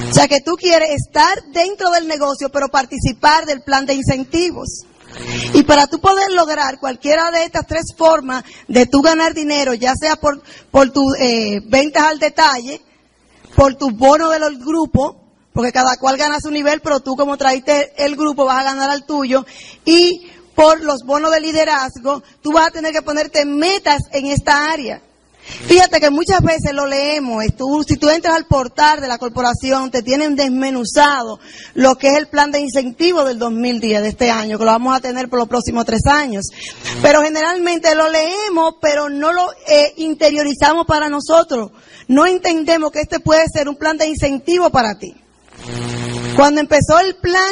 O 0.10 0.14
sea 0.14 0.28
que 0.28 0.42
tú 0.42 0.56
quieres 0.56 0.90
estar 0.92 1.42
dentro 1.52 1.90
del 1.90 2.08
negocio, 2.08 2.50
pero 2.50 2.70
participar 2.70 3.46
del 3.46 3.62
plan 3.62 3.86
de 3.86 3.96
incentivos. 3.96 4.86
Y 5.54 5.64
para 5.64 5.88
tú 5.88 6.00
poder 6.00 6.32
lograr 6.32 6.80
cualquiera 6.80 7.32
de 7.32 7.44
estas 7.44 7.68
tres 7.68 7.94
formas 7.98 8.44
de 8.68 8.86
tú 8.86 9.02
ganar 9.02 9.34
dinero, 9.34 9.74
ya 9.74 9.94
sea 10.00 10.16
por, 10.16 10.42
por 10.70 10.92
tus 10.92 11.16
eh, 11.20 11.62
ventas 11.66 12.04
al 12.04 12.20
detalle, 12.20 12.82
por 13.56 13.76
tus 13.76 13.92
bonos 13.94 14.32
del 14.32 14.58
grupo, 14.58 15.18
porque 15.54 15.72
cada 15.72 15.98
cual 15.98 16.16
gana 16.18 16.40
su 16.40 16.52
nivel, 16.52 16.80
pero 16.82 17.02
tú 17.02 17.16
como 17.16 17.38
traiste 17.38 17.92
el 17.98 18.16
grupo 18.16 18.46
vas 18.46 18.60
a 18.60 18.64
ganar 18.64 18.90
al 18.90 19.06
tuyo, 19.06 19.46
y 19.84 20.31
por 20.62 20.84
los 20.84 21.04
bonos 21.04 21.32
de 21.32 21.42
liderazgo, 21.42 22.22
tú 22.44 22.52
vas 22.52 22.68
a 22.68 22.72
tener 22.72 22.94
que 22.94 23.02
ponerte 23.02 23.46
metas 23.46 24.04
en 24.12 24.28
esta 24.28 24.72
área. 24.72 25.02
Fíjate 25.66 26.00
que 26.00 26.12
muchas 26.12 26.40
veces 26.44 26.72
lo 26.72 26.86
leemos, 26.86 27.44
si 27.88 27.98
tú 27.98 28.10
entras 28.12 28.36
al 28.36 28.46
portal 28.46 29.02
de 29.02 29.08
la 29.08 29.18
corporación, 29.18 29.90
te 29.90 30.04
tienen 30.04 30.36
desmenuzado 30.36 31.40
lo 31.74 31.96
que 31.96 32.10
es 32.10 32.18
el 32.20 32.28
plan 32.28 32.52
de 32.52 32.60
incentivo 32.60 33.24
del 33.24 33.40
2010, 33.40 34.04
de 34.04 34.08
este 34.10 34.30
año, 34.30 34.60
que 34.60 34.66
lo 34.66 34.72
vamos 34.72 34.96
a 34.96 35.00
tener 35.00 35.30
por 35.30 35.40
los 35.40 35.48
próximos 35.48 35.84
tres 35.84 36.06
años. 36.06 36.46
Pero 37.02 37.24
generalmente 37.24 37.96
lo 37.96 38.08
leemos, 38.08 38.76
pero 38.80 39.10
no 39.10 39.34
lo 39.34 39.52
eh, 39.68 39.94
interiorizamos 39.98 40.86
para 40.86 41.10
nosotros. 41.10 41.72
No 42.08 42.28
entendemos 42.28 42.92
que 42.92 43.02
este 43.02 43.20
puede 43.20 43.46
ser 43.52 43.68
un 43.68 43.78
plan 43.78 43.98
de 43.98 44.06
incentivo 44.06 44.70
para 44.70 44.94
ti. 45.00 45.16
Cuando 46.36 46.62
empezó 46.62 47.00
el 47.00 47.16
plan 47.16 47.52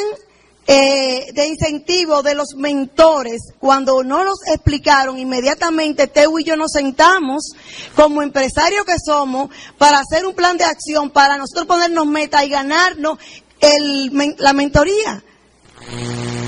eh, 0.71 1.31
de 1.33 1.47
incentivo 1.47 2.21
de 2.21 2.35
los 2.35 2.53
mentores, 2.55 3.53
cuando 3.57 4.03
no 4.03 4.23
nos 4.23 4.37
explicaron, 4.45 5.17
inmediatamente 5.17 6.05
Teo 6.05 6.37
y 6.37 6.43
yo 6.43 6.55
nos 6.55 6.73
sentamos 6.73 7.53
como 7.95 8.21
empresarios 8.21 8.85
que 8.85 8.99
somos 9.03 9.49
para 9.79 9.97
hacer 9.97 10.27
un 10.27 10.35
plan 10.35 10.57
de 10.57 10.65
acción, 10.65 11.09
para 11.09 11.37
nosotros 11.37 11.65
ponernos 11.65 12.05
meta 12.05 12.45
y 12.45 12.49
ganarnos 12.49 13.17
el, 13.59 14.11
la 14.37 14.53
mentoría, 14.53 15.23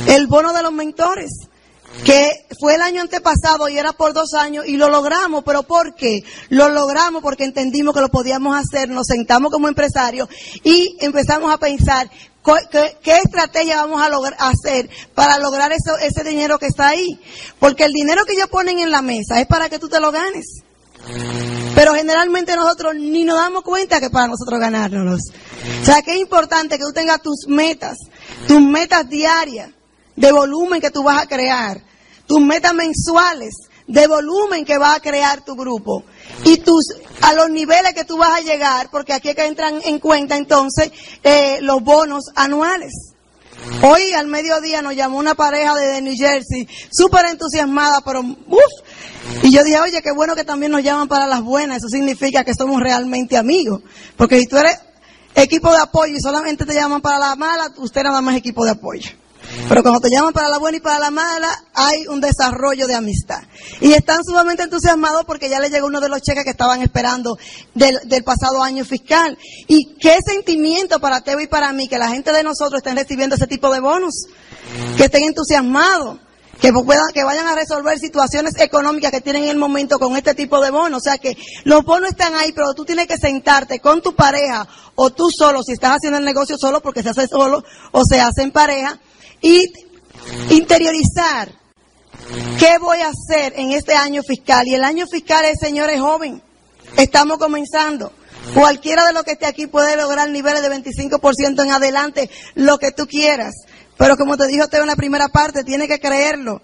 el 0.06 0.28
bono 0.28 0.54
de 0.54 0.62
los 0.62 0.72
mentores 0.72 1.32
que 2.06 2.46
fue 2.60 2.76
el 2.76 2.82
año 2.82 3.02
antepasado 3.02 3.70
y 3.70 3.78
era 3.78 3.94
por 3.94 4.14
dos 4.14 4.34
años 4.34 4.66
y 4.68 4.78
lo 4.78 4.90
logramos, 4.90 5.44
pero 5.44 5.64
¿por 5.64 5.94
qué? 5.96 6.24
Lo 6.50 6.70
logramos 6.70 7.22
porque 7.22 7.44
entendimos 7.44 7.94
que 7.94 8.02
lo 8.02 8.10
podíamos 8.10 8.56
hacer, 8.56 8.90
nos 8.90 9.08
sentamos 9.08 9.52
como 9.52 9.68
empresarios 9.68 10.30
y 10.64 10.96
empezamos 11.00 11.54
a 11.54 11.58
pensar 11.58 12.10
¿Qué, 12.44 13.18
estrategia 13.24 13.86
vamos 13.86 14.02
a 14.02 14.50
hacer 14.50 14.90
para 15.14 15.38
lograr 15.38 15.72
eso, 15.72 15.98
ese 15.98 16.24
dinero 16.28 16.58
que 16.58 16.66
está 16.66 16.90
ahí? 16.90 17.20
Porque 17.60 17.86
el 17.86 17.94
dinero 17.94 18.26
que 18.26 18.34
ellos 18.34 18.50
ponen 18.50 18.80
en 18.80 18.90
la 18.90 19.02
mesa 19.02 19.40
es 19.40 19.46
para 19.46 19.70
que 19.70 19.78
tú 19.78 19.88
te 19.90 20.00
lo 20.00 20.12
ganes. 20.12 20.64
Pero 21.76 21.94
generalmente 21.94 22.56
nosotros 22.56 22.96
ni 22.96 23.24
nos 23.24 23.38
damos 23.38 23.64
cuenta 23.64 24.00
que 24.00 24.10
para 24.10 24.28
nosotros 24.28 24.60
ganárnoslos. 24.60 25.22
O 25.82 25.86
sea 25.86 26.02
que 26.02 26.16
es 26.16 26.20
importante 26.20 26.78
que 26.78 26.84
tú 26.84 26.94
tengas 26.94 27.22
tus 27.22 27.48
metas, 27.48 27.98
tus 28.48 28.62
metas 28.62 29.08
diarias 29.08 29.70
de 30.16 30.32
volumen 30.32 30.82
que 30.82 30.92
tú 30.92 31.04
vas 31.04 31.22
a 31.22 31.28
crear, 31.28 31.82
tus 32.26 32.42
metas 32.42 32.74
mensuales 32.74 33.54
de 33.88 34.08
volumen 34.08 34.66
que 34.66 34.78
va 34.78 34.96
a 34.96 35.00
crear 35.00 35.44
tu 35.44 35.56
grupo 35.56 36.04
y 36.44 36.58
tus 36.58 36.86
a 37.22 37.34
los 37.34 37.50
niveles 37.50 37.94
que 37.94 38.04
tú 38.04 38.18
vas 38.18 38.40
a 38.40 38.42
llegar, 38.42 38.90
porque 38.90 39.14
aquí 39.14 39.30
es 39.30 39.36
que 39.36 39.46
entran 39.46 39.80
en 39.84 40.00
cuenta 40.00 40.36
entonces 40.36 40.92
eh, 41.24 41.60
los 41.62 41.82
bonos 41.84 42.26
anuales. 42.36 42.92
Hoy 43.84 44.14
al 44.14 44.28
mediodía 44.28 44.82
nos 44.82 44.96
llamó 44.96 45.20
una 45.20 45.36
pareja 45.36 45.76
de 45.76 46.02
New 46.02 46.16
Jersey, 46.18 46.68
súper 46.92 47.28
entusiasmada, 47.28 48.02
pero 48.02 48.22
uff. 48.22 49.44
Y 49.44 49.52
yo 49.52 49.64
dije, 49.64 49.80
oye, 49.80 50.02
qué 50.02 50.12
bueno 50.12 50.36
que 50.36 50.44
también 50.44 50.72
nos 50.72 50.84
llaman 50.84 51.08
para 51.08 51.28
las 51.28 51.42
buenas, 51.42 51.78
eso 51.78 51.88
significa 51.88 52.44
que 52.44 52.56
somos 52.56 52.82
realmente 52.82 53.38
amigos. 53.38 53.82
Porque 54.18 54.40
si 54.40 54.48
tú 54.48 54.58
eres 54.58 54.80
equipo 55.36 55.72
de 55.72 55.80
apoyo 55.80 56.16
y 56.16 56.20
solamente 56.20 56.66
te 56.66 56.74
llaman 56.74 57.02
para 57.02 57.20
la 57.20 57.36
mala, 57.36 57.72
usted 57.78 58.02
nada 58.02 58.22
más 58.22 58.36
equipo 58.36 58.66
de 58.66 58.72
apoyo. 58.72 59.12
Pero 59.68 59.84
cuando 59.84 60.00
te 60.00 60.10
llaman 60.10 60.34
para 60.34 60.50
la 60.50 60.58
buena 60.58 60.78
y 60.78 60.82
para 60.82 61.00
la 61.00 61.12
mala, 61.12 61.50
hay 61.74 62.08
un 62.08 62.22
desarrollo 62.22 62.88
de 62.88 62.96
amistad. 62.96 63.42
Y 63.80 63.94
están 63.94 64.24
sumamente 64.24 64.64
entusiasmados 64.64 65.24
porque 65.26 65.50
ya 65.50 65.60
les 65.60 65.72
llegó 65.72 65.88
uno 65.88 66.02
de 66.02 66.10
los 66.10 66.22
cheques 66.22 66.44
que 66.44 66.52
estaban 66.52 66.82
esperando 66.82 67.38
del, 67.74 68.24
pasado 68.24 68.64
año 68.64 68.86
fiscal. 68.86 69.38
Y 69.68 69.96
qué 69.96 70.18
sentimiento 70.26 71.00
para 71.00 71.22
Teo 71.22 71.40
y 71.40 71.48
para 71.48 71.72
mí 71.74 71.88
que 71.88 71.98
la 71.98 72.10
gente 72.10 72.32
de 72.32 72.44
nosotros 72.44 72.80
estén 72.80 72.98
recibiendo 72.98 73.36
ese 73.36 73.48
tipo 73.48 73.72
de 73.72 73.80
bonos. 73.80 74.26
Que 74.98 75.06
estén 75.06 75.24
entusiasmados 75.24 76.20
que 76.62 76.72
puedan, 76.72 77.12
que 77.12 77.24
vayan 77.24 77.48
a 77.48 77.56
resolver 77.56 77.98
situaciones 77.98 78.54
económicas 78.60 79.12
que 79.12 79.20
tienen 79.20 79.46
en 79.46 79.50
el 79.50 79.58
momento 79.58 79.98
con 79.98 80.16
este 80.16 80.36
tipo 80.36 80.62
de 80.62 80.70
bonos. 80.70 81.00
O 81.00 81.04
sea 81.04 81.18
que 81.18 81.36
los 81.64 81.84
bonos 81.84 82.12
están 82.12 82.36
ahí, 82.36 82.52
pero 82.52 82.74
tú 82.74 82.86
tienes 82.86 83.08
que 83.08 83.18
sentarte 83.18 83.80
con 83.80 84.02
tu 84.02 84.16
pareja 84.16 84.68
o 84.96 85.10
tú 85.10 85.30
solo, 85.32 85.64
si 85.64 85.72
estás 85.72 85.98
haciendo 85.98 86.20
el 86.20 86.26
negocio 86.26 86.58
solo 86.58 86.82
porque 86.82 87.02
se 87.02 87.10
hace 87.10 87.28
solo 87.28 87.64
o 87.92 88.06
se 88.06 88.22
hace 88.22 88.44
en 88.44 88.52
pareja, 88.52 89.00
y 89.42 89.72
interiorizar 90.50 91.52
qué 92.60 92.78
voy 92.80 93.00
a 93.00 93.10
hacer 93.10 93.54
en 93.56 93.72
este 93.72 93.94
año 93.94 94.22
fiscal. 94.24 94.68
Y 94.68 94.76
el 94.76 94.84
año 94.84 95.06
fiscal 95.08 95.46
es, 95.46 95.60
señores, 95.60 96.00
joven. 96.00 96.42
Estamos 96.98 97.38
comenzando. 97.38 98.14
Cualquiera 98.54 99.06
de 99.06 99.14
los 99.14 99.24
que 99.24 99.32
esté 99.32 99.46
aquí 99.46 99.68
puede 99.68 99.96
lograr 99.96 100.30
niveles 100.30 100.62
de 100.62 100.70
25% 100.70 101.64
en 101.64 101.72
adelante, 101.72 102.30
lo 102.56 102.78
que 102.80 102.92
tú 102.92 103.08
quieras. 103.08 103.54
Pero 103.98 104.18
como 104.18 104.36
te 104.36 104.48
dijo 104.48 104.68
Teo 104.68 104.82
en 104.82 104.88
la 104.88 104.96
primera 104.96 105.30
parte, 105.30 105.64
tiene 105.64 105.88
que 105.88 106.00
creerlo. 106.00 106.62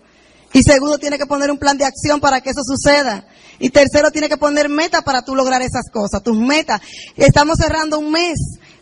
Y 0.54 0.64
segundo, 0.64 0.98
tiene 0.98 1.18
que 1.18 1.26
poner 1.26 1.52
un 1.52 1.58
plan 1.58 1.78
de 1.78 1.86
acción 1.86 2.20
para 2.20 2.42
que 2.42 2.50
eso 2.50 2.62
suceda. 2.64 3.28
Y 3.60 3.70
tercero, 3.70 4.12
tiene 4.12 4.30
que 4.30 4.38
poner 4.38 4.70
metas 4.70 5.04
para 5.04 5.24
tú 5.24 5.36
lograr 5.36 5.62
esas 5.62 5.90
cosas, 5.92 6.24
tus 6.24 6.38
metas. 6.38 6.82
Estamos 7.16 7.58
cerrando 7.58 8.00
un 8.00 8.12
mes 8.12 8.38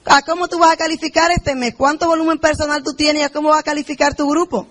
a 0.06 0.22
cómo 0.22 0.47
tú 0.47 0.60
vas 0.60 0.72
a 0.72 0.78
calificar 0.78 1.32
este 1.32 1.56
mes, 1.56 1.74
cuánto 1.76 2.08
volumen 2.08 2.38
personal 2.39 2.84
tú 2.84 2.93
tienes 2.93 3.24
y 3.24 3.26
a 3.26 3.30
cómo 3.30 3.49
vas 3.49 3.60
a 3.60 3.64
calificar 3.64 4.16
tu 4.16 4.28
grupo. 4.30 4.68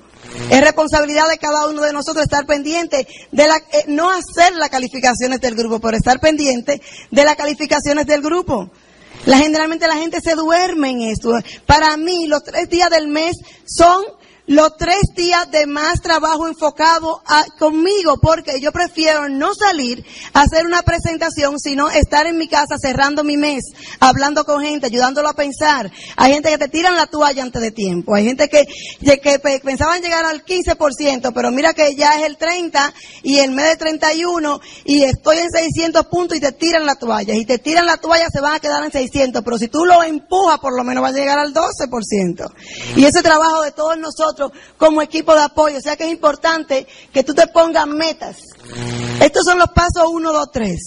Es 0.50 0.60
responsabilidad 0.60 1.28
de 1.28 1.38
cada 1.38 1.66
uno 1.68 1.82
de 1.82 1.92
nosotros 1.92 2.24
estar 2.24 2.46
pendiente 2.46 3.06
de 3.30 3.46
la, 3.46 3.56
eh, 3.56 3.84
no 3.88 4.10
hacer 4.10 4.54
las 4.54 4.70
calificaciones 4.70 5.40
del 5.40 5.54
grupo, 5.54 5.80
pero 5.80 5.96
estar 5.96 6.18
pendiente 6.18 6.80
de 7.10 7.24
las 7.24 7.36
calificaciones 7.36 8.06
del 8.06 8.22
grupo. 8.22 8.70
Generalmente 9.24 9.86
la 9.86 9.96
gente 9.96 10.20
se 10.20 10.34
duerme 10.34 10.90
en 10.90 11.02
esto. 11.02 11.32
Para 11.66 11.96
mí, 11.96 12.26
los 12.26 12.42
tres 12.42 12.68
días 12.68 12.90
del 12.90 13.08
mes 13.08 13.36
son 13.66 14.04
los 14.46 14.76
tres 14.76 15.00
días 15.14 15.50
de 15.50 15.66
más 15.66 16.02
trabajo 16.02 16.46
enfocado 16.46 17.22
conmigo, 17.58 18.18
porque 18.20 18.60
yo 18.60 18.72
prefiero 18.72 19.28
no 19.28 19.54
salir 19.54 20.04
a 20.34 20.42
hacer 20.42 20.66
una 20.66 20.82
presentación, 20.82 21.58
sino 21.58 21.88
estar 21.88 22.26
en 22.26 22.36
mi 22.36 22.46
casa 22.46 22.76
cerrando 22.78 23.24
mi 23.24 23.36
mes, 23.36 23.64
hablando 24.00 24.44
con 24.44 24.62
gente, 24.62 24.86
ayudándolo 24.86 25.30
a 25.30 25.34
pensar. 25.34 25.90
Hay 26.16 26.32
gente 26.32 26.50
que 26.50 26.58
te 26.58 26.68
tiran 26.68 26.96
la 26.96 27.06
toalla 27.06 27.42
antes 27.42 27.62
de 27.62 27.70
tiempo, 27.70 28.14
hay 28.14 28.24
gente 28.24 28.48
que, 28.48 28.64
pensaban 29.62 30.02
llegar 30.02 30.26
al 30.26 30.44
15%, 30.44 31.32
pero 31.34 31.50
mira 31.50 31.72
que 31.72 31.94
ya 31.94 32.16
es 32.16 32.24
el 32.24 32.36
30 32.36 32.92
y 33.22 33.38
el 33.38 33.52
mes 33.52 33.66
de 33.70 33.76
31 33.76 34.60
y 34.84 35.04
estoy 35.04 35.38
en 35.38 35.50
600 35.50 36.06
puntos 36.06 36.36
y 36.36 36.40
te 36.40 36.52
tiran 36.52 36.84
la 36.84 36.96
toalla. 36.96 37.34
Y 37.34 37.46
te 37.46 37.58
tiran 37.58 37.86
la 37.86 37.96
toalla 37.96 38.28
se 38.30 38.40
van 38.40 38.54
a 38.54 38.60
quedar 38.60 38.84
en 38.84 38.92
600, 38.92 39.42
pero 39.42 39.58
si 39.58 39.68
tú 39.68 39.86
lo 39.86 40.02
empujas 40.02 40.58
por 40.58 40.76
lo 40.76 40.84
menos 40.84 41.02
va 41.02 41.08
a 41.08 41.12
llegar 41.12 41.38
al 41.38 41.54
12%. 41.54 42.52
Y 42.96 43.04
ese 43.04 43.22
trabajo 43.22 43.62
de 43.62 43.72
todos 43.72 43.96
nosotros 43.96 44.33
como 44.76 45.02
equipo 45.02 45.34
de 45.34 45.42
apoyo. 45.42 45.78
O 45.78 45.80
sea 45.80 45.96
que 45.96 46.04
es 46.04 46.10
importante 46.10 46.86
que 47.12 47.22
tú 47.22 47.34
te 47.34 47.46
pongas 47.46 47.86
metas. 47.86 48.36
Estos 49.20 49.44
son 49.44 49.58
los 49.58 49.68
pasos 49.68 50.08
1, 50.10 50.32
2, 50.32 50.48
3. 50.52 50.78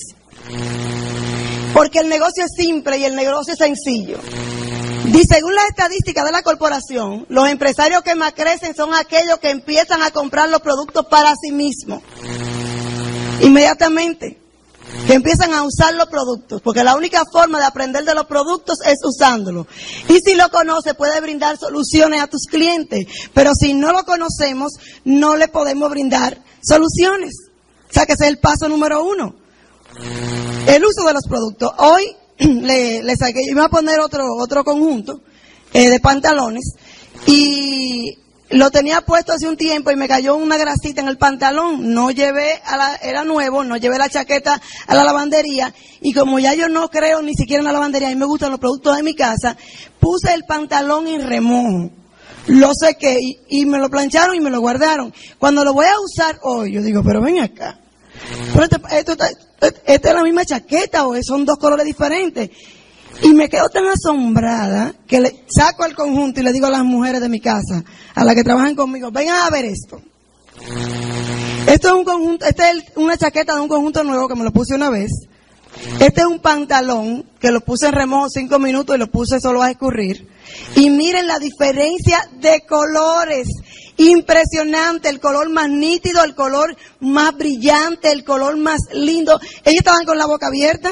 Porque 1.73 1.99
el 1.99 2.09
negocio 2.09 2.43
es 2.45 2.51
simple 2.55 2.97
y 2.97 3.05
el 3.05 3.15
negocio 3.15 3.53
es 3.53 3.59
sencillo. 3.59 4.17
Y 5.05 5.23
según 5.23 5.55
las 5.55 5.69
estadísticas 5.69 6.25
de 6.25 6.31
la 6.31 6.43
corporación, 6.43 7.25
los 7.29 7.47
empresarios 7.47 8.01
que 8.03 8.15
más 8.15 8.33
crecen 8.33 8.75
son 8.75 8.93
aquellos 8.93 9.39
que 9.39 9.49
empiezan 9.49 10.03
a 10.03 10.11
comprar 10.11 10.49
los 10.49 10.61
productos 10.61 11.05
para 11.07 11.33
sí 11.41 11.51
mismos. 11.51 12.03
Inmediatamente 13.41 14.46
que 15.05 15.13
empiezan 15.13 15.53
a 15.53 15.63
usar 15.63 15.93
los 15.93 16.07
productos, 16.07 16.61
porque 16.61 16.83
la 16.83 16.95
única 16.95 17.23
forma 17.31 17.59
de 17.59 17.65
aprender 17.65 18.03
de 18.03 18.15
los 18.15 18.25
productos 18.25 18.79
es 18.85 18.97
usándolos. 19.03 19.67
Y 20.09 20.19
si 20.19 20.35
lo 20.35 20.49
conoce, 20.49 20.93
puede 20.93 21.19
brindar 21.21 21.57
soluciones 21.57 22.21
a 22.21 22.27
tus 22.27 22.43
clientes, 22.43 23.05
pero 23.33 23.53
si 23.53 23.73
no 23.73 23.91
lo 23.91 24.03
conocemos, 24.03 24.73
no 25.05 25.35
le 25.35 25.47
podemos 25.47 25.89
brindar 25.89 26.41
soluciones. 26.61 27.33
O 27.89 27.93
sea 27.93 28.05
que 28.05 28.13
ese 28.13 28.25
es 28.25 28.29
el 28.31 28.39
paso 28.39 28.67
número 28.67 29.03
uno. 29.03 29.35
El 30.67 30.85
uso 30.85 31.05
de 31.05 31.13
los 31.13 31.23
productos. 31.27 31.71
Hoy 31.77 32.15
le, 32.39 33.15
saqué, 33.15 33.45
yo 33.45 33.51
iba 33.51 33.65
a 33.65 33.69
poner 33.69 33.99
otro, 33.99 34.25
otro 34.37 34.63
conjunto 34.63 35.21
eh, 35.73 35.89
de 35.89 35.99
pantalones 35.99 36.73
y 37.25 38.17
lo 38.49 38.71
tenía 38.71 39.01
puesto 39.01 39.33
hace 39.33 39.47
un 39.47 39.57
tiempo 39.57 39.91
y 39.91 39.95
me 39.95 40.07
cayó 40.07 40.35
una 40.35 40.57
grasita 40.57 41.01
en 41.01 41.07
el 41.07 41.17
pantalón. 41.17 41.93
No 41.93 42.11
llevé 42.11 42.61
a 42.65 42.77
la, 42.77 42.95
era 42.95 43.23
nuevo, 43.23 43.63
no 43.63 43.77
llevé 43.77 43.97
la 43.97 44.09
chaqueta 44.09 44.61
a 44.87 44.95
la 44.95 45.03
lavandería. 45.03 45.73
Y 46.01 46.13
como 46.13 46.39
ya 46.39 46.53
yo 46.53 46.69
no 46.69 46.89
creo 46.89 47.21
ni 47.21 47.33
siquiera 47.33 47.61
en 47.61 47.65
la 47.65 47.73
lavandería, 47.73 48.07
a 48.07 48.11
mí 48.11 48.17
me 48.17 48.25
gustan 48.25 48.51
los 48.51 48.59
productos 48.59 48.95
de 48.95 49.03
mi 49.03 49.15
casa, 49.15 49.57
puse 49.99 50.33
el 50.33 50.43
pantalón 50.43 51.07
en 51.07 51.27
remojo. 51.27 51.91
Lo 52.47 52.71
sequé 52.73 53.19
y, 53.19 53.39
y 53.49 53.65
me 53.65 53.77
lo 53.77 53.89
plancharon 53.89 54.35
y 54.35 54.39
me 54.39 54.49
lo 54.49 54.61
guardaron. 54.61 55.13
Cuando 55.37 55.65
lo 55.65 55.73
voy 55.73 55.85
a 55.85 55.99
usar 55.99 56.39
hoy, 56.43 56.73
yo 56.73 56.81
digo, 56.81 57.03
pero 57.03 57.21
ven 57.21 57.39
acá. 57.39 57.79
Pero 58.53 58.63
este, 58.91 59.13
¿Esta 59.85 60.09
es 60.09 60.15
la 60.15 60.23
misma 60.23 60.45
chaqueta 60.45 61.07
o 61.07 61.15
son 61.21 61.45
dos 61.45 61.57
colores 61.57 61.85
diferentes? 61.85 62.49
Y 63.23 63.33
me 63.33 63.49
quedo 63.49 63.69
tan 63.69 63.85
asombrada 63.87 64.93
que 65.07 65.19
le 65.19 65.45
saco 65.47 65.85
el 65.85 65.95
conjunto 65.95 66.39
y 66.39 66.43
le 66.43 66.53
digo 66.53 66.67
a 66.67 66.71
las 66.71 66.83
mujeres 66.83 67.19
de 67.19 67.29
mi 67.29 67.39
casa, 67.39 67.83
a 68.17 68.25
las 68.25 68.33
que 68.33 68.43
trabajan 68.43 68.73
conmigo, 68.73 69.11
vengan 69.11 69.45
a 69.45 69.49
ver 69.51 69.65
esto. 69.65 70.01
Esto 71.67 71.87
es 71.87 71.93
un 71.93 72.03
conjunto, 72.03 72.45
esta 72.47 72.71
es 72.71 72.83
una 72.95 73.15
chaqueta 73.15 73.53
de 73.53 73.61
un 73.61 73.67
conjunto 73.67 74.03
nuevo 74.03 74.27
que 74.27 74.33
me 74.33 74.43
lo 74.43 74.51
puse 74.51 74.73
una 74.73 74.89
vez. 74.89 75.11
Este 75.99 76.21
es 76.21 76.25
un 76.25 76.39
pantalón 76.39 77.29
que 77.39 77.51
lo 77.51 77.61
puse 77.61 77.85
en 77.85 77.93
remojo 77.93 78.27
cinco 78.29 78.57
minutos 78.57 78.95
y 78.95 78.99
lo 78.99 79.11
puse 79.11 79.39
solo 79.39 79.61
a 79.61 79.69
escurrir. 79.69 80.27
Y 80.75 80.89
miren 80.89 81.27
la 81.27 81.37
diferencia 81.37 82.27
de 82.39 82.65
colores. 82.67 83.49
Impresionante, 83.97 85.09
el 85.09 85.19
color 85.19 85.51
más 85.51 85.69
nítido, 85.69 86.23
el 86.23 86.33
color 86.33 86.75
más 86.99 87.37
brillante, 87.37 88.11
el 88.11 88.23
color 88.23 88.57
más 88.57 88.79
lindo. 88.93 89.39
Ellos 89.63 89.79
estaban 89.79 90.05
con 90.05 90.17
la 90.17 90.25
boca 90.25 90.47
abierta. 90.47 90.89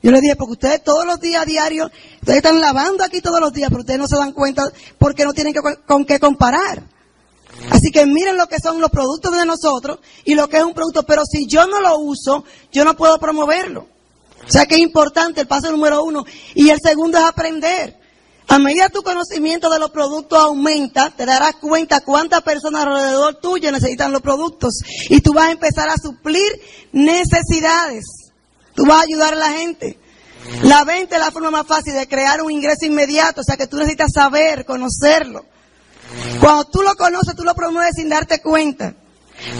Yo 0.00 0.12
le 0.12 0.20
dije, 0.20 0.36
porque 0.36 0.52
ustedes 0.52 0.84
todos 0.84 1.04
los 1.04 1.20
días 1.20 1.44
diarios, 1.44 1.90
ustedes 2.28 2.44
están 2.44 2.60
lavando 2.60 3.02
aquí 3.04 3.22
todos 3.22 3.40
los 3.40 3.54
días, 3.54 3.70
pero 3.70 3.80
ustedes 3.80 3.98
no 3.98 4.06
se 4.06 4.16
dan 4.16 4.32
cuenta 4.32 4.70
porque 4.98 5.24
no 5.24 5.32
tienen 5.32 5.54
que, 5.54 5.60
con 5.86 6.04
qué 6.04 6.20
comparar. 6.20 6.82
Así 7.70 7.90
que 7.90 8.04
miren 8.04 8.36
lo 8.36 8.46
que 8.46 8.60
son 8.60 8.82
los 8.82 8.90
productos 8.90 9.34
de 9.34 9.46
nosotros 9.46 10.00
y 10.24 10.34
lo 10.34 10.46
que 10.46 10.58
es 10.58 10.62
un 10.62 10.74
producto, 10.74 11.04
pero 11.04 11.22
si 11.24 11.46
yo 11.46 11.66
no 11.66 11.80
lo 11.80 11.96
uso, 11.98 12.44
yo 12.70 12.84
no 12.84 12.94
puedo 12.94 13.18
promoverlo. 13.18 13.86
O 14.46 14.50
sea 14.50 14.66
que 14.66 14.74
es 14.74 14.82
importante 14.82 15.40
el 15.40 15.48
paso 15.48 15.70
número 15.70 16.04
uno. 16.04 16.24
Y 16.54 16.68
el 16.68 16.78
segundo 16.82 17.16
es 17.18 17.24
aprender. 17.24 17.98
A 18.46 18.58
medida 18.58 18.88
que 18.88 18.94
tu 18.94 19.02
conocimiento 19.02 19.70
de 19.70 19.78
los 19.78 19.90
productos 19.90 20.38
aumenta, 20.38 21.10
te 21.10 21.24
darás 21.24 21.56
cuenta 21.56 22.02
cuántas 22.02 22.42
personas 22.42 22.84
alrededor 22.84 23.36
tuyo 23.36 23.72
necesitan 23.72 24.12
los 24.12 24.20
productos. 24.20 24.80
Y 25.08 25.22
tú 25.22 25.32
vas 25.32 25.46
a 25.46 25.52
empezar 25.52 25.88
a 25.88 25.96
suplir 25.96 26.46
necesidades. 26.92 28.04
Tú 28.74 28.84
vas 28.84 28.98
a 28.98 29.02
ayudar 29.02 29.32
a 29.32 29.36
la 29.36 29.52
gente. 29.52 29.98
La 30.62 30.84
venta 30.84 31.16
es 31.16 31.22
la 31.22 31.30
forma 31.30 31.50
más 31.50 31.66
fácil 31.66 31.94
de 31.94 32.08
crear 32.08 32.42
un 32.42 32.50
ingreso 32.50 32.86
inmediato, 32.86 33.40
o 33.40 33.44
sea 33.44 33.56
que 33.56 33.66
tú 33.66 33.76
necesitas 33.76 34.12
saber, 34.12 34.64
conocerlo. 34.64 35.44
Cuando 36.40 36.64
tú 36.64 36.82
lo 36.82 36.94
conoces, 36.94 37.34
tú 37.34 37.44
lo 37.44 37.54
promueves 37.54 37.92
sin 37.96 38.08
darte 38.08 38.40
cuenta. 38.40 38.94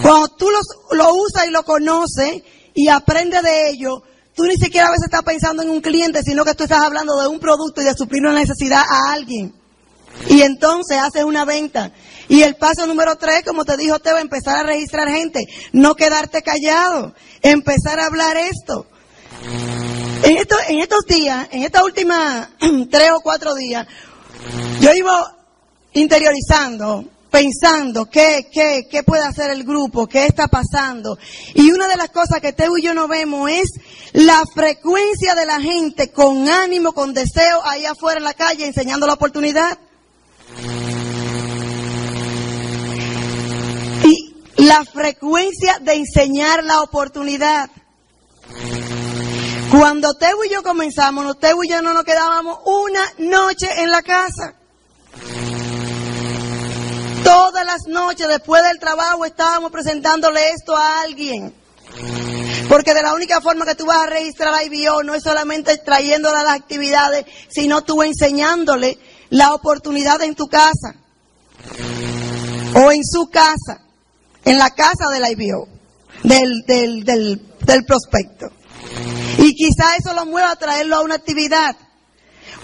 Cuando 0.03 0.29
tú 0.29 0.49
lo 0.93 1.15
usas 1.15 1.47
y 1.47 1.51
lo 1.51 1.63
conoces 1.63 2.43
y 2.75 2.89
aprendes 2.89 3.43
de 3.43 3.71
ello, 3.71 4.03
tú 4.35 4.45
ni 4.45 4.57
siquiera 4.57 4.89
a 4.89 4.91
veces 4.91 5.07
estás 5.07 5.23
pensando 5.23 5.63
en 5.63 5.71
un 5.71 5.81
cliente, 5.81 6.23
sino 6.23 6.45
que 6.45 6.55
tú 6.55 6.65
estás 6.65 6.81
hablando 6.81 7.21
de 7.21 7.29
un 7.29 7.39
producto 7.39 7.81
y 7.81 7.85
de 7.85 7.95
suplir 7.95 8.23
una 8.23 8.39
necesidad 8.39 8.83
a 8.89 9.13
alguien. 9.13 9.55
Y 10.29 10.43
entonces 10.43 10.99
haces 10.99 11.25
una 11.25 11.45
venta. 11.45 11.93
Y 12.29 12.43
el 12.43 12.57
paso 12.57 12.87
número 12.87 13.17
tres, 13.17 13.43
como 13.45 13.65
te 13.65 13.77
dijo 13.77 13.99
Teo, 13.99 14.19
empezar 14.19 14.57
a 14.57 14.63
registrar 14.63 15.09
gente. 15.09 15.47
No 15.73 15.95
quedarte 15.95 16.43
callado. 16.43 17.15
Empezar 17.43 18.01
a 18.01 18.07
hablar 18.07 18.37
esto. 18.37 18.87
En, 20.23 20.37
esto, 20.37 20.57
en 20.69 20.79
estos 20.81 21.05
días, 21.07 21.49
en 21.51 21.63
estas 21.63 21.83
últimas 21.83 22.49
tres 22.91 23.11
o 23.13 23.21
cuatro 23.21 23.55
días, 23.55 23.87
yo 24.81 24.93
iba 24.93 25.37
interiorizando, 25.93 27.05
pensando 27.31 28.07
qué, 28.07 28.49
qué, 28.53 28.89
qué 28.91 29.03
puede 29.03 29.23
hacer 29.23 29.51
el 29.51 29.65
grupo, 29.65 30.07
qué 30.07 30.27
está 30.27 30.49
pasando. 30.49 31.19
Y 31.55 31.71
una 31.71 31.87
de 31.87 31.97
las 31.97 32.11
cosas 32.11 32.41
que 32.41 32.53
Teo 32.53 32.77
y 32.77 32.83
yo 32.83 32.95
no 32.95 33.07
vemos 33.09 33.51
es 33.51 33.71
la 34.13 34.43
frecuencia 34.53 35.35
de 35.35 35.47
la 35.47 35.61
gente 35.61 36.11
con 36.11 36.49
ánimo, 36.49 36.93
con 36.93 37.15
deseo, 37.15 37.61
ahí 37.65 37.85
afuera 37.87 38.19
en 38.19 38.25
la 38.25 38.35
calle 38.35 38.67
enseñando 38.67 39.07
la 39.07 39.15
oportunidad. 39.15 39.79
Y 44.05 44.35
la 44.57 44.85
frecuencia 44.85 45.79
de 45.81 45.95
enseñar 45.95 46.65
la 46.65 46.81
oportunidad. 46.81 47.71
Cuando 49.71 50.15
Teo 50.15 50.45
y 50.45 50.51
yo 50.51 50.63
comenzamos, 50.63 51.39
Teo 51.39 51.63
y 51.63 51.69
yo 51.69 51.83
no 51.83 51.93
nos 51.93 52.05
quedábamos 52.05 52.59
una 52.65 53.01
noche 53.19 53.69
en 53.83 53.91
la 53.91 54.03
casa. 54.03 54.55
Todas 57.23 57.67
las 57.67 57.87
noches 57.87 58.29
después 58.29 58.63
del 58.63 58.79
trabajo 58.79 59.27
estábamos 59.27 59.71
presentándole 59.71 60.53
esto 60.53 60.75
a 60.75 61.03
alguien. 61.03 61.53
Porque 62.69 62.95
de 62.95 63.03
la 63.03 63.13
única 63.13 63.43
forma 63.43 63.67
que 63.67 63.75
tú 63.75 63.85
vas 63.85 63.99
a 63.99 64.07
registrar 64.07 64.53
la 64.53 64.65
IBO 64.65 65.03
no 65.03 65.15
es 65.15 65.23
solamente 65.23 65.77
trayéndole 65.79 66.43
las 66.43 66.55
actividades, 66.55 67.27
sino 67.49 67.83
tú 67.83 68.03
enseñándole 68.03 68.99
la 69.29 69.53
oportunidad 69.53 70.23
en 70.23 70.35
tu 70.35 70.49
casa. 70.49 70.95
O 72.75 72.91
en 72.91 73.05
su 73.05 73.29
casa. 73.29 73.83
En 74.45 74.57
la 74.57 74.71
casa 74.71 75.11
de 75.13 75.21
la 75.21 75.31
IBO. 75.31 75.69
Del, 76.23 76.63
del, 76.67 77.05
del, 77.05 77.43
del 77.61 77.85
prospecto. 77.85 78.51
Y 79.39 79.55
quizá 79.55 79.97
eso 79.97 80.13
lo 80.15 80.27
mueva 80.27 80.51
a 80.51 80.57
traerlo 80.57 80.97
a 80.97 81.01
una 81.01 81.15
actividad. 81.15 81.77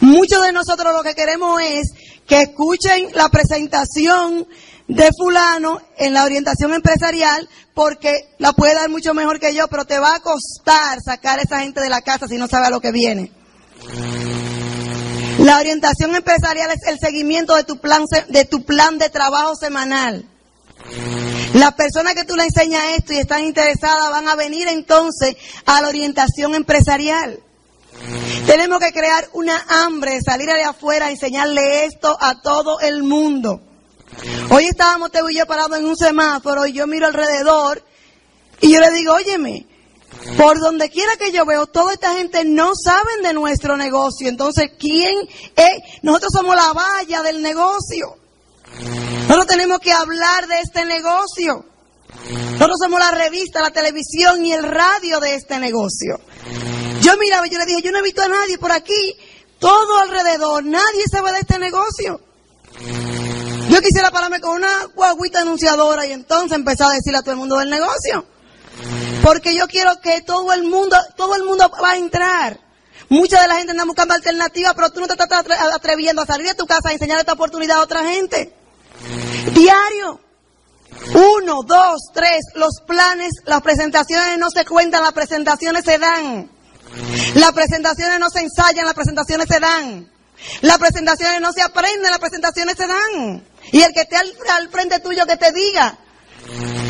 Muchos 0.00 0.42
de 0.42 0.52
nosotros 0.52 0.92
lo 0.92 1.02
que 1.02 1.14
queremos 1.14 1.60
es 1.62 1.92
que 2.26 2.42
escuchen 2.42 3.10
la 3.14 3.28
presentación 3.28 4.46
de 4.88 5.10
fulano 5.16 5.80
en 5.96 6.12
la 6.12 6.24
orientación 6.24 6.74
empresarial 6.74 7.48
porque 7.74 8.34
la 8.38 8.52
puede 8.52 8.74
dar 8.74 8.88
mucho 8.88 9.14
mejor 9.14 9.40
que 9.40 9.54
yo, 9.54 9.68
pero 9.68 9.84
te 9.84 9.98
va 9.98 10.16
a 10.16 10.20
costar 10.20 10.98
sacar 11.04 11.38
a 11.38 11.42
esa 11.42 11.60
gente 11.60 11.80
de 11.80 11.88
la 11.88 12.02
casa 12.02 12.28
si 12.28 12.36
no 12.36 12.48
sabe 12.48 12.66
a 12.66 12.70
lo 12.70 12.80
que 12.80 12.92
viene. 12.92 13.32
La 15.38 15.58
orientación 15.58 16.14
empresarial 16.14 16.70
es 16.70 16.88
el 16.88 16.98
seguimiento 16.98 17.54
de 17.56 17.64
tu 17.64 17.78
plan 17.78 18.04
de 18.28 18.44
tu 18.44 18.64
plan 18.64 18.98
de 18.98 19.10
trabajo 19.10 19.56
semanal. 19.56 20.24
Las 21.54 21.74
personas 21.74 22.14
que 22.14 22.24
tú 22.24 22.34
le 22.34 22.44
enseñas 22.44 22.82
esto 22.98 23.12
y 23.12 23.18
están 23.18 23.44
interesadas 23.44 24.10
van 24.10 24.28
a 24.28 24.34
venir 24.34 24.66
entonces 24.66 25.36
a 25.64 25.80
la 25.80 25.88
orientación 25.88 26.54
empresarial. 26.54 27.38
Tenemos 28.46 28.80
que 28.80 28.92
crear 28.92 29.28
una 29.34 29.64
hambre, 29.68 30.20
salir 30.20 30.48
de 30.48 30.64
afuera, 30.64 31.10
enseñarle 31.10 31.84
esto 31.84 32.16
a 32.20 32.42
todo 32.42 32.80
el 32.80 33.04
mundo. 33.04 33.60
Hoy 34.50 34.66
estábamos 34.66 35.12
Teo 35.12 35.30
y 35.30 35.36
yo 35.36 35.46
parados 35.46 35.78
en 35.78 35.84
un 35.86 35.96
semáforo 35.96 36.66
y 36.66 36.72
yo 36.72 36.88
miro 36.88 37.06
alrededor 37.06 37.84
y 38.60 38.72
yo 38.72 38.80
le 38.80 38.90
digo, 38.90 39.14
óyeme, 39.14 39.66
por 40.36 40.58
donde 40.58 40.90
quiera 40.90 41.16
que 41.16 41.30
yo 41.30 41.46
veo, 41.46 41.66
toda 41.66 41.92
esta 41.92 42.14
gente 42.14 42.44
no 42.44 42.72
saben 42.74 43.22
de 43.22 43.32
nuestro 43.32 43.76
negocio. 43.76 44.28
Entonces, 44.28 44.72
¿quién 44.76 45.14
es? 45.54 46.02
Nosotros 46.02 46.32
somos 46.32 46.56
la 46.56 46.72
valla 46.72 47.22
del 47.22 47.42
negocio. 47.42 48.23
Nosotros 49.22 49.46
tenemos 49.46 49.78
que 49.78 49.92
hablar 49.92 50.46
de 50.46 50.60
este 50.60 50.84
negocio. 50.84 51.64
Nosotros 52.52 52.78
somos 52.80 53.00
la 53.00 53.10
revista, 53.10 53.60
la 53.60 53.70
televisión 53.70 54.44
y 54.44 54.52
el 54.52 54.62
radio 54.62 55.20
de 55.20 55.34
este 55.34 55.58
negocio. 55.58 56.20
Yo 57.00 57.16
miraba 57.16 57.46
y 57.46 57.50
yo 57.50 57.58
le 57.58 57.66
dije, 57.66 57.82
yo 57.82 57.92
no 57.92 57.98
he 57.98 58.02
visto 58.02 58.22
a 58.22 58.28
nadie 58.28 58.58
por 58.58 58.72
aquí, 58.72 59.16
todo 59.58 59.98
alrededor, 59.98 60.64
nadie 60.64 61.04
sabe 61.10 61.32
de 61.32 61.38
este 61.40 61.58
negocio. 61.58 62.20
Yo 63.68 63.80
quisiera 63.80 64.10
pararme 64.10 64.40
con 64.40 64.56
una 64.56 64.84
guaguita 64.94 65.40
anunciadora 65.40 66.06
y 66.06 66.12
entonces 66.12 66.56
empezar 66.56 66.90
a 66.90 66.94
decirle 66.94 67.18
a 67.18 67.22
todo 67.22 67.32
el 67.32 67.38
mundo 67.38 67.58
del 67.58 67.70
negocio. 67.70 68.24
Porque 69.22 69.56
yo 69.56 69.66
quiero 69.66 70.00
que 70.00 70.20
todo 70.22 70.52
el 70.52 70.64
mundo, 70.64 70.96
todo 71.16 71.34
el 71.34 71.44
mundo 71.44 71.70
va 71.82 71.92
a 71.92 71.96
entrar. 71.96 72.60
Mucha 73.08 73.40
de 73.40 73.48
la 73.48 73.56
gente 73.56 73.72
anda 73.72 73.84
buscando 73.84 74.14
alternativas, 74.14 74.74
pero 74.74 74.90
tú 74.90 75.00
no 75.00 75.06
te 75.06 75.14
estás 75.14 75.44
atreviendo 75.74 76.22
a 76.22 76.26
salir 76.26 76.46
de 76.46 76.54
tu 76.54 76.66
casa 76.66 76.90
a 76.90 76.92
enseñar 76.92 77.18
esta 77.18 77.32
oportunidad 77.32 77.78
a 77.78 77.82
otra 77.82 78.04
gente. 78.04 78.54
Diario. 79.52 80.20
Uno, 81.14 81.62
dos, 81.64 82.00
tres. 82.12 82.44
Los 82.54 82.80
planes, 82.86 83.32
las 83.44 83.60
presentaciones 83.62 84.38
no 84.38 84.50
se 84.50 84.64
cuentan, 84.64 85.02
las 85.02 85.12
presentaciones 85.12 85.84
se 85.84 85.98
dan. 85.98 86.50
Las 87.34 87.52
presentaciones 87.52 88.18
no 88.20 88.30
se 88.30 88.40
ensayan, 88.40 88.84
las 88.84 88.94
presentaciones 88.94 89.46
se 89.48 89.60
dan. 89.60 90.10
Las 90.60 90.78
presentaciones 90.78 91.40
no 91.40 91.52
se 91.52 91.62
aprenden, 91.62 92.10
las 92.10 92.18
presentaciones 92.18 92.76
se 92.76 92.86
dan. 92.86 93.46
Y 93.72 93.82
el 93.82 93.92
que 93.92 94.02
esté 94.02 94.16
al, 94.16 94.68
frente 94.70 95.00
tuyo 95.00 95.26
que 95.26 95.36
te 95.36 95.52
diga. 95.52 95.98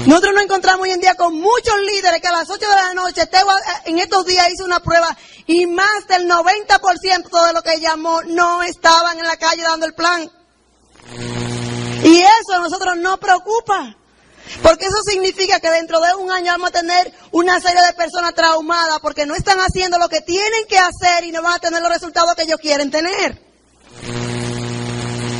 Nosotros 0.06 0.34
nos 0.34 0.42
encontramos 0.42 0.82
hoy 0.82 0.90
en 0.90 1.00
día 1.00 1.14
con 1.14 1.34
muchos 1.34 1.80
líderes 1.80 2.20
que 2.20 2.28
a 2.28 2.32
las 2.32 2.50
8 2.50 2.60
de 2.60 2.74
la 2.74 2.94
noche, 2.94 3.22
en 3.86 3.98
estos 3.98 4.26
días 4.26 4.50
hice 4.52 4.64
una 4.64 4.80
prueba 4.80 5.16
y 5.46 5.66
más 5.66 6.06
del 6.08 6.28
90% 6.28 7.46
de 7.46 7.52
lo 7.52 7.62
que 7.62 7.80
llamó 7.80 8.22
no 8.22 8.62
estaban 8.62 9.18
en 9.18 9.26
la 9.26 9.36
calle 9.36 9.62
dando 9.62 9.86
el 9.86 9.94
plan. 9.94 10.30
Y 12.04 12.20
eso 12.20 12.52
a 12.54 12.58
nosotros 12.58 12.96
no 12.98 13.18
preocupa. 13.18 13.96
Porque 14.62 14.86
eso 14.86 14.98
significa 15.06 15.58
que 15.58 15.70
dentro 15.70 16.00
de 16.00 16.14
un 16.14 16.30
año 16.30 16.52
vamos 16.52 16.68
a 16.68 16.72
tener 16.72 17.12
una 17.32 17.60
serie 17.60 17.80
de 17.82 17.94
personas 17.94 18.34
traumadas 18.34 18.98
porque 19.00 19.26
no 19.26 19.34
están 19.34 19.58
haciendo 19.58 19.98
lo 19.98 20.08
que 20.08 20.20
tienen 20.20 20.66
que 20.68 20.78
hacer 20.78 21.24
y 21.24 21.32
no 21.32 21.42
van 21.42 21.54
a 21.54 21.58
tener 21.58 21.80
los 21.80 21.90
resultados 21.90 22.34
que 22.34 22.42
ellos 22.42 22.60
quieren 22.60 22.90
tener. 22.90 23.40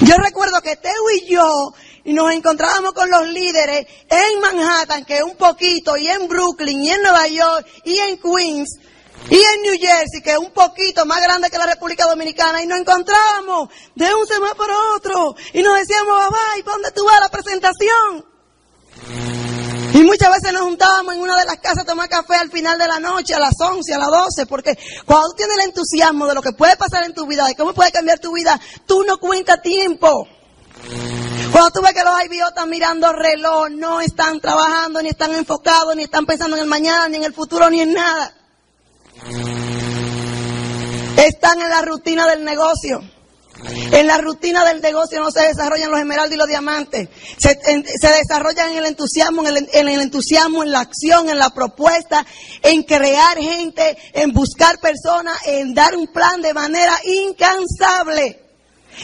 Yo 0.00 0.16
recuerdo 0.16 0.60
que 0.62 0.76
Teo 0.76 1.10
y 1.16 1.26
yo 1.26 1.74
nos 2.06 2.32
encontrábamos 2.32 2.92
con 2.92 3.10
los 3.10 3.28
líderes 3.28 3.86
en 4.08 4.40
Manhattan, 4.40 5.04
que 5.04 5.22
un 5.22 5.36
poquito, 5.36 5.96
y 5.96 6.08
en 6.08 6.28
Brooklyn, 6.28 6.82
y 6.82 6.90
en 6.90 7.02
Nueva 7.02 7.26
York, 7.28 7.66
y 7.84 7.98
en 7.98 8.18
Queens, 8.18 8.78
y 9.30 9.36
en 9.36 9.62
New 9.62 9.78
Jersey, 9.80 10.20
que 10.22 10.32
es 10.32 10.38
un 10.38 10.52
poquito 10.52 11.06
más 11.06 11.22
grande 11.22 11.50
que 11.50 11.58
la 11.58 11.66
República 11.66 12.06
Dominicana, 12.06 12.62
y 12.62 12.66
nos 12.66 12.78
encontrábamos 12.78 13.70
de 13.94 14.14
un 14.14 14.26
semáforo 14.26 14.72
a 14.72 14.96
otro, 14.96 15.34
y 15.52 15.62
nos 15.62 15.78
decíamos, 15.78 16.28
bye, 16.28 16.62
¿para 16.62 16.74
dónde 16.74 16.90
tú 16.92 17.04
vas 17.04 17.16
a 17.16 17.20
la 17.20 17.28
presentación? 17.30 18.26
Y 19.94 20.02
muchas 20.02 20.28
veces 20.30 20.52
nos 20.52 20.62
juntábamos 20.62 21.14
en 21.14 21.20
una 21.20 21.38
de 21.38 21.44
las 21.44 21.58
casas 21.58 21.84
a 21.84 21.84
tomar 21.84 22.08
café 22.08 22.34
al 22.34 22.50
final 22.50 22.76
de 22.76 22.88
la 22.88 22.98
noche, 22.98 23.32
a 23.32 23.38
las 23.38 23.54
11, 23.58 23.94
a 23.94 23.98
las 23.98 24.10
12, 24.10 24.46
porque 24.46 24.76
cuando 25.06 25.28
tú 25.30 25.36
tienes 25.36 25.56
el 25.56 25.64
entusiasmo 25.68 26.26
de 26.26 26.34
lo 26.34 26.42
que 26.42 26.52
puede 26.52 26.76
pasar 26.76 27.04
en 27.04 27.14
tu 27.14 27.26
vida, 27.26 27.46
de 27.46 27.54
cómo 27.54 27.72
puede 27.72 27.92
cambiar 27.92 28.18
tu 28.18 28.32
vida, 28.32 28.60
tú 28.86 29.04
no 29.04 29.18
cuentas 29.18 29.62
tiempo. 29.62 30.26
Cuando 31.52 31.70
tú 31.70 31.80
ves 31.80 31.92
que 31.92 32.02
los 32.02 32.24
IBO 32.24 32.48
están 32.48 32.68
mirando 32.68 33.12
reloj, 33.12 33.70
no 33.70 34.00
están 34.00 34.40
trabajando, 34.40 35.00
ni 35.00 35.10
están 35.10 35.32
enfocados, 35.32 35.94
ni 35.94 36.02
están 36.02 36.26
pensando 36.26 36.56
en 36.56 36.62
el 36.62 36.68
mañana, 36.68 37.08
ni 37.08 37.18
en 37.18 37.24
el 37.24 37.32
futuro, 37.32 37.70
ni 37.70 37.80
en 37.80 37.92
nada. 37.92 38.34
Están 41.16 41.60
en 41.60 41.70
la 41.70 41.82
rutina 41.82 42.26
del 42.26 42.44
negocio. 42.44 43.02
En 43.92 44.06
la 44.06 44.18
rutina 44.18 44.64
del 44.64 44.82
negocio 44.82 45.20
no 45.20 45.30
se 45.30 45.42
desarrollan 45.42 45.90
los 45.90 46.00
esmeraldas 46.00 46.34
y 46.34 46.38
los 46.38 46.48
diamantes. 46.48 47.08
Se, 47.38 47.56
desarrollan 47.56 48.72
en 48.72 48.78
el 48.78 48.86
entusiasmo, 48.86 49.42
en 49.42 49.56
el, 49.56 49.68
en 49.72 49.88
el, 49.88 50.00
entusiasmo, 50.02 50.62
en 50.62 50.72
la 50.72 50.80
acción, 50.80 51.30
en 51.30 51.38
la 51.38 51.50
propuesta, 51.50 52.26
en 52.62 52.82
crear 52.82 53.38
gente, 53.38 53.96
en 54.12 54.32
buscar 54.32 54.78
personas, 54.80 55.38
en 55.46 55.72
dar 55.72 55.96
un 55.96 56.08
plan 56.08 56.42
de 56.42 56.52
manera 56.52 56.94
incansable. 57.04 58.42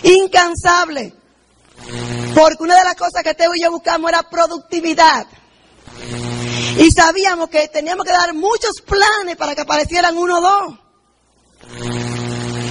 Incansable. 0.03 1.15
Porque 2.35 2.63
una 2.63 2.77
de 2.77 2.85
las 2.85 2.97
cosas 2.97 3.23
que 3.23 3.35
Teo 3.35 3.55
y 3.55 3.63
yo 3.63 3.71
buscamos 3.71 4.11
era 4.11 4.23
productividad. 4.29 5.27
Y 6.79 6.91
sabíamos 6.91 7.49
que 7.49 7.69
teníamos 7.69 8.05
que 8.05 8.13
dar 8.13 8.35
muchos 8.35 8.81
planes 8.87 9.37
para 9.37 9.55
que 9.55 9.63
aparecieran 9.63 10.17
uno 10.17 10.39
o 10.39 10.41
dos. 10.41 10.79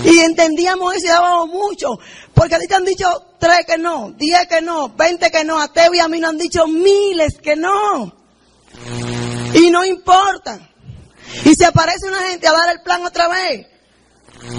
Y 0.05 0.19
entendíamos 0.19 0.95
eso 0.95 1.05
y 1.07 1.09
dábamos 1.09 1.49
mucho. 1.49 1.99
Porque 2.33 2.55
a 2.55 2.59
ti 2.59 2.67
te 2.67 2.75
han 2.75 2.85
dicho 2.85 3.07
tres 3.39 3.65
que 3.67 3.77
no, 3.77 4.11
diez 4.11 4.47
que 4.47 4.61
no, 4.61 4.89
veinte 4.89 5.29
que 5.29 5.43
no. 5.43 5.59
A 5.59 5.71
Teo 5.71 5.93
y 5.93 5.99
a 5.99 6.07
mí 6.07 6.19
nos 6.19 6.31
han 6.31 6.37
dicho 6.37 6.67
miles 6.67 7.37
que 7.41 7.55
no. 7.55 8.13
Y 9.53 9.69
no 9.69 9.83
importa. 9.85 10.69
Y 11.45 11.53
se 11.53 11.65
aparece 11.65 12.07
una 12.07 12.21
gente 12.23 12.47
a 12.47 12.53
dar 12.53 12.69
el 12.75 12.81
plan 12.81 13.05
otra 13.05 13.27
vez. 13.27 13.67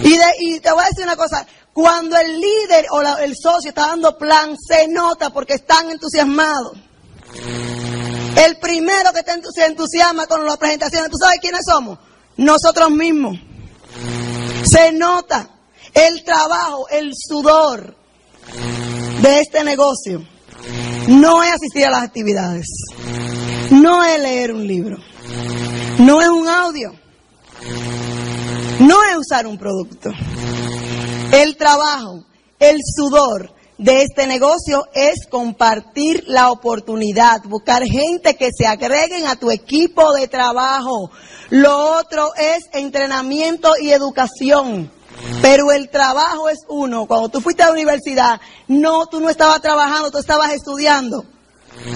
Y, 0.02 0.18
y 0.40 0.60
te 0.60 0.70
voy 0.72 0.82
a 0.84 0.88
decir 0.88 1.04
una 1.04 1.16
cosa. 1.16 1.46
Cuando 1.72 2.16
el 2.18 2.40
líder 2.40 2.86
o 2.90 3.00
el 3.00 3.34
socio 3.36 3.70
está 3.70 3.86
dando 3.86 4.18
plan, 4.18 4.56
se 4.58 4.88
nota 4.88 5.30
porque 5.30 5.54
están 5.54 5.90
entusiasmados. 5.90 6.76
El 8.36 8.58
primero 8.58 9.12
que 9.12 9.22
se 9.54 9.66
entusiasma 9.66 10.26
con 10.26 10.44
las 10.44 10.56
presentaciones, 10.56 11.10
¿tú 11.10 11.16
sabes 11.18 11.38
quiénes 11.40 11.62
somos? 11.66 11.98
Nosotros 12.36 12.90
mismos. 12.90 13.38
Se 14.64 14.92
nota 14.92 15.48
el 15.94 16.24
trabajo, 16.24 16.88
el 16.88 17.12
sudor. 17.14 17.96
de 19.22 19.40
este 19.40 19.62
negocio 19.64 20.26
no 21.08 21.42
es 21.42 21.52
asistir 21.52 21.84
a 21.86 21.90
las 21.90 22.02
actividades, 22.02 22.66
no 23.70 24.02
es 24.04 24.20
leer 24.20 24.52
un 24.52 24.66
libro, 24.66 24.96
no 25.98 26.22
es 26.22 26.28
un 26.28 26.48
audio, 26.48 26.92
no 28.80 29.04
es 29.04 29.16
usar 29.16 29.46
un 29.46 29.58
producto. 29.58 30.10
El 31.32 31.56
trabajo, 31.56 32.24
el 32.58 32.78
sudor 32.96 33.52
de 33.80 34.02
este 34.02 34.26
negocio 34.26 34.86
es 34.92 35.26
compartir 35.26 36.24
la 36.26 36.50
oportunidad, 36.50 37.42
buscar 37.44 37.82
gente 37.82 38.36
que 38.36 38.50
se 38.54 38.66
agreguen 38.66 39.26
a 39.26 39.36
tu 39.36 39.50
equipo 39.50 40.12
de 40.12 40.28
trabajo. 40.28 41.10
Lo 41.48 41.96
otro 41.96 42.34
es 42.36 42.64
entrenamiento 42.74 43.72
y 43.80 43.92
educación. 43.92 44.92
Pero 45.40 45.72
el 45.72 45.88
trabajo 45.88 46.50
es 46.50 46.58
uno. 46.68 47.06
Cuando 47.06 47.30
tú 47.30 47.40
fuiste 47.40 47.62
a 47.62 47.66
la 47.66 47.72
universidad, 47.72 48.38
no, 48.68 49.06
tú 49.06 49.18
no 49.18 49.30
estabas 49.30 49.62
trabajando, 49.62 50.10
tú 50.10 50.18
estabas 50.18 50.52
estudiando. 50.52 51.24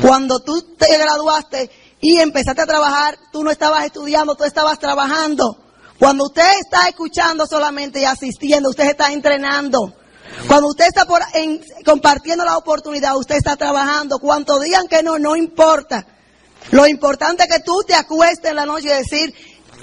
Cuando 0.00 0.40
tú 0.40 0.62
te 0.78 0.96
graduaste 0.96 1.70
y 2.00 2.16
empezaste 2.16 2.62
a 2.62 2.66
trabajar, 2.66 3.18
tú 3.30 3.44
no 3.44 3.50
estabas 3.50 3.84
estudiando, 3.84 4.36
tú 4.36 4.44
estabas 4.44 4.78
trabajando. 4.78 5.58
Cuando 5.98 6.24
usted 6.24 6.48
está 6.62 6.88
escuchando 6.88 7.46
solamente 7.46 8.00
y 8.00 8.04
asistiendo, 8.06 8.70
usted 8.70 8.88
está 8.88 9.12
entrenando. 9.12 9.92
Cuando 10.46 10.68
usted 10.68 10.86
está 10.86 11.06
compartiendo 11.84 12.44
la 12.44 12.56
oportunidad, 12.56 13.16
usted 13.16 13.36
está 13.36 13.56
trabajando. 13.56 14.18
Cuanto 14.18 14.60
digan 14.60 14.88
que 14.88 15.02
no, 15.02 15.18
no 15.18 15.36
importa. 15.36 16.06
Lo 16.70 16.86
importante 16.86 17.44
es 17.44 17.48
que 17.48 17.60
tú 17.60 17.82
te 17.86 17.94
acuestes 17.94 18.50
en 18.50 18.56
la 18.56 18.66
noche 18.66 18.88
y 18.88 18.96
decir, 18.98 19.34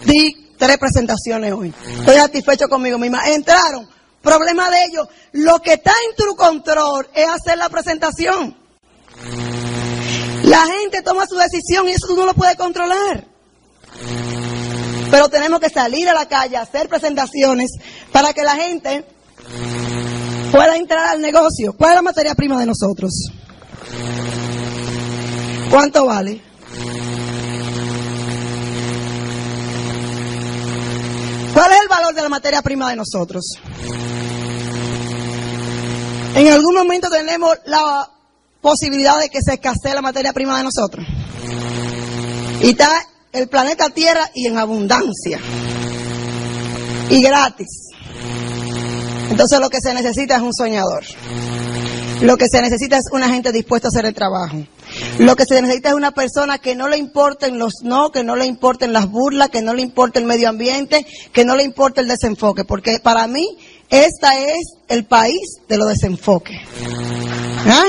di 0.05 0.53
tres 0.57 0.77
presentaciones 0.77 1.53
hoy. 1.53 1.73
Estoy 1.99 2.15
satisfecho 2.15 2.69
conmigo 2.69 2.97
misma. 2.97 3.27
Entraron. 3.29 3.89
Problema 4.21 4.69
de 4.69 4.85
ellos. 4.85 5.07
Lo 5.31 5.59
que 5.61 5.73
está 5.73 5.91
en 6.07 6.15
tu 6.15 6.35
control 6.35 7.09
es 7.13 7.27
hacer 7.27 7.57
la 7.57 7.69
presentación. 7.69 8.55
La 10.43 10.65
gente 10.67 11.01
toma 11.01 11.25
su 11.27 11.35
decisión 11.35 11.87
y 11.87 11.91
eso 11.91 12.07
tú 12.07 12.15
no 12.15 12.25
lo 12.25 12.33
puedes 12.33 12.55
controlar. 12.55 13.25
Pero 15.09 15.29
tenemos 15.29 15.59
que 15.59 15.69
salir 15.69 16.07
a 16.09 16.13
la 16.13 16.27
calle, 16.27 16.57
hacer 16.57 16.87
presentaciones 16.87 17.71
para 18.11 18.33
que 18.33 18.43
la 18.43 18.55
gente 18.55 19.05
pueda 20.51 20.75
entrar 20.75 21.07
al 21.07 21.21
negocio. 21.21 21.73
¿Cuál 21.73 21.91
es 21.91 21.95
la 21.95 22.01
materia 22.01 22.35
prima 22.35 22.59
de 22.59 22.65
nosotros? 22.65 23.11
¿Cuánto 25.69 26.05
vale? 26.05 26.41
¿Cuál 31.53 31.71
es 31.71 31.81
el 31.81 31.87
valor 31.87 32.13
de 32.13 32.21
la 32.21 32.29
materia 32.29 32.61
prima 32.61 32.89
de 32.89 32.97
nosotros? 32.97 33.43
En 36.35 36.47
algún 36.47 36.75
momento 36.75 37.09
tenemos 37.09 37.57
la 37.65 38.09
posibilidad 38.61 39.19
de 39.19 39.29
que 39.29 39.41
se 39.41 39.53
escasee 39.53 39.93
la 39.93 40.01
materia 40.01 40.33
prima 40.33 40.57
de 40.57 40.63
nosotros. 40.63 41.05
Y 42.61 42.69
está 42.69 42.89
el 43.31 43.47
planeta 43.47 43.89
Tierra 43.89 44.29
y 44.33 44.47
en 44.47 44.57
abundancia. 44.57 45.39
Y 47.09 47.21
gratis. 47.21 47.90
Entonces 49.31 49.59
lo 49.59 49.69
que 49.69 49.79
se 49.81 49.93
necesita 49.93 50.35
es 50.35 50.41
un 50.41 50.53
soñador. 50.53 51.03
Lo 52.21 52.37
que 52.37 52.47
se 52.47 52.61
necesita 52.61 52.97
es 52.97 53.05
una 53.11 53.29
gente 53.29 53.51
dispuesta 53.51 53.87
a 53.87 53.89
hacer 53.89 54.05
el 54.05 54.13
trabajo. 54.13 54.63
Lo 55.17 55.35
que 55.35 55.45
se 55.45 55.59
necesita 55.61 55.89
es 55.89 55.95
una 55.95 56.11
persona 56.11 56.59
que 56.59 56.75
no 56.75 56.87
le 56.87 56.97
importen 56.97 57.57
los 57.57 57.81
no, 57.81 58.11
que 58.11 58.23
no 58.23 58.35
le 58.35 58.45
importen 58.45 58.93
las 58.93 59.09
burlas, 59.09 59.49
que 59.49 59.61
no 59.61 59.73
le 59.73 59.81
importe 59.81 60.19
el 60.19 60.25
medio 60.25 60.49
ambiente, 60.49 61.07
que 61.33 61.45
no 61.45 61.55
le 61.55 61.63
importe 61.63 62.01
el 62.01 62.07
desenfoque. 62.07 62.63
Porque 62.65 62.99
para 62.99 63.25
mí, 63.25 63.57
este 63.89 64.51
es 64.51 64.75
el 64.89 65.05
país 65.05 65.59
de 65.67 65.77
los 65.77 65.87
desenfoques. 65.87 66.59
¿Ah? 67.65 67.85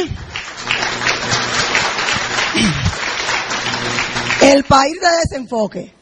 El 4.42 4.64
país 4.64 4.94
de 5.00 5.08
desenfoque. 5.28 5.92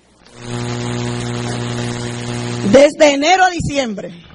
Desde 2.71 3.15
enero 3.15 3.45
a 3.45 3.51
diciembre. 3.51 4.30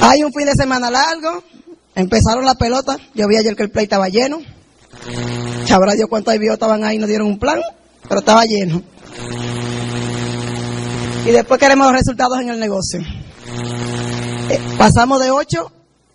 Hay 0.00 0.22
un 0.22 0.32
fin 0.32 0.46
de 0.46 0.54
semana 0.54 0.90
largo. 0.90 1.42
Empezaron 1.94 2.44
la 2.44 2.54
pelota. 2.54 2.96
Yo 3.14 3.26
vi 3.26 3.36
ayer 3.36 3.56
que 3.56 3.64
el 3.64 3.70
play 3.70 3.84
estaba 3.84 4.08
lleno. 4.08 4.40
Sabrá 5.66 5.94
Dios 5.94 6.08
cuántos 6.08 6.34
IBO 6.34 6.52
estaban 6.52 6.84
ahí, 6.84 6.98
no 6.98 7.06
dieron 7.06 7.26
un 7.26 7.38
plan, 7.38 7.60
pero 8.08 8.20
estaba 8.20 8.44
lleno. 8.44 8.82
Y 11.26 11.30
después 11.30 11.60
queremos 11.60 11.86
los 11.86 11.96
resultados 11.96 12.40
en 12.40 12.48
el 12.48 12.58
negocio. 12.58 13.00
Eh, 14.50 14.60
pasamos 14.78 15.20
de 15.20 15.30
8 15.30 15.72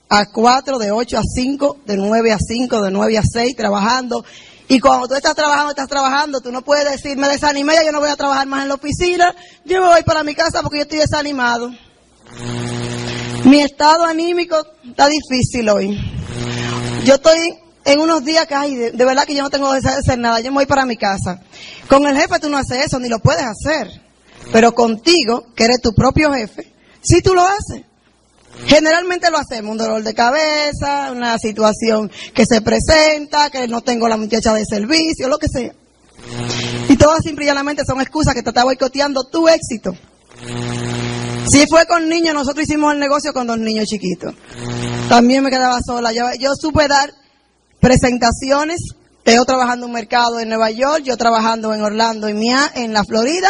a 0.10 0.26
4, 0.26 0.80
de 0.80 0.92
8 0.92 1.18
a 1.20 1.22
5, 1.24 1.78
de 1.86 1.98
9 1.98 2.32
a 2.32 2.38
5, 2.40 2.82
de 2.82 2.92
9 2.92 3.18
a 3.18 3.24
6, 3.24 3.56
trabajando. 3.56 4.26
Y 4.68 4.80
cuando 4.80 5.08
tú 5.08 5.16
estás 5.16 5.36
trabajando, 5.36 5.70
estás 5.70 5.88
trabajando, 5.88 6.42
tú 6.42 6.52
no 6.52 6.64
puedes 6.64 6.90
decir, 6.90 7.18
me 7.18 7.28
desanimé, 7.28 7.76
yo 7.86 7.92
no 7.92 8.00
voy 8.00 8.10
a 8.10 8.16
trabajar 8.16 8.48
más 8.48 8.64
en 8.64 8.70
la 8.70 8.76
oficina, 8.76 9.36
yo 9.66 9.82
me 9.82 9.88
voy 9.88 10.04
para 10.04 10.24
mi 10.24 10.34
casa 10.34 10.62
porque 10.62 10.78
yo 10.78 10.84
estoy 10.84 11.00
desanimado. 11.00 11.70
Mi 13.46 13.62
estado 13.62 14.06
anímico 14.06 14.56
está 14.86 15.08
difícil 15.08 15.68
hoy. 15.70 16.00
Yo 17.06 17.16
estoy 17.16 17.60
en 17.86 18.00
unos 18.00 18.24
días 18.24 18.46
que, 18.48 18.56
ay, 18.56 18.76
de, 18.76 19.06
verdad 19.06 19.26
que 19.26 19.36
yo 19.36 19.44
no 19.44 19.50
tengo 19.50 19.72
que 19.72 19.86
hacer 19.88 20.18
nada, 20.18 20.40
yo 20.40 20.52
me 20.52 20.60
voy 20.60 20.66
para 20.66 20.86
mi 20.86 20.96
casa. 20.96 21.42
Con 21.90 22.06
el 22.08 22.16
jefe 22.16 22.40
tú 22.40 22.50
no 22.50 22.58
haces 22.58 22.86
eso, 22.86 23.00
ni 23.00 23.10
lo 23.10 23.20
puedes 23.20 23.44
hacer. 23.44 24.02
Pero 24.52 24.74
contigo, 24.74 25.48
que 25.56 25.66
eres 25.66 25.82
tu 25.82 25.94
propio 25.94 26.32
jefe, 26.32 26.74
sí 27.02 27.22
tú 27.22 27.34
lo 27.34 27.42
haces. 27.42 27.84
Generalmente 28.66 29.30
lo 29.30 29.38
hacemos, 29.38 29.72
un 29.72 29.78
dolor 29.78 30.04
de 30.04 30.14
cabeza, 30.14 31.12
una 31.12 31.38
situación 31.38 32.12
que 32.34 32.46
se 32.46 32.62
presenta, 32.62 33.50
que 33.50 33.68
no 33.68 33.82
tengo 33.82 34.08
la 34.08 34.16
muchacha 34.16 34.54
de 34.54 34.64
servicio, 34.64 35.28
lo 35.28 35.38
que 35.38 35.48
sea. 35.48 35.74
Y 36.88 36.96
todas 36.96 37.24
simple 37.24 37.46
y 37.46 37.86
son 37.86 38.00
excusas 38.00 38.34
que 38.34 38.44
te 38.44 38.52
está 38.52 38.64
boicoteando 38.64 39.24
tu 39.26 39.48
éxito. 39.50 39.96
Si 41.50 41.68
fue 41.68 41.86
con 41.86 42.08
niños, 42.08 42.34
nosotros 42.34 42.68
hicimos 42.68 42.94
el 42.94 43.00
negocio 43.00 43.34
con 43.34 43.48
dos 43.48 43.58
niños 43.58 43.86
chiquitos. 43.86 44.34
También 45.10 45.44
me 45.44 45.50
quedaba 45.50 45.80
sola. 45.86 46.12
Yo, 46.12 46.26
yo 46.40 46.56
supe 46.56 46.88
dar 46.88 47.14
presentaciones. 47.80 48.80
Teo 49.24 49.46
trabajando 49.46 49.86
en 49.86 49.92
un 49.92 49.96
mercado 49.96 50.40
en 50.40 50.50
Nueva 50.50 50.70
York, 50.72 51.04
yo 51.04 51.16
trabajando 51.16 51.74
en 51.74 51.82
Orlando 51.82 52.28
y 52.28 52.34
Mia 52.34 52.70
en 52.76 52.92
la 52.92 53.06
Florida. 53.06 53.48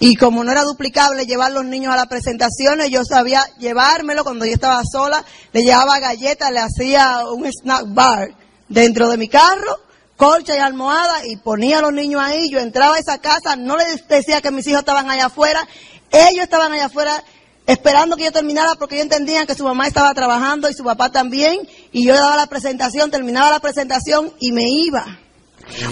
Y 0.00 0.16
como 0.16 0.44
no 0.44 0.52
era 0.52 0.62
duplicable 0.62 1.26
llevar 1.26 1.52
los 1.52 1.64
niños 1.64 1.92
a 1.92 1.96
las 1.96 2.06
presentaciones, 2.06 2.90
yo 2.90 3.04
sabía 3.04 3.42
llevármelo 3.58 4.22
cuando 4.22 4.44
yo 4.44 4.52
estaba 4.52 4.82
sola, 4.90 5.24
le 5.52 5.62
llevaba 5.62 5.98
galletas, 5.98 6.52
le 6.52 6.60
hacía 6.60 7.22
un 7.32 7.46
snack 7.46 7.84
bar 7.88 8.28
dentro 8.68 9.08
de 9.08 9.16
mi 9.16 9.28
carro, 9.28 9.78
colcha 10.16 10.56
y 10.56 10.58
almohada 10.58 11.26
y 11.26 11.36
ponía 11.36 11.78
a 11.78 11.82
los 11.82 11.92
niños 11.92 12.22
ahí. 12.22 12.48
Yo 12.50 12.60
entraba 12.60 12.96
a 12.96 12.98
esa 13.00 13.18
casa, 13.18 13.56
no 13.56 13.76
les 13.76 14.06
decía 14.06 14.40
que 14.40 14.52
mis 14.52 14.66
hijos 14.68 14.80
estaban 14.80 15.10
allá 15.10 15.26
afuera, 15.26 15.66
ellos 16.10 16.44
estaban 16.44 16.72
allá 16.72 16.86
afuera 16.86 17.22
esperando 17.66 18.16
que 18.16 18.24
yo 18.24 18.32
terminara 18.32 18.74
porque 18.76 18.94
ellos 18.94 19.04
entendían 19.04 19.46
que 19.46 19.54
su 19.54 19.64
mamá 19.64 19.86
estaba 19.86 20.14
trabajando 20.14 20.70
y 20.70 20.74
su 20.74 20.84
papá 20.84 21.10
también. 21.10 21.68
Y 21.92 22.06
yo 22.06 22.14
daba 22.14 22.36
la 22.36 22.46
presentación, 22.46 23.10
terminaba 23.10 23.50
la 23.50 23.60
presentación 23.60 24.32
y 24.40 24.52
me 24.52 24.64
iba. 24.68 25.04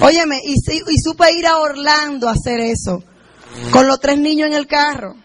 Óyeme, 0.01 0.41
y, 0.43 0.55
y 0.55 0.99
supe 0.99 1.33
ir 1.33 1.47
a 1.47 1.59
Orlando 1.59 2.29
a 2.29 2.33
hacer 2.33 2.61
eso, 2.61 3.05
con 3.71 3.87
los 3.87 4.01
tres 4.01 4.19
niños 4.19 4.49
en 4.49 4.55
el 4.55 4.67
carro. 4.67 5.17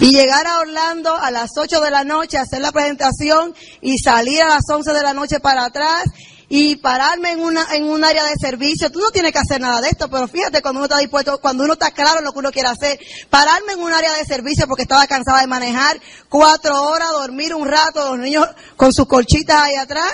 Y 0.00 0.12
llegar 0.12 0.46
a 0.46 0.60
Orlando 0.60 1.14
a 1.14 1.30
las 1.32 1.50
8 1.56 1.80
de 1.80 1.90
la 1.90 2.04
noche, 2.04 2.38
hacer 2.38 2.60
la 2.60 2.70
presentación 2.70 3.52
y 3.80 3.98
salir 3.98 4.42
a 4.42 4.48
las 4.48 4.62
11 4.68 4.92
de 4.92 5.02
la 5.02 5.12
noche 5.12 5.40
para 5.40 5.64
atrás 5.64 6.04
y 6.56 6.76
pararme 6.76 7.32
en 7.32 7.40
una 7.40 7.66
en 7.72 7.82
un 7.82 8.04
área 8.04 8.22
de 8.22 8.36
servicio. 8.40 8.88
Tú 8.88 9.00
no 9.00 9.10
tienes 9.10 9.32
que 9.32 9.40
hacer 9.40 9.60
nada 9.60 9.80
de 9.80 9.88
esto, 9.88 10.08
pero 10.08 10.28
fíjate 10.28 10.62
cuando 10.62 10.78
uno 10.78 10.84
está 10.84 10.98
dispuesto, 10.98 11.40
cuando 11.40 11.64
uno 11.64 11.72
está 11.72 11.90
claro 11.90 12.20
en 12.20 12.24
lo 12.24 12.32
que 12.32 12.38
uno 12.38 12.52
quiere 12.52 12.68
hacer, 12.68 12.96
pararme 13.28 13.72
en 13.72 13.80
un 13.80 13.92
área 13.92 14.12
de 14.12 14.24
servicio 14.24 14.68
porque 14.68 14.82
estaba 14.82 15.04
cansada 15.08 15.40
de 15.40 15.48
manejar 15.48 16.00
cuatro 16.28 16.80
horas, 16.84 17.10
dormir 17.10 17.56
un 17.56 17.66
rato, 17.66 18.10
los 18.10 18.20
niños 18.20 18.46
con 18.76 18.92
sus 18.92 19.08
colchitas 19.08 19.62
ahí 19.62 19.74
atrás, 19.74 20.12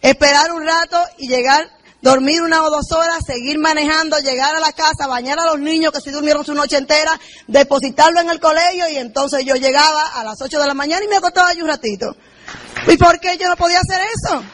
esperar 0.00 0.52
un 0.52 0.64
rato 0.64 0.96
y 1.18 1.26
llegar 1.26 1.68
dormir 2.02 2.40
una 2.40 2.62
o 2.62 2.70
dos 2.70 2.92
horas, 2.92 3.24
seguir 3.26 3.58
manejando, 3.58 4.16
llegar 4.20 4.54
a 4.54 4.60
la 4.60 4.72
casa, 4.72 5.08
bañar 5.08 5.40
a 5.40 5.46
los 5.46 5.58
niños 5.58 5.92
que 5.92 6.00
si 6.00 6.12
durmieron 6.12 6.44
su 6.44 6.54
noche 6.54 6.76
entera, 6.76 7.18
depositarlo 7.48 8.20
en 8.20 8.30
el 8.30 8.38
colegio 8.38 8.88
y 8.90 8.96
entonces 8.96 9.44
yo 9.44 9.56
llegaba 9.56 10.06
a 10.14 10.22
las 10.22 10.40
ocho 10.40 10.60
de 10.60 10.68
la 10.68 10.74
mañana 10.74 11.04
y 11.04 11.08
me 11.08 11.16
acostaba 11.16 11.48
ahí 11.48 11.60
un 11.60 11.66
ratito. 11.66 12.14
¿Y 12.86 12.96
por 12.96 13.18
qué 13.18 13.36
yo 13.36 13.48
no 13.48 13.56
podía 13.56 13.80
hacer 13.80 14.00
eso? 14.14 14.44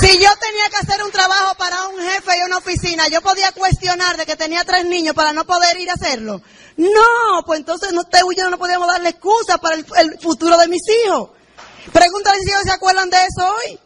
Si 0.00 0.18
yo 0.18 0.28
tenía 0.40 0.68
que 0.70 0.76
hacer 0.76 1.02
un 1.04 1.10
trabajo 1.10 1.54
para 1.56 1.88
un 1.88 1.98
jefe 1.98 2.38
y 2.38 2.42
una 2.42 2.58
oficina, 2.58 3.08
yo 3.08 3.20
podía 3.20 3.52
cuestionar 3.52 4.16
de 4.16 4.26
que 4.26 4.36
tenía 4.36 4.64
tres 4.64 4.84
niños 4.84 5.14
para 5.14 5.32
no 5.32 5.44
poder 5.44 5.78
ir 5.78 5.90
a 5.90 5.94
hacerlo. 5.94 6.40
No, 6.76 7.42
pues 7.44 7.60
entonces 7.60 7.92
no, 7.92 8.04
te 8.04 8.18
yo 8.36 8.50
no 8.50 8.58
podíamos 8.58 8.88
darle 8.88 9.10
excusa 9.10 9.58
para 9.58 9.76
el, 9.76 10.18
futuro 10.20 10.56
de 10.56 10.68
mis 10.68 10.82
hijos. 11.04 11.30
Pregúntale 11.92 12.38
si 12.40 12.50
ellos 12.50 12.62
se 12.64 12.72
acuerdan 12.72 13.10
de 13.10 13.16
eso 13.16 13.54
hoy. 13.54 13.78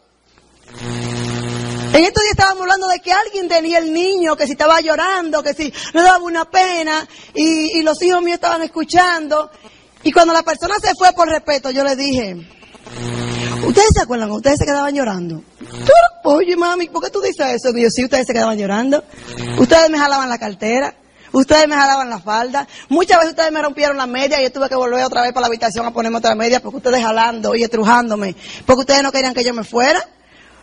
En 1.93 2.03
estos 2.03 2.21
días 2.21 2.31
estábamos 2.31 2.61
hablando 2.61 2.87
de 2.87 2.99
que 2.99 3.11
alguien 3.11 3.47
tenía 3.47 3.79
el 3.79 3.91
niño, 3.91 4.35
que 4.35 4.45
si 4.45 4.51
estaba 4.51 4.79
llorando, 4.81 5.41
que 5.41 5.53
si 5.53 5.73
le 5.93 6.01
daba 6.01 6.19
una 6.19 6.49
pena, 6.49 7.07
y, 7.33 7.79
y 7.79 7.81
los 7.81 8.01
hijos 8.03 8.21
míos 8.21 8.35
estaban 8.35 8.61
escuchando. 8.61 9.49
Y 10.03 10.11
cuando 10.11 10.33
la 10.33 10.43
persona 10.43 10.75
se 10.79 10.93
fue 10.95 11.11
por 11.13 11.27
respeto, 11.27 11.71
yo 11.71 11.83
le 11.83 11.95
dije, 11.95 12.35
¿Ustedes 13.65 13.89
se 13.93 14.01
acuerdan? 14.01 14.31
¿Ustedes 14.31 14.59
se 14.59 14.65
quedaban 14.65 14.93
llorando? 14.93 15.43
Oye, 16.23 16.55
mami, 16.55 16.89
¿por 16.89 17.03
qué 17.03 17.09
tú 17.09 17.21
dices 17.21 17.45
eso? 17.55 17.75
Y 17.77 17.83
yo, 17.83 17.89
sí, 17.89 18.03
ustedes 18.03 18.27
se 18.27 18.33
quedaban 18.33 18.57
llorando. 18.57 19.03
Ustedes 19.57 19.89
me 19.89 19.97
jalaban 19.97 20.29
la 20.29 20.37
cartera. 20.37 20.93
Ustedes 21.31 21.67
me 21.67 21.75
jalaban 21.75 22.09
la 22.09 22.19
falda. 22.19 22.67
Muchas 22.89 23.17
veces 23.17 23.31
ustedes 23.31 23.51
me 23.51 23.61
rompieron 23.61 23.97
la 23.97 24.07
media 24.07 24.39
y 24.39 24.43
yo 24.43 24.51
tuve 24.51 24.69
que 24.69 24.75
volver 24.75 25.03
otra 25.03 25.21
vez 25.21 25.31
para 25.31 25.41
la 25.41 25.47
habitación 25.47 25.85
a 25.85 25.91
ponerme 25.91 26.17
otra 26.17 26.35
media 26.35 26.61
porque 26.61 26.77
ustedes 26.77 27.01
jalando 27.01 27.55
y 27.55 27.63
estrujándome. 27.63 28.35
Porque 28.65 28.81
ustedes 28.81 29.03
no 29.03 29.11
querían 29.11 29.33
que 29.33 29.43
yo 29.43 29.53
me 29.53 29.63
fuera. 29.63 30.03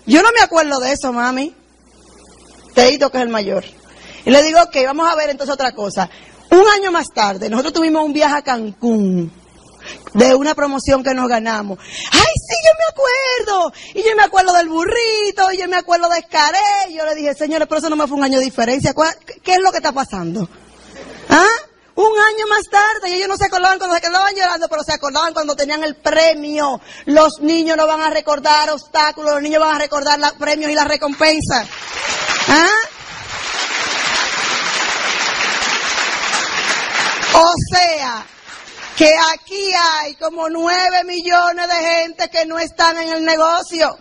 Yo 0.07 0.23
no 0.23 0.29
me 0.37 0.43
acuerdo 0.43 0.81
de 0.81 0.93
eso, 0.93 1.13
mami. 1.13 1.55
Teito, 2.75 3.11
que 3.11 3.19
es 3.19 3.23
el 3.23 3.31
mayor. 3.31 3.65
Y 4.25 4.31
le 4.31 4.43
digo, 4.43 4.61
ok, 4.63 4.77
vamos 4.87 5.11
a 5.11 5.15
ver 5.17 5.31
entonces 5.31 5.55
otra 5.55 5.73
cosa. 5.73 6.11
Un 6.51 6.65
año 6.77 6.91
más 6.93 7.09
tarde, 7.15 7.49
nosotros 7.49 7.75
tuvimos 7.75 8.05
un 8.05 8.13
viaje 8.13 8.37
a 8.37 8.43
Cancún 8.43 9.44
de 10.15 10.35
una 10.35 10.55
promoción 10.55 11.03
que 11.03 11.15
nos 11.15 11.29
ganamos. 11.29 11.79
¡Ay, 11.81 12.21
sí, 12.21 12.57
yo 12.65 12.71
me 12.79 12.85
acuerdo! 12.91 13.73
Y 13.95 14.03
yo 14.03 14.17
me 14.17 14.23
acuerdo 14.23 14.53
del 14.55 14.69
burrito, 14.69 15.53
y 15.53 15.59
yo 15.59 15.69
me 15.69 15.77
acuerdo 15.77 16.09
de 16.09 16.19
Escaré. 16.19 16.59
Y 16.91 16.95
yo 16.95 17.05
le 17.05 17.15
dije, 17.15 17.35
señores, 17.35 17.67
pero 17.69 17.79
eso 17.79 17.91
no 17.91 17.97
me 17.97 18.07
fue 18.07 18.17
un 18.17 18.25
año 18.25 18.39
de 18.39 18.45
diferencia. 18.45 18.95
¿Qué 19.43 19.53
es 19.53 19.61
lo 19.61 19.71
que 19.71 19.79
está 19.79 19.93
pasando? 19.93 20.49
¿Ah? 21.29 21.47
Un 21.97 22.07
año 22.07 22.47
más 22.49 22.65
tarde, 22.69 23.11
y 23.11 23.15
ellos 23.15 23.29
no 23.29 23.37
se 23.37 23.45
acordaban 23.45 23.79
cuando 23.79 23.95
se 23.95 24.03
quedaban 24.03 24.35
llorando, 24.35 24.69
pero 24.69 24.83
se 24.83 24.93
acordaban 24.93 25.33
cuando 25.33 25.55
tenían 25.55 25.85
el 25.85 25.95
premio. 25.95 26.81
Los 27.07 27.39
niños 27.41 27.77
no 27.77 27.87
van 27.87 28.01
a 28.01 28.11
recordar 28.11 28.71
obstáculos, 28.71 29.35
los 29.35 29.43
niños 29.43 29.61
van 29.61 29.77
a 29.77 29.79
recordar 29.79 30.19
los 30.19 30.33
premios 30.33 30.73
y 30.73 30.75
las 30.75 30.89
recompensas. 30.89 31.69
¿Ah? 32.49 32.69
O 37.37 37.53
sea, 37.73 38.27
que 38.97 39.13
aquí 39.33 39.73
hay 39.75 40.15
como 40.15 40.49
nueve 40.49 41.05
millones 41.05 41.69
de 41.69 41.75
gente 41.75 42.29
que 42.31 42.47
no 42.47 42.59
están 42.59 42.97
en 42.99 43.09
el 43.09 43.25
negocio. 43.25 43.97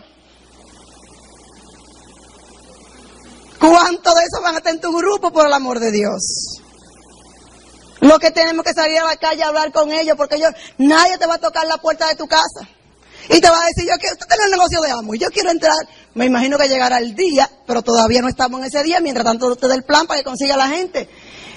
¿Cuánto 3.58 4.14
de 4.14 4.22
eso 4.22 4.42
van 4.42 4.54
a 4.54 4.58
estar 4.58 4.74
en 4.74 4.80
tu 4.80 4.96
grupo, 4.96 5.32
por 5.32 5.46
el 5.46 5.52
amor 5.52 5.80
de 5.80 5.90
Dios? 5.90 6.60
Lo 8.00 8.18
que 8.18 8.30
tenemos 8.30 8.64
que 8.64 8.74
salir 8.74 8.98
a 8.98 9.04
la 9.04 9.16
calle 9.16 9.42
a 9.42 9.48
hablar 9.48 9.72
con 9.72 9.90
ellos, 9.90 10.16
porque 10.16 10.36
ellos, 10.36 10.52
nadie 10.78 11.16
te 11.18 11.26
va 11.26 11.36
a 11.36 11.38
tocar 11.38 11.66
la 11.66 11.78
puerta 11.78 12.06
de 12.08 12.14
tu 12.14 12.26
casa. 12.26 12.68
Y 13.30 13.40
te 13.40 13.48
va 13.48 13.62
a 13.62 13.66
decir, 13.66 13.88
yo 13.88 13.96
quiero, 13.98 14.14
usted 14.14 14.26
tiene 14.26 14.44
el 14.44 14.50
negocio 14.50 14.80
de 14.82 14.90
amo, 14.90 15.14
y 15.14 15.18
yo 15.18 15.28
quiero 15.28 15.50
entrar. 15.50 15.76
Me 16.12 16.26
imagino 16.26 16.58
que 16.58 16.68
llegará 16.68 16.98
el 16.98 17.14
día, 17.14 17.50
pero 17.66 17.80
todavía 17.80 18.20
no 18.20 18.28
estamos 18.28 18.60
en 18.60 18.66
ese 18.66 18.82
día, 18.82 19.00
mientras 19.00 19.24
tanto 19.24 19.46
usted 19.46 19.68
dé 19.68 19.74
el 19.74 19.84
plan 19.84 20.06
para 20.06 20.20
que 20.20 20.24
consiga 20.24 20.56
la 20.56 20.68
gente 20.68 21.08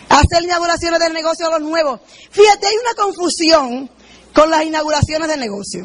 hacer 0.10 0.44
inauguraciones 0.44 1.00
del 1.00 1.14
negocio 1.14 1.48
a 1.48 1.60
los 1.60 1.62
nuevos. 1.62 2.02
Fíjate, 2.32 2.68
hay 2.68 2.76
una 2.76 3.04
confusión 3.04 3.90
con 4.34 4.50
las 4.50 4.64
inauguraciones 4.64 5.28
de 5.28 5.38
negocio. 5.38 5.84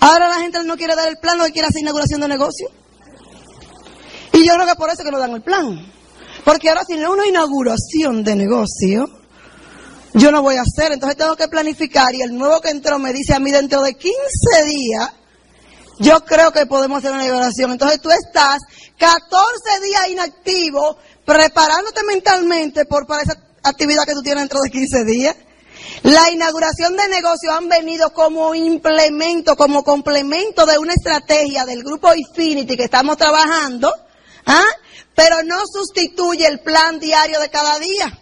Ahora 0.00 0.28
la 0.28 0.36
gente 0.36 0.62
no 0.64 0.76
quiere 0.76 0.94
dar 0.94 1.08
el 1.08 1.18
plan, 1.18 1.38
no 1.38 1.44
quiere 1.46 1.68
hacer 1.68 1.80
inauguración 1.80 2.20
de 2.20 2.28
negocio. 2.28 2.68
Y 4.32 4.46
yo 4.46 4.54
creo 4.54 4.66
que 4.66 4.74
por 4.74 4.90
eso 4.90 5.02
que 5.02 5.10
no 5.10 5.18
dan 5.18 5.32
el 5.32 5.42
plan. 5.42 5.92
Porque 6.44 6.68
ahora 6.68 6.82
si 6.86 6.96
no 6.96 7.02
es 7.02 7.10
una 7.10 7.26
inauguración 7.26 8.24
de 8.24 8.36
negocio, 8.36 9.06
yo 10.14 10.32
no 10.32 10.42
voy 10.42 10.56
a 10.56 10.62
hacer, 10.62 10.92
entonces 10.92 11.16
tengo 11.16 11.36
que 11.36 11.48
planificar 11.48 12.14
y 12.14 12.22
el 12.22 12.36
nuevo 12.36 12.60
que 12.60 12.70
entró 12.70 12.98
me 12.98 13.12
dice 13.12 13.34
a 13.34 13.40
mí 13.40 13.50
dentro 13.50 13.82
de 13.82 13.94
15 13.94 14.14
días, 14.64 15.10
yo 15.98 16.24
creo 16.24 16.50
que 16.50 16.66
podemos 16.66 16.98
hacer 16.98 17.12
una 17.12 17.24
inauguración. 17.24 17.72
Entonces 17.72 18.00
tú 18.00 18.10
estás 18.10 18.58
14 18.98 19.80
días 19.84 20.08
inactivo 20.08 20.96
preparándote 21.24 22.02
mentalmente 22.04 22.86
por 22.86 23.06
para 23.06 23.22
esa 23.22 23.34
actividad 23.62 24.04
que 24.04 24.14
tú 24.14 24.22
tienes 24.22 24.42
dentro 24.42 24.60
de 24.60 24.70
15 24.70 25.04
días. 25.04 25.36
La 26.02 26.30
inauguración 26.30 26.96
de 26.96 27.08
negocios 27.08 27.54
han 27.54 27.68
venido 27.68 28.12
como 28.12 28.54
implemento, 28.54 29.56
como 29.56 29.84
complemento 29.84 30.66
de 30.66 30.78
una 30.78 30.94
estrategia 30.94 31.64
del 31.64 31.82
grupo 31.82 32.14
Infinity 32.14 32.76
que 32.76 32.84
estamos 32.84 33.16
trabajando, 33.16 33.92
¿ah? 34.46 34.64
pero 35.14 35.42
no 35.42 35.58
sustituye 35.66 36.46
el 36.46 36.60
plan 36.60 36.98
diario 36.98 37.40
de 37.40 37.50
cada 37.50 37.78
día. 37.78 38.18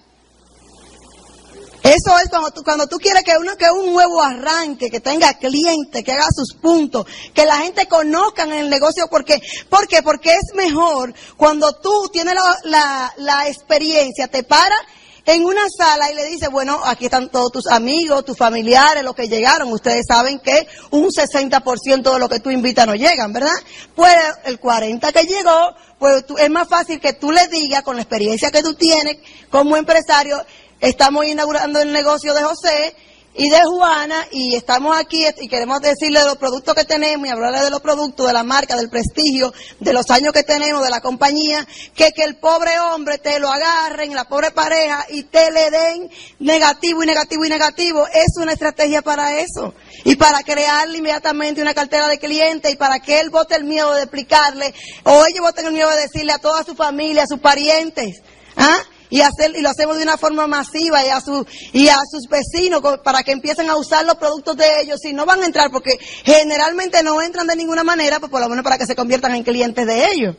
Eso 1.83 2.19
es 2.19 2.29
cuando 2.29 2.51
tú, 2.51 2.63
cuando 2.65 2.87
tú 2.87 2.97
quieres 2.97 3.23
que 3.23 3.37
uno 3.39 3.57
que 3.57 3.71
un 3.71 3.93
nuevo 3.93 4.23
arranque, 4.23 4.91
que 4.91 5.01
tenga 5.01 5.35
clientes, 5.35 6.05
que 6.05 6.13
haga 6.13 6.27
sus 6.35 6.55
puntos, 6.61 7.07
que 7.33 7.47
la 7.47 7.59
gente 7.59 7.87
conozca 7.87 8.43
en 8.43 8.53
el 8.53 8.69
negocio. 8.69 9.07
Porque, 9.09 9.41
¿Por 9.71 9.87
qué? 9.87 10.03
Porque 10.03 10.33
es 10.33 10.55
mejor 10.55 11.15
cuando 11.37 11.73
tú 11.75 12.11
tienes 12.13 12.35
la, 12.35 12.57
la, 12.65 13.15
la 13.19 13.49
experiencia, 13.49 14.27
te 14.27 14.43
paras 14.43 14.81
en 15.27 15.45
una 15.45 15.63
sala 15.69 16.11
y 16.11 16.15
le 16.15 16.25
dice, 16.27 16.49
bueno, 16.49 16.81
aquí 16.85 17.07
están 17.07 17.29
todos 17.29 17.53
tus 17.53 17.67
amigos, 17.67 18.25
tus 18.25 18.37
familiares, 18.37 19.03
los 19.03 19.15
que 19.15 19.29
llegaron. 19.29 19.73
Ustedes 19.73 20.07
saben 20.07 20.41
que 20.41 20.67
un 20.91 21.09
60% 21.09 22.13
de 22.13 22.19
lo 22.19 22.29
que 22.29 22.41
tú 22.41 22.51
invitas 22.51 22.87
no 22.87 22.95
llegan, 22.95 23.33
¿verdad? 23.33 23.55
Pues 23.95 24.17
el 24.45 24.61
40% 24.61 25.13
que 25.13 25.25
llegó, 25.25 25.75
pues 25.99 26.25
es 26.39 26.51
más 26.51 26.69
fácil 26.69 27.01
que 27.01 27.13
tú 27.13 27.33
le 27.33 27.47
digas 27.49 27.83
con 27.83 27.97
la 27.97 28.03
experiencia 28.03 28.51
que 28.51 28.63
tú 28.63 28.75
tienes 28.75 29.19
como 29.51 29.77
empresario, 29.77 30.45
estamos 30.81 31.27
inaugurando 31.27 31.81
el 31.81 31.93
negocio 31.93 32.35
de 32.35 32.43
José 32.45 32.95
y 33.39 33.49
de 33.49 33.63
Juana 33.63 34.27
y 34.33 34.57
estamos 34.57 34.97
aquí 34.97 35.25
y 35.41 35.49
queremos 35.49 35.81
decirle 35.81 36.19
de 36.19 36.27
los 36.27 36.39
productos 36.39 36.75
que 36.75 36.85
tenemos 36.85 37.25
y 37.27 37.31
hablarle 37.31 37.61
de 37.61 37.71
los 37.71 37.81
productos, 37.81 38.27
de 38.27 38.33
la 38.33 38.43
marca, 38.43 38.77
del 38.77 38.91
prestigio, 38.91 39.55
de 39.79 39.93
los 39.93 40.11
años 40.11 40.33
que 40.33 40.43
tenemos, 40.43 40.83
de 40.83 40.91
la 40.91 41.01
compañía, 41.01 41.65
que 41.95 42.11
que 42.11 42.25
el 42.25 42.37
pobre 42.37 42.81
hombre 42.81 43.19
te 43.19 43.39
lo 43.39 43.49
agarren, 43.49 44.13
la 44.13 44.25
pobre 44.29 44.51
pareja 44.51 45.07
y 45.11 45.23
te 45.23 45.53
le 45.53 45.71
den 45.71 46.11
negativo 46.41 47.05
y 47.05 47.07
negativo 47.07 47.45
y 47.45 47.49
negativo. 47.49 48.09
Es 48.09 48.37
una 48.43 48.55
estrategia 48.55 49.03
para 49.03 49.39
eso. 49.39 49.73
Y 50.05 50.17
para 50.17 50.43
crearle 50.43 50.99
inmediatamente 50.99 51.63
una 51.63 51.75
cartera 51.75 52.09
de 52.09 52.19
clientes 52.19 52.73
y 52.73 52.77
para 52.77 52.99
que 52.99 53.21
él 53.21 53.31
vote 53.31 53.55
el 53.55 53.65
miedo 53.65 53.95
de 53.95 54.03
explicarle 54.03 54.75
o 55.05 55.25
ellos 55.27 55.43
voten 55.43 55.67
el 55.67 55.75
miedo 55.75 55.91
de 55.91 56.03
decirle 56.03 56.33
a 56.33 56.39
toda 56.39 56.65
su 56.65 56.75
familia, 56.75 57.23
a 57.23 57.29
sus 57.29 57.39
parientes. 57.39 58.21
¿Ah? 58.57 58.83
Y 59.11 59.21
hacer 59.21 59.55
y 59.57 59.63
lo 59.63 59.71
hacemos 59.71 59.97
de 59.97 60.03
una 60.03 60.17
forma 60.17 60.47
masiva 60.47 61.05
y 61.05 61.09
a 61.09 61.21
su 61.21 61.47
y 61.73 61.89
a 61.89 61.99
sus 62.11 62.29
vecinos 62.29 62.83
para 63.03 63.23
que 63.23 63.33
empiecen 63.33 63.71
a 63.71 63.77
usar 63.77 64.05
los 64.05 64.17
productos 64.17 64.57
de 64.57 64.83
ellos 64.83 65.05
y 65.05 65.13
no 65.13 65.27
van 65.27 65.43
a 65.43 65.47
entrar 65.47 65.71
porque 65.71 65.99
generalmente 66.25 67.03
no 67.03 67.21
entran 67.23 67.47
de 67.47 67.57
ninguna 67.57 67.85
manera 67.85 68.21
pues 68.21 68.31
por 68.31 68.41
lo 68.41 68.49
menos 68.49 68.65
para 68.65 68.79
que 68.79 68.87
se 68.87 68.97
conviertan 68.97 69.35
en 69.35 69.45
clientes 69.45 69.87
de 69.87 70.11
ellos 70.13 70.37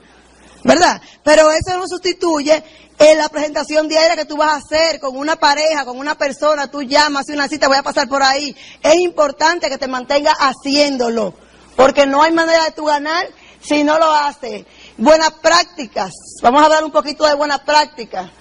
¿verdad? 0.63 1.01
pero 1.23 1.51
eso 1.51 1.77
no 1.77 1.87
sustituye 1.87 2.63
en 2.99 3.17
la 3.17 3.29
presentación 3.29 3.87
diaria 3.87 4.17
que 4.17 4.25
tú 4.25 4.35
vas 4.35 4.51
a 4.51 4.57
hacer 4.57 4.99
con 4.99 5.15
una 5.15 5.37
pareja, 5.37 5.85
con 5.85 5.97
una 5.97 6.15
persona, 6.15 6.69
tú 6.69 6.81
llamas, 6.81 7.21
haces 7.21 7.35
una 7.35 7.47
cita, 7.47 7.69
voy 7.69 7.77
a 7.77 7.83
pasar 7.83 8.09
por 8.09 8.21
ahí. 8.21 8.53
Es 8.83 8.95
importante 8.95 9.69
que 9.69 9.77
te 9.77 9.87
mantengas 9.87 10.35
haciéndolo, 10.37 11.33
porque 11.77 12.05
no 12.05 12.21
hay 12.21 12.33
manera 12.33 12.65
de 12.65 12.71
tú 12.71 12.85
ganar 12.85 13.25
si 13.61 13.85
no 13.85 13.97
lo 13.97 14.13
haces. 14.13 14.65
Buenas 14.97 15.31
prácticas, 15.41 16.11
vamos 16.41 16.61
a 16.61 16.65
hablar 16.65 16.83
un 16.83 16.91
poquito 16.91 17.25
de 17.25 17.35
buenas 17.35 17.61
prácticas. 17.61 18.31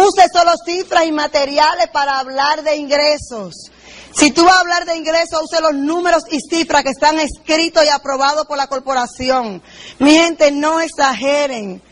Use 0.00 0.26
solo 0.32 0.52
cifras 0.64 1.06
y 1.06 1.12
materiales 1.12 1.88
para 1.92 2.18
hablar 2.18 2.62
de 2.62 2.76
ingresos. 2.76 3.70
Si 4.14 4.30
tú 4.30 4.44
vas 4.44 4.54
a 4.54 4.60
hablar 4.60 4.84
de 4.84 4.96
ingresos, 4.96 5.42
use 5.42 5.60
los 5.60 5.74
números 5.74 6.24
y 6.30 6.38
cifras 6.40 6.82
que 6.82 6.90
están 6.90 7.18
escritos 7.18 7.84
y 7.84 7.88
aprobados 7.88 8.46
por 8.46 8.58
la 8.58 8.66
corporación. 8.66 9.62
Mi 9.98 10.14
gente, 10.14 10.50
no 10.50 10.80
exageren. 10.80 11.82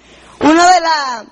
Una 0.40 0.72
de 0.72 0.80
las 0.80 1.24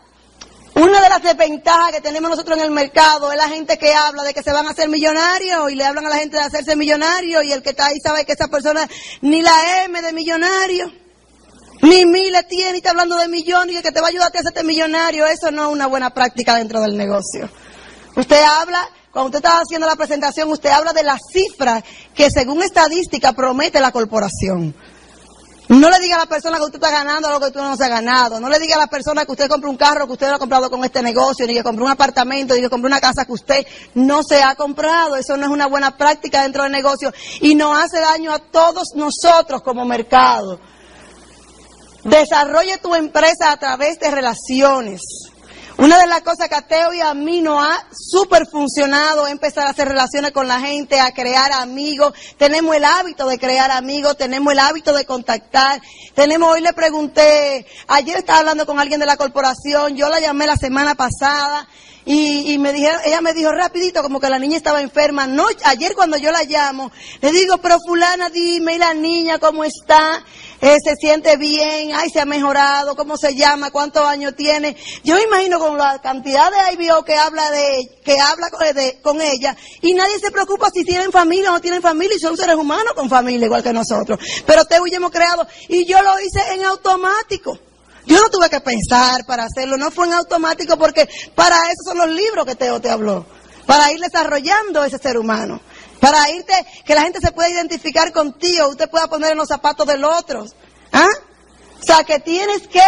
una 0.74 1.01
de 1.01 1.09
las 1.09 1.23
desventajas 1.23 1.90
que 1.90 2.01
tenemos 2.01 2.31
nosotros 2.31 2.57
en 2.57 2.65
el 2.65 2.70
mercado 2.70 3.32
es 3.32 3.36
la 3.36 3.49
gente 3.49 3.78
que 3.78 3.93
habla 3.95 4.23
de 4.23 4.32
que 4.32 4.45
se 4.45 4.53
van 4.53 4.69
a 4.69 4.70
hacer 4.70 4.89
millonarios 4.89 5.73
y 5.73 5.74
le 5.74 5.85
hablan 5.85 6.07
a 6.07 6.09
la 6.09 6.19
gente 6.19 6.36
de 6.36 6.45
hacerse 6.45 6.77
millonarios 6.77 7.43
y 7.43 7.53
el 7.53 7.62
que 7.62 7.70
está 7.70 7.86
ahí 7.86 7.99
sabe 8.01 8.24
que 8.24 8.32
esa 8.32 8.47
persona 8.47 8.89
ni 9.20 9.43
la 9.43 9.85
M 9.85 10.01
de 10.01 10.12
millonario. 10.12 10.93
Ni 11.83 12.05
miles 12.07 12.47
tiene 12.49 12.75
y 12.75 12.77
está 12.79 12.91
hablando 12.91 13.17
de 13.17 13.29
millones 13.29 13.79
y 13.79 13.83
que 13.83 13.93
te 13.93 14.01
va 14.01 14.09
a 14.09 14.11
ayudar 14.11 14.31
a 14.35 14.39
hacerte 14.39 14.65
millonario. 14.65 15.27
Eso 15.27 15.51
no 15.51 15.67
es 15.67 15.73
una 15.73 15.87
buena 15.87 16.11
práctica 16.11 16.57
dentro 16.57 16.81
del 16.81 16.97
negocio. 16.97 17.49
Usted 18.17 18.43
habla, 18.43 18.89
cuando 19.13 19.29
usted 19.29 19.39
está 19.39 19.61
haciendo 19.61 19.87
la 19.87 19.95
presentación, 19.95 20.51
usted 20.51 20.71
habla 20.71 20.93
de 20.93 21.05
las 21.05 21.21
cifras 21.33 21.85
que 22.15 22.31
según 22.31 22.63
estadística 22.63 23.33
promete 23.33 23.81
la 23.81 23.93
corporación. 23.93 24.75
No 25.69 25.91
le 25.91 26.01
diga 26.01 26.17
a 26.17 26.21
la 26.21 26.27
persona 26.27 26.57
que 26.57 26.65
usted 26.65 26.79
está 26.83 26.91
ganando 26.91 27.31
lo 27.31 27.39
que 27.39 27.49
usted 27.49 27.61
no 27.61 27.77
se 27.77 27.85
ha 27.85 27.89
ganado. 27.89 28.41
No 28.41 28.49
le 28.49 28.59
diga 28.59 28.77
a 28.77 28.79
la 28.79 28.87
persona 28.87 29.27
que 29.27 29.33
usted 29.33 29.49
compra 29.49 29.69
un 29.69 29.77
carro 29.77 30.07
que 30.07 30.15
usted 30.15 30.29
no 30.29 30.37
ha 30.37 30.39
comprado 30.39 30.71
con 30.71 30.83
este 30.83 31.03
negocio, 31.03 31.47
ni 31.47 31.53
que 31.53 31.63
compró 31.63 31.85
un 31.85 31.91
apartamento, 31.91 32.55
ni 32.55 32.63
que 32.63 32.71
compró 32.71 32.89
una 32.89 33.01
casa 33.01 33.27
que 33.27 33.33
usted 33.33 33.67
no 33.95 34.23
se 34.23 34.43
ha 34.43 34.55
comprado. 34.55 35.15
Eso 35.15 35.37
no 35.37 35.45
es 35.45 35.53
una 35.53 35.67
buena 35.67 35.95
práctica 35.97 36.43
dentro 36.43 36.63
del 36.63 36.73
negocio 36.73 37.13
y 37.43 37.55
nos 37.55 37.79
hace 37.79 38.01
daño 38.01 38.33
a 38.33 38.39
todos 38.39 38.95
nosotros 38.95 39.61
como 39.63 39.85
mercado. 39.85 40.59
Desarrolle 42.09 42.79
tu 42.79 42.95
empresa 42.95 43.53
a 43.53 43.59
través 43.59 43.99
de 43.99 44.11
relaciones. 44.11 45.03
Una 45.77 45.99
de 45.99 46.07
las 46.07 46.23
cosas 46.23 46.49
que 46.49 46.55
a 46.55 46.63
Teo 46.63 46.95
y 46.95 47.01
a 47.01 47.13
mí 47.13 47.43
nos 47.43 47.63
ha 47.63 47.87
súper 47.93 48.47
funcionado 48.47 49.27
es 49.27 49.33
empezar 49.33 49.67
a 49.67 49.71
hacer 49.71 49.89
relaciones 49.89 50.33
con 50.33 50.49
la 50.49 50.59
gente, 50.59 50.99
a 51.01 51.13
crear 51.13 51.53
amigos. 51.53 52.15
Tenemos 52.39 52.75
el 52.75 52.87
hábito 52.87 53.29
de 53.29 53.39
crear 53.39 53.71
amigos, 53.71 54.17
tenemos 54.17 54.55
el 54.55 54.59
hábito 54.59 54.95
de 54.95 55.05
contactar. 55.05 55.83
Tenemos, 56.15 56.51
hoy 56.51 56.63
le 56.63 56.73
pregunté, 56.73 57.67
ayer 57.89 58.17
estaba 58.17 58.39
hablando 58.39 58.65
con 58.65 58.81
alguien 58.81 59.01
de 59.01 59.07
la 59.07 59.19
corporación, 59.19 59.95
yo 59.95 60.09
la 60.09 60.19
llamé 60.19 60.47
la 60.47 60.57
semana 60.57 60.95
pasada 60.95 61.69
y, 62.11 62.55
y 62.55 62.59
me 62.59 62.73
dijeron, 62.73 62.99
ella 63.05 63.21
me 63.21 63.35
dijo 63.35 63.53
rapidito 63.53 64.03
como 64.03 64.19
que 64.19 64.31
la 64.31 64.39
niña 64.39 64.57
estaba 64.57 64.81
enferma. 64.81 65.27
No, 65.27 65.47
ayer 65.65 65.95
cuando 65.95 66.17
yo 66.17 66.33
la 66.33 66.43
llamo, 66.45 66.91
le 67.21 67.31
digo, 67.33 67.59
pero 67.59 67.77
fulana, 67.87 68.31
dime, 68.31 68.77
¿y 68.77 68.79
la 68.79 68.95
niña 68.95 69.39
cómo 69.39 69.63
está? 69.63 70.25
Eh, 70.63 70.79
se 70.83 70.97
siente 70.97 71.37
bien, 71.37 71.91
ay, 71.95 72.09
se 72.09 72.19
ha 72.19 72.25
mejorado, 72.25 72.97
cómo 72.97 73.19
se 73.19 73.35
llama, 73.35 73.71
cuántos 73.71 74.07
años 74.07 74.35
tiene. 74.35 74.75
Yo 75.05 75.19
imagino 75.19 75.59
con 75.59 75.77
la 75.77 76.01
cantidad 76.01 76.51
de 76.51 76.83
IBO 76.83 77.05
que 77.05 77.15
habla 77.15 77.51
de, 77.51 78.01
que 78.03 78.19
habla 78.19 78.49
con, 78.49 78.75
de, 78.75 79.03
con 79.03 79.21
ella, 79.21 79.55
y 79.83 79.93
nadie 79.93 80.19
se 80.19 80.31
preocupa 80.31 80.71
si 80.73 80.85
tienen 80.85 81.13
familia 81.13 81.51
o 81.51 81.53
no 81.53 81.61
tienen 81.61 81.83
familia, 81.83 82.17
y 82.17 82.21
son 82.21 82.39
seres 82.39 82.57
humanos 82.57 82.95
con 82.95 83.11
familia 83.11 83.45
igual 83.45 83.63
que 83.63 83.75
nosotros. 83.75 84.19
Pero 84.47 84.63
yo 84.71 84.97
hemos 84.97 85.11
creado, 85.11 85.47
y 85.69 85.85
yo 85.85 86.01
lo 86.01 86.19
hice 86.21 86.41
en 86.55 86.65
automático. 86.65 87.68
Yo 88.09 88.19
no 88.23 88.31
tuve 88.31 88.49
que 88.49 88.61
pensar 88.61 89.27
para 89.27 89.45
hacerlo, 89.45 89.77
no 89.77 89.91
fue 89.91 90.07
en 90.07 90.15
automático 90.15 90.79
porque 90.79 91.07
para 91.35 91.71
eso 91.71 91.83
son 91.85 91.99
los 91.99 92.09
libros 92.09 92.47
que 92.47 92.55
Teo 92.55 92.81
te 92.81 92.89
habló, 92.89 93.27
para 93.67 93.93
ir 93.93 94.01
desarrollando 94.01 94.83
ese 94.83 94.97
ser 94.97 95.19
humano, 95.19 95.61
para 96.01 96.31
irte, 96.31 96.55
que 96.87 96.95
la 96.95 97.03
gente 97.03 97.21
se 97.21 97.33
pueda 97.33 97.51
identificar 97.51 98.11
contigo, 98.11 98.69
usted 98.69 98.89
pueda 98.89 99.09
poner 99.09 99.33
en 99.33 99.39
los 99.39 99.49
zapatos 99.49 99.87
del 99.87 100.05
otro. 100.05 100.47
¿Ah? 100.91 101.11
O 101.79 101.83
sea, 101.83 102.03
que 102.03 102.19
tienes 102.19 102.67
que 102.67 102.83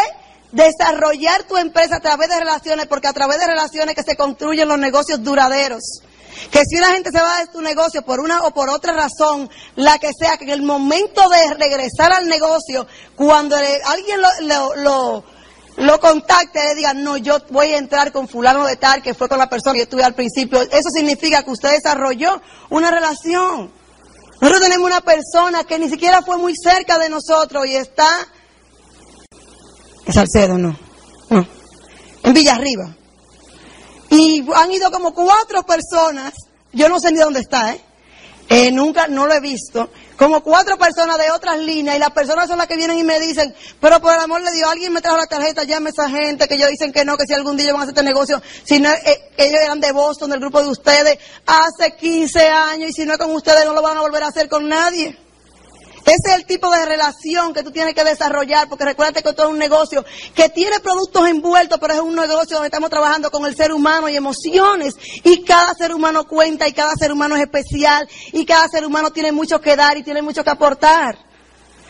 desarrollar 0.53 1.45
tu 1.45 1.59
empresa 1.59 1.97
a 1.97 2.01
través 2.01 2.31
de 2.31 2.39
relaciones, 2.39 2.87
porque 2.87 3.09
a 3.09 3.13
través 3.13 3.39
de 3.41 3.47
relaciones 3.47 3.95
que 3.95 4.03
se 4.03 4.17
construyen 4.17 4.69
los 4.69 4.79
negocios 4.79 5.23
duraderos. 5.23 5.83
Que 6.51 6.62
si 6.65 6.77
una 6.77 6.93
gente 6.93 7.11
se 7.11 7.20
va 7.20 7.40
de 7.40 7.47
tu 7.48 7.61
negocio 7.61 8.02
por 8.02 8.20
una 8.20 8.43
o 8.43 8.52
por 8.52 8.69
otra 8.69 8.93
razón, 8.93 9.48
la 9.77 9.98
que 9.98 10.11
sea, 10.19 10.36
que 10.36 10.44
en 10.44 10.51
el 10.51 10.62
momento 10.62 11.28
de 11.28 11.55
regresar 11.55 12.12
al 12.12 12.28
negocio, 12.28 12.86
cuando 13.16 13.57
alguien 13.57 14.20
lo, 14.20 14.77
lo, 14.77 15.24
lo, 15.77 16.01
contacte, 16.01 16.62
le 16.65 16.74
diga, 16.74 16.94
no, 16.94 17.16
yo 17.16 17.39
voy 17.51 17.69
a 17.69 17.78
entrar 17.78 18.12
con 18.12 18.28
fulano 18.28 18.65
de 18.65 18.77
tal, 18.77 19.02
que 19.02 19.15
fue 19.15 19.28
con 19.28 19.39
la 19.39 19.48
persona 19.48 19.74
que 19.74 19.82
estuve 19.82 20.05
al 20.05 20.15
principio, 20.15 20.61
eso 20.61 20.90
significa 20.94 21.43
que 21.43 21.51
usted 21.51 21.73
desarrolló 21.73 22.40
una 22.70 22.90
relación. 22.90 23.73
Nosotros 24.40 24.62
tenemos 24.62 24.86
una 24.86 25.01
persona 25.02 25.65
que 25.65 25.78
ni 25.78 25.89
siquiera 25.89 26.23
fue 26.23 26.39
muy 26.39 26.55
cerca 26.57 26.98
de 26.98 27.11
nosotros 27.11 27.66
y 27.66 27.77
está 27.77 28.09
en 30.07 30.12
Salcedo, 30.12 30.59
no, 30.59 30.77
no, 31.28 31.47
en 32.24 32.35
Villarriba. 32.35 32.97
Y 34.11 34.45
han 34.55 34.73
ido 34.73 34.91
como 34.91 35.15
cuatro 35.15 35.62
personas, 35.62 36.35
yo 36.73 36.89
no 36.89 36.99
sé 36.99 37.12
ni 37.12 37.19
dónde 37.19 37.41
está, 37.41 37.73
¿eh? 37.73 37.81
¿eh? 38.49 38.73
nunca, 38.73 39.07
no 39.07 39.27
lo 39.27 39.35
he 39.35 39.41
visto, 39.41 39.89
como 40.16 40.43
cuatro 40.43 40.77
personas 40.77 41.16
de 41.16 41.31
otras 41.31 41.59
líneas 41.61 41.97
y 41.97 42.01
las 42.01 42.11
personas 42.11 42.49
son 42.49 42.59
las 42.59 42.66
que 42.66 42.77
vienen 42.77 42.99
y 42.99 43.05
me 43.05 43.20
dicen, 43.20 43.55
pero 43.81 44.01
por 44.01 44.12
el 44.12 44.20
amor 44.20 44.43
de 44.43 44.51
Dios, 44.51 44.69
alguien 44.69 44.93
me 44.93 45.01
trajo 45.01 45.16
la 45.16 45.27
tarjeta, 45.27 45.62
llame 45.62 45.91
a 45.91 45.93
esa 45.93 46.11
gente 46.11 46.49
que 46.49 46.57
ellos 46.57 46.69
dicen 46.70 46.93
que 46.93 47.05
no, 47.05 47.16
que 47.16 47.24
si 47.24 47.35
algún 47.35 47.57
día 47.57 47.73
van 47.73 47.82
a 47.82 47.85
hacer 47.85 47.95
este 47.95 48.05
negocio, 48.05 48.43
si 48.65 48.81
no, 48.81 48.91
eh, 48.91 49.31
ellos 49.37 49.61
eran 49.62 49.81
de 49.81 49.93
Boston, 49.93 50.31
del 50.31 50.41
grupo 50.41 50.61
de 50.61 50.69
ustedes, 50.69 51.19
hace 51.47 51.95
15 51.97 52.49
años 52.49 52.91
y 52.91 52.93
si 52.93 53.07
no 53.07 53.12
es 53.12 53.19
con 53.19 53.31
ustedes 53.31 53.65
no 53.65 53.73
lo 53.73 53.81
van 53.81 53.97
a 53.97 54.01
volver 54.01 54.24
a 54.24 54.28
hacer 54.28 54.49
con 54.49 54.69
nadie. 54.69 55.16
Ese 56.05 56.31
es 56.31 56.36
el 56.36 56.47
tipo 56.47 56.70
de 56.70 56.86
relación 56.86 57.52
que 57.52 57.62
tú 57.62 57.70
tienes 57.70 57.94
que 57.94 58.05
desarrollar, 58.05 58.68
porque 58.68 58.85
recuérdate 58.85 59.22
que 59.22 59.31
esto 59.31 59.43
es 59.43 59.48
un 59.48 59.59
negocio 59.59 60.05
que 60.35 60.48
tiene 60.48 60.81
productos 60.81 61.28
envueltos, 61.28 61.78
pero 61.78 61.94
es 61.94 62.01
un 62.01 62.14
negocio 62.14 62.56
donde 62.56 62.68
estamos 62.68 62.90
trabajando 62.90 63.31
con 63.31 63.44
el 63.47 63.55
ser 63.55 63.72
humano 63.72 64.09
y 64.09 64.16
emociones. 64.16 64.94
Y 65.24 65.43
cada 65.44 65.74
ser 65.74 65.94
humano 65.94 66.27
cuenta 66.27 66.66
y 66.66 66.72
cada 66.72 66.94
ser 66.94 67.12
humano 67.12 67.36
es 67.36 67.43
especial 67.43 68.09
y 68.32 68.44
cada 68.44 68.68
ser 68.68 68.85
humano 68.85 69.10
tiene 69.10 69.32
mucho 69.32 69.60
que 69.60 69.77
dar 69.77 69.97
y 69.97 70.02
tiene 70.02 70.22
mucho 70.22 70.43
que 70.43 70.51
aportar. 70.51 71.31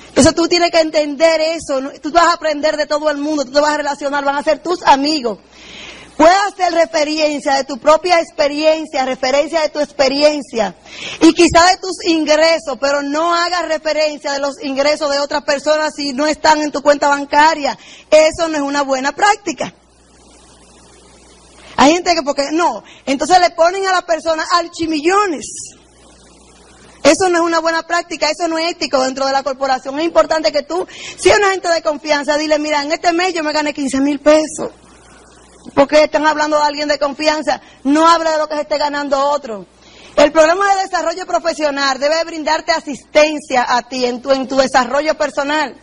Entonces 0.09 0.35
tú 0.35 0.49
tienes 0.49 0.71
que 0.71 0.81
entender 0.81 1.41
eso. 1.41 1.81
Tú 2.03 2.11
vas 2.11 2.25
a 2.25 2.33
aprender 2.33 2.77
de 2.77 2.87
todo 2.87 3.11
el 3.11 3.17
mundo, 3.17 3.45
tú 3.45 3.53
te 3.53 3.61
vas 3.61 3.73
a 3.73 3.77
relacionar, 3.77 4.25
van 4.25 4.37
a 4.37 4.43
ser 4.43 4.59
tus 4.61 4.83
amigos. 4.83 5.39
Puedes 6.21 6.37
hacer 6.53 6.75
referencia 6.75 7.55
de 7.55 7.65
tu 7.65 7.79
propia 7.79 8.21
experiencia, 8.21 9.07
referencia 9.07 9.63
de 9.63 9.71
tu 9.71 9.81
experiencia 9.81 10.75
y 11.23 11.33
quizá 11.33 11.65
de 11.71 11.79
tus 11.79 12.05
ingresos, 12.05 12.77
pero 12.79 13.01
no 13.01 13.35
hagas 13.35 13.67
referencia 13.69 14.35
de 14.35 14.39
los 14.39 14.63
ingresos 14.63 15.11
de 15.11 15.19
otras 15.19 15.45
personas 15.45 15.95
si 15.97 16.13
no 16.13 16.27
están 16.27 16.61
en 16.61 16.73
tu 16.73 16.83
cuenta 16.83 17.09
bancaria. 17.09 17.79
Eso 18.11 18.51
no 18.51 18.57
es 18.59 18.63
una 18.63 18.83
buena 18.83 19.13
práctica. 19.13 19.73
Hay 21.79 21.95
gente 21.95 22.15
que 22.15 22.23
porque 22.23 22.53
no, 22.53 22.85
entonces 23.07 23.41
le 23.41 23.49
ponen 23.53 23.87
a 23.87 23.93
la 23.93 24.03
persona 24.03 24.45
archimillones. 24.59 25.47
Eso 27.03 27.31
no 27.31 27.39
es 27.39 27.45
una 27.45 27.61
buena 27.61 27.85
práctica, 27.85 28.29
eso 28.29 28.47
no 28.47 28.59
es 28.59 28.73
ético 28.73 29.03
dentro 29.03 29.25
de 29.25 29.33
la 29.33 29.43
corporación. 29.43 29.99
Es 29.99 30.05
importante 30.05 30.53
que 30.53 30.65
tú, 30.65 30.87
si 31.17 31.31
es 31.31 31.39
una 31.39 31.53
gente 31.53 31.69
de 31.71 31.81
confianza, 31.81 32.37
dile, 32.37 32.59
mira, 32.59 32.83
en 32.83 32.93
este 32.93 33.11
mes 33.15 33.33
yo 33.33 33.43
me 33.43 33.55
gané 33.55 33.73
15 33.73 34.01
mil 34.03 34.21
pesos 34.21 34.71
porque 35.75 36.05
están 36.05 36.27
hablando 36.27 36.57
de 36.57 36.65
alguien 36.65 36.89
de 36.89 36.99
confianza, 36.99 37.61
no 37.85 38.09
habla 38.09 38.33
de 38.33 38.39
lo 38.39 38.49
que 38.49 38.55
se 38.57 38.63
esté 38.63 38.79
ganando 38.79 39.19
otro. 39.19 39.67
El 40.17 40.33
programa 40.33 40.75
de 40.75 40.83
desarrollo 40.83 41.27
profesional 41.27 41.99
debe 41.99 42.25
brindarte 42.25 42.73
asistencia 42.73 43.65
a 43.69 43.83
ti 43.83 44.05
en 44.05 44.21
tu, 44.21 44.33
en 44.33 44.49
tu 44.49 44.57
desarrollo 44.57 45.17
personal. 45.17 45.75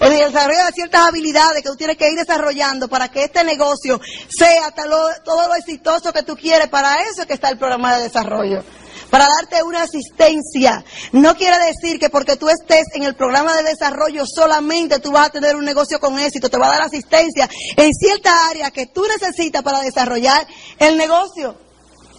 El 0.00 0.10
desarrollo 0.10 0.64
de 0.66 0.72
ciertas 0.72 1.06
habilidades 1.06 1.62
que 1.62 1.68
tú 1.68 1.76
tienes 1.76 1.96
que 1.96 2.10
ir 2.10 2.18
desarrollando 2.18 2.88
para 2.88 3.08
que 3.08 3.24
este 3.24 3.42
negocio 3.44 4.00
sea 4.28 4.72
todo 4.72 5.48
lo 5.48 5.54
exitoso 5.54 6.12
que 6.12 6.22
tú 6.22 6.36
quieres. 6.36 6.68
Para 6.68 6.96
eso 7.02 7.22
es 7.22 7.26
que 7.26 7.34
está 7.34 7.48
el 7.48 7.58
programa 7.58 7.96
de 7.96 8.04
desarrollo 8.04 8.62
para 9.10 9.26
darte 9.26 9.62
una 9.62 9.82
asistencia. 9.82 10.84
No 11.12 11.36
quiere 11.36 11.56
decir 11.58 11.98
que 11.98 12.10
porque 12.10 12.36
tú 12.36 12.48
estés 12.48 12.84
en 12.94 13.04
el 13.04 13.14
programa 13.14 13.56
de 13.56 13.62
desarrollo 13.62 14.24
solamente 14.26 14.98
tú 14.98 15.12
vas 15.12 15.28
a 15.28 15.30
tener 15.30 15.56
un 15.56 15.64
negocio 15.64 15.98
con 16.00 16.18
éxito, 16.18 16.48
te 16.48 16.58
va 16.58 16.68
a 16.68 16.72
dar 16.72 16.82
asistencia 16.82 17.48
en 17.76 17.92
cierta 17.92 18.48
área 18.48 18.70
que 18.70 18.86
tú 18.86 19.04
necesitas 19.06 19.62
para 19.62 19.80
desarrollar 19.80 20.46
el 20.78 20.96
negocio. 20.96 21.56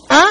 ¿Ah? 0.10 0.30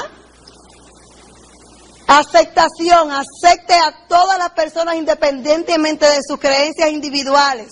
Aceptación, 2.07 3.11
acepte 3.11 3.75
a 3.75 4.07
todas 4.07 4.37
las 4.39 4.49
personas 4.51 4.95
independientemente 4.95 6.05
de 6.07 6.19
sus 6.27 6.39
creencias 6.39 6.89
individuales. 6.89 7.67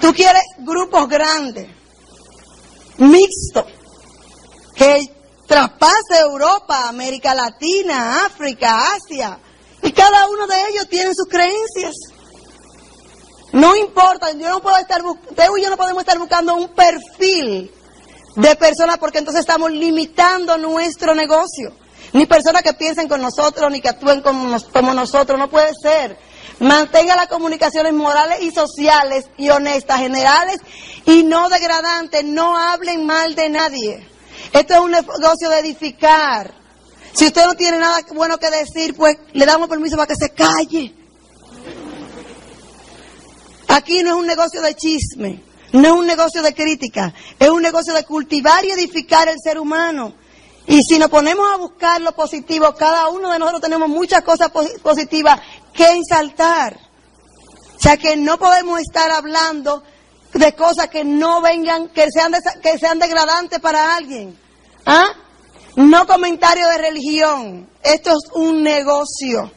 Tú 0.00 0.14
quieres 0.14 0.42
grupos 0.58 1.08
grandes, 1.08 1.68
mixtos, 2.96 3.64
que 4.74 5.19
traspase 5.50 6.20
Europa, 6.20 6.88
América 6.88 7.34
Latina, 7.34 8.24
África, 8.24 8.94
Asia. 8.94 9.36
Y 9.82 9.90
cada 9.90 10.28
uno 10.28 10.46
de 10.46 10.54
ellos 10.68 10.88
tiene 10.88 11.12
sus 11.12 11.26
creencias. 11.26 11.92
No 13.52 13.74
importa, 13.74 14.30
yo 14.30 14.48
no 14.48 14.62
puedo 14.62 14.76
estar, 14.76 15.02
Teo 15.34 15.58
y 15.58 15.62
yo 15.62 15.70
no 15.70 15.76
podemos 15.76 16.02
estar 16.02 16.16
buscando 16.20 16.54
un 16.54 16.68
perfil 16.68 17.68
de 18.36 18.54
personas 18.54 18.98
porque 18.98 19.18
entonces 19.18 19.40
estamos 19.40 19.72
limitando 19.72 20.56
nuestro 20.56 21.16
negocio. 21.16 21.72
Ni 22.12 22.26
personas 22.26 22.62
que 22.62 22.74
piensen 22.74 23.08
con 23.08 23.20
nosotros, 23.20 23.72
ni 23.72 23.80
que 23.80 23.88
actúen 23.88 24.20
como, 24.20 24.56
como 24.72 24.94
nosotros, 24.94 25.36
no 25.36 25.50
puede 25.50 25.72
ser. 25.82 26.16
Mantenga 26.60 27.16
las 27.16 27.26
comunicaciones 27.26 27.92
morales 27.92 28.40
y 28.42 28.52
sociales 28.52 29.24
y 29.36 29.50
honestas, 29.50 29.98
generales 29.98 30.60
y 31.06 31.24
no 31.24 31.48
degradantes. 31.48 32.22
No 32.22 32.56
hablen 32.56 33.04
mal 33.04 33.34
de 33.34 33.48
nadie. 33.48 34.10
Esto 34.52 34.74
es 34.74 34.80
un 34.80 34.90
negocio 34.90 35.48
de 35.50 35.58
edificar. 35.60 36.54
Si 37.12 37.26
usted 37.26 37.44
no 37.44 37.54
tiene 37.54 37.78
nada 37.78 37.98
bueno 38.14 38.38
que 38.38 38.50
decir, 38.50 38.94
pues 38.96 39.16
le 39.32 39.46
damos 39.46 39.68
permiso 39.68 39.96
para 39.96 40.06
que 40.06 40.16
se 40.16 40.30
calle. 40.30 40.94
Aquí 43.68 44.02
no 44.02 44.10
es 44.10 44.16
un 44.16 44.26
negocio 44.26 44.60
de 44.62 44.74
chisme, 44.74 45.42
no 45.72 45.88
es 45.88 45.92
un 45.92 46.06
negocio 46.06 46.42
de 46.42 46.54
crítica, 46.54 47.14
es 47.38 47.48
un 47.48 47.62
negocio 47.62 47.94
de 47.94 48.04
cultivar 48.04 48.64
y 48.64 48.70
edificar 48.70 49.28
el 49.28 49.38
ser 49.42 49.58
humano. 49.58 50.14
Y 50.66 50.82
si 50.82 50.98
nos 50.98 51.08
ponemos 51.08 51.46
a 51.52 51.56
buscar 51.56 52.00
lo 52.00 52.12
positivo, 52.12 52.74
cada 52.74 53.08
uno 53.08 53.30
de 53.32 53.38
nosotros 53.38 53.62
tenemos 53.62 53.88
muchas 53.88 54.22
cosas 54.22 54.50
positivas 54.82 55.40
que 55.72 55.88
ensaltar. 55.88 56.78
O 57.76 57.80
sea 57.80 57.96
que 57.96 58.16
no 58.16 58.38
podemos 58.38 58.80
estar 58.80 59.10
hablando 59.10 59.82
de 60.34 60.54
cosas 60.54 60.88
que 60.88 61.04
no 61.04 61.40
vengan, 61.40 61.88
que 61.88 62.10
sean, 62.10 62.32
que 62.62 62.78
sean 62.78 62.98
degradantes 62.98 63.58
para 63.58 63.96
alguien. 63.96 64.38
¿Ah? 64.86 65.08
No 65.76 66.06
comentario 66.06 66.68
de 66.68 66.78
religión. 66.78 67.70
Esto 67.82 68.10
es 68.10 68.30
un 68.34 68.62
negocio. 68.62 69.50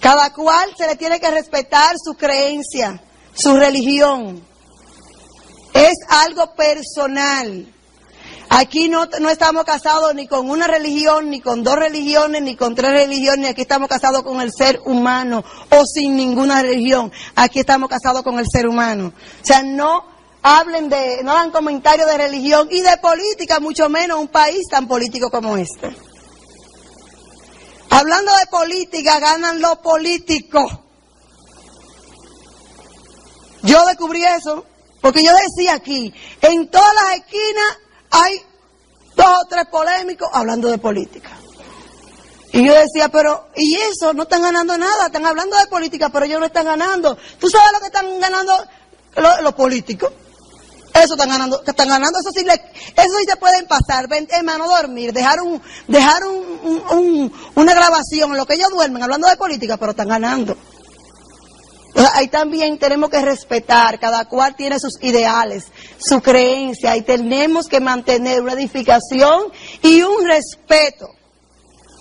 Cada 0.00 0.32
cual 0.32 0.70
se 0.76 0.86
le 0.86 0.96
tiene 0.96 1.18
que 1.18 1.30
respetar 1.30 1.96
su 2.02 2.14
creencia, 2.14 3.02
su 3.34 3.56
religión. 3.56 4.44
Es 5.74 5.94
algo 6.08 6.54
personal. 6.54 7.74
Aquí 8.50 8.88
no, 8.88 9.06
no, 9.20 9.28
estamos 9.28 9.64
casados 9.64 10.14
ni 10.14 10.26
con 10.26 10.48
una 10.48 10.66
religión, 10.66 11.28
ni 11.28 11.40
con 11.40 11.62
dos 11.62 11.76
religiones, 11.76 12.42
ni 12.42 12.56
con 12.56 12.74
tres 12.74 12.92
religiones. 12.92 13.50
Aquí 13.50 13.62
estamos 13.62 13.88
casados 13.88 14.22
con 14.22 14.40
el 14.40 14.50
ser 14.56 14.80
humano 14.86 15.44
o 15.70 15.84
sin 15.84 16.16
ninguna 16.16 16.62
religión. 16.62 17.12
Aquí 17.34 17.60
estamos 17.60 17.90
casados 17.90 18.22
con 18.22 18.38
el 18.38 18.46
ser 18.50 18.66
humano. 18.66 19.12
O 19.42 19.44
sea, 19.44 19.62
no 19.62 20.04
hablen 20.42 20.88
de, 20.88 21.22
no 21.24 21.32
hagan 21.32 21.50
comentarios 21.50 22.06
de 22.06 22.16
religión 22.16 22.68
y 22.70 22.80
de 22.80 22.96
política, 22.98 23.60
mucho 23.60 23.88
menos 23.90 24.18
un 24.18 24.28
país 24.28 24.66
tan 24.70 24.88
político 24.88 25.30
como 25.30 25.56
este. 25.56 25.94
Hablando 27.90 28.32
de 28.36 28.46
política, 28.46 29.18
ganan 29.18 29.60
los 29.60 29.78
políticos. 29.78 30.72
Yo 33.62 33.84
descubrí 33.86 34.24
eso, 34.24 34.64
porque 35.02 35.22
yo 35.22 35.32
decía 35.32 35.74
aquí, 35.74 36.14
en 36.40 36.70
todas 36.70 36.94
las 36.94 37.16
esquinas 37.16 37.78
hay 38.10 38.40
dos 39.16 39.42
o 39.42 39.46
tres 39.48 39.66
polémicos 39.66 40.28
hablando 40.32 40.68
de 40.68 40.78
política. 40.78 41.30
Y 42.52 42.64
yo 42.64 42.74
decía, 42.74 43.08
pero, 43.08 43.48
¿y 43.56 43.76
eso? 43.76 44.14
No 44.14 44.22
están 44.22 44.42
ganando 44.42 44.76
nada, 44.78 45.06
están 45.06 45.26
hablando 45.26 45.56
de 45.56 45.66
política, 45.66 46.08
pero 46.08 46.24
ellos 46.24 46.40
no 46.40 46.46
están 46.46 46.64
ganando. 46.64 47.16
¿Tú 47.38 47.48
sabes 47.50 47.72
lo 47.72 47.80
que 47.80 47.86
están 47.86 48.20
ganando 48.20 48.52
los, 49.42 49.54
políticos? 49.54 50.10
Eso 50.94 51.14
están 51.14 51.28
ganando, 51.28 51.62
que 51.62 51.70
están 51.70 51.88
ganando, 51.88 52.18
eso 52.18 52.30
sí, 52.34 52.44
le, 52.44 52.54
eso 52.54 53.18
sí 53.18 53.26
se 53.28 53.36
pueden 53.36 53.66
pasar, 53.66 54.08
ven, 54.08 54.26
hermano, 54.30 54.66
dormir, 54.66 55.12
dejar 55.12 55.42
un, 55.42 55.62
dejar 55.86 56.24
un, 56.24 57.32
una 57.54 57.74
grabación, 57.74 58.30
en 58.30 58.36
lo 58.38 58.46
que 58.46 58.54
ellos 58.54 58.70
duermen, 58.70 59.02
hablando 59.02 59.28
de 59.28 59.36
política, 59.36 59.76
pero 59.76 59.90
están 59.90 60.08
ganando. 60.08 60.56
Ahí 62.14 62.28
también 62.28 62.78
tenemos 62.78 63.10
que 63.10 63.20
respetar, 63.20 63.98
cada 63.98 64.26
cual 64.26 64.54
tiene 64.56 64.78
sus 64.78 65.02
ideales, 65.02 65.64
su 65.98 66.20
creencia, 66.20 66.96
y 66.96 67.02
tenemos 67.02 67.66
que 67.66 67.80
mantener 67.80 68.42
una 68.42 68.52
edificación 68.52 69.52
y 69.82 70.02
un 70.02 70.26
respeto 70.26 71.08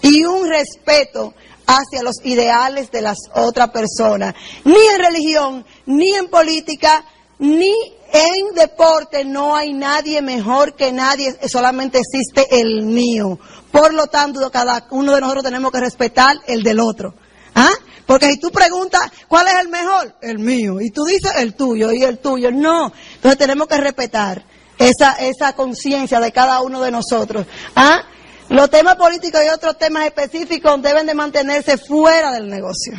y 0.02 0.26
un 0.26 0.48
respeto 0.48 1.34
hacia 1.66 2.04
los 2.04 2.16
ideales 2.24 2.92
de 2.92 3.02
las 3.02 3.18
otras 3.34 3.70
personas. 3.72 4.36
Ni 4.64 4.80
en 4.94 5.00
religión, 5.00 5.66
ni 5.86 6.14
en 6.14 6.30
política, 6.30 7.04
ni 7.40 7.74
en 8.14 8.56
deporte 8.56 9.26
no 9.26 9.56
hay 9.56 9.74
nadie 9.74 10.22
mejor 10.22 10.76
que 10.76 10.92
nadie, 10.92 11.36
solamente 11.48 12.00
existe 12.00 12.48
el 12.62 12.84
mío. 12.84 13.38
Por 13.72 13.94
lo 13.94 14.08
tanto, 14.08 14.50
cada 14.50 14.88
uno 14.92 15.14
de 15.14 15.22
nosotros 15.22 15.44
tenemos 15.44 15.72
que 15.72 15.80
respetar 15.80 16.38
el 16.48 16.64
del 16.64 16.80
otro. 16.80 17.14
¿Ah? 17.58 17.72
Porque 18.06 18.28
si 18.28 18.38
tú 18.38 18.52
preguntas 18.52 19.02
cuál 19.28 19.48
es 19.48 19.56
el 19.56 19.68
mejor, 19.68 20.16
el 20.22 20.38
mío, 20.38 20.80
y 20.80 20.92
tú 20.92 21.04
dices 21.04 21.32
el 21.38 21.56
tuyo 21.56 21.92
y 21.92 22.04
el 22.04 22.20
tuyo, 22.20 22.52
no. 22.52 22.94
Entonces 23.16 23.38
tenemos 23.38 23.68
que 23.68 23.78
respetar 23.78 24.46
esa, 24.78 25.14
esa 25.14 25.54
conciencia 25.54 26.20
de 26.20 26.32
cada 26.32 26.62
uno 26.62 26.82
de 26.82 26.92
nosotros. 26.92 27.48
¿Ah? 27.76 28.04
Los 28.50 28.70
temas 28.70 28.96
políticos 28.96 29.42
y 29.44 29.50
otros 29.50 29.78
temas 29.78 30.06
específicos 30.06 30.82
deben 30.84 31.08
de 31.08 31.16
mantenerse 31.16 31.78
fuera 31.78 32.32
del 32.32 32.48
negocio. 32.48 32.94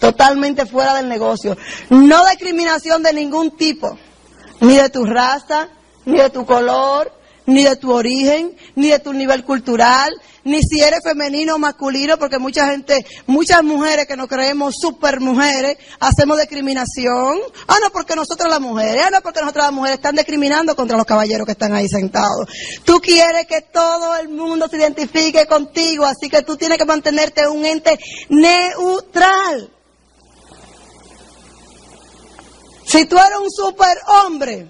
Totalmente 0.00 0.64
fuera 0.64 0.94
del 0.94 1.08
negocio. 1.08 1.56
No 1.90 2.26
discriminación 2.26 3.02
de 3.02 3.12
ningún 3.12 3.56
tipo. 3.56 3.98
Ni 4.60 4.76
de 4.76 4.88
tu 4.88 5.04
raza, 5.04 5.68
ni 6.06 6.18
de 6.18 6.30
tu 6.30 6.46
color, 6.46 7.12
ni 7.52 7.64
de 7.64 7.76
tu 7.76 7.92
origen, 7.92 8.56
ni 8.74 8.88
de 8.88 8.98
tu 8.98 9.12
nivel 9.12 9.44
cultural, 9.44 10.10
ni 10.44 10.62
si 10.62 10.80
eres 10.80 11.00
femenino 11.04 11.54
o 11.54 11.58
masculino, 11.58 12.18
porque 12.18 12.38
mucha 12.38 12.66
gente, 12.70 13.04
muchas 13.26 13.62
mujeres 13.62 14.06
que 14.06 14.16
nos 14.16 14.26
creemos 14.26 14.74
super 14.80 15.20
mujeres, 15.20 15.76
hacemos 16.00 16.38
discriminación. 16.38 17.38
Ah, 17.68 17.76
no, 17.82 17.90
porque 17.90 18.16
nosotros 18.16 18.50
las 18.50 18.60
mujeres, 18.60 19.02
ah, 19.06 19.10
no, 19.10 19.20
porque 19.20 19.40
nosotros 19.40 19.66
las 19.66 19.72
mujeres 19.72 19.96
están 19.98 20.16
discriminando 20.16 20.74
contra 20.74 20.96
los 20.96 21.06
caballeros 21.06 21.46
que 21.46 21.52
están 21.52 21.74
ahí 21.74 21.88
sentados. 21.88 22.48
Tú 22.84 23.00
quieres 23.00 23.46
que 23.46 23.60
todo 23.60 24.16
el 24.16 24.28
mundo 24.30 24.66
se 24.68 24.78
identifique 24.78 25.46
contigo, 25.46 26.04
así 26.04 26.28
que 26.28 26.42
tú 26.42 26.56
tienes 26.56 26.78
que 26.78 26.84
mantenerte 26.84 27.46
un 27.46 27.64
ente 27.64 27.98
neutral. 28.30 29.70
Si 32.86 33.06
tú 33.06 33.16
eres 33.16 33.38
un 33.38 33.50
super 33.50 33.96
hombre, 34.24 34.68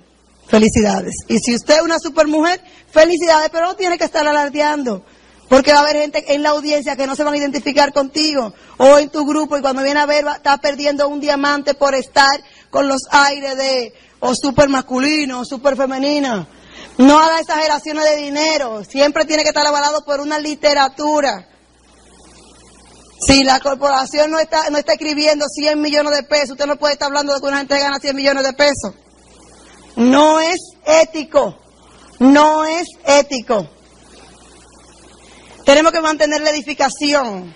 felicidades. 0.52 1.14
Y 1.28 1.38
si 1.38 1.54
usted 1.54 1.76
es 1.76 1.82
una 1.82 1.98
super 1.98 2.26
mujer, 2.26 2.62
felicidades, 2.90 3.48
pero 3.50 3.68
no 3.68 3.74
tiene 3.74 3.96
que 3.96 4.04
estar 4.04 4.28
alardeando. 4.28 5.02
Porque 5.48 5.72
va 5.72 5.78
a 5.78 5.80
haber 5.80 5.96
gente 5.96 6.34
en 6.34 6.42
la 6.42 6.50
audiencia 6.50 6.94
que 6.94 7.06
no 7.06 7.16
se 7.16 7.24
van 7.24 7.32
a 7.32 7.38
identificar 7.38 7.92
contigo 7.92 8.52
o 8.76 8.98
en 8.98 9.08
tu 9.08 9.24
grupo 9.26 9.56
y 9.56 9.62
cuando 9.62 9.82
viene 9.82 10.00
a 10.00 10.06
ver 10.06 10.26
está 10.36 10.58
perdiendo 10.58 11.08
un 11.08 11.20
diamante 11.20 11.72
por 11.72 11.94
estar 11.94 12.38
con 12.70 12.86
los 12.86 13.00
aires 13.10 13.56
de 13.56 13.94
o 14.20 14.34
super 14.34 14.68
masculino 14.68 15.40
o 15.40 15.44
super 15.46 15.74
femenina. 15.74 16.46
No 16.98 17.18
haga 17.18 17.40
exageraciones 17.40 18.04
de 18.04 18.16
dinero, 18.16 18.84
siempre 18.84 19.24
tiene 19.24 19.42
que 19.44 19.50
estar 19.50 19.66
avalado 19.66 20.04
por 20.04 20.20
una 20.20 20.38
literatura. 20.38 21.48
Si 23.26 23.42
la 23.44 23.58
corporación 23.60 24.30
no 24.30 24.38
está, 24.38 24.68
no 24.68 24.76
está 24.78 24.92
escribiendo 24.92 25.46
100 25.48 25.80
millones 25.80 26.14
de 26.14 26.22
pesos, 26.24 26.50
usted 26.50 26.66
no 26.66 26.76
puede 26.76 26.94
estar 26.94 27.06
hablando 27.06 27.32
de 27.34 27.40
que 27.40 27.46
una 27.46 27.58
gente 27.58 27.78
gana 27.78 27.98
100 27.98 28.16
millones 28.16 28.44
de 28.44 28.52
pesos. 28.52 28.94
No 29.96 30.40
es 30.40 30.58
ético, 30.86 31.58
no 32.18 32.64
es 32.64 32.86
ético. 33.06 33.68
Tenemos 35.64 35.92
que 35.92 36.00
mantener 36.00 36.40
la 36.40 36.50
edificación, 36.50 37.54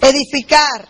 edificar 0.00 0.88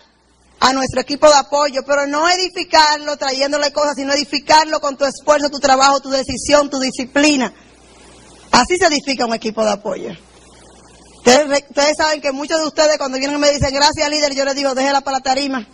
a 0.59 0.73
nuestro 0.73 1.01
equipo 1.01 1.27
de 1.27 1.35
apoyo, 1.35 1.81
pero 1.85 2.07
no 2.07 2.27
edificarlo 2.29 3.17
trayéndole 3.17 3.71
cosas, 3.71 3.95
sino 3.95 4.13
edificarlo 4.13 4.79
con 4.79 4.97
tu 4.97 5.05
esfuerzo, 5.05 5.49
tu 5.49 5.59
trabajo, 5.59 5.99
tu 5.99 6.09
decisión, 6.09 6.69
tu 6.69 6.79
disciplina. 6.79 7.53
Así 8.51 8.77
se 8.77 8.87
edifica 8.87 9.25
un 9.25 9.33
equipo 9.33 9.63
de 9.63 9.71
apoyo. 9.71 10.11
Ustedes, 11.17 11.97
saben 11.97 12.21
que 12.21 12.31
muchos 12.31 12.59
de 12.59 12.67
ustedes 12.67 12.97
cuando 12.97 13.17
vienen 13.17 13.37
y 13.37 13.39
me 13.39 13.51
dicen 13.51 13.73
gracias 13.73 14.09
líder, 14.09 14.33
yo 14.33 14.45
les 14.45 14.55
digo 14.55 14.75
déjela 14.75 15.01
para 15.01 15.17
la 15.17 15.23
tarima. 15.23 15.67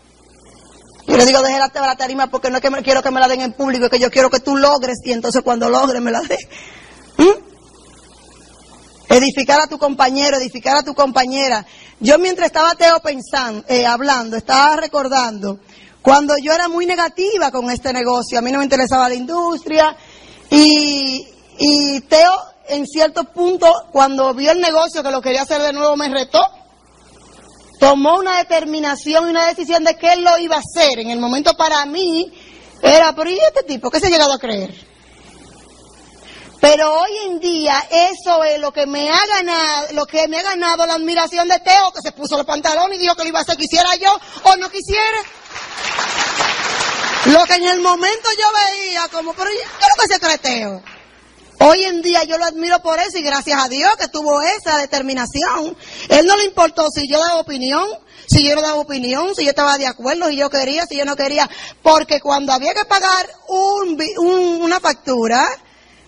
Yo 1.07 1.17
les 1.17 1.25
digo 1.25 1.41
para 1.41 1.87
la 1.87 1.95
tarima 1.95 2.27
porque 2.27 2.49
no 2.49 2.57
es 2.57 2.61
que 2.61 2.69
me, 2.69 2.83
quiero 2.83 3.01
que 3.01 3.11
me 3.11 3.19
la 3.19 3.27
den 3.27 3.41
en 3.41 3.53
público, 3.53 3.85
es 3.85 3.91
que 3.91 3.99
yo 3.99 4.11
quiero 4.11 4.29
que 4.29 4.39
tú 4.39 4.55
logres 4.55 4.99
y 5.03 5.11
entonces 5.11 5.41
cuando 5.43 5.69
logres 5.69 6.01
me 6.01 6.11
la 6.11 6.21
den. 6.21 6.39
¿Mm? 7.17 7.51
edificar 9.11 9.59
a 9.59 9.67
tu 9.67 9.77
compañero, 9.77 10.37
edificar 10.37 10.77
a 10.77 10.83
tu 10.83 10.93
compañera. 10.93 11.65
Yo 11.99 12.17
mientras 12.17 12.47
estaba 12.47 12.75
Teo 12.75 12.99
pensando, 13.01 13.63
eh, 13.67 13.85
hablando, 13.85 14.37
estaba 14.37 14.77
recordando 14.77 15.59
cuando 16.01 16.35
yo 16.41 16.53
era 16.53 16.67
muy 16.67 16.85
negativa 16.85 17.51
con 17.51 17.69
este 17.69 17.93
negocio, 17.93 18.39
a 18.39 18.41
mí 18.41 18.51
no 18.51 18.57
me 18.57 18.63
interesaba 18.63 19.07
la 19.07 19.15
industria 19.15 19.95
y, 20.49 21.27
y 21.59 22.01
Teo 22.01 22.33
en 22.69 22.87
cierto 22.87 23.25
punto 23.25 23.71
cuando 23.91 24.33
vio 24.33 24.51
el 24.51 24.61
negocio 24.61 25.03
que 25.03 25.11
lo 25.11 25.21
quería 25.21 25.43
hacer 25.43 25.61
de 25.61 25.73
nuevo 25.73 25.95
me 25.95 26.09
retó. 26.09 26.39
Tomó 27.81 28.19
una 28.19 28.37
determinación 28.37 29.25
y 29.25 29.31
una 29.31 29.47
decisión 29.47 29.83
de 29.83 29.97
que 29.97 30.13
él 30.13 30.23
lo 30.23 30.37
iba 30.37 30.55
a 30.55 30.59
hacer. 30.59 30.99
En 30.99 31.09
el 31.09 31.17
momento 31.17 31.55
para 31.55 31.83
mí 31.87 32.31
era, 32.79 33.15
pero 33.15 33.31
¿y 33.31 33.39
este 33.39 33.63
tipo 33.63 33.89
qué 33.89 33.99
se 33.99 34.05
ha 34.05 34.09
llegado 34.11 34.33
a 34.33 34.37
creer? 34.37 34.71
Pero 36.59 36.93
hoy 36.93 37.09
en 37.25 37.39
día 37.39 37.83
eso 37.89 38.43
es 38.43 38.59
lo 38.59 38.71
que 38.71 38.85
me 38.85 39.09
ha 39.09 39.25
ganado, 39.25 39.87
lo 39.93 40.05
que 40.05 40.27
me 40.27 40.37
ha 40.37 40.43
ganado 40.43 40.85
la 40.85 40.93
admiración 40.93 41.47
de 41.47 41.57
Teo, 41.57 41.91
que 41.91 42.03
se 42.03 42.11
puso 42.11 42.37
los 42.37 42.45
pantalones 42.45 42.99
y 42.99 43.01
dijo 43.01 43.15
que 43.15 43.23
lo 43.23 43.29
iba 43.29 43.39
a 43.39 43.41
hacer 43.41 43.57
quisiera 43.57 43.95
yo 43.95 44.15
o 44.43 44.55
no 44.57 44.69
quisiera. 44.69 45.17
Lo 47.25 47.43
que 47.45 47.55
en 47.55 47.65
el 47.65 47.81
momento 47.81 48.29
yo 48.37 48.45
veía 48.77 49.07
como, 49.07 49.33
pero 49.33 49.49
¿qué 49.49 49.57
es 49.57 49.97
lo 49.97 50.03
que 50.03 50.13
se 50.13 50.19
cree 50.19 50.37
Teo? 50.37 50.83
Hoy 51.63 51.83
en 51.83 52.01
día 52.01 52.23
yo 52.23 52.39
lo 52.39 52.45
admiro 52.45 52.81
por 52.81 52.97
eso 52.97 53.19
y 53.19 53.21
gracias 53.21 53.63
a 53.63 53.69
Dios 53.69 53.91
que 53.95 54.07
tuvo 54.07 54.41
esa 54.41 54.77
determinación. 54.77 55.77
Él 56.09 56.25
no 56.25 56.35
le 56.35 56.45
importó 56.45 56.89
si 56.89 57.07
yo 57.07 57.19
daba 57.19 57.39
opinión, 57.39 57.88
si 58.27 58.43
yo 58.43 58.55
no 58.55 58.63
daba 58.63 58.79
opinión, 58.79 59.35
si 59.35 59.43
yo 59.43 59.51
estaba 59.51 59.77
de 59.77 59.85
acuerdo, 59.85 60.29
si 60.29 60.38
yo 60.38 60.49
quería, 60.49 60.88
si 60.88 60.97
yo 60.97 61.05
no 61.05 61.15
quería. 61.15 61.47
Porque 61.83 62.19
cuando 62.19 62.51
había 62.51 62.73
que 62.73 62.85
pagar 62.85 63.29
un, 63.47 63.95
una 64.59 64.79
factura, 64.79 65.47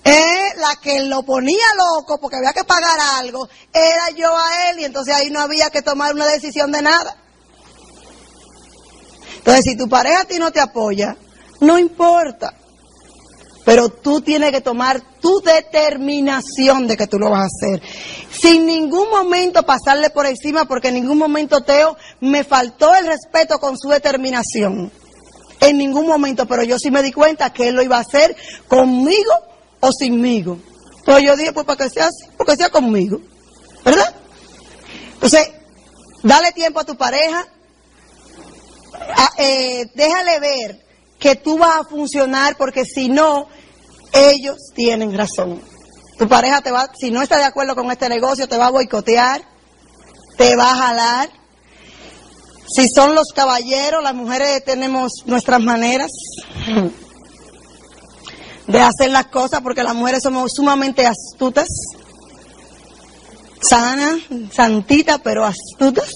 la 0.03 0.75
que 0.81 1.01
lo 1.01 1.21
ponía 1.21 1.65
loco 1.77 2.19
porque 2.19 2.37
había 2.37 2.53
que 2.53 2.63
pagar 2.63 2.99
algo, 3.19 3.47
era 3.71 4.09
yo 4.17 4.35
a 4.35 4.71
él 4.71 4.79
y 4.79 4.85
entonces 4.85 5.13
ahí 5.13 5.29
no 5.29 5.39
había 5.39 5.69
que 5.69 5.83
tomar 5.83 6.15
una 6.15 6.25
decisión 6.25 6.71
de 6.71 6.81
nada. 6.81 7.15
Entonces, 9.37 9.65
si 9.65 9.77
tu 9.77 9.87
pareja 9.87 10.21
a 10.21 10.25
ti 10.25 10.39
no 10.39 10.51
te 10.51 10.59
apoya, 10.59 11.15
no 11.59 11.77
importa. 11.77 12.55
Pero 13.65 13.89
tú 13.89 14.21
tienes 14.21 14.51
que 14.51 14.61
tomar 14.61 15.01
tu 15.21 15.39
determinación 15.39 16.87
de 16.87 16.97
que 16.97 17.07
tú 17.07 17.17
lo 17.17 17.29
vas 17.29 17.43
a 17.43 17.45
hacer. 17.45 17.81
Sin 18.29 18.65
ningún 18.65 19.09
momento 19.09 19.63
pasarle 19.63 20.09
por 20.09 20.25
encima, 20.25 20.65
porque 20.65 20.89
en 20.89 20.95
ningún 20.95 21.17
momento 21.17 21.61
Teo 21.61 21.95
me 22.19 22.43
faltó 22.43 22.93
el 22.93 23.07
respeto 23.07 23.59
con 23.59 23.77
su 23.77 23.89
determinación. 23.89 24.91
En 25.61 25.77
ningún 25.77 26.07
momento, 26.07 26.45
pero 26.45 26.63
yo 26.63 26.77
sí 26.77 26.91
me 26.91 27.01
di 27.01 27.13
cuenta 27.13 27.53
que 27.53 27.69
él 27.69 27.75
lo 27.75 27.83
iba 27.83 27.97
a 27.97 28.01
hacer 28.01 28.35
conmigo 28.67 29.31
o 29.79 29.91
sinmigo. 29.91 30.57
Entonces 30.99 31.25
yo 31.25 31.37
dije, 31.37 31.53
pues 31.53 31.65
para 31.65 31.83
que 31.83 31.89
sea 31.89 32.07
así, 32.07 32.25
porque 32.37 32.57
sea 32.57 32.69
conmigo. 32.69 33.19
¿Verdad? 33.85 34.13
Entonces, 35.13 35.51
dale 36.21 36.51
tiempo 36.51 36.81
a 36.81 36.85
tu 36.85 36.97
pareja, 36.97 37.45
eh, 39.37 39.85
déjale 39.93 40.39
ver 40.39 40.82
que 41.23 41.37
tú 41.37 41.57
vas 41.57 41.79
a 41.79 41.83
funcionar 41.85 42.57
porque 42.57 42.83
si 42.83 43.07
no, 43.07 43.47
ellos 44.11 44.57
tienen 44.75 45.17
razón. 45.17 45.61
Tu 46.17 46.27
pareja 46.27 46.59
te 46.59 46.69
va, 46.69 46.89
si 46.99 47.11
no 47.11 47.21
está 47.21 47.37
de 47.37 47.45
acuerdo 47.45 47.75
con 47.75 47.89
este 47.89 48.09
negocio, 48.09 48.49
te 48.49 48.57
va 48.57 48.67
a 48.67 48.71
boicotear, 48.71 49.41
te 50.37 50.57
va 50.57 50.71
a 50.71 50.75
jalar. 50.75 51.29
Si 52.75 52.89
son 52.89 53.15
los 53.15 53.29
caballeros, 53.33 54.03
las 54.03 54.13
mujeres 54.13 54.65
tenemos 54.65 55.13
nuestras 55.25 55.61
maneras. 55.61 56.11
de 58.67 58.79
hacer 58.81 59.09
las 59.09 59.27
cosas 59.27 59.61
porque 59.61 59.83
las 59.83 59.95
mujeres 59.95 60.23
somos 60.23 60.51
sumamente 60.53 61.05
astutas, 61.05 61.69
sanas, 63.61 64.19
santitas, 64.51 65.21
pero 65.23 65.45
astutas. 65.45 66.09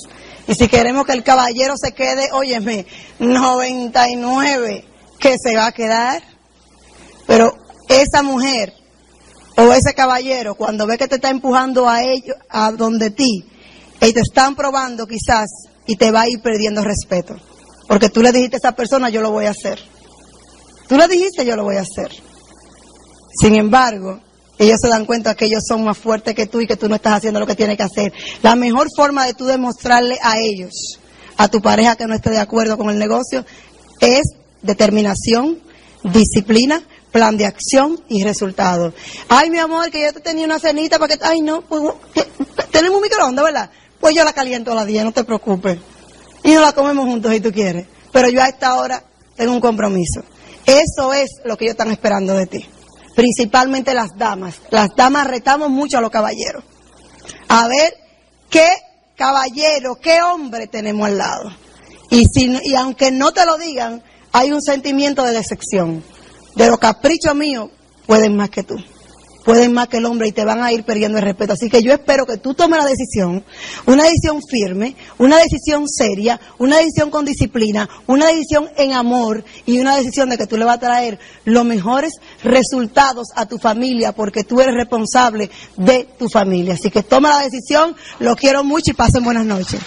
Y 0.49 0.55
si 0.55 0.67
queremos 0.67 1.05
que 1.05 1.13
el 1.13 1.23
caballero 1.23 1.75
se 1.77 1.93
quede, 1.93 2.29
óyeme, 2.33 2.85
99, 3.19 4.96
que 5.19 5.35
se 5.41 5.55
va 5.55 5.67
a 5.67 5.71
quedar. 5.71 6.23
Pero 7.25 7.53
esa 7.89 8.23
mujer 8.23 8.73
o 9.57 9.73
ese 9.73 9.93
caballero, 9.93 10.55
cuando 10.55 10.85
ve 10.85 10.97
que 10.97 11.07
te 11.07 11.15
está 11.15 11.29
empujando 11.29 11.89
a 11.89 12.03
ellos, 12.03 12.35
a 12.49 12.71
donde 12.71 13.09
ti, 13.09 13.45
y 14.01 14.13
te 14.13 14.19
están 14.19 14.55
probando 14.55 15.07
quizás, 15.07 15.47
y 15.87 15.95
te 15.95 16.11
va 16.11 16.21
a 16.21 16.29
ir 16.29 16.41
perdiendo 16.41 16.83
respeto. 16.83 17.35
Porque 17.87 18.09
tú 18.09 18.21
le 18.21 18.31
dijiste 18.31 18.57
a 18.57 18.59
esa 18.59 18.71
persona, 18.73 19.09
yo 19.09 19.21
lo 19.21 19.31
voy 19.31 19.45
a 19.45 19.51
hacer. 19.51 19.79
Tú 20.87 20.97
le 20.97 21.07
dijiste, 21.07 21.45
yo 21.45 21.55
lo 21.55 21.63
voy 21.63 21.77
a 21.77 21.81
hacer. 21.81 22.11
Sin 23.41 23.55
embargo, 23.55 24.19
ellos 24.59 24.77
se 24.81 24.89
dan 24.89 25.05
cuenta 25.05 25.35
que 25.35 25.45
ellos 25.45 25.63
son 25.67 25.83
más 25.83 25.97
fuertes 25.97 26.35
que 26.35 26.47
tú 26.47 26.61
y 26.61 26.67
que 26.67 26.75
tú 26.75 26.89
no 26.89 26.95
estás 26.95 27.13
haciendo 27.13 27.39
lo 27.39 27.47
que 27.47 27.55
tienes 27.55 27.77
que 27.77 27.83
hacer. 27.83 28.13
La 28.41 28.55
mejor 28.55 28.87
forma 28.95 29.25
de 29.25 29.33
tú 29.33 29.45
demostrarle 29.45 30.17
a 30.21 30.37
ellos, 30.39 30.99
a 31.37 31.47
tu 31.47 31.61
pareja 31.61 31.95
que 31.95 32.05
no 32.05 32.13
esté 32.13 32.29
de 32.29 32.39
acuerdo 32.39 32.77
con 32.77 32.89
el 32.89 32.97
negocio, 32.97 33.45
es 34.01 34.23
determinación, 34.61 35.59
disciplina, 36.03 36.81
plan 37.11 37.37
de 37.37 37.45
acción 37.45 37.99
y 38.09 38.23
resultado. 38.23 38.93
Ay, 39.29 39.49
mi 39.49 39.59
amor, 39.59 39.89
que 39.89 40.01
yo 40.01 40.13
te 40.13 40.19
tenía 40.19 40.45
una 40.45 40.59
cenita 40.59 40.99
para 40.99 41.15
que... 41.15 41.23
Ay, 41.23 41.41
no, 41.41 41.61
pues, 41.61 41.81
tenemos 42.71 42.97
un 42.97 43.03
microondas, 43.03 43.45
¿verdad? 43.45 43.69
Pues 43.99 44.15
yo 44.15 44.23
la 44.23 44.33
caliento 44.33 44.71
a 44.71 44.75
las 44.75 44.85
10, 44.85 45.05
no 45.05 45.11
te 45.11 45.23
preocupes. 45.23 45.79
Y 46.43 46.51
nos 46.53 46.63
la 46.63 46.73
comemos 46.73 47.05
juntos 47.05 47.31
si 47.33 47.41
tú 47.41 47.51
quieres. 47.51 47.87
Pero 48.11 48.29
yo 48.29 48.41
a 48.41 48.47
esta 48.47 48.75
hora 48.75 49.03
tengo 49.35 49.53
un 49.53 49.61
compromiso. 49.61 50.23
Eso 50.65 51.13
es 51.13 51.29
lo 51.45 51.57
que 51.57 51.65
ellos 51.65 51.73
están 51.73 51.91
esperando 51.91 52.33
de 52.33 52.45
ti 52.45 52.67
principalmente 53.17 53.95
las 53.95 54.15
damas. 54.15 54.61
Las 54.69 54.89
damas 54.95 55.25
retamos 55.25 55.71
mucho 55.71 55.97
a 55.97 56.01
los 56.01 56.11
caballeros. 56.11 56.63
A 57.47 57.67
ver 57.67 57.95
qué 58.47 58.69
caballero, 59.15 59.95
qué 59.95 60.21
hombre 60.21 60.67
tenemos 60.67 61.07
al 61.07 61.17
lado. 61.17 61.51
Y, 62.11 62.25
si, 62.25 62.55
y 62.63 62.75
aunque 62.75 63.09
no 63.09 63.31
te 63.31 63.43
lo 63.47 63.57
digan, 63.57 64.03
hay 64.37 64.51
un 64.51 64.61
sentimiento 64.61 65.23
de 65.23 65.31
decepción. 65.31 66.03
De 66.55 66.67
los 66.67 66.77
caprichos 66.77 67.33
míos, 67.35 67.69
pueden 68.05 68.35
más 68.35 68.51
que 68.51 68.63
tú 68.63 68.75
pueden 69.47 69.71
más 69.71 69.87
que 69.87 69.95
el 69.95 70.05
hombre 70.05 70.27
y 70.27 70.33
te 70.33 70.43
van 70.43 70.61
a 70.61 70.73
ir 70.73 70.83
perdiendo 70.83 71.19
el 71.19 71.23
respeto. 71.23 71.53
Así 71.53 71.69
que 71.69 71.81
yo 71.81 71.93
espero 71.93 72.25
que 72.25 72.35
tú 72.35 72.53
tomes 72.53 72.79
la 72.79 72.85
decisión, 72.85 73.45
una 73.85 74.03
decisión 74.03 74.41
firme, 74.45 74.97
una 75.19 75.37
decisión 75.37 75.87
seria, 75.87 76.37
una 76.57 76.79
decisión 76.79 77.09
con 77.09 77.23
disciplina, 77.23 77.87
una 78.07 78.27
decisión 78.27 78.67
en 78.75 78.91
amor 78.91 79.45
y 79.65 79.79
una 79.79 79.95
decisión 79.95 80.29
de 80.29 80.37
que 80.37 80.47
tú 80.47 80.57
le 80.57 80.65
vas 80.65 80.75
a 80.75 80.81
traer 80.81 81.17
los 81.45 81.63
mejores 81.63 82.11
resultados 82.43 83.27
a 83.35 83.45
tu 83.45 83.57
familia 83.57 84.11
porque 84.11 84.43
tú 84.43 84.59
eres 84.59 84.75
responsable 84.75 85.49
de 85.77 86.09
tu 86.19 86.27
familia. 86.27 86.73
Así 86.73 86.91
que 86.91 87.03
toma 87.03 87.29
la 87.29 87.43
decisión, 87.43 87.95
lo 88.19 88.35
quiero 88.35 88.65
mucho 88.65 88.91
y 88.91 88.95
pasen 88.95 89.23
buenas 89.23 89.45
noches. 89.45 89.79